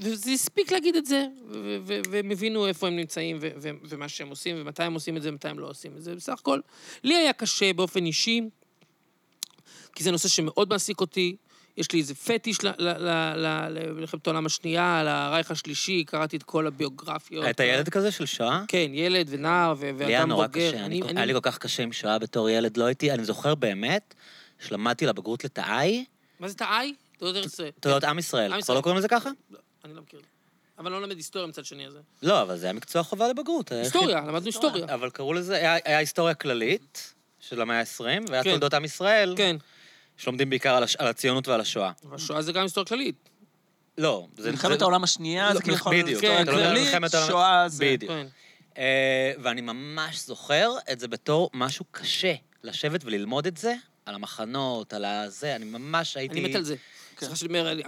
וזה 0.00 0.30
הספיק 0.30 0.72
להגיד 0.72 0.96
את 0.96 1.06
זה, 1.06 1.26
והם 2.10 2.30
הבינו 2.30 2.66
איפה 2.66 2.86
הם 2.86 2.96
נמצאים, 2.96 3.38
ומה 3.60 4.08
שהם 4.08 4.28
עושים, 4.28 4.56
ומתי 4.58 4.82
הם 4.82 4.94
עושים 4.94 5.16
את 5.16 5.22
זה, 5.22 5.28
ומתי 5.28 5.48
הם 5.48 5.58
לא 5.58 5.68
עושים 5.68 5.96
את 5.96 6.02
זה. 6.02 6.14
בסך 6.14 6.32
הכל, 6.32 6.60
לי 7.04 7.14
היה 7.14 7.32
קשה 7.32 7.72
באופן 7.72 8.06
אישי, 8.06 8.40
כי 9.94 10.04
זה 10.04 10.10
נושא 10.10 10.28
שמאוד 10.28 10.68
מעסיק 10.68 11.00
אותי. 11.00 11.36
יש 11.76 11.92
לי 11.92 11.98
איזה 11.98 12.14
פטיש 12.14 12.58
למלחמת 13.36 14.26
העולם 14.26 14.46
השנייה, 14.46 15.00
על 15.00 15.08
הרייך 15.08 15.50
השלישי, 15.50 16.04
קראתי 16.04 16.36
את 16.36 16.42
כל 16.42 16.66
הביוגרפיות. 16.66 17.44
היית 17.44 17.60
ילד 17.60 17.88
כזה 17.88 18.10
של 18.10 18.26
שואה? 18.26 18.64
כן, 18.68 18.90
ילד 18.92 19.26
ונער 19.30 19.74
ו- 19.78 19.82
לי 19.82 20.04
היה 20.04 20.18
ואדם 20.18 20.28
בוגר. 20.28 20.34
נורא 20.34 20.46
קשה, 20.46 20.86
היה 21.16 21.24
לי 21.24 21.34
כל 21.34 21.40
כך 21.42 21.58
קשה 21.58 21.82
עם 21.82 21.92
שואה 21.92 22.18
בתור 22.18 22.50
ילד, 22.50 22.76
לא 22.76 22.84
הייתי, 22.84 23.12
אני 23.12 23.24
זוכר 23.24 23.54
באמת, 23.54 24.14
שלמדתי 24.58 25.06
לבגרות 25.06 25.44
לתאי, 25.44 26.04
מה 26.40 26.48
זה 26.48 26.54
תאי? 26.54 26.94
תעודת 27.22 27.36
ארץ 27.36 27.52
ישראל. 27.52 27.70
תעודת 27.80 28.04
עם 28.04 28.18
ישראל, 28.18 28.62
כבר. 28.62 28.74
לא 28.74 28.80
קוראים 28.80 28.98
לזה 28.98 29.08
ככה? 29.08 29.30
לא, 29.50 29.58
אני 29.84 29.94
לא 29.94 30.02
מכיר. 30.02 30.20
אבל 30.78 30.92
לא 30.92 31.02
למד 31.02 31.16
היסטוריה 31.16 31.48
מצד 31.48 31.64
שני 31.64 31.86
הזה. 31.86 31.98
לא, 32.22 32.42
אבל 32.42 32.58
זה 32.58 32.66
היה 32.66 32.72
מקצוע 32.72 33.02
חובה 33.02 33.28
לבגרות. 33.28 33.72
היה 33.72 33.82
היסטוריה, 33.82 34.20
למדנו 34.28 34.46
היסטוריה. 34.46 34.94
אבל 34.94 35.10
קראו 35.10 35.32
לזה, 35.32 35.56
היה, 35.56 35.98
היסטוריה 35.98 36.34
כללית 36.34 37.14
של 37.40 37.60
המאה 37.60 37.80
ה-20, 37.80 38.00
והיה 38.28 38.44
כן. 38.44 38.50
תולדות 38.50 38.74
עם 38.74 38.84
ישראל, 38.84 39.34
כן, 39.36 39.56
שלומדים 40.16 40.50
בעיקר 40.50 40.74
על, 40.98 41.08
הציונות 41.08 41.48
ועל 41.48 41.60
השואה. 41.60 41.92
אבל 42.04 42.18
שואה 42.18 42.42
זה 42.42 42.52
גם 42.52 42.62
היסטוריה 42.62 42.86
כללית. 42.86 43.28
לא, 43.98 44.26
זה... 44.36 44.50
מלחמת. 44.50 44.82
העולם 44.82 45.04
השנייה, 45.04 45.48
לא, 45.48 45.54
זה 45.54 45.62
כאילו 45.62 45.76
יכול... 45.76 46.02
בדיוק, 46.02 46.24
לא 46.24 46.44
כללית, 46.44 46.88
שואה 47.26 47.68
זה... 47.68 47.84
בדיוק. 47.84 48.12
כן. 48.12 48.26
אה, 48.78 49.32
ואני 49.42 49.60
ממש 49.60 50.26
זוכר 50.26 50.70
את 50.92 51.00
זה 51.00 51.08
בתור 51.08 51.50
משהו 51.54 51.84
קשה, 51.90 52.34
לשבת 52.62 53.04
וללמוד 53.04 53.46
את 53.46 53.56
זה, 53.56 53.74
על 54.06 54.14
המחנות, 54.14 54.92
על 54.92 55.04
הזה, 55.04 55.56
אני 55.56 55.64
ממש 55.64 56.16
הייתי... 56.16 56.40
אני 56.40 56.48
מת 56.48 56.54
על 56.54 56.62
זה. 56.62 56.76
סליחה 57.18 57.36
שאני 57.36 57.48
אומר, 57.48 57.72
אני- 57.72 57.82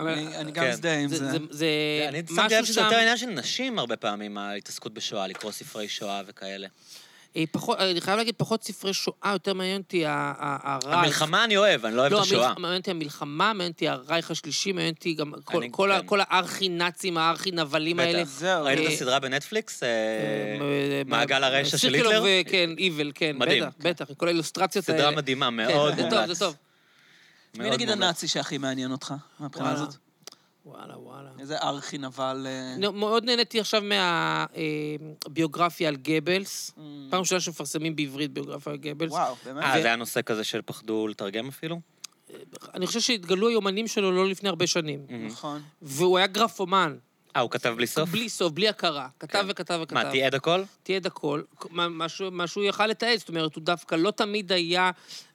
גם 0.53 0.65
כן. 0.65 0.71
מזדהה 0.71 0.99
עם 1.01 1.09
זה- 1.09 1.17
זה. 1.51 1.67
שמתי 2.11 2.33
משהו 2.33 2.59
לב 2.59 2.65
שזה 2.65 2.75
שם... 2.75 2.83
יותר 2.85 2.97
עניין 2.97 3.17
של 3.17 3.27
נשים 3.27 3.79
הרבה 3.79 3.97
פעמים, 3.97 4.39
ההתעסקות 4.39 4.95
בשואה, 4.95 5.27
לקרוא 5.27 5.53
ספרי 5.53 5.89
שואה 5.89 6.23
וכאלה. 6.27 6.67
אה, 7.37 7.45
פחות, 7.53 7.79
אני 7.79 8.01
חייב 8.01 8.17
להגיד, 8.19 8.35
פחות 8.39 8.65
ספרי 8.65 8.95
שואה, 8.95 9.31
יותר 9.33 9.55
מעניין 9.55 9.81
אותי 9.81 10.07
ה- 10.07 10.11
ה- 10.39 10.59
הרייך. 10.75 10.99
המלחמה 10.99 11.45
אני 11.45 11.57
אוהב, 11.57 11.85
אני 11.87 11.97
לא 11.97 12.01
אוהב 12.01 12.13
לא, 12.13 12.19
את 12.19 12.23
השואה. 12.23 12.47
המלח- 12.47 12.59
מעניין 12.59 12.81
אותי 12.81 12.91
המלחמה, 12.91 13.53
מעניין 13.53 13.73
אותי 13.73 13.89
הרייך 13.89 14.31
השלישי, 14.31 14.73
מעניין 14.73 14.95
אותי 14.95 15.15
גם 15.15 15.33
כל- 15.45 15.57
אני- 15.59 15.69
כל 15.73 15.93
ה- 15.93 16.01
כן. 16.01 16.07
כל 16.07 16.21
הארכי-נאצים, 16.23 17.19
הארכי-נבלים 17.19 17.99
האלה. 18.01 18.21
בטח. 18.21 18.31
זהו. 18.31 18.65
ראית 18.65 18.79
את 18.79 18.85
אה, 18.85 18.89
הסדרה 18.93 19.19
בנטפליקס? 19.19 19.83
אה, 19.83 19.89
אה, 19.89 21.03
מעגל 21.07 21.45
הרשע 21.45 21.79
של 21.79 21.95
היטלר? 21.95 22.27
אה, 22.27 22.43
כן, 22.51 22.71
איבל, 22.79 23.13
כן, 23.15 23.37
מדהים. 23.39 23.63
בטח, 23.65 24.05
בטח, 24.05 24.15
כל 24.17 24.27
האילוסטרציות 24.29 24.89
האלה. 24.89 25.01
סדרה 25.01 25.11
מדהימה, 25.11 25.47
כן, 25.47 25.55
מאוד 25.57 25.97
זה 25.97 26.03
מומלץ. 26.03 26.15
טוב, 26.27 26.33
זה 26.33 26.41
טוב. 26.41 26.55
מי 27.59 27.71
נגיד. 27.71 27.91
הנאצי 27.91 28.29
שהכי 28.29 28.59
מעניין 28.59 28.93
אותך, 28.93 29.15
מהבחינה. 29.41 29.73
הזאת? 29.73 29.95
וואלה, 30.67 30.99
וואלה. 30.99 31.31
איזה 31.39 31.59
ארכי 31.59 31.99
נבל... 31.99 32.47
אה, 32.47 32.91
מאוד 32.91 33.25
נהניתי 33.25 33.61
עכשיו 33.61 33.83
מהביוגרפיה 35.27 35.89
על 35.89 35.97
גבלס. 35.97 36.71
פעם 37.11 37.21
ראשונה 37.21 37.41
שמפרסמים 37.41 37.97
בעברית 37.97 38.33
ביוגרפיה 38.33 38.73
על 38.73 38.79
גבלס. 38.79 39.13
וואו, 39.13 39.35
באמת? 39.45 39.65
אה, 39.65 39.81
זה 39.81 39.87
היה 39.87 39.97
נושא 39.97 40.23
כזה 40.23 40.45
של 40.45 40.63
פחדו 40.63 41.09
לתרגם 41.09 41.49
אפילו? 41.49 41.81
אני 42.75 42.87
חושב 42.87 43.01
שהתגלו 43.01 43.49
היומנים 43.49 43.87
שלו 43.87 44.13
לא 44.13 44.29
לפני 44.29 44.49
הרבה 44.49 44.67
שנים. 44.67 45.07
נכון. 45.27 45.63
והוא 45.83 46.19
היה 46.19 46.27
גרפומן. 46.27 46.97
אה, 47.37 47.41
הוא 47.41 47.51
כתב 47.51 47.75
בלי 47.77 47.87
סוף? 47.87 48.09
בלי 48.09 48.29
סוף, 48.29 48.53
בלי 48.53 48.69
הכרה. 48.69 49.09
כתב 49.21 49.33
כן. 49.33 49.47
וכתב 49.49 49.79
וכתב. 49.83 49.95
מה, 49.95 50.11
תיעד 50.11 50.35
הכל? 50.35 50.63
תיעד 50.83 51.07
הכל, 51.07 51.43
מה- 51.71 52.49
שהוא 52.49 52.65
יכל 52.65 52.87
לתעד, 52.87 53.19
זאת 53.19 53.29
אומרת, 53.29 53.55
הוא 53.55 53.65
דווקא 53.65 53.95
לא 53.95 54.11
תמיד 54.11 54.53
היה, 54.53 54.91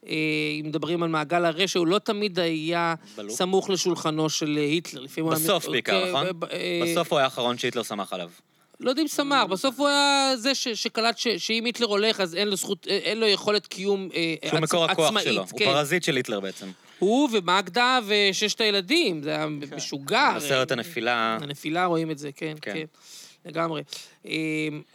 אה, 0.07 0.13
אם 0.61 0.65
מדברים 0.67 1.03
על 1.03 1.09
מעגל 1.09 1.45
הרשע, 1.45 1.80
הוא 1.80 1.88
לא 1.88 1.99
תמיד 1.99 2.39
היה 2.39 2.95
ב 3.17 3.20
loop. 3.20 3.35
סמוך 3.35 3.69
לשולחנו 3.69 4.30
של 4.30 4.55
אה, 4.57 4.63
היטלר. 4.63 5.05
הוא 5.21 5.34
היה- 5.34 5.39
בסוף 5.43 5.67
בעיקר, 5.67 6.03
כן, 6.03 6.09
נכון? 6.09 6.26
אה, 6.51 6.81
בסוף 6.84 7.11
הוא 7.11 7.19
היה 7.19 7.26
האחרון 7.26 7.57
שהיטלר 7.57 7.84
שמח 7.84 8.13
עליו. 8.13 8.30
לא 8.80 8.89
יודע 8.89 9.01
אם 9.01 9.07
שמח, 9.07 9.43
בסוף 9.43 9.80
הוא 9.80 9.88
היה 9.88 10.31
זה 10.38 10.55
ש- 10.55 10.67
שקלט 10.67 11.17
ש- 11.17 11.27
שאם 11.27 11.65
היטלר 11.65 11.88
הולך, 11.88 12.19
אז 12.19 12.35
אין 12.35 12.47
לו 12.47 12.55
זכות, 12.55 12.88
אה, 12.89 12.97
אין 12.97 13.19
לו 13.19 13.27
יכולת 13.27 13.67
קיום 13.67 14.09
אה, 14.15 14.35
שהוא 14.49 14.59
עצ- 14.59 14.61
מקור 14.61 14.85
הכוח 14.85 15.07
עצמאית. 15.07 15.26
שלו. 15.26 15.41
הוא 15.51 15.59
כן. 15.59 15.65
פרזיט 15.65 16.03
של 16.03 16.15
היטלר 16.15 16.39
בעצם. 16.39 16.67
הוא 16.99 17.30
ומגדה 17.31 17.99
וששת 18.05 18.61
הילדים, 18.61 19.23
זה 19.23 19.30
היה 19.30 19.47
כן. 19.69 19.76
משוגע. 19.76 20.34
בסרט 20.35 20.71
הרי. 20.71 20.80
הנפילה. 20.80 21.38
הנפילה 21.41 21.85
רואים 21.85 22.11
את 22.11 22.17
זה, 22.17 22.30
כן, 22.35 22.55
כן. 22.61 22.73
כן. 22.73 22.85
לגמרי. 23.45 23.81
אה, 24.25 24.31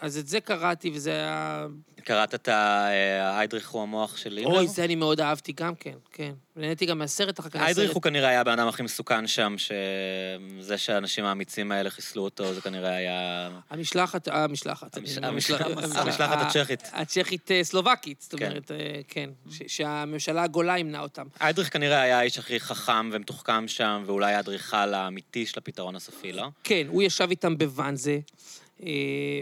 אז 0.00 0.18
את 0.18 0.26
זה 0.26 0.40
קראתי, 0.40 0.90
וזה 0.94 1.10
היה... 1.12 1.66
קראת 2.04 2.34
את 2.34 2.48
ה- 2.48 2.86
אה, 2.90 3.38
היידריך 3.38 3.68
הוא 3.70 3.82
המוח 3.82 4.16
של 4.16 4.36
הימלר? 4.36 4.54
אוי, 4.56 4.68
זה 4.68 4.84
אני 4.84 4.94
מאוד 4.94 5.20
אהבתי 5.20 5.52
גם 5.52 5.74
כן, 5.74 5.94
כן. 6.12 6.32
נהניתי 6.56 6.86
גם 6.86 6.98
מהסרט 6.98 7.40
אחר 7.40 7.48
כך. 7.48 7.60
היידריך 7.60 7.92
הוא 7.92 8.02
כנראה 8.02 8.28
היה 8.28 8.40
הבן 8.40 8.58
הכי 8.58 8.82
מסוכן 8.82 9.26
שם, 9.26 9.54
שזה 9.58 10.78
שהאנשים 10.78 11.24
האמיצים 11.24 11.72
האלה 11.72 11.90
חיסלו 11.90 12.22
אותו, 12.22 12.54
זה 12.54 12.60
כנראה 12.60 12.96
היה... 12.96 13.50
המשלחת, 13.70 14.28
המשלחת. 14.28 14.96
המש- 14.96 15.18
אני- 15.18 15.26
המשלחת- 15.26 15.66
המשלחת- 15.94 16.56
הצ'כית. 16.56 16.90
הצ'כית 16.92 17.50
אה, 17.50 17.64
סלובקית, 17.64 18.20
זאת 18.22 18.34
כן. 18.34 18.46
אומרת, 18.46 18.70
אה, 18.70 19.00
כן, 19.08 19.30
ש- 19.50 19.62
שהממשלה 19.76 20.42
הגולה 20.42 20.78
ימנעה 20.78 21.02
אותם. 21.02 21.26
היידריך 21.40 21.72
כנראה 21.72 22.00
היה 22.00 22.18
האיש 22.18 22.38
הכי 22.38 22.60
חכם 22.60 23.10
ומתוחכם 23.12 23.68
שם, 23.68 24.02
ואולי 24.06 24.34
האדריכל 24.34 24.94
האמיתי 24.94 25.46
של 25.46 25.58
הפתרון 25.58 25.96
הסופי, 25.96 26.32
לא? 26.32 26.48
כן, 26.64 26.84
הוא 26.88 27.02
ישב 27.02 27.26
איתם 27.30 27.58
בוואנזה, 27.58 28.10
אה, 28.10 28.18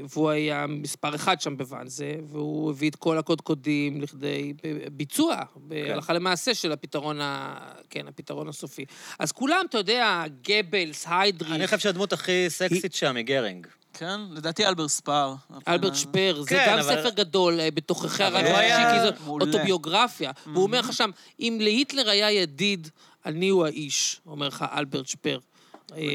והוא 0.08 0.30
היה 0.30 0.66
מספר 0.66 1.14
אחד 1.14 1.40
שם 1.40 1.56
בוואנזה, 1.56 2.14
והוא 2.30 2.70
הביא 2.70 2.90
את 2.90 2.96
כל 2.96 3.18
הקודקודים 3.18 4.00
לכדי 4.00 4.52
ביצוע, 4.92 5.36
בהלכה 5.56 6.12
למעשה, 6.12 6.54
של 6.54 6.72
הפתרון, 6.72 7.20
ה... 7.20 7.56
כן, 7.90 8.08
הפתרון 8.08 8.48
הסופי. 8.48 8.84
אז 9.18 9.32
כולם, 9.32 9.64
אתה 9.68 9.78
יודע, 9.78 10.24
גבלס, 10.48 11.06
היידריך, 11.08 11.52
אני 11.52 11.66
חושב 11.66 11.78
שהדמות 11.78 12.12
הכי 12.12 12.44
סקסית 12.48 12.94
שם 12.94 13.16
היא 13.16 13.24
גרינג. 13.24 13.66
כן? 13.94 14.20
לדעתי 14.30 14.66
אלבר 14.66 14.88
ספר. 14.88 15.34
אלברט 15.68 15.94
שפר, 15.94 16.42
זה 16.42 16.48
כן, 16.48 16.66
גם 16.76 16.82
ספר 16.82 17.10
גדול 17.10 17.60
אה, 17.60 17.70
בתוככי 17.70 18.22
היה 18.24 18.88
השישי, 18.88 19.12
כי 19.12 19.24
זו. 19.24 19.30
אוטוביוגרפיה. 19.30 20.30
והוא 20.46 20.62
אומר 20.62 20.80
לך 20.80 20.92
שם, 20.92 21.10
אם 21.40 21.58
להיטלר 21.60 22.10
היה 22.10 22.30
ידיד, 22.30 22.88
אני 23.26 23.48
הוא 23.48 23.66
האיש, 23.66 24.20
אומר 24.26 24.48
לך 24.48 24.64
אלברט 24.76 25.06
שפר. 25.06 25.38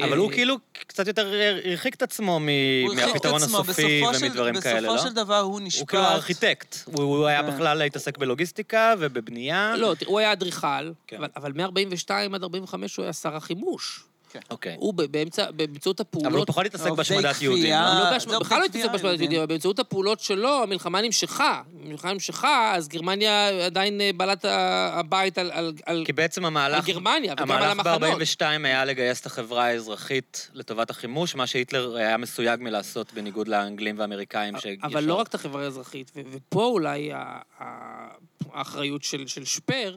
אבל 0.04 0.16
הוא 0.18 0.30
כאילו 0.32 0.56
קצת 0.72 1.06
יותר 1.06 1.32
הרחיק 1.64 1.94
את 1.94 2.02
עצמו 2.02 2.40
מהפתרון 2.40 3.42
הסופי 3.42 4.02
ומדברים 4.22 4.60
כאלה, 4.60 4.80
לא? 4.80 4.92
בסופו 4.94 5.08
של 5.08 5.14
דבר 5.14 5.38
הוא 5.40 5.60
נשפט. 5.60 5.80
הוא 5.80 5.86
כאילו 5.88 6.02
הארכיטקט. 6.02 6.76
הוא- 6.84 7.26
היה 7.26 7.42
כן. 7.42 7.54
בכלל 7.54 7.78
להתעסק 7.78 8.18
בלוגיסטיקה 8.18 8.94
ובבנייה. 8.98 9.74
לא, 9.76 9.94
הוא 10.06 10.18
היה 10.18 10.32
אדריכל, 10.32 10.66
כן. 11.06 11.16
אבל- 11.16 11.28
אבל 11.36 11.52
מ-42 11.52 12.10
עד 12.34 12.42
45 12.42 12.96
הוא 12.96 13.02
היה 13.04 13.12
שר 13.12 13.36
החימוש. 13.36 14.04
אוקיי. 14.50 14.74
הוא 14.78 14.94
ב- 14.94 15.02
באמצע, 15.02 15.50
באמצעות 15.50 16.00
הפעולות... 16.00 16.26
אבל 16.26 16.38
הוא 16.38 16.46
פחות 16.46 16.66
התעסק 16.66 16.90
בהשמדת 16.90 17.42
יהודים, 17.42 17.74
זה 18.28 18.38
בכלל 18.40 18.58
לא 18.60 18.64
התעסק 18.64 18.90
בהשמדת. 18.92 19.20
יהודים, 19.20 19.38
אבל 19.38 19.46
באמצעות 19.46 19.78
הפעולות 19.78 20.20
שלו, 20.20 20.62
המלחמה 20.62 21.00
נמשכה. 21.00 21.62
המלחמה 21.84 22.12
נמשכה, 22.12 22.72
אז 22.74 22.88
גרמניה 22.88 23.64
עדיין 23.66 24.00
אה, 24.00 24.10
בעלת 24.16 24.44
הבית 24.44 25.38
על- 25.38 25.50
על... 25.50 25.72
על- 25.86 26.02
כי 26.06 26.12
בעצם 26.12 26.44
המהלך... 26.44 26.88
על 26.88 26.94
גרמניה 26.94 27.32
וגם 27.32 27.50
על 27.50 27.62
המהלך 27.62 27.86
המחנות. 27.86 28.18
ב-42 28.18 28.44
היה 28.64 28.84
לגייס 28.84 29.20
את 29.20 29.26
החברה 29.26 29.64
האזרחית 29.64 30.50
לטובת 30.54 30.90
החימוש, 30.90 31.34
מה 31.34 31.46
שהיטלר 31.46 31.96
היה 31.96 32.16
מסויג 32.16 32.60
מלעשות 32.62 33.12
בניגוד 33.14 33.48
לאנגלים 33.48 33.98
והאמריקאים. 33.98 34.54
אבל 34.82 35.04
לא 35.04 35.14
רק 35.14 35.28
את 35.28 35.34
החברה 35.34 35.64
האזרחית, 35.64 36.10
ו- 36.16 36.20
ופה 36.32 36.64
אולי 36.64 37.12
ה- 37.12 37.18
ה- 37.60 38.08
האחריות 38.52 39.02
של, 39.02 39.26
של 39.26 39.44
שפר, 39.44 39.96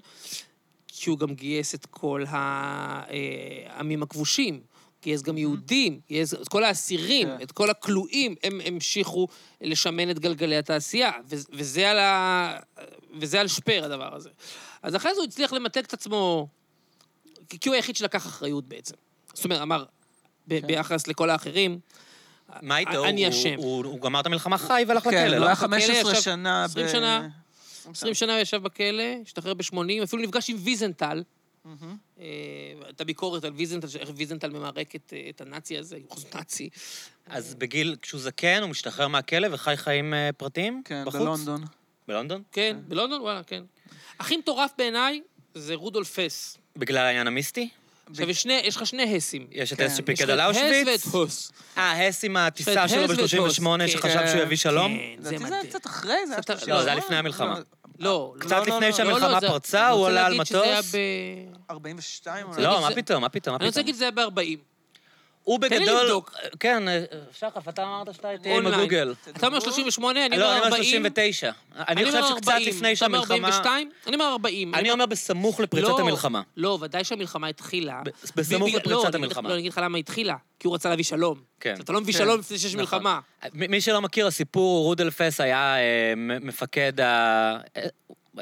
כי 1.01 1.09
הוא 1.09 1.17
גם 1.19 1.33
גייס 1.35 1.75
את 1.75 1.85
כל 1.85 2.23
העמים 2.27 4.03
הכבושים. 4.03 4.61
גייס 5.03 5.21
גם 5.21 5.37
יהודים, 5.37 5.99
גייס 6.09 6.33
את 6.33 6.47
כל 6.47 6.63
האסירים, 6.63 7.27
כן. 7.27 7.37
את 7.43 7.51
כל 7.51 7.69
הכלואים, 7.69 8.35
הם 8.43 8.61
המשיכו 8.65 9.27
לשמן 9.61 10.09
את 10.09 10.19
גלגלי 10.19 10.57
התעשייה, 10.57 11.11
ו- 11.29 11.35
וזה 11.53 11.89
על, 11.91 11.99
ה... 11.99 12.57
וזה 13.19 13.39
על 13.41 13.47
שפר, 13.47 13.81
הדבר 13.85 14.15
הזה. 14.15 14.29
אז 14.81 14.95
אחרי 14.95 15.13
זה 15.13 15.19
הוא 15.21 15.27
הצליח 15.27 15.53
למתג 15.53 15.83
את 15.83 15.93
עצמו, 15.93 16.47
כי 17.49 17.69
הוא 17.69 17.75
היחיד 17.75 17.95
שלקח 17.95 18.25
אחריות 18.25 18.65
בעצם. 18.67 18.95
זאת 19.33 19.45
אומרת, 19.45 19.61
אמר, 19.61 19.85
ב- 20.47 20.65
ביחס 20.67 21.07
לכל 21.07 21.29
האחרים, 21.29 21.79
מה 22.61 22.77
איתו? 22.77 23.05
אני 23.05 23.25
הוא- 23.25 23.33
אשם. 23.33 23.53
הוא 23.57 23.85
הוא 23.85 24.01
גמר 24.01 24.19
את 24.19 24.25
המלחמה 24.25 24.57
חי 24.57 24.83
והלך 24.87 25.03
כן, 25.03 25.09
לכלא, 25.09 25.21
הוא 25.35 25.39
לא? 25.39 25.45
היה 25.45 25.55
בכלא 25.55 25.67
15 25.67 26.11
ישב 26.11 26.21
שנה 26.21 26.63
20 26.63 26.85
ב- 26.85 26.89
שנה. 26.91 27.27
20 27.89 28.13
שנה 28.13 28.33
הוא 28.33 28.41
ישב 28.41 28.63
בכלא, 28.63 29.03
השתחרר 29.23 29.53
ב-80, 29.53 30.03
אפילו 30.03 30.21
נפגש 30.21 30.49
עם 30.49 30.57
ויזנטל. 30.59 31.23
אה, 32.19 32.25
את 32.89 33.01
הביקורת 33.01 33.43
על 33.43 33.53
ויזנטל, 33.53 33.87
איך 33.99 34.09
ויזנטל 34.15 34.49
ממרק 34.49 34.95
את, 34.95 35.13
אה, 35.15 35.29
את 35.29 35.41
הנאצי 35.41 35.77
הזה, 35.77 35.97
חוץ 36.09 36.35
נאצי. 36.35 36.69
אז 37.25 37.55
בגיל, 37.55 37.95
כשהוא 38.01 38.21
זקן, 38.21 38.61
הוא 38.61 38.69
משתחרר 38.69 39.07
מהכלא 39.07 39.47
וחי 39.51 39.77
חיים 39.77 40.13
אה, 40.13 40.29
פרטיים? 40.37 40.81
כן? 40.85 41.03
בלונדון. 41.05 41.63
בלונדון? 42.07 42.43
כן, 42.51 42.77
בלונדון, 42.87 43.21
וואלה, 43.21 43.43
כן. 43.43 43.63
הכי 44.19 44.37
מטורף 44.37 44.71
בעיניי 44.77 45.21
זה 45.53 45.75
רודולף 45.75 46.19
הס. 46.19 46.57
בגלל 46.75 47.05
העניין 47.05 47.27
המיסטי? 47.27 47.69
עכשיו, 48.11 48.29
יש 48.29 48.41
שני- 48.41 48.61
יש 48.63 48.75
לך 48.75 48.85
שני 48.85 49.15
הסים. 49.17 49.47
יש 49.51 49.73
את 49.73 49.77
כן. 49.77 49.83
הס 49.85 49.91
יש 49.91 49.97
שפיקד 49.97 50.23
לך 50.23 50.29
על 50.29 50.39
את 50.39 50.49
הס 50.49 50.55
אושוויץ? 50.61 50.87
ואת 50.87 51.13
הוס. 51.13 51.51
אה, 51.77 52.07
הס 52.07 52.23
עם 52.23 52.37
יש 52.37 52.43
הטיסה 52.47 52.87
שלו 52.87 53.03
הס 53.03 53.09
ואת 53.09 53.17
ב-38 53.19 53.37
הוס, 53.37 53.91
שחשב 53.91 54.13
כן. 54.19 54.27
שהוא 54.27 54.41
יביא 54.41 54.57
שלום? 54.57 54.97
כן, 54.97 55.23
זה 55.23 55.29
לדעתי 55.31 55.37
זה 55.37 55.45
היה 55.45 55.57
מדהים. 55.57 55.69
קצת 55.71 55.85
אחרי, 55.85 56.27
זה 56.27 56.33
היה 56.33 56.41
קצת- 56.41 56.53
30. 56.59 56.73
לא, 56.73 56.83
זה 56.83 56.89
היה 56.89 56.97
לפני 56.97 57.15
המלחמה. 57.15 57.55
לא, 57.99 58.33
קצת 58.39 58.51
לא, 58.51 58.75
לפני 58.75 58.89
לא, 58.89 58.95
שהמלחמה 58.97 59.27
לא, 59.27 59.33
לא, 59.33 59.39
זה- 59.39 59.47
פרצה, 59.47 59.81
אני 59.87 59.89
הוא 59.91 59.99
רוצה 59.99 60.09
עלה 60.11 60.25
על 60.25 60.31
להגיד 60.31 60.45
שזה 60.45 60.61
היה 60.63 60.79
מטוס. 60.79 60.95
ב... 60.95 60.97
42 61.71 62.45
או 62.45 62.49
רוצה 62.49 62.61
לא, 62.61 62.81
מה 62.81 62.91
פתאום, 62.95 63.21
מה 63.21 63.29
פתאום, 63.29 63.53
מה 63.53 63.57
אני 63.57 63.65
רוצה 63.65 63.73
פתאום? 63.73 63.85
להגיד 63.85 63.95
שזה 63.95 64.03
היה 64.03 64.11
ב-40. 64.11 64.70
הוא 65.43 65.59
תן 65.59 65.69
לי 65.69 65.79
בגדול... 65.79 66.03
לבדוק. 66.03 66.35
כן, 66.59 66.87
אה, 66.87 67.03
שחף, 67.39 67.69
אתה 67.69 67.83
אמרת 67.83 68.13
שאתה 68.13 68.31
איתי 68.31 68.57
עם. 68.57 68.67
הגוגל. 68.67 69.13
אתה 69.29 69.47
אומר 69.47 69.59
38, 69.59 70.25
אני 70.25 70.37
לא, 70.37 70.43
אומר 70.45 70.57
אני 70.57 70.65
40. 70.65 70.73
אומר 70.73 71.09
39. 71.09 71.51
אני 71.75 72.03
אומר 72.03 72.21
חושב 72.21 72.35
שקצת 72.35 72.47
40. 72.49 72.67
לפני 72.67 72.93
אתה 72.93 73.05
אומר 73.05 73.21
שהמלחמה... 73.25 73.47
42? 73.47 73.89
אני 74.07 74.15
אומר 74.15 74.25
40. 74.31 74.75
אני 74.75 74.91
אומר 74.91 75.05
בסמוך 75.05 75.59
לפריצת 75.59 75.87
לא, 75.87 75.99
המלחמה. 75.99 76.41
לא, 76.57 76.77
ודאי 76.81 77.03
שהמלחמה 77.03 77.47
התחילה. 77.47 78.01
בסמוך 78.35 78.69
לפריצת 78.75 78.89
לא, 78.89 79.07
אני 79.07 79.17
המלחמה. 79.17 79.49
לא, 79.49 79.53
אני 79.53 79.59
אגיד 79.61 79.71
לך 79.71 79.77
למה 79.83 79.97
התחילה. 79.97 80.35
כי 80.59 80.67
הוא 80.67 80.75
רצה 80.75 80.89
להביא 80.89 81.03
שלום. 81.03 81.39
כן. 81.59 81.75
אתה 81.79 81.93
לא 81.93 82.01
מביא 82.01 82.13
כן. 82.13 82.19
שלום 82.19 82.39
לפני 82.39 82.57
שיש 82.57 82.75
נכון. 82.75 82.79
מלחמה. 82.81 83.19
מ- 83.53 83.71
מי 83.71 83.81
שלא 83.81 84.01
מכיר, 84.01 84.27
הסיפור, 84.27 84.83
רודלף 84.85 85.21
הס 85.21 85.41
היה 85.41 85.75
אה, 85.77 86.13
מפקד 86.17 87.01
ה... 87.01 87.57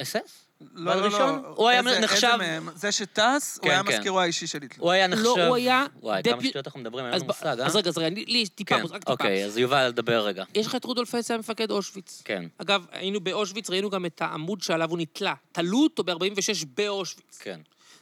אס.אס? 0.02 0.49
לא, 0.62 0.96
לא? 0.96 1.10
לא. 1.10 1.54
הוא 1.56 1.70
היה 1.70 1.82
נחשב-? 1.82 2.38
זה 2.76 2.92
שטס, 2.92 3.58
הוא 3.58 3.64
כן, 3.64 3.70
היה 3.70 3.84
כן. 3.84 3.94
מזכירו 3.94 4.20
האישי 4.20 4.48
של 4.48 4.62
היטלר. 4.62 4.84
הוא 4.84 4.92
היה 4.92 5.08
נחשב... 5.08 5.24
לא, 5.24 5.48
הוא 5.48 5.56
היה 5.56 5.86
וואי, 6.02 6.22
כמה 6.24 6.44
שטויות 6.44 6.68
אנחנו 6.68 6.80
מדברים, 6.80 7.06
אין 7.06 7.14
לנו 7.14 7.26
מושג, 7.26 7.60
אה? 7.60 7.66
אז 7.66 7.76
רגע, 7.76 7.90
אז 7.90 7.98
רגע, 7.98 8.22
לי 8.28 8.38
יש 8.38 8.50
טיפה, 8.50 8.76
כן, 8.76 8.86
רק 8.86 9.00
טיפה. 9.00 9.12
אוקיי, 9.12 9.46
אז 9.46 9.58
יובל, 9.58 9.92
דבר 9.92 10.26
רגע. 10.26 10.44
יש 10.56 10.68
לך 10.68 10.76
את 10.76 10.86
רודולף 10.86 11.16
הס, 11.16 11.32
היה 11.32 11.38
מפקד 11.38 11.72
אושוויץ. 11.72 12.22
כן, 12.26 12.46
אגב, 12.58 12.86
היינו 12.92 13.20
באושוויץ, 13.20 13.70
ראינו 13.70 13.90
גם 13.90 14.06
את 14.06 14.22
העמוד 14.22 14.62
שעליו 14.62 14.90
הוא 14.90 14.98
נתלה. 14.98 15.34
תלו 15.52 15.84
אותו 15.84 16.04
ב-46 16.04 16.66
באושוויץ. 16.78 17.38
כן. 17.40 17.60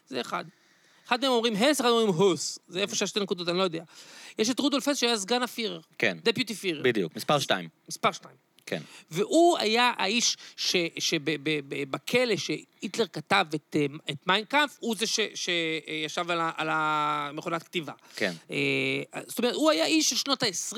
זה 0.07 0.21
אחד. 0.21 0.45
אחד 1.07 1.21
מהם 1.21 1.31
אומרים 1.31 1.55
הס, 1.55 1.81
אחד 1.81 1.89
אומרים 1.89 2.07
הוס. 2.07 2.59
זה 2.67 2.79
איפה 2.79 2.95
שהשתי 2.95 3.19
נקודות, 3.19 3.49
אני 3.49 3.57
לא 3.57 3.63
יודע. 3.63 3.83
יש 4.39 4.49
את 4.49 4.59
רודולף 4.59 4.87
הס 4.87 4.97
שהיה 4.97 5.17
סגן 5.17 5.43
הפירר. 5.43 5.79
כן. 5.97 6.17
דפיוטי 6.23 6.55
פירר. 6.55 6.81
בדיוק, 6.83 7.15
מספר 7.15 7.39
שתיים. 7.39 7.69
מספר 7.89 8.11
שתיים. 8.11 8.46
כן. 8.67 8.81
והוא 9.11 9.57
היה 9.57 9.93
האיש 9.97 10.37
שבכלא 10.99 12.35
שהיטלר 12.35 13.07
כתב 13.07 13.45
את, 13.55 13.75
אה, 13.79 13.85
את 14.09 14.17
מיינקאמפ, 14.27 14.71
הוא 14.79 14.95
זה 14.99 15.07
ש- 15.07 15.19
שישב 15.35 16.31
על, 16.31 16.39
ה- 16.41 16.51
על 16.57 16.67
המכונת 16.71 17.63
כתיבה. 17.63 17.93
כן. 18.15 18.33
אה, 18.51 18.57
זאת 19.27 19.39
אומרת, 19.39 19.53
הוא 19.55 19.71
היה 19.71 19.85
איש 19.85 20.09
של 20.09 20.15
שנות 20.15 20.43
ה-20, 20.43 20.77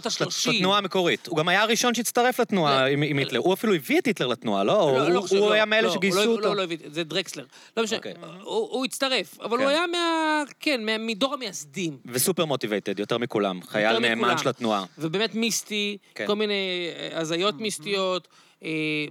שנות 0.00 0.32
של 0.32 0.50
ה-30. 0.50 0.56
התנועה 0.56 0.78
המקורית. 0.78 1.26
הוא 1.26 1.36
גם 1.38 1.48
היה 1.48 1.62
הראשון 1.62 1.94
שהצטרף 1.94 2.40
לתנועה 2.40 2.88
לא, 2.88 2.94
עם 3.08 3.18
היטלר. 3.18 3.38
הוא 3.38 3.54
אפילו 3.54 3.74
הביא 3.74 3.98
את 3.98 4.06
היטלר 4.06 4.26
לתנועה, 4.26 4.64
לא? 4.64 4.72
לא, 4.74 5.08
לא 5.10 5.18
הוא- 5.18 5.28
הוא 5.30 5.38
לא, 5.38 5.52
היה 5.52 5.64
מאלה 5.64 5.88
לא, 5.88 5.94
שגייסו 5.94 6.18
לא- 6.18 6.24
אותו. 6.24 6.40
לא, 6.48 6.56
לא 6.56 6.62
הביא, 6.62 6.76
זה 6.92 7.04
דרקסלר. 7.04 7.44
לא 7.76 7.82
משנה, 7.82 7.96
אוקיי. 7.98 8.14
הוא 8.42 8.84
הצטרף, 8.84 9.40
אבל 9.40 9.56
כן. 9.56 9.62
הוא 9.62 9.70
היה 9.70 9.86
מה... 9.86 10.42
כן, 10.60 10.80
מדור 11.06 11.34
המייסדים. 11.34 11.98
וסופר 12.06 12.44
מוטיבייטד, 12.44 12.98
יותר 12.98 13.18
מכולם. 13.18 13.60
חייל 13.62 13.98
נאמן. 13.98 14.38
של 14.38 14.48
התנועה. 14.48 14.84
ובאמת 14.98 15.34
מיסטי, 15.34 15.98
כן. 16.14 16.26
כל 16.26 16.34
מיני 16.36 16.88
אה, 17.12 17.20
הזיות 17.20 17.54
מיסטיות, 17.54 18.28
אה, 18.64 18.68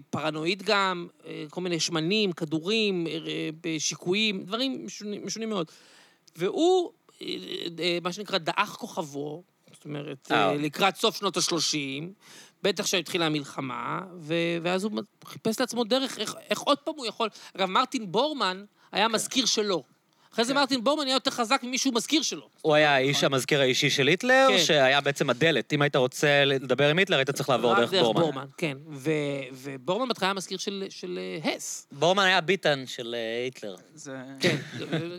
פרנואיד 0.10 0.64
גם, 0.64 1.08
אה, 1.26 1.44
כל 1.50 1.62
מיני 1.62 1.80
שמנים, 1.80 2.32
כדורים, 2.32 3.08
שיקויים, 3.80 4.44
דברים 4.44 4.86
משונים, 5.26 5.50
מאוד. 5.50 5.68
והוא, 6.36 6.92
מה 8.04 8.12
שנקרא, 8.12 8.38
דעך 8.38 8.70
כוכבו, 8.70 9.44
זאת 9.84 9.86
אומרת, 9.86 10.32
אה, 10.32 10.50
אה. 10.50 10.58
לקראת 10.58 10.96
סוף 10.96 11.18
שנות 11.18 11.38
ה-30, 11.38 12.04
בטח 12.64 12.86
שהתחילה 12.86 13.26
המלחמה, 13.26 14.02
ו- 14.20 14.58
ואז 14.64 14.84
הוא 14.84 15.02
חיפש 15.26 15.60
לעצמו 15.60 15.84
דרך, 15.84 16.20
איך, 16.20 16.36
איך 16.50 16.60
עוד 16.60 16.78
פעם 16.78 16.94
הוא 16.98 17.06
יכול... 17.06 17.30
אגב, 17.58 17.70
מרטין 17.70 18.12
בורמן 18.12 18.66
היה 18.92 19.08
מזכיר 19.08 19.46
שלו. 19.46 19.84
אחרי 20.34 20.46
זה 20.46 20.54
מרטין 20.54 20.84
בורמן 20.84 21.06
היה 21.06 21.14
יותר 21.14 21.32
חזק 21.32 21.62
ממישהו 21.64 21.92
מזכיר 21.92 22.22
שלו. 22.22 22.50
הוא 22.62 22.76
היה 22.76 22.96
האיש 22.96 23.24
המזכיר 23.24 23.62
האישי 23.62 23.90
של 23.90 24.08
היטלר, 24.08 24.48
כן. 24.50 24.64
שהיה 24.64 25.02
בעצם 25.02 25.30
הדלת. 25.30 25.74
אם 25.74 25.82
היית 25.82 25.96
רוצה 25.96 26.46
לדבר 26.46 26.90
עם 26.90 26.98
היטלר, 26.98 27.18
היית 27.18 27.30
צריך 27.30 27.50
לעבור 27.50 27.76
דרך 27.76 27.94
בורמן. 27.94 28.22
בורמן, 28.22 28.46
כן. 28.58 28.78
ו- 28.92 29.12
ובורמן 29.52 30.08
בהתחלה 30.08 30.28
היה 30.28 30.34
מזכיר 30.34 30.58
של, 30.58 30.86
של 30.90 31.20
אה, 31.46 31.52
הס. 31.56 31.88
בורמן 31.92 32.24
היה 32.24 32.42
ביטן 32.42 32.84
של 32.88 33.16
אה, 33.16 33.44
היטלר. 33.46 33.76
זה... 33.96 34.18
כן, 34.40 34.56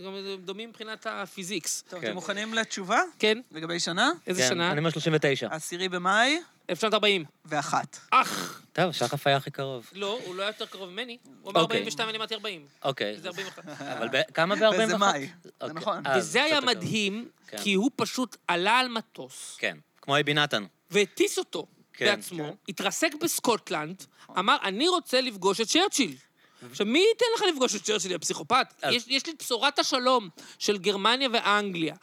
גם 0.05 0.15
דומים 0.45 0.69
מבחינת 0.69 1.07
הפיזיקס. 1.11 1.85
טוב, 1.89 2.01
כן. 2.01 2.07
אתם 2.07 2.15
מוכנים 2.15 2.55
לתשובה? 2.55 3.01
כן, 3.19 3.39
לגבי 3.53 3.81
שנה? 3.81 4.11
איזה 4.27 4.43
כן, 4.43 4.49
שנה? 4.49 4.71
אני 4.71 4.79
אומר 4.79 4.91
39. 4.91 5.49
עשירי 5.51 5.89
במאי 5.89 6.39
1940. 6.71 7.25
ואחת. 7.45 7.99
אח! 8.11 8.63
טוב, 8.73 8.93
שחף 8.93 9.27
היה 9.27 9.37
הכי 9.37 9.51
קרוב. 9.51 9.91
לא, 9.93 10.21
הוא 10.25 10.35
לא 10.35 10.43
היה 10.43 10.49
יותר 10.49 10.67
קרוב 10.67 10.91
ממני. 10.91 11.19
הוא 11.43 11.53
אמר 11.53 11.61
אוקיי. 11.61 11.77
42, 11.77 12.09
אני 12.09 12.19
אמרתי 12.19 12.35
40. 12.35 12.67
אוקיי. 12.83 13.19
זה 13.19 13.29
41. 13.29 13.81
אבל 13.81 14.09
כמה 14.35 14.57
ב-41? 14.57 14.83
וזה 14.85 14.97
מאי. 14.97 15.29
זה 15.67 15.73
נכון. 15.73 16.07
אה, 16.07 16.19
וזה 16.19 16.43
היה. 16.43 16.61
מדהים, 16.61 17.29
כן. 17.49 17.59
כי 17.59 17.75
הוא 17.75 17.91
פשוט 17.97 18.37
עלה 18.49 18.79
על 18.79 18.89
מטוס, 18.89 19.57
כן, 19.59 19.79
כמו 20.03 20.15
אייבי 20.15 20.35
נתן. 20.35 20.65
והטיס 20.91 21.39
אותו 21.39 21.67
כן. 21.93 22.07
בעצמו, 22.07 22.57
התרסק 22.69 23.15
בסקוטלנד, 23.23 24.05
אמר, 24.39 24.57
אני 24.63 24.89
רוצה 24.89 25.21
לפגוש 25.21 25.61
את 25.61 25.67
צ'רצ'יל. 25.67 26.17
עכשיו, 26.71 26.87
מי 26.87 26.99
ייתן 26.99 27.27
לך 27.37 27.53
לפגוש 27.55 27.75
את 27.75 27.83
צ'רצ'יל, 27.83 28.13
יא 28.13 28.19
פסיכופת? 28.19 28.67
אז- 28.83 28.95
יש, 28.95 29.05
יש 29.09 29.27
לי 29.27 29.33
את 29.33 29.43
בשורת 29.43 29.79
השלום 29.79 30.29
של 30.59 30.79
גרמניה 30.79 31.29
ואנגליה. 31.33 31.95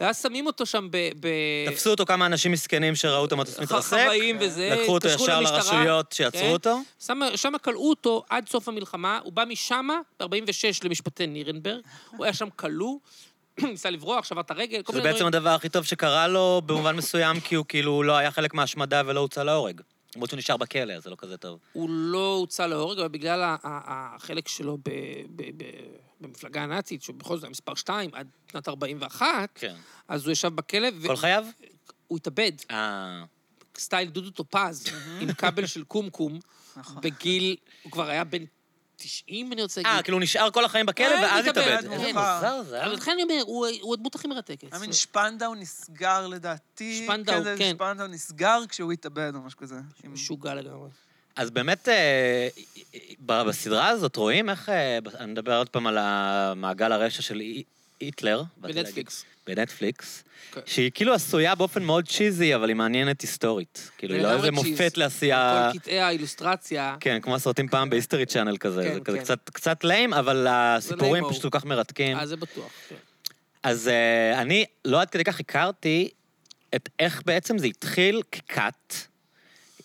ואז 0.00 0.22
שמים 0.22 0.46
אותו 0.46 0.66
שם 0.66 0.88
ב... 0.90 1.10
ב... 1.20 1.28
תפסו 1.70 1.90
אותו 1.90 2.06
כמה 2.06 2.26
אנשים 2.26 2.52
מסכנים 2.52 2.94
שראו 2.94 3.24
את 3.24 3.32
המטוס 3.32 3.58
מתרסק. 3.58 3.88
חוואים 3.88 4.36
וזה, 4.40 4.76
לקחו 4.80 4.92
אותו 4.92 5.08
ישר 5.08 5.40
לרשויות 5.40 6.12
שיעצרו 6.12 6.40
כן. 6.40 6.50
אותו. 6.50 6.78
שם, 7.36 7.58
כלאו 7.64 7.90
אותו 7.90 8.24
עד 8.30 8.48
סוף 8.48 8.68
המלחמה, 8.68 9.20
הוא 9.24 9.32
בא 9.32 9.44
משם, 9.44 9.88
ב-46 10.20 10.84
למשפטי 10.84 11.26
נירנברג, 11.26 11.80
הוא 12.10 12.24
היה 12.24 12.34
שם 12.34 12.48
כלוא, 12.56 12.98
ניסה 13.62 13.90
לברוח, 13.90 14.24
שבר 14.24 14.40
את 14.40 14.50
הרגל, 14.50 14.82
כל 14.82 14.92
זה 14.92 14.98
מיני 14.98 15.12
בעצם 15.12 15.18
דברים. 15.18 15.34
הדבר 15.34 15.50
הכי 15.50 15.68
טוב 15.68 15.84
שקרה 15.84 16.28
לו 16.28 16.62
במובן 16.66 16.96
מסוים, 16.96 17.40
כי 17.40 17.54
הוא 17.54 17.64
כאילו 17.68 18.02
לא 18.02 18.16
היה 18.16 18.30
חלק 18.30 18.54
מההשמדה 18.54 19.02
ולא 19.06 19.20
הוצא 19.20 19.42
להורג. 19.42 19.80
למרות 20.16 20.30
שהוא 20.30 20.38
נשאר 20.38 20.56
בכלא, 20.56 20.92
אז 20.92 21.02
זה 21.02 21.10
לא 21.10 21.16
כזה 21.18 21.36
טוב. 21.36 21.58
הוא 21.72 21.90
לא 21.90 22.36
הוצא 22.36 22.66
להורג, 22.66 22.98
אבל 22.98 23.08
בגלל 23.08 23.56
החלק 23.62 24.48
שלו 24.48 24.78
ב, 24.78 24.90
ב, 25.36 25.42
ב, 25.56 25.64
במפלגה 26.20 26.62
הנאצית, 26.62 27.02
שבכל 27.02 27.34
זאת 27.34 27.44
היה 27.44 27.50
מספר 27.50 27.74
2 27.74 28.10
עד 28.12 28.28
שנת 28.52 28.68
41, 28.68 29.50
כן. 29.54 29.74
אז 30.08 30.24
הוא 30.24 30.32
ישב 30.32 30.48
בכלא, 30.48 30.88
כל 31.06 31.16
חייו? 31.16 31.44
והוא 32.08 32.16
התאבד, 32.16 32.52
אה... 32.70 33.24
סטייל 33.78 34.08
דודו 34.08 34.30
טופז, 34.30 34.86
עם 35.20 35.32
כבל 35.32 35.66
של 35.66 35.84
קומקום, 35.84 36.38
נכון. 36.76 37.02
בגיל, 37.02 37.56
הוא 37.82 37.92
כבר 37.92 38.08
היה 38.08 38.24
בן 38.24 38.44
90, 38.96 39.52
אני 39.52 39.62
רוצה 39.62 39.80
אה, 39.80 39.90
להגיד. 39.90 40.04
כאילו 40.04 40.16
הוא 40.18 40.22
נשאר 40.22 40.50
כל 40.50 40.64
החיים 40.64 40.86
בכלא 40.86 41.04
אה, 41.06 41.22
ואז 41.22 41.46
התאבד. 41.46 41.80
כן. 41.80 41.92
איזה. 41.92 42.06
מוזר 42.12 42.62
זה, 42.68 42.80
אה? 42.80 42.86
אבל 42.86 42.94
לכן 42.94 43.10
אני 43.10 43.22
אומר, 43.22 43.42
הוא 43.46 43.66
הוא 43.80 43.94
הדמות 43.94 44.14
הכי 44.14 44.28
מרתקת. 44.28 44.72
היה 44.72 44.80
מין 44.80 44.92
שפנדאו 44.92 45.54
נסגר 45.54 46.26
לדעתי. 46.26 47.02
שפנדאו, 47.04 47.34
כזה 47.34 47.54
כן. 47.58 47.72
שפנדאו 47.74 48.06
נסגר 48.06 48.58
כשהוא 48.68 48.92
התאבד 48.92 49.32
או 49.34 49.40
משהו 49.40 49.58
כזה. 49.58 49.76
משוגע 50.04 50.54
לגמרי. 50.54 50.88
אז 51.36 51.50
באמת, 51.50 51.88
אה, 51.88 52.48
בסדרה 53.26 53.88
הזאת 53.88 54.16
רואים 54.16 54.50
איך... 54.50 54.68
אה, 54.68 54.98
אני 55.18 55.32
מדבר 55.32 55.56
עוד 55.58 55.68
פעם 55.68 55.86
על 55.86 55.98
המעגל 56.00 56.92
הרשע 56.92 57.22
של 57.22 57.38
הי- 57.38 57.62
היטלר. 58.00 58.42
בנטפליקס. 58.56 59.24
בנטפליקס. 59.46 60.24
כן. 60.52 60.60
שהיא 60.66 60.90
כאילו 60.94 61.14
עשויה 61.14 61.54
באופן 61.54 61.82
מאוד 61.82 62.08
צ'יזי, 62.08 62.54
אבל 62.54 62.68
היא 62.68 62.76
מעניינת 62.76 63.20
היסטורית. 63.20 63.90
כאילו, 63.98 64.14
היא 64.14 64.22
לא 64.22 64.32
איזה. 64.32 64.50
מופת 64.50 64.96
לעשייה... 64.96 65.68
כל 65.72 65.78
קטעי 65.78 66.00
האילוסטרציה. 66.00 66.96
כן, 67.00 67.18
כמו 67.22 67.34
הסרטים 67.34 67.68
פעם 67.68 67.90
בהיסטרי 67.90 68.26
צ'אנל 68.26 68.56
כזה. 68.56 68.82
כן, 68.82 68.94
זה 68.94 69.00
כזה 69.00 69.18
כן. 69.18 69.24
קצת- 69.24 69.50
קצת 69.50 69.84
ליים, 69.84 70.14
אבל 70.14 70.46
הסיפורים. 70.50 71.24
פשוט 71.30 71.42
כל 71.42 71.48
כך 71.50 71.64
מרתקים. 71.64 72.16
אה, 72.16 72.26
זה 72.26 72.36
בטוח, 72.36 72.70
כן. 72.88 72.94
אז 73.62 73.90
uh, 74.34 74.38
אני 74.40 74.64
לא 74.84 75.00
עד 75.00 75.10
כדי 75.10 75.24
כך 75.24 75.40
הכרתי 75.40 76.08
את 76.74 76.88
איך 76.98 77.22
בעצם 77.26 77.58
זה 77.58 77.66
התחיל 77.66 78.22
ככת, 78.22 78.94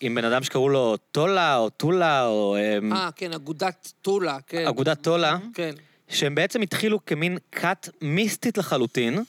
עם 0.00 0.14
בן 0.14 0.24
אדם 0.24 0.42
שקראו 0.42 0.68
לו 0.68 0.96
טולה 0.96 1.56
או 1.56 1.70
טולה 1.70 2.26
או 2.26 2.56
um, 2.90 2.94
אה, 2.94 3.08
כן, 3.16 3.32
אגודת 3.32 3.92
טולה, 4.02 4.38
כן. 4.46 4.66
אגודת 4.66 5.02
טולה, 5.02 5.38
כן. 5.54 5.74
שהם 6.08 6.34
בעצם 6.34 6.62
התחילו 6.62 7.06
כמין 7.06 7.38
כת 7.52 7.88
מיסטית 8.00 8.58
לחלוטין, 8.58 9.22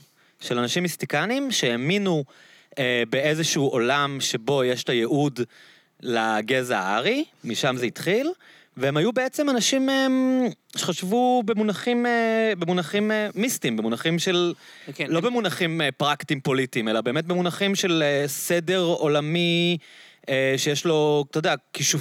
של 0.43 0.59
אנשים 0.59 0.83
מיסטיקנים 0.83 1.51
שהאמינו 1.51 2.23
uh, 2.71 2.75
באיזשהו 3.09 3.67
עולם 3.67 4.17
שבו 4.19 4.63
יש 4.63 4.83
את 4.83 4.89
הייעוד 4.89 5.39
לגזע 6.01 6.79
הארי, 6.79 7.23
משם 7.43 7.75
זה 7.77 7.85
התחיל. 7.85 8.31
והם 8.77 8.97
היו 8.97 9.13
בעצם 9.13 9.49
אנשים 9.49 9.89
um, 9.89 10.77
שחשבו 10.79 11.43
במונחים, 11.45 12.05
uh, 12.05 12.55
במונחים 12.55 13.11
uh, 13.11 13.13
מיסטיים, 13.39 13.77
במונחים 13.77 14.19
של... 14.19 14.53
כן. 14.95 15.05
לא 15.09 15.19
במונחים 15.19 15.81
אה, 15.81 15.91
פרקטיים 15.91 16.41
פוליטיים, 16.41 16.87
אלא 16.87 17.01
באמת 17.01 17.25
במונחים 17.25 17.75
של 17.75 18.03
אה, 18.05 18.27
סדר 18.27 18.81
עולמי, 18.81 19.77
אה, 20.29 20.53
שיש 20.57 20.85
לו, 20.85 21.25
אתה 21.29 21.37
יודע, 21.37 21.55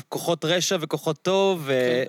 כוחות 0.09 0.44
רשע 0.44 0.77
וכוחות 0.81 1.23
טוב, 1.23 1.62
ו- 1.64 2.05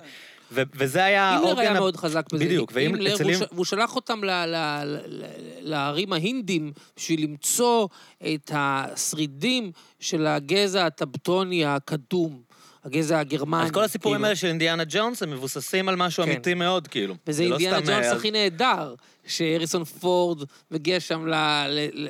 ו- 0.54 0.62
וזה 0.74 1.04
היה 1.04 1.30
הימלר 1.30 1.46
העוגן 1.46 1.60
היה 1.62 1.70
ה- 1.70 1.74
מאוד 1.74 1.96
חזק 1.96 2.32
בזה. 2.32 2.44
בדיוק, 2.44 2.70
ואם 2.74 2.94
הימלר, 2.94 3.14
אצל 3.14 3.24
והוא 3.52 3.64
שלח 3.64 3.96
אותם 3.96 4.24
ל- 4.24 4.30
ל- 4.46 4.84
ל- 5.06 5.24
לערים 5.60 6.12
ההינדים 6.12 6.72
בשביל 6.96 7.22
למצוא 7.22 7.88
את 8.34 8.50
השרידים 8.54 9.72
של 10.00 10.26
הגזע 10.26 10.86
הטבטוני 10.86 11.64
הקדום, 11.64 12.42
הגזע 12.84 13.18
הגרמני. 13.20 13.62
אז 13.64 13.70
כל 13.70 13.84
הסיפורים 13.84 14.16
כאילו. 14.16 14.26
האלה 14.26 14.36
של 14.36 14.46
אינדיאנה 14.46 14.82
ג'ונס 14.88 15.22
הם 15.22 15.30
מבוססים 15.30 15.88
על 15.88 15.96
משהו 15.96 16.22
כן. 16.24 16.30
אמיתי 16.30 16.54
מאוד, 16.54 16.88
כאילו. 16.88 17.14
וזה 17.26 17.42
זה 17.42 17.48
לא 17.48 17.56
אינדיאנה 17.58 17.80
ג'ונס 17.80 18.06
אה, 18.06 18.12
הכי 18.12 18.30
נהדר, 18.30 18.94
שהריסון 19.26 19.84
פורד 19.84 20.42
מגיע 20.70 21.00
שם 21.00 21.26
ל... 21.26 21.34
ל- 21.68 21.88
ל- 21.92 22.08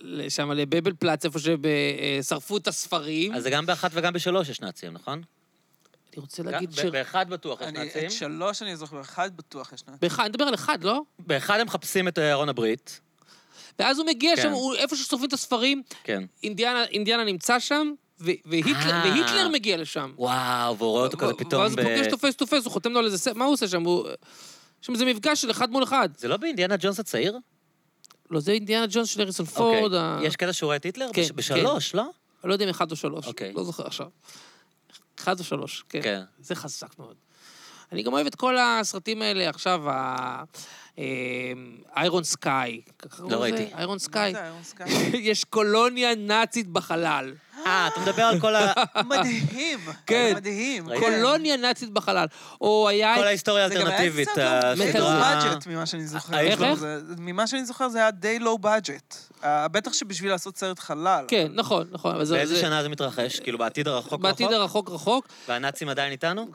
ל- 0.00 0.28
שם 0.28 0.50
לבבל 0.52 0.92
פלאץ, 0.92 1.24
איפה 1.24 1.38
ששרפו 1.38 2.56
את 2.56 2.68
הספרים. 2.68 3.34
אז 3.34 3.42
זה 3.42 3.50
גם 3.50 3.66
באחת 3.66 3.90
וגם 3.94 4.12
בשלוש 4.12 4.48
יש 4.48 4.60
נאצים, 4.60 4.92
נכון? 4.92 5.22
אני 6.14 6.20
רוצה 6.22 6.42
להגיד 6.42 6.72
ש... 6.72 6.78
באחד 6.84 7.30
בטוח 7.30 7.60
יש 7.60 7.66
אני, 7.66 7.78
נאצים. 7.84 8.06
את 8.06 8.10
שלוש 8.12 8.62
אני 8.62 8.76
זוכר, 8.76 9.00
אחד 9.00 9.36
בטוח 9.36 9.72
ישנה. 9.72 9.94
באחד, 10.02 10.22
אני 10.22 10.28
מדבר 10.28 10.44
על 10.44 10.54
אחד, 10.54 10.84
לא? 10.84 11.00
באחד 11.18 11.60
הם 11.60 11.66
מחפשים 11.66 12.08
את 12.08 12.18
ארון 12.18 12.48
הברית. 12.48 13.00
ואז 13.78 13.98
הוא 13.98 14.06
מגיע 14.06 14.36
כן. 14.36 14.42
שם, 14.42 14.50
הוא- 14.52 14.74
איפה 14.74 14.96
ששורפים 14.96 15.28
את 15.28 15.32
הספרים, 15.32 15.82
כן. 16.04 16.24
אינדיאנה, 16.42 16.84
אינדיאנה 16.84 17.24
נמצא 17.24 17.58
שם, 17.58 17.92
והיטלר, 18.18 18.72
אה. 18.92 19.02
והיטלר 19.04 19.48
מגיע 19.48 19.76
לשם. 19.76 20.12
וואו, 20.16 20.78
והוא 20.78 20.90
רואה 20.90 21.04
אותו 21.04 21.16
כזה 21.16 21.34
פתאום 21.34 21.62
ואז. 21.62 21.72
הוא 21.78 21.82
פוגש 22.18 22.34
to 22.36 22.46
face, 22.46 22.64
הוא 22.64 22.72
חותם 22.72 22.92
לו 22.92 22.98
על 22.98 23.04
איזה 23.04 23.18
סרט, 23.18 23.36
מה 23.36 23.44
הוא 23.44 23.52
עושה 23.54 23.68
שם? 23.68 23.82
הוא... 23.82 24.08
יש 24.08 24.86
שם 24.86 24.92
איזה 24.92 25.04
מפגש 25.04 25.40
של 25.42 25.50
אחד 25.50 25.70
מול 25.70 25.84
אחד. 25.84 26.08
זה 26.16 26.28
לא 26.28 26.36
באינדיאנה 26.36 26.76
ג'ונס 26.76 27.00
הצעיר? 27.00 27.38
לא, 28.30 28.40
זה 28.40 28.52
אינדיאנה 28.52 28.86
ג'ונס 28.90 29.08
של 29.08 29.20
אריסון 29.20 29.46
אוקיי. 29.56 29.80
פורד. 29.80 29.92
יש 30.22 30.36
קטע 30.36 30.52
שהוא 30.52 30.66
רואה 30.66 30.76
את 30.76 30.84
היטלר? 30.84 31.08
כן, 31.12 31.22
בש- 31.22 31.30
בשלוש, 31.32 31.94
לא? 31.94 32.02
אני 32.02 32.10
לא 32.48 32.52
יודע 32.52 32.64
אם 32.64 32.70
אחד 32.70 32.90
או 32.90 32.96
שלוש. 32.96 33.26
אוקיי. 33.26 33.52
לא 33.52 33.64
זוכר 33.64 33.86
עכשיו. 33.86 34.06
אחד 35.24 35.38
או 35.38 35.44
שלוש, 35.44 35.84
כן. 35.88 36.02
כן. 36.02 36.22
זה 36.40 36.54
חזק 36.54 36.98
מאוד. 36.98 37.16
אני 37.92 38.02
גם 38.02 38.12
אוהב 38.12 38.26
את 38.26 38.34
כל 38.34 38.56
הסרטים 38.58 39.22
האלה 39.22 39.48
עכשיו, 39.48 39.82
איירון 41.96 42.24
סקאי. 42.24 42.80
לא 43.18 43.42
ראיתי. 43.42 43.74
איירון 43.74 43.94
מה 43.94 43.98
סקאי. 43.98 44.32
זה 44.32 44.42
איירון 44.42 44.62
סקאי? 44.62 44.90
יש 45.30 45.44
קולוניה 45.44 46.14
נאצית 46.14 46.68
בחלל. 46.68 47.34
אה, 47.66 47.86
אתה 47.88 48.00
מדבר 48.00 48.22
על 48.22 48.40
כל 48.40 48.54
ה- 48.54 48.72
מדהים. 49.10 49.78
כן. 50.06 50.32
מדהים. 50.36 50.84
קולוניה 51.00 51.56
נאצית 51.56 51.90
בחלל. 51.90 52.26
או 52.60 52.88
היה... 52.88 53.14
כל 53.16 53.24
ההיסטוריה 53.26 53.68
זה 53.68 53.74
גם 53.74 53.80
היה 53.80 53.88
האלטרנטיבית, 53.90 54.28
קצת 54.28 54.38
לא- 54.76 54.84
הסדרה... 54.84 55.40
budget, 55.56 55.68
ממה 55.68 55.86
שאני 55.86 56.06
זוכר. 56.06 56.38
איך, 56.38 56.62
איך? 56.62 56.78
זה- 56.78 56.98
ממה 57.18 57.46
שאני 57.46 57.64
זוכר 57.64 57.88
זה 57.88 57.98
היה 57.98 58.10
די 58.10 58.38
לואו 58.38 58.58
budget. 58.62 59.16
אה, 59.44 59.68
בטח 59.68 59.92
שבשביל 59.92 60.30
לעשות 60.30 60.56
סרט 60.56 60.78
חלל. 60.78 61.24
כן, 61.28 61.48
נכון, 61.54 61.86
נכון. 61.92 62.14
באיזה 62.16 62.46
זה- 62.46 62.60
שנה 62.60 62.82
זה 62.82 62.88
מתרחש? 62.88 63.40
כאילו 63.40 63.58
בעתיד 63.58 63.88
הרחוק 63.88 64.20
בעתיד 64.20 64.46
רחוק? 64.46 64.56
הרחוק 64.60 64.90
רחוק. 64.90 65.28
והנאצים 65.48 65.88
עדיין 65.88 66.12
איתנו? 66.12 66.46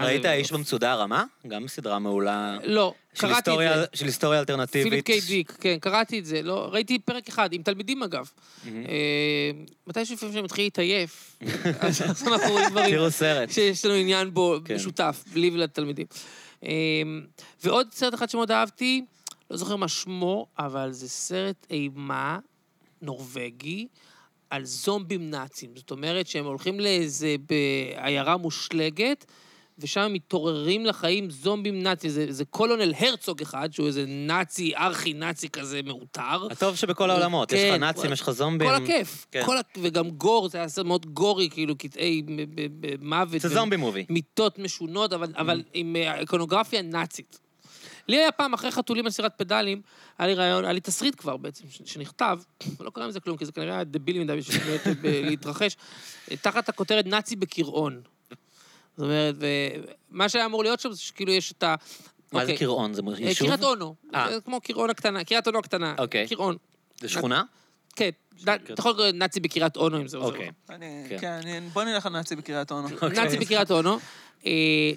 ראית 0.00 0.24
האיש 0.24 0.52
במצודה 0.52 0.92
הרמה? 0.92 1.24
גם 1.48 1.68
סדרה 1.68 1.98
מעולה. 1.98 2.56
לא, 2.64 2.94
של 3.14 3.20
קראתי 3.20 3.32
את 3.32 3.48
היסטוריה- 3.48 3.76
זה. 3.78 3.84
של 3.94 4.06
היסטוריה 4.06 4.44
פיליפ 4.44 4.50
אלטרנטיבית. 4.50 5.06
קיי 5.06 5.20
דיק, 5.20 5.52
כן, 5.60 5.76
קראתי 5.80 6.18
את 6.18 6.24
זה. 6.26 6.42
לא, 6.42 6.68
ראיתי 6.72 6.98
פרק 6.98 7.28
אחד, 7.28 7.52
עם 7.52 7.62
תלמידים 7.62 8.02
אגב. 8.02 8.30
אה, 8.66 8.70
מתי 9.86 10.06
שלפעמים 10.22 10.32
שאני 10.32 10.44
מתחיל 10.44 10.64
להתעייף, 10.64 11.36
אז 11.80 12.02
אנחנו 12.02 12.52
רואים 12.52 12.70
דברים 12.70 12.94
תראו 12.94 13.10
סרט. 13.10 13.50
שיש 13.50 13.84
לנו 13.84 13.94
עניין 13.94 14.34
בו 14.34 14.58
כן. 14.64 14.74
משותף, 14.74 15.24
לי 15.34 15.50
ולתלמידים. 15.50 16.06
אה, 16.64 16.70
ועוד 17.64 17.86
סרט 17.92 18.14
אחד 18.14 18.30
שמאוד 18.30 18.50
אהבתי, 18.50 19.04
לא 19.50 19.56
זוכר 19.56 19.76
מה 19.76 19.88
שמו, 19.88 20.46
אבל 20.58 20.92
זה 20.92 21.08
סרט 21.08 21.66
אימה 21.70 22.38
נורבגי 23.02 23.86
על 24.50 24.64
זומבים 24.64 25.30
נאצים. 25.30 25.70
זאת 25.76 25.90
אומרת 25.90 26.26
שהם 26.26 26.44
הולכים 26.44 26.80
לאיזה 26.80 27.36
בעיירה 27.48 28.36
מושלגת, 28.36 29.24
ושם 29.82 30.10
מתעוררים 30.12 30.86
לחיים 30.86 31.30
זומבים 31.30 31.82
נאצים. 31.82 32.10
זה, 32.10 32.26
זה 32.28 32.44
קולונל 32.44 32.94
הרצוג 32.98 33.42
אחד, 33.42 33.72
שהוא 33.72 33.86
איזה 33.86 34.04
נאצי, 34.08 34.76
ארכי-נאצי 34.76 35.48
כזה 35.48 35.80
מעוטר. 35.82 36.46
הטוב 36.50 36.76
שבכל 36.76 37.10
העולמות, 37.10 37.52
יש 37.52 37.60
לך 37.60 37.74
כן, 37.74 37.80
נאצים, 37.80 38.12
יש 38.12 38.20
לך 38.20 38.30
זומבים. 38.30 38.68
כל 38.68 38.74
הכיף. 38.74 39.26
כן. 39.30 39.42
כל. 39.46 39.56
וגם 39.82 40.10
גור, 40.10 40.48
זה 40.48 40.58
היה 40.58 40.68
סרט 40.68 40.86
מאוד 40.86 41.06
גורי, 41.06 41.48
כאילו, 41.50 41.76
קטעי 41.76 42.22
מוות. 43.00 43.40
זה 43.40 43.48
זומבי 43.48 43.76
מובי. 43.76 44.04
מיטות 44.08 44.58
משונות, 44.58 45.12
אבל, 45.12 45.32
אבל 45.36 45.62
עם 45.74 45.96
אה, 45.96 46.20
איקונוגרפיה 46.20 46.82
נאצית. 46.82 47.38
לי 48.08 48.16
היה 48.16 48.32
פעם, 48.32 48.54
אחרי 48.54 48.70
חתולים 48.70 49.04
על 49.04 49.10
סירת 49.10 49.32
פדלים, 49.36 49.82
היה 50.18 50.28
לי 50.28 50.34
רעיון, 50.34 50.64
היה 50.64 50.72
לי 50.72 50.80
תסריט 50.80 51.14
כבר 51.18 51.36
בעצם, 51.36 51.64
שנכתב, 51.84 52.38
לא 52.80 52.90
קרה 52.90 53.08
מזה 53.08 53.20
כלום, 53.20 53.36
כי 53.36 53.44
זה 53.44 53.52
כנראה 53.52 53.74
היה 53.74 53.84
דבילי 53.84 54.18
מדי 54.18 54.36
בשביל 54.36 54.62
להתרחש, 55.28 55.76
תחת 56.40 56.68
הכותרת 56.68 57.06
נאצי 57.06 57.36
בקרעון. 57.36 58.00
זאת 58.96 59.04
אומרת, 59.04 59.34
ומה 60.10 60.28
שהיה 60.28 60.44
אמור 60.44 60.62
להיות 60.62 60.80
שם 60.80 60.92
זה 60.92 61.00
שכאילו 61.00 61.32
יש 61.32 61.52
את 61.52 61.62
ה... 61.62 61.74
מה 62.32 62.46
זה 62.46 62.52
אוקיי, 62.52 62.58
קרעון? 62.66 62.94
זה 62.94 63.02
אה, 63.08 63.28
יישוב? 63.28 63.46
קריית 63.48 63.62
אונו. 63.62 63.94
אה. 64.14 64.26
זה 64.34 64.40
כמו 64.40 64.60
קרעון 64.60 64.90
הקטנה, 64.90 65.24
קריית 65.24 65.46
אונו 65.46 65.58
הקטנה. 65.58 65.94
אוקיי. 65.98 66.28
קרעון. 66.28 66.56
זה 67.00 67.08
שכונה? 67.08 67.42
כן, 67.96 68.10
אתה 68.42 68.54
יכול 68.78 68.90
לקרוא 68.90 69.06
נאצי 69.10 69.40
בקריית 69.40 69.76
אונו 69.76 70.00
אם 70.00 70.08
זה 70.08 70.16
עוזר. 70.16 70.28
אוקיי. 70.28 70.50
כן. 70.66 71.16
כן, 71.20 71.32
אני- 71.32 71.60
בוא 71.72 71.84
נלך 71.84 72.06
על 72.06 72.12
נאצי 72.12 72.36
בקריית 72.36 72.70
אונו. 72.72 72.88
נאצי 73.14 73.38
בקריית 73.38 73.70
אונו. 73.70 73.98
אה, 74.46 74.92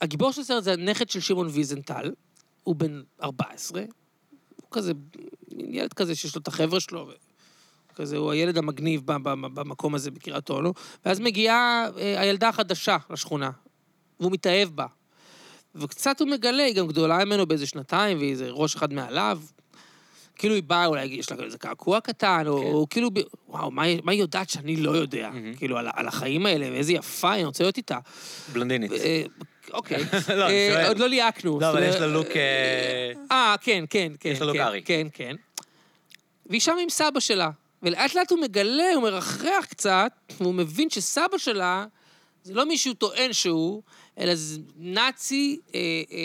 הגיבור 0.00 0.32
של 0.32 0.40
הסרט 0.40 0.64
זה 0.64 0.72
הנכד 0.72 1.08
של 1.08 1.20
שמעון 1.20 1.46
ויזנטל, 1.50 2.12
הוא 2.64 2.76
בן 2.76 3.02
14, 3.22 3.82
הוא 4.56 4.68
כזה, 4.70 4.92
ילד 5.50 5.92
כזה 5.92 6.14
שיש 6.14 6.34
לו 6.34 6.40
את 6.42 6.48
החבר'ה 6.48 6.80
שלו, 6.80 7.08
כזה, 7.94 8.16
הוא 8.16 8.32
הילד 8.32 8.58
המגניב 8.58 9.02
ב- 9.04 9.16
ב- 9.22 9.54
במקום 9.60 9.94
הזה 9.94 10.10
בקריית 10.10 10.50
אונו, 10.50 10.72
ואז 11.06 11.20
מגיעה 11.20 11.88
אה, 11.98 12.20
הילדה 12.20 12.48
החדשה 12.48 12.96
לשכונה, 13.10 13.50
והוא 14.20 14.32
מתאהב 14.32 14.68
בה. 14.68 14.86
וקצת 15.74 16.20
הוא 16.20 16.28
מגלה, 16.28 16.62
היא 16.62 16.74
גם 16.74 16.86
גדולה 16.86 17.24
ממנו 17.24 17.46
באיזה 17.46 17.66
שנתיים, 17.66 18.18
והיא 18.18 18.30
איזה 18.30 18.48
ראש 18.50 18.74
אחד 18.76 18.92
מעליו. 18.92 19.40
כאילו 20.36 20.54
היא 20.54 20.62
באה, 20.62 20.86
אולי 20.86 21.04
יש 21.04 21.32
לה 21.32 21.44
איזה 21.44 21.58
קעקוע 21.58 22.00
קטן, 22.00 22.44
או, 22.46 22.60
כן. 22.60 22.66
או 22.66 22.86
כאילו, 22.90 23.10
ב- 23.10 23.18
וואו, 23.48 23.70
מה, 23.70 23.82
מה 24.02 24.12
היא 24.12 24.20
יודעת 24.20 24.50
שאני 24.50 24.76
לא 24.76 24.90
יודע? 24.90 25.30
מהמם. 25.30 25.54
כאילו, 25.54 25.78
על, 25.78 25.88
על 25.94 26.08
החיים 26.08 26.46
האלה, 26.46 26.66
ואיזה 26.72 26.92
יפה, 26.92 27.34
אני 27.34 27.44
רוצה 27.44 27.64
להיות 27.64 27.76
איתה. 27.76 27.98
בלונדינית. 28.52 28.92
אה, 28.92 29.22
אוקיי. 29.72 29.98
לא, 30.36 30.46
אני 30.46 30.52
אה, 30.52 30.70
שואל. 30.72 30.86
עוד 30.86 30.98
לא 30.98 31.06
ליהקנו. 31.08 31.60
לא, 31.60 31.70
אבל 31.70 31.82
יש 31.82 31.96
לה 31.96 32.06
לוק... 32.06 32.26
אה, 32.26 33.12
אה, 33.32 33.54
כן, 33.60 33.84
כן, 33.90 34.12
כן. 34.20 34.28
יש 34.28 34.40
לה 34.40 34.46
לוק 34.46 34.56
כן, 34.56 34.62
ארי. 34.62 34.82
כן, 34.84 35.06
כן. 35.12 35.36
והיא 36.46 36.60
שם 36.60 36.76
עם 36.82 36.88
סבא 36.90 37.20
שלה. 37.20 37.50
ולאט 37.84 38.14
לאט 38.14 38.30
הוא 38.30 38.40
מגלה, 38.40 38.92
הוא 38.94 39.02
מרחרח 39.02 39.64
קצת, 39.64 40.12
והוא 40.40 40.54
מבין 40.54 40.90
שסבא 40.90 41.38
שלה 41.38 41.86
זה 42.42 42.54
לא 42.54 42.66
מי 42.66 42.78
שהוא 42.78 42.94
טוען 42.94 43.32
שהוא, 43.32 43.82
אלא 44.18 44.34
זה 44.34 44.58
נאצי 44.76 45.60
אה, 45.74 45.80
אה, 46.12 46.18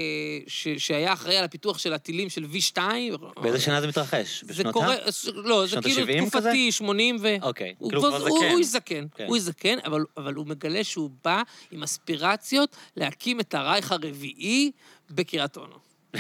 ש, 0.48 0.68
שהיה 0.78 1.14
אחראי 1.14 1.38
על 1.38 1.46
הפיתוח 1.46 1.78
של 1.78 1.94
הטילים 1.94 2.30
של 2.30 2.46
V2. 2.54 2.80
באיזה 3.42 3.60
שנה 3.60 3.82
זה 3.82 3.88
מתרחש? 3.88 4.44
זה 4.44 4.54
בשנות 4.54 4.74
קורה, 4.74 4.94
ה? 4.94 4.98
לא, 5.34 5.66
זה 5.68 5.78
כאילו 5.82 6.28
תקופתי, 6.30 6.72
80 6.72 7.18
ו... 7.22 7.36
אוקיי, 7.42 7.76
הוא 7.78 7.90
כאילו 7.90 8.02
כבר- 8.02 8.18
כבר 8.20 8.28
הוא- 8.28 8.40
זקן. 8.40 8.50
הוא 8.52 8.58
איש 8.60 8.68
זקן, 8.68 9.06
כן. 9.16 9.26
הוא 9.28 9.40
זקן, 9.40 9.78
אבל, 9.86 10.04
אבל 10.18 10.34
הוא 10.34 10.48
מגלה 10.48 10.84
שהוא 10.84 11.10
בא 11.24 11.42
עם 11.72 11.84
אספירציות 11.84 12.76
להקים 12.98 13.40
את 13.40 13.54
הרייך 13.54 13.92
הרביעי 13.92 14.72
בקריית 15.10 15.58
אונו. 15.58 15.76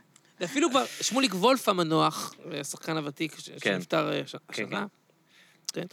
ואפילו 0.40 0.70
כבר, 0.70 0.84
שמוליק 1.00 1.34
וולף 1.34 1.68
המנוח, 1.68 2.34
השחקן 2.60 2.96
הוותיק 2.96 3.34
כן. 3.34 3.42
שנפטר 3.74 4.12
אה, 4.12 4.20
כן, 4.24 4.38
השנה, 4.64 4.86
כן. 5.72 5.84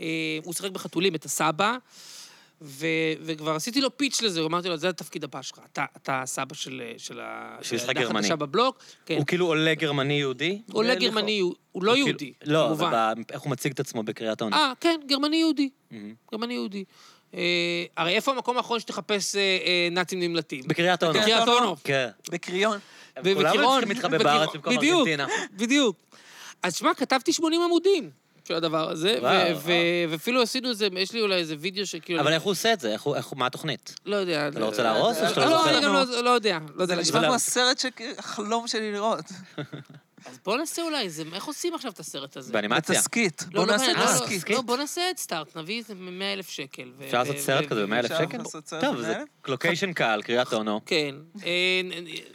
אה, 0.00 0.06
הוא 0.44 0.54
שיחק 0.54 0.70
בחתולים 0.70 1.14
את 1.14 1.24
הסבא, 1.24 1.76
ו- 2.62 2.86
וכבר 3.22 3.54
עשיתי 3.54 3.80
לו 3.80 3.96
פיץ' 3.96 4.22
לזה, 4.22 4.40
אמרתי 4.40 4.68
לו, 4.68 4.76
זה 4.76 4.88
התפקיד 4.88 5.24
הבא 5.24 5.42
שלך, 5.42 5.58
אתה, 5.72 5.84
אתה 5.96 6.22
הסבא 6.22 6.54
של, 6.54 6.82
של 6.98 7.20
ה- 7.20 7.58
של 7.62 7.76
גרמני. 7.92 8.04
החדשה 8.18 8.36
בבלוק, 8.36 8.78
כן. 9.06 9.16
הוא 9.16 9.26
כאילו 9.26 9.46
עולה 9.46 9.74
גרמני 9.74 10.14
יהודי? 10.14 10.62
עולה 10.72 10.94
גרמני, 10.94 11.38
הוא 11.38 11.54
הוא 11.72 11.84
לא 11.84 11.92
כאילו- 11.92 12.06
יהודי, 12.08 12.32
לא, 12.44 12.64
כמובן. 12.66 12.90
ב- 13.28 13.32
איך 13.32 13.40
הוא 13.42 13.50
מציג 13.50 13.72
את 13.72 13.80
עצמו 13.80 14.02
בקריית 14.02 14.42
אונו? 14.42 14.56
אה, 14.56 14.72
כן, 14.80 15.00
גרמני 15.06 15.36
יהודי. 15.36 16.84
אה, 17.34 17.40
הרי 17.96 18.14
איפה 18.14 18.32
המקום 18.32 18.56
האחרון 18.56 18.80
שתחפש 18.80 19.36
אה, 19.36 19.40
אה, 19.40 19.88
נאצים 19.90 20.20
נמלטים? 20.20 20.62
בקריית 20.66 21.02
אונו. 21.02 21.20
בקריית 21.20 21.48
אונו. 21.48 21.76
כן. 21.84 22.08
בקריון. 22.30 22.78
כולם 23.22 23.52
צריכים 23.52 23.88
להתחבא 23.88 24.18
בארץ 24.18 24.48
במקום 24.54 24.76
בדיוק, 24.76 25.08
ארגנטינה. 25.08 25.26
בדיוק. 25.52 25.96
אז 26.62 26.76
שמע, 26.76 26.94
כתבתי 26.94 27.32
80 27.32 27.62
עמודים 27.62 28.10
של 28.48 28.54
הדבר 28.54 28.90
הזה. 28.90 29.18
ואפילו 30.08 30.42
עשינו 30.42 30.68
איזה, 30.70 30.88
יש 30.98 31.12
לי 31.12 31.20
אולי 31.20 31.34
איזה 31.34 31.54
וידאו 31.58 31.86
שכאילו... 31.86 32.20
אבל 32.20 32.32
איך 32.32 32.42
הוא 32.42 32.50
עושה 32.50 32.72
את 32.72 32.80
זה? 32.80 32.92
איך 32.92 33.02
הוא- 33.02 33.16
מה 33.36 33.46
התוכנית? 33.46 33.94
לא 34.06 34.16
יודע. 34.16 34.48
אתה 34.48 34.60
לא 34.60 34.64
רוצה 34.66 34.82
להרוס 34.82 35.16
או 35.22 35.28
שאתה 35.28 35.40
לא 35.40 35.50
לא, 35.50 35.58
זוכר? 35.58 35.70
אני 35.78 35.84
גם 35.86 35.92
לא- 35.92 36.22
לא 36.22 36.30
יודע. 36.30 36.58
לא 36.74 36.82
יודע. 36.82 36.94
זה. 36.94 37.00
נשמע 37.00 37.24
כמו 37.24 37.34
הסרט 37.34 37.78
שהחלום 37.78 38.66
שלי 38.68 38.92
לראות. 38.92 39.24
אז 40.26 40.38
בוא 40.44 40.56
נעשה 40.56 40.82
אולי 40.82 41.02
איזה, 41.02 41.22
איך 41.34 41.44
עושים 41.44 41.74
עכשיו 41.74 41.90
את 41.92 42.00
הסרט 42.00 42.36
הזה? 42.36 42.52
באנימציה. 42.52 42.94
בתסכית. 42.94 43.42
לא, 43.52 43.60
בוא 43.60 43.66
לא, 43.66 43.72
נעשה 43.72 43.92
לא, 43.92 44.04
לא, 44.04 44.26
תסכית. 44.26 44.50
לא, 44.50 44.60
בוא 44.62 44.76
נעשה 44.76 45.10
את 45.10 45.18
סטארט, 45.18 45.56
נביא 45.56 45.78
איזה 45.78 45.94
100 45.94 46.32
אלף 46.32 46.48
שקל. 46.48 46.92
אפשר 47.04 47.18
לעשות 47.18 47.38
סרט 47.38 47.66
כזה 47.68 47.86
ב-100 47.86 47.94
אלף 47.94 48.10
אפשר 48.12 48.24
שקל? 48.24 48.38
לעשות 48.38 48.66
סרט 48.66 48.84
טוב, 48.84 48.96
ב- 48.96 49.00
זה 49.00 49.06
100,000? 49.08 49.28
לוקיישן 49.48 49.92
קל, 49.92 50.20
קריית 50.24 50.52
אונו. 50.52 50.80
כן. 50.86 51.14
אה, 51.44 51.80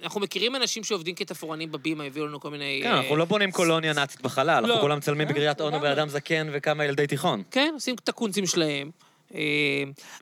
אנחנו 0.03 0.21
מכירים 0.21 0.55
אנשים 0.55 0.83
שעובדים 0.83 1.15
כתפאורנים 1.15 1.71
בבימה, 1.71 2.03
הביאו 2.03 2.27
לנו 2.27 2.39
כל 2.39 2.49
מיני... 2.49 2.79
כן, 2.83 2.91
אה, 2.91 2.99
אנחנו 2.99 3.15
לא 3.15 3.25
בונים 3.25 3.51
קולוניה 3.51 3.93
נאצית 3.93 4.21
בחלל. 4.21 4.65
אנחנו 4.65 4.81
כולם 4.81 4.97
מצלמים 4.97 5.27
כן, 5.27 5.33
בקריית 5.33 5.61
אונו 5.61 5.71
לגמרי. 5.77 5.89
באדם 5.89 6.09
זקן 6.09 6.47
וכמה 6.53 6.85
ילדי 6.85 7.07
תיכון. 7.07 7.43
כן, 7.51 7.71
עושים 7.73 7.95
את 7.95 8.09
הקונצים 8.09 8.45
שלהם. 8.45 8.91
אה, 9.35 9.39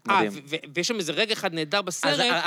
אה, 0.10 0.22
מדהים. 0.22 0.44
ויש 0.74 0.88
שם 0.88 0.96
איזה 1.00 1.12
רגע 1.12 1.34
אחד 1.34 1.54
נהדר 1.54 1.78
אז 1.78 1.86
בסרט. 1.86 2.44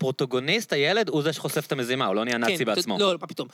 הפרוטוגוניסט, 0.00 0.72
הילד, 0.72 1.08
הוא 1.08 1.22
זה 1.22 1.32
שחושף 1.32 1.66
את 1.66 1.72
המזימה, 1.72 2.06
הוא 2.06 2.14
לא 2.14 2.24
נהיה 2.24 2.38
נאצי 2.38 2.58
כן, 2.58 2.64
בעצמו. 2.64 2.98
לא, 2.98 3.14
מה 3.20 3.26
פתאום. 3.26 3.48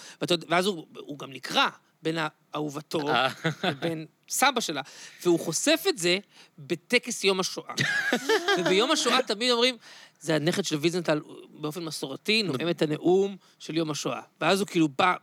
ואז 0.49 0.67
הוא 0.67 0.87
הוא 0.99 1.19
גם 1.19 1.33
נקרע 1.33 1.69
בין 2.03 2.19
אהובתו 2.55 3.09
אה. 3.09 3.29
לבין 3.65 4.07
סבא 4.29 4.61
שלה, 4.61 4.83
והוא 5.25 5.41
חושף 5.41 5.85
את 5.89 5.99
זה 5.99 6.19
בטקס 6.59 7.25
יום 7.25 7.41
השואה. 7.41 7.75
וביום 8.59 8.91
השואה 8.91 9.23
תמיד 9.23 9.51
אומרים, 9.51 9.77
זה 10.21 10.35
הנכד 10.35 10.65
של 10.65 10.77
ויזנטל, 10.77 11.21
באופן 11.51 11.85
מסורתי, 11.85 12.43
נואם 12.43 12.69
את 12.71 12.83
הנאום 12.83 13.37
של 13.59 13.77
יום 13.77 13.91
השואה. 13.91 14.21
ואז 14.41 14.61
הוא 14.61 14.67
כאילו 14.67 14.89
בא... 14.99 15.15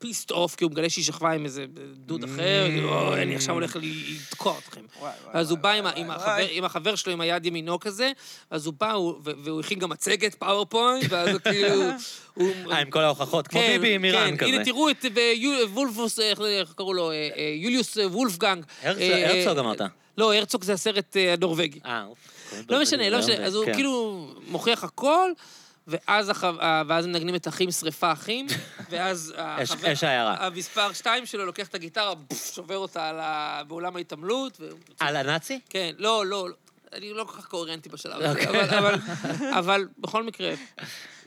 pissed 0.00 0.30
off, 0.30 0.54
כי 0.54 0.64
הוא 0.64 0.72
מגלה 0.72 0.90
שהיא 0.90 1.04
שכבה 1.04 1.30
עם 1.32 1.44
איזה 1.44 1.64
דוד 1.94 2.24
אחר, 2.24 2.66
כאילו, 2.68 2.88
"או, 2.88 3.14
אני 3.14 3.34
עכשיו 3.36 3.54
הולך 3.54 3.76
לתקוע 3.80 4.58
אתכם. 4.58 4.80
אז 5.32 5.50
הוא 5.50 5.58
בא 5.58 5.70
עם. 5.72 6.10
החבר- 6.64 6.94
שלו, 6.94 7.12
עם 7.12 7.20
היד 7.20 7.46
ימינו 7.46 7.80
כזה, 7.80 8.12
אז 8.50 8.66
הוא 8.66 8.74
בא, 8.80 8.94
והוא 9.22 9.60
הכין 9.60 9.78
גם 9.78 9.90
מצגת, 9.90 10.34
PowerPoint, 10.34 11.04
ואז 11.08 11.28
הוא 11.28 11.40
כאילו... 11.40 11.82
אה, 12.70 12.78
עם 12.80 12.90
כל 12.90 13.00
ההוכחות, 13.00 13.48
כמו 13.48 13.60
כן, 13.60 13.66
ביבי 13.66 13.94
עם 13.94 14.04
איראן 14.04 14.30
כן, 14.30 14.36
כזה. 14.36 14.46
הנה, 14.54 14.64
תראו 14.64 14.90
את 14.90 15.04
וולפוס, 15.74 16.18
איך 16.20 16.38
קראו 16.76 16.94
לו? 16.94 17.10
אה, 17.10 17.28
אה, 17.36 17.52
יוליוס 17.56 17.96
וולפגנג. 17.96 18.64
הרצוג- 18.82 19.02
אה, 19.02 19.30
הרצוג 19.38 19.58
אמרת. 19.58 19.80
לא, 20.18 20.34
הרצוג 20.34 20.64
זה 20.64 20.72
הסרט 20.72 21.16
הנורבגי. 21.32 21.80
אה, 21.86 22.04
אוף. 22.06 22.18
לא 22.68 22.82
משנה, 22.82 23.10
לא 23.10 23.18
משנה. 23.18 23.34
אז 23.46 23.54
הוא 23.54 23.64
כן. 23.66 23.74
כאילו 23.74 24.26
מוכיח 24.48 24.84
הכל, 24.84 25.30
ואז 25.90 26.28
הח- 26.28 26.44
ואז 26.86 27.04
הם 27.04 27.12
מנגנים 27.12 27.34
את 27.34 27.48
אחים 27.48 27.70
שרפה 27.70 28.12
אחים, 28.12 28.46
ואז 28.90 29.34
החבר- 29.38 29.92
אש 29.92 30.04
העיירה. 30.04 30.46
המספר 30.46 30.92
שתיים 30.92 31.26
שלו 31.26 31.46
לוקח 31.46 31.66
את 31.68 31.74
הגיטרה, 31.74 32.12
שובר 32.54 32.76
אותה 32.76 33.08
על 33.08 33.16
ה- 33.20 33.62
באולם 33.68 33.96
ההתעמלות. 33.96 34.56
ו- 34.60 34.68
על 35.00 35.16
הנאצי? 35.16 35.60
כן, 35.70 35.90
לא, 35.98 36.26
לא, 36.26 36.48
לא. 36.48 36.54
אני 36.92 37.12
לא 37.12 37.24
כל 37.24 37.36
כך 37.36 37.46
קוהרנטי 37.46 37.88
בשלב 37.88 38.16
הזה, 38.22 38.30
אוקיי. 38.30 38.46
אבל- 38.48 38.74
אבל- 38.78 38.98
אבל 39.58 39.88
בכל 39.98 40.22
מקרה, 40.24 40.52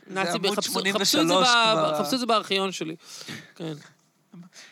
נאצי, 0.06 0.38
חפשו- 0.38 0.62
83 0.62 1.02
חפשו 1.02 1.20
את 1.22 1.28
זה 1.28 1.34
ב- 1.34 1.38
כבר. 1.72 1.98
חפשו 1.98 2.14
את 2.14 2.20
זה 2.20 2.26
בארכיון 2.26 2.72
שלי. 2.72 2.96
כן. 3.56 3.72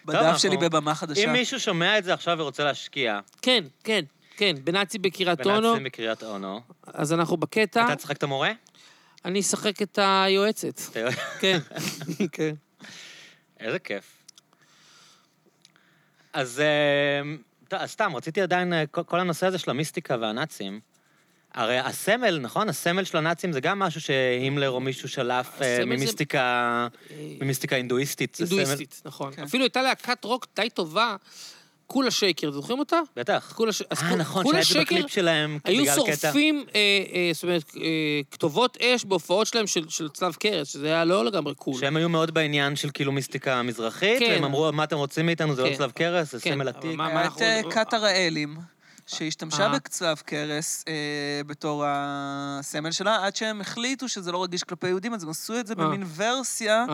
בדף 0.05 0.39
שלי 0.39 0.57
בבמה 0.57 0.95
חדשה. 0.95 1.25
אם 1.25 1.33
מישהו 1.33 1.61
שומע 1.61 1.99
את 1.99 2.05
זה 2.05 2.15
עכשיו 2.15 2.37
ורוצה 2.39 2.65
להשקיע, 2.65 3.21
כן, 3.43 3.65
כן, 3.85 4.05
כן, 4.37 4.57
בנאצי 4.65 4.99
בקריית 4.99 5.47
אונו, 5.47 5.61
בנאצים 5.69 5.85
בקריית 5.85 6.23
אונו, 6.23 6.61
אז 6.87 7.13
אנחנו 7.13 7.37
בקטע, 7.37 7.85
אתה 7.85 7.97
תשחק 7.97 8.17
את 8.17 8.23
המורה? 8.23 8.51
אני 9.25 9.41
אשחק 9.41 9.83
את 9.83 9.99
היועצת. 10.03 10.81
כן, 11.41 11.59
כן. 12.33 12.55
איזה 13.61 13.79
כיף. 13.79 14.05
אז 16.33 16.61
אה, 16.61 17.23
אז 17.79 17.91
סתם, 17.91 18.17
רציתי 18.17 18.41
עדיין, 18.41 18.73
אה, 18.73 18.87
כל 18.87 19.21
הנושא 19.21 19.47
הזה 19.47 19.59
של 19.59 19.71
המיסטיקה 19.71 20.17
והנאצים, 20.21 20.81
הרי 21.55 21.79
הסמל, 21.79 22.39
נכון? 22.39 22.69
הסמל 22.69 23.05
של 23.05 23.17
הנאצים 23.19 23.53
זה 23.53 23.61
גם 23.61 23.79
משהו 23.79 24.01
שהימלר 24.01 24.71
או 24.71 24.81
מישהו 24.81 25.09
שלף 25.09 25.47
אה, 25.63 25.75
הסמל 25.75 25.77
זה- 25.77 25.85
ממיסטיקה, 25.85 26.89
ממיסטיקה 27.41 27.77
הינדואיסטית. 27.77 28.37
הינדואיסטית, 28.41 29.03
נכון. 29.05 29.33
כן. 29.33 29.43
אפילו 29.43 29.65
הייתה 29.65 29.83
להקת 29.83 30.25
רוק 30.25 30.47
די 30.57 30.69
טובה, 30.71 31.17
כולה 31.93 32.11
שייקר, 32.11 32.51
זוכרים 32.51 32.79
אותה? 32.79 32.97
בטח. 33.17 33.53
כולה 33.57 33.73
ש- 33.73 33.83
אז 33.91 34.03
אה, 34.03 34.09
כול- 34.09 34.19
נכון, 34.19 34.45
שהיה 34.47 34.61
את 34.61 34.67
זה 34.67 34.81
בקליפ 34.81 35.07
שלהם, 35.11 35.59
היו. 35.65 35.85
שורפים, 35.95 36.65
אה, 36.75 36.81
אה, 37.15 37.31
זאת 37.35 37.43
אומרת, 37.43 37.73
אה, 37.77 37.83
כתובות 38.31 38.77
אש 38.81 39.05
בהופעות 39.05 39.47
שלהם 39.47 39.67
של, 39.67 39.89
של 39.89 40.09
צלב 40.09 40.35
קרס, 40.35 40.69
שזה 40.69 40.87
היה 40.87 41.05
לא 41.05 41.25
לגמרי 41.25 41.55
cool. 41.55 41.81
שהם 41.81 41.97
היו 41.97 42.09
מאוד 42.09 42.35
בעניין 42.35 42.77
של 42.77 42.91
כאילו 42.95 43.13
מיסטיקה 43.13 43.63
מזרחית, 43.63 44.19
כן. 44.19 44.31
והם 44.33 44.45
אמרו, 44.45 44.73
מה 44.73 44.85
אתם 44.85 44.97
רוצים 44.97 45.27
מאיתנו? 45.27 45.55
זה 45.55 45.63
לא 45.63 45.69
כן. 45.69 45.75
צלב 45.77 45.91
קרס, 45.91 46.33
זה 46.33 46.41
כן, 46.41 46.51
סמל 46.55 46.69
עתיק. 46.69 46.97
מה- 46.97 47.07
היה 47.07 47.21
את 47.21 47.25
אנחנו- 47.25 47.43
אה, 47.43 47.61
כת 47.71 47.95
הראלים, 47.95 48.57
שהשתמשה 49.07 49.63
אה. 49.63 49.69
בצלב 49.69 50.17
קרס 50.27 50.85
אה, 50.89 50.93
בתור 51.47 51.85
הסמל 51.87 52.91
שלה, 52.93 53.27
עד 53.27 53.37
שהם 53.37 53.61
החליטו 53.61 54.09
שזה 54.09 54.33
לא 54.33 54.43
רגיש 54.43 54.63
כלפי 54.65 54.89
יהודים, 54.89 55.15
אז 55.15 55.23
הם 55.25 55.31
עשו 55.31 55.59
את 55.61 55.67
זה 55.67 55.75
אה. 55.79 55.85
במין 55.85 56.03
ורסיה 56.17 56.85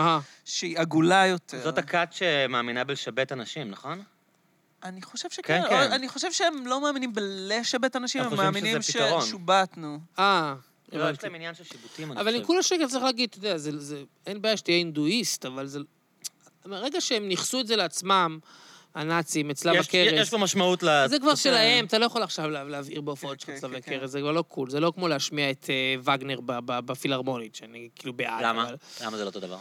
שהיא 0.45 0.79
עגולה 0.79 1.27
יותר. 1.27 1.61
זאת 1.65 1.79
הכת 1.79 2.09
שמאמינה 2.11 2.85
בלשבט 2.85 3.33
אנשים, 3.33 3.71
נכון? 3.71 4.03
אני 4.85 5.03
חושב 5.03 5.31
שכן, 5.31 5.63
כן, 5.63 5.69
כן. 5.69 5.93
אני 5.93 6.09
חושב 6.09 6.33
שהם 6.33 6.67
לא 6.67 6.81
מאמינים 6.81 7.13
בלשבט 7.15 7.97
אנשים, 7.97 8.23
הם 8.23 8.37
מאמינים. 8.37 8.83
ששובטנו. 8.83 9.99
אה, 10.19 10.55
לא, 10.93 11.11
יש. 11.11 11.19
להם 11.25 11.35
עניין 11.35 11.55
של 11.55 11.65
שיבוטים, 11.65 12.13
אני 12.13 12.21
אבל 12.21 12.29
עם 12.29 12.35
חושב. 12.35 12.47
כולה 12.47 12.63
שקר 12.63 12.87
צריך 12.89 13.05
להגיד, 13.05 13.29
אתה 13.31 13.39
יודע, 13.39 13.59
זה, 13.59 13.79
זה, 13.79 14.03
אין 14.27 14.43
בעיה 14.43 14.57
שתהיה 14.57 14.77
הינדואיסט, 14.77 15.45
אבל 15.47 15.67
זה... 15.67 15.79
מהרגע 16.65 17.01
שהם 17.01 17.29
ניכסו 17.29 17.61
את 17.61 17.67
זה 17.67 17.77
לעצמם, 17.77 18.39
הנאצים, 18.95 19.51
את 19.51 19.57
צלב 19.57 19.75
יש- 19.75 19.89
הקרס, 19.89 20.13
יש 20.23 20.31
פה 20.31 20.39
משמעות 20.39 20.83
ל... 20.83 21.07
זה 21.09 21.19
כבר 21.19 21.35
שלהם, 21.35 21.85
אתה 21.85 21.99
לא 21.99 22.05
יכול 22.07 22.23
עכשיו 22.23 22.51
לה- 22.51 22.65
להבעיר 22.65 23.01
בהופעות 23.01 23.39
כן, 23.39 23.47
של 23.47 23.53
כן, 23.53 23.59
צלבי 23.61 23.83
כן. 23.83 23.99
קרס, 23.99 24.11
זה 24.11 24.21
כבר 24.21 24.33
לא 24.33 24.43
קול, 24.43 24.71
זה 24.71 24.81
לא 24.81 24.93
כמו 24.95 25.09
להשמיע 25.09 25.51
את 25.51 25.71
אה, 25.71 26.15
וגנר 26.15 26.39
בפילהרמונית, 26.67 27.55
שאני 27.55 27.89
כאילו 27.97 28.13
בעד. 28.13 28.45
למה? 28.45 28.63
אבל- 28.69 28.77
למה 29.05 29.17
זה 29.17 29.23
לא 29.25 29.29
אותו 29.29 29.41
דבר? 29.41 29.59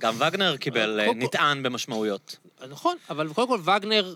גם 0.00 0.14
וגנר 0.20 0.56
קיבל, 0.56 1.00
אה, 1.00 1.06
כל- 1.06 1.14
נטען 1.14 1.62
במשמעויות. 1.62 2.36
נכון, 2.68 2.96
אבל 3.10 3.32
קודם 3.32 3.48
כל 3.48 3.60
וגנר, 3.64 4.14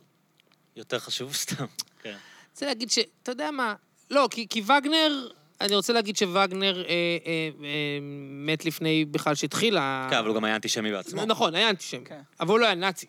יותר 0.76 0.98
חשוב 0.98 1.34
סתם. 1.42 1.66
כן. 2.02 2.16
רוצה 2.50 2.66
להגיד 2.66 2.90
ש... 2.90 2.98
אתה 3.22 3.32
יודע 3.32 3.50
מה? 3.50 3.74
לא, 4.10 4.28
כי, 4.30 4.46
כי 4.48 4.60
וגנר, 4.60 5.28
אני 5.60 5.76
רוצה 5.76 5.92
להגיד 5.92 6.16
שווגנר 6.16 6.76
אה, 6.76 6.82
אה, 6.82 7.50
אה, 7.64 7.98
מת 8.30 8.64
לפני 8.64 9.04
בכלל 9.04 9.34
שהתחיל 9.34 9.76
ה... 9.76 10.06
כן, 10.10 10.16
אבל 10.16 10.28
הוא 10.28 10.36
גם 10.36 10.44
היה 10.44 10.56
אנטישמי 10.56 10.92
בעצמו. 10.92 11.24
נכון, 11.26 11.54
היה 11.54 11.70
אנטישמי. 11.70 12.04
כן. 12.04 12.20
אבל 12.40 12.50
הוא 12.50 12.58
לא 12.58 12.66
היה 12.66 12.74
נאצי. 12.74 13.06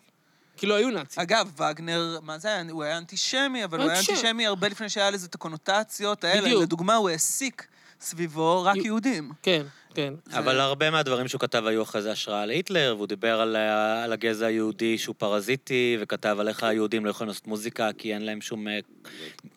כי 0.56 0.66
לא 0.66 0.74
היו 0.74 0.90
נאצים. 0.90 1.22
אגב, 1.22 1.60
וגנר, 1.60 2.18
מה 2.22 2.38
זה 2.38 2.48
היה? 2.48 2.62
הוא 2.70 2.82
היה 2.82 2.98
אנטישמי, 2.98 3.64
אבל 3.64 3.80
הוא 3.80 3.90
היה 3.90 4.00
אנטישמי. 4.00 4.46
הרבה 4.46 4.68
לפני 4.68 4.88
שהיה 4.88 5.10
לזה 5.10 5.26
את 5.26 5.34
הקונוטציות 5.34 6.24
האלה. 6.24 6.42
בדיוק. 6.42 6.62
לדוגמה, 6.62 6.94
הוא 6.94 7.10
העסיק 7.10 7.66
סביבו 8.00 8.62
רק 8.62 8.76
יהודים. 8.76 9.32
כן, 9.42 9.62
כן. 9.94 10.14
אבל 10.32 10.60
הרבה 10.60 10.90
מהדברים 10.90 11.28
שהוא 11.28 11.40
כתב 11.40 11.62
היו 11.66 11.82
אחרי 11.82 12.02
זה 12.02 12.12
השראה 12.12 12.46
להיטלר, 12.46 12.94
והוא 12.96 13.06
דיבר 13.06 13.40
על, 13.40 13.56
על 14.04 14.12
הגזע 14.12 14.46
היהודי 14.46 14.98
שהוא 14.98 15.14
פרזיטי, 15.18 15.96
וכתב 16.00 16.36
על 16.40 16.48
איך 16.48 16.62
היהודים 16.62 17.04
לא 17.04 17.10
יכולים 17.10 17.28
לעשות 17.28 17.46
מוזיקה 17.46 17.90
כי 17.98 18.14
אין 18.14 18.24
להם 18.24 18.40
שום 18.40 18.68
אה, 18.68 18.78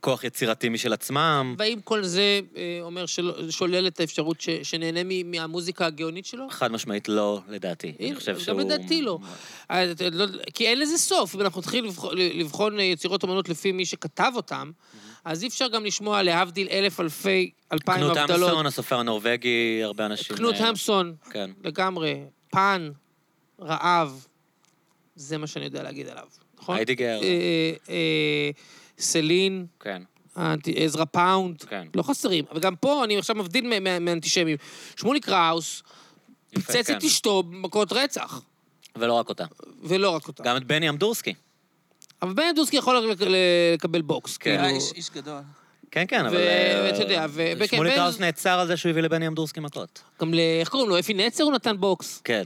כוח 0.02 0.24
יצירתי 0.24 0.70
משל 0.70 0.94
עצמם. 0.94 1.56
והאם 1.58 1.80
כל 1.84 2.04
זה 2.04 2.40
אה, 2.58 2.80
אומר 2.82 3.06
שולל 3.50 3.88
את 3.88 4.00
האפשרות 4.00 4.42
ש- 4.42 4.50
שנהנה 4.64 5.00
מ- 5.06 5.32
מהמוזיקה 5.32 5.86
הגאונית 5.86 6.26
שלו? 6.26 6.48
חד 6.50 6.72
משמעית 6.72 7.10
לא, 7.10 7.42
לדעתי. 7.50 7.94
אני 8.00 8.08
הנה, 8.08 8.16
חושב 8.20 8.34
גם 8.34 8.40
שהוא... 8.40 8.62
לדעתי 8.62 9.02
לא. 9.02 9.20
אה, 9.72 9.86
לא- 10.12 10.26
כי 10.54 10.68
אין 10.68 10.80
לזה 10.80 10.98
סוף. 10.98 11.36
אם 11.36 11.42
אנחנו 11.42 11.62
נתחיל 11.62 11.86
לבחון- 12.14 12.80
יצירות 12.80 13.24
אומנות 13.24 13.50
לפי 13.50 13.72
מי 13.72 13.86
שכתב 13.86 14.32
אותם, 14.36 14.72
אז 15.28 15.44
אי 15.44 15.48
אפשר 15.48 15.68
גם 15.68 15.86
לשמוע 15.86 16.24
להבדיל 16.24 16.68
אלף 16.72 17.00
אלפי, 17.00 17.52
אלפיים 17.74 18.00
קנוט 18.00 18.18
הבדלות. 18.18 18.50
המסון, 18.50 18.66
הסופר 18.66 19.00
הנורבגי, 19.00 19.82
הרבה 19.84 20.06
אנשים... 20.06 20.38
קנוט 20.38 20.56
אה, 20.56 20.68
המסון, 20.68 21.16
כן. 21.32 21.52
לגמרי. 21.64 22.24
פאן, 22.52 22.90
רעב, 23.62 24.28
זה 25.16 25.38
מה 25.38 25.48
שאני 25.48 25.66
יודע 25.66 25.84
להגיד 25.84 26.08
עליו, 26.08 26.28
נכון? 26.60 26.76
היידגר. 26.76 27.20
אה, 27.24 27.74
אה, 27.90 28.50
סלין, 29.00 29.66
כן. 29.80 30.02
עזרא 30.76 31.06
פאונד, 31.06 31.64
כן. 31.64 31.88
לא 31.96 32.04
חסרים. 32.04 32.46
וגם 32.56 32.76
פה 32.76 33.04
אני 33.04 33.18
עכשיו 33.18 33.36
מבדיל 33.36 33.80
מאנטישמים. 34.00 34.58
שמולי 34.96 35.20
קראוס 35.20 35.84
יפה, 36.54 36.74
פיצץ 36.74 36.88
כן. 36.88 36.98
את 36.98 37.04
אשתו 37.04 37.44
במכות 37.44 37.92
רצח, 37.92 38.42
ולא 38.96 39.14
רק 39.14 39.30
אותה. 39.30 39.46
ולא 39.84 40.10
רק 40.10 40.28
אותה. 40.28 40.44
גם 40.44 40.58
את 40.58 40.64
בני 40.64 40.90
אמדורסקי. 40.90 41.34
אבל 42.22 42.34
אמדורסקי 42.34 42.78
יכול 42.78 43.12
לקבל 43.74 44.02
בוקס, 44.02 44.38
כן. 44.38 44.58
כאילו. 44.64 44.76
איש 44.76 44.92
איש 44.96 45.10
גדול. 45.16 45.40
כן, 45.92 46.04
כן, 46.08 46.26
אבל... 46.26 46.38
אה, 46.38 46.82
ואתה 46.86 47.02
יודע, 47.04 47.26
ו- 47.30 47.52
שמולי 47.72 47.96
קראוס 47.96 48.20
נעצר 48.20 48.60
על 48.60 48.68
זה 48.68 48.78
שהוא 48.78 48.90
הביא 48.90 49.02
לבני 49.02 49.28
אמדורסקי 49.28 49.60
מכות. 49.60 50.02
גם 50.22 50.34
ל... 50.34 50.40
איך 50.60 50.70
קוראים 50.70 50.90
לו? 50.90 51.00
אפי 51.00 51.14
נצר 51.14 51.44
הוא 51.44 51.54
נתן 51.54 51.76
בוקס. 51.80 52.22
כן. 52.24 52.44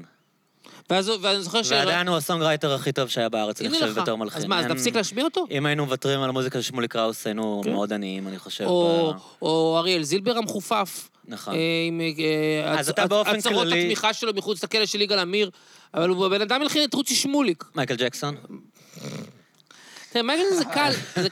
ואז 0.89 1.07
הוא- 1.07 1.17
ואני 1.21 1.41
זוכר 1.41 1.63
ש... 1.63 1.71
ועדיין 1.71 2.07
הוא 2.07 2.17
ה 2.17 2.22
songwriter 2.22 2.73
הכי 2.73 2.91
טוב 2.91 3.09
שהיה 3.09 3.29
בארץ, 3.29 3.61
אני 3.61 3.69
חושב. 3.69 3.99
בתור 4.01 4.17
מלחין. 4.17 4.37
אז 4.41 4.45
מה, 4.45 4.59
אז 4.59 4.65
נפסיק 4.65 4.95
להשמיע 4.95 5.23
אותו? 5.25 5.45
אם 5.51 5.65
היינו 5.65 5.85
מוותרים 5.85 6.21
על 6.21 6.29
המוזיקה 6.29 6.61
של 6.61 6.67
שמולי 6.67 6.87
קראוס, 6.87 7.27
היינו 7.27 7.61
כן. 7.65 7.71
מאוד 7.71 7.93
עניים, 7.93 8.27
אני 8.27 8.39
חושב. 8.39 8.65
או- 8.65 9.77
אריאל 9.79 10.03
זילבר 10.03 10.37
המחופף. 10.37 11.09
נכון. 11.27 11.53
אה, 11.53 11.59
עם 11.87 12.01
אה, 12.01 12.73
אז 12.79 12.87
הצ- 12.89 12.91
אתה 12.91 13.07
באופן 13.07 13.35
הצהרות 13.35 13.67
התמיכה 13.67 14.13
שלו 14.13 14.31
מחוץ 14.35 14.63
לכלא 14.63 14.85
של 14.85 15.01
יגאל 15.01 15.19
עמיר, 15.19 15.49
אבל 15.93 16.09
הוא 16.09 16.27
בן 16.27 16.41
אדם 16.41 16.61
הלחין 16.61 16.83
את 16.83 16.93
רוצי 16.93 17.15
שמוליק. 17.15 17.63
מייקל 17.75 17.95
ג'קסון? 17.95 18.35
תראה, 20.11 20.23
מייקל 20.23 20.55
זה 20.57 20.65
קל, 20.65 20.91
זה- 21.15 21.29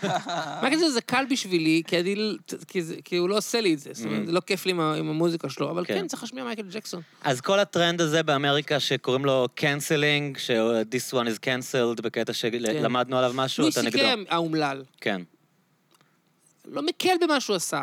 מייקל 0.62 0.90
זה 0.90 1.02
קל 1.02 1.26
בשבילי, 1.30 1.82
כי 1.88 2.00
אני- 2.00 2.36
כי 2.68 2.82
זה- 2.82 2.96
כי 3.06 3.16
הוא 3.18 3.30
לא 3.30 3.38
עושה 3.38 3.62
לי 3.62 3.74
את 3.74 3.80
זה. 3.80 3.90
זאת 3.94 4.06
אומרת, 4.06 4.26
זה 4.26 4.32
לא 4.32 4.40
כיף 4.40 4.66
לי 4.66 4.72
עם 4.72 4.80
המוזיקה 5.10 5.50
שלו, 5.50 5.72
אבל 5.72 5.84
Mm. 5.84 5.88
כן. 5.88 5.94
כן, 5.94 6.08
צריך 6.08 6.24
להשמיע 6.24 6.44
מייקל 6.44 6.62
ג'קסון. 6.72 7.02
אז 7.22 7.42
כל 7.42 7.60
הטרנד 7.60 8.02
הזה 8.02 8.24
באמריקה 8.24 8.80
שקוראים 8.80 9.26
לו 9.26 9.48
canceling, 9.56 10.38
ש-this 10.38 11.14
one 11.14 11.28
is 11.28 11.40
cancelled, 11.46 12.02
בקטע 12.02 12.34
שלמדנו 12.34 13.18
עליו 13.18 13.32
משהו, 13.36 13.68
אתה 13.70 13.82
נגדו. 13.82 13.98
סי 13.98 14.09
קיי 14.09 14.26
האומלל, 14.30 14.84
כן. 15.02 15.22
לא 16.66 16.82
מקל 16.82 17.14
במה 17.22 17.40
שהוא 17.40 17.56
עשה. 17.56 17.82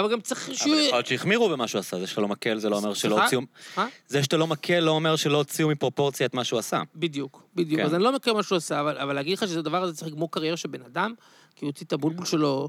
אבל 0.00 0.12
גם 0.12 0.20
צריך 0.20 0.48
אבל 0.48 0.56
שהוא... 0.56 0.74
יכול 0.74 0.96
להיות 0.96 1.06
שהחמירו 1.06 1.48
במה 1.48 1.68
שהוא 1.68 1.78
עשה, 1.78 2.00
זה 2.00 2.06
שאתה 2.06 2.20
לא 2.20 2.28
מקל 2.28 2.58
זה 2.58 2.68
לא 2.68 2.76
אומר 2.76 2.94
שלא? 2.94 3.22
הוציאו... 3.22 3.40
סליחה? 3.64 3.86
זה 4.08 4.22
שאתה 4.22 4.36
לא 4.36 4.46
מקל 4.46 4.80
לא 4.80 4.90
אומר 4.90 5.16
שלא 5.16 5.36
הוציאו 5.36 5.68
מפרופורציה 5.68 6.26
את 6.26 6.34
מה 6.34 6.44
שהוא 6.44 6.58
עשה. 6.58 6.82
בדיוק, 6.96 7.42
בדיוק. 7.54 7.80
כן. 7.80 7.86
אז 7.86 7.94
אני 7.94 8.02
לא 8.02 8.12
מכיר 8.12 8.34
מה 8.34 8.42
שהוא 8.42 8.56
עשה, 8.56 8.80
אבל, 8.80 8.98
אבל 8.98 9.14
להגיד 9.14 9.38
לך 9.38 9.48
שהדבר 9.48 9.82
הזה 9.82 9.94
צריך 9.94 10.08
לגמור 10.12 10.30
קריירה 10.30 10.56
של 10.56 10.68
בן 10.68 10.82
אדם, 10.82 11.14
כי 11.56 11.64
הוא 11.64 11.70
הוציא 11.70 11.86
את 11.86 11.92
הבולבול 11.92 12.26
שלו 12.26 12.68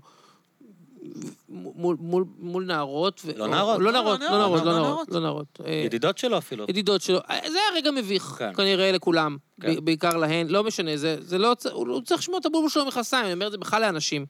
מול, 1.49 1.95
מול, 1.99 2.23
מול 2.40 2.65
נערות. 2.65 3.22
ו... 3.26 3.32
לא 3.36 3.48
נערות. 3.48 3.80
לא 3.80 3.86
לא, 3.86 3.91
נערות, 3.91 4.19
לא 4.19 4.26
לא 4.26 4.38
נערות, 4.38 4.64
נערות, 4.64 4.65
לא 4.65 4.72
לא 4.72 4.80
נערות, 4.80 4.88
נערות. 4.88 5.10
לא 5.11 5.19
נערות. 5.19 5.60
אה, 5.65 5.72
ידידות 5.86 6.18
שלו 6.18 6.38
אפילו. 6.38 6.65
ידידות 6.69 7.02
שלו. 7.02 7.19
אה, 7.30 7.40
זה 7.52 7.57
היה 7.57 7.78
רגע 7.78 7.91
מביך, 7.91 8.23
כן. 8.23 8.53
כנראה 8.53 8.91
לכולם. 8.91 9.38
כן. 9.61 9.86
בעיקר 9.86 10.18
להן, 10.18 10.48
לא 10.48 10.64
משנה, 10.64 10.98
זה, 10.98 11.15
זה 11.19 11.38
לא... 11.38 11.56
הוא 11.72 12.02
צריך 12.02 12.22
לשמוע 12.22 12.40
את 12.40 12.45
הבולבול 12.45 12.69
שלו 12.69 12.86
במכנסיים, 12.86 13.26
אני 13.26 13.34
אומר 13.34 13.48
את 13.48 13.52
זה 13.52 13.57
בכלל 13.57 13.82
לאנשים. 13.82 14.26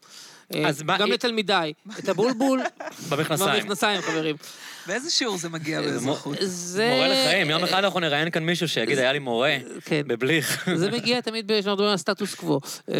אה, 0.54 0.68
אז 0.68 0.82
מה- 0.82 0.98
גם 0.98 1.10
לתלמידיי. 1.12 1.72
את 1.98 2.08
הבולבול 2.08 2.60
במכנסיים. 3.10 3.60
במכנסיים, 3.62 4.00
חברים. 4.00 4.36
באיזה 4.86 5.10
שיעור 5.10 5.36
זה 5.38 5.48
מגיע 5.48 5.80
באזרחות? 5.82 6.36
זה... 6.40 6.90
מורה 6.94 7.08
לחיים, 7.08 7.50
יום 7.50 7.64
אחד 7.64 7.84
אנחנו 7.84 8.00
נראיין 8.00 8.30
כאן 8.30 8.44
מישהו 8.44 8.68
שיגיד, 8.68 8.98
היה 8.98 9.12
לי 9.12 9.18
מורה, 9.18 9.56
כן. 9.84 10.02
בבליך. 10.06 10.70
זה 10.74 10.90
מגיע 10.90 11.20
תמיד 11.20 11.46
כשאנחנו 11.52 11.72
מדברים 11.72 11.90
על 11.90 11.96
סטטוס 11.96 12.34
קוו. 12.34 12.60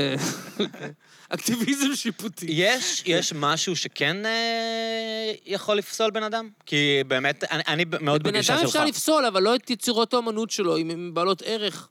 אקטיביזם 1.34 1.94
שיפוטי. 1.94 2.46
יש, 2.48 3.02
יש 3.06 3.32
משהו 3.32 3.76
שכן 3.76 4.26
אה, 4.26 5.32
יכול 5.46 5.76
לפסול 5.76 6.10
בן 6.10 6.22
אדם? 6.22 6.48
כי 6.66 7.02
באמת, 7.06 7.44
אני, 7.44 7.62
אני 7.68 7.84
מאוד 8.00 8.22
בן 8.22 8.32
בגישה 8.32 8.54
אדם 8.54 8.60
שלך. 8.60 8.68
אפשר 8.68 8.84
לפסול, 8.84 9.24
אבל 9.24 9.42
לא 9.42 9.54
את 9.54 9.70
יצירות 9.70 10.14
האומנות 10.14 10.50
שלו, 10.50 10.76
אם 10.76 10.90
הן 10.90 11.14
בעלות 11.14 11.42
ערך. 11.44 11.88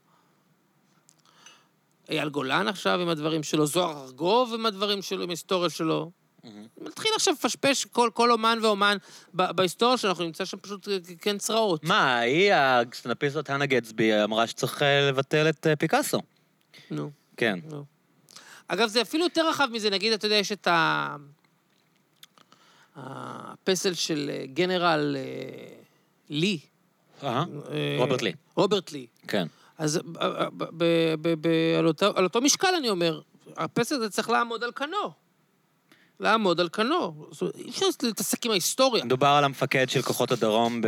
אייל 2.10 2.30
גולן 2.30 2.68
עכשיו 2.68 3.02
עם 3.02 3.10
הדברים 3.10 3.44
שלו, 3.44 3.66
זוהר 3.66 4.04
ארגוב 4.04 4.54
עם 4.54 4.66
הדברים 4.66 5.02
שלו, 5.02 5.24
עם 5.24 5.30
ההיסטוריה 5.30 5.70
שלו. 5.70 6.12
מתחיל 6.82 7.12
עכשיו 7.16 7.34
לפשפש 7.34 7.86
כל, 7.86 8.10
כל 8.14 8.32
אומן 8.32 8.60
ואומן 8.62 8.98
ב- 9.34 9.52
בהיסטוריה 9.52 9.98
שלו, 9.98 10.10
אנחנו 10.10 10.24
נמצא 10.24 10.46
שם 10.46 10.58
פשוט 10.58 10.88
אה, 10.88 10.98
כן 11.22 11.38
צרעות. 11.38 11.84
מה, 11.84 12.20
היא, 12.20 12.54
הסטנדאפיסטית 12.54 13.50
האנה 13.50 13.66
גטסבי, 13.66 14.24
אמרה 14.24 14.48
שצריך 14.48 14.84
אה, 14.84 15.10
לבטל 15.10 15.50
את 15.50 15.68
אה, 15.68 15.76
פיקאסו. 15.76 16.22
נו, 16.92 17.12
כן. 17.38 17.60
נו. 17.70 17.91
אגב, 18.74 18.88
זה 18.88 19.02
אפילו 19.02 19.24
יותר 19.24 19.50
רחב 19.50 19.68
מזה, 19.72 19.90
נגיד, 19.90 20.14
אתה 20.14 20.26
יודע, 20.26 20.36
יש 20.36 20.52
את 20.52 20.68
ה... 20.68 21.16
הפסל 22.96 23.94
של 23.94 24.32
אה, 24.34 24.46
גנרל 24.54 25.16
אה, 25.20 25.74
לי. 26.30 26.60
אה, 27.24 27.44
רוברט 27.98 28.22
לי. 28.22 28.34
רוברט 28.56 28.92
לי. 28.92 29.08
כן. 29.28 29.48
אז 29.78 30.00
על 32.16 32.24
אותו 32.24 32.42
משקל 32.42 32.76
אני 32.78 32.90
אומר, 32.90 33.22
הפסל 33.58 33.96
הזה 33.96 34.10
צריך 34.10 34.30
לעמוד 34.30 34.64
על 34.64 34.72
כנו. 34.76 35.12
לעמוד 36.22 36.60
על 36.60 36.70
כנו. 36.72 37.30
אי 37.58 37.70
אפשר 37.70 37.86
להתעסק 38.04 38.46
עם 38.46 38.52
ההיסטוריה. 38.52 39.04
מדובר 39.04 39.28
על 39.28 39.44
המפקד 39.44 39.90
של 39.90 40.02
כוחות 40.02 40.32
הדרום 40.32 40.82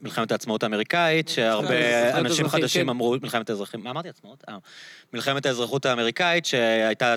במלחמת 0.00 0.32
העצמאות 0.32 0.62
האמריקאית, 0.62 1.26
מלחמת 1.26 1.34
שהרבה 1.34 2.10
אנשים 2.10 2.24
האזרחים, 2.24 2.48
חדשים 2.48 2.82
כן. 2.82 2.88
אמרו, 2.88 3.16
מלחמת 3.22 3.50
האזרחים, 3.50 3.84
מה 3.84 3.90
אמרתי 3.90 4.08
עצמאות? 4.08 4.44
אה, 4.48 4.56
מלחמת 5.12 5.46
האזרחות 5.46 5.86
האמריקאית, 5.86 6.46
שהייתה 6.46 7.14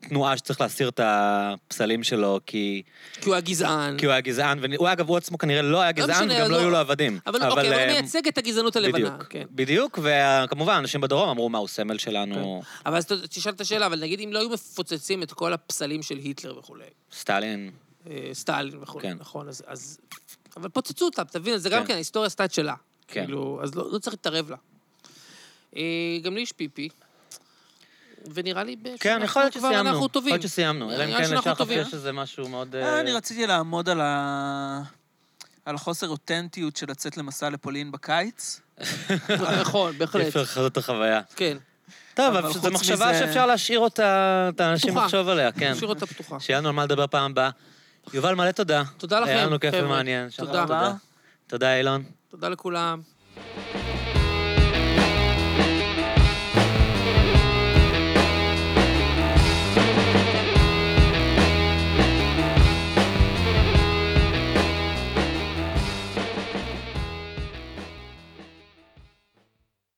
תנועה 0.00 0.36
שצריך 0.36 0.60
להסיר 0.60 0.88
את 0.88 1.00
הפסלים 1.02 2.02
שלו, 2.02 2.40
כי 2.46 2.82
כי 3.20 3.26
הוא 3.28 3.34
היה 3.34 3.40
גזען. 3.40 3.96
כי 3.98 4.06
הוא 4.06 4.12
היה 4.12 4.20
גזען, 4.20 4.58
והוא 4.62 4.88
אגב, 4.88 5.08
הוא 5.08 5.16
עצמו 5.16 5.38
כנראה 5.38 5.62
לא 5.62 5.80
היה 5.80 5.92
גזען, 5.92 6.10
משנה, 6.10 6.34
וגם 6.34 6.50
לא 6.50 6.56
לא- 6.56 6.56
היו 6.56 6.70
לו 6.70 6.76
עבדים. 6.76 7.18
אבל 7.26 7.34
אוקיי, 7.34 7.52
אבל 7.52 7.66
הוא 7.66 7.80
אה, 7.80 7.86
מייצג 7.86 8.26
את 8.28 8.38
הגזענות 8.38 8.76
הלבנה. 8.76 9.10
בדיוק, 9.10 9.26
כן. 9.30 9.44
בדיוק, 9.50 9.98
וכמובן, 10.02 10.74
אנשים 10.74 11.00
בדרום 11.00 11.28
אמרו, 11.28 11.48
מה, 11.48 11.58
הוא 11.58 11.68
סמל 11.68 11.98
שלנו, 11.98 12.62
אבל 12.86 12.96
אז 12.96 13.06
תשאל 13.06 13.52
את 13.52 13.60
השאלה, 13.60 13.86
אבל 13.86 14.00
נגיד 14.00 14.20
אם 14.20 14.32
לא 14.32 14.38
היו 14.38 14.48
מפוצצים 14.48 15.22
את 15.22 15.32
כל 15.32 15.52
הפסלים 15.52 16.02
של 16.02 16.16
היטלר 16.16 16.58
וכולי, 16.58 16.84
סטלין, 17.12 17.70
אה, 18.10 18.30
סטלין 18.32 18.78
וכולי, 18.82 19.08
כן. 19.08 19.16
נכון, 19.20 19.48
אז... 19.48 19.62
אז... 19.66 19.98
אבל 20.56 20.68
פוצצו 20.68 21.04
אותה, 21.04 21.24
תבין, 21.24 21.58
זה 21.58 21.70
גם 21.70 21.82
כן. 21.82 21.88
כן, 21.88 21.94
ההיסטוריה 21.94 22.26
עשתה 22.26 22.44
את 22.44 22.52
שלה. 22.52 22.74
כן. 23.08 23.24
כאילו, 23.24 23.60
אז 23.62 23.74
לא, 23.74 23.92
לא 23.92 23.98
צריך 23.98 24.14
להתערב 24.14 24.50
לה. 24.50 24.56
אה, 25.76 25.82
גם 26.22 26.34
לי 26.34 26.40
יש 26.40 26.52
פיפי, 26.52 26.88
ונראה 28.34 28.64
לי 28.64 28.76
ב- 28.76 28.88
כן, 29.00 29.20
יכול 29.24 29.42
להיות 29.42 29.54
כבר 29.56 29.68
שסיימנו, 29.68 29.88
אנחנו 29.88 29.98
יכול 29.98 30.08
טובים. 30.08 30.32
להיות 30.32 30.42
שסיימנו, 30.42 30.92
אלא 30.92 31.04
אם 31.04 31.40
כן 31.44 31.54
טובים. 31.54 31.80
יש 31.80 31.94
איזה 31.94 32.12
משהו 32.12 32.48
מאוד... 32.48 32.76
אה, 32.76 32.82
אה, 32.82 33.00
אני 33.00 33.12
רציתי 33.12 33.46
לעמוד 33.46 33.88
על 33.88 34.00
ה... 34.00 34.82
על 35.64 35.74
החוסר 35.74 36.08
אותנטיות 36.08 36.76
של 36.76 36.86
לצאת 36.90 37.16
למסע 37.16 37.50
לפולין 37.50 37.92
בקיץ. 37.92 38.60
נכון, 39.60 39.98
בהחלט. 39.98 40.22
אי 40.22 40.28
אפשר 40.28 40.42
לחזות 40.42 40.72
את 40.72 40.76
החוויה. 40.76 41.20
כן, 41.36 41.56
טוב, 42.14 42.34
אבל 42.36 42.52
זו 42.52 42.70
מחשבה 42.70 43.18
שאפשר 43.18 43.46
להשאיר 43.46 43.78
אותה, 43.78 44.50
את 44.54 44.60
האנשים. 44.60 44.98
לחשוב 44.98 45.28
עליה, 45.28 45.52
כן. 45.52 45.72
נשאיר 45.72 45.88
אותה 45.88 46.06
פתוחה. 46.06 46.40
שיהיה 46.40 46.58
לנו 46.58 46.68
על 46.68 46.74
מה 46.74 46.84
לדבר 46.84 47.06
פעם 47.06 47.30
הבאה. 47.30 47.50
יובל, 48.14 48.34
מלא 48.34 48.50
תודה. 48.50 48.82
תודה 48.96 49.20
לכם, 49.20 49.30
היה 49.30 49.46
לנו 49.46 49.60
כיף. 49.60 49.74
ומעניין. 49.82 50.28
תודה. 50.36 50.92
תודה, 51.46 51.76
אילון. 51.76 52.04
תודה 52.30 52.48
לכולם. 52.48 53.00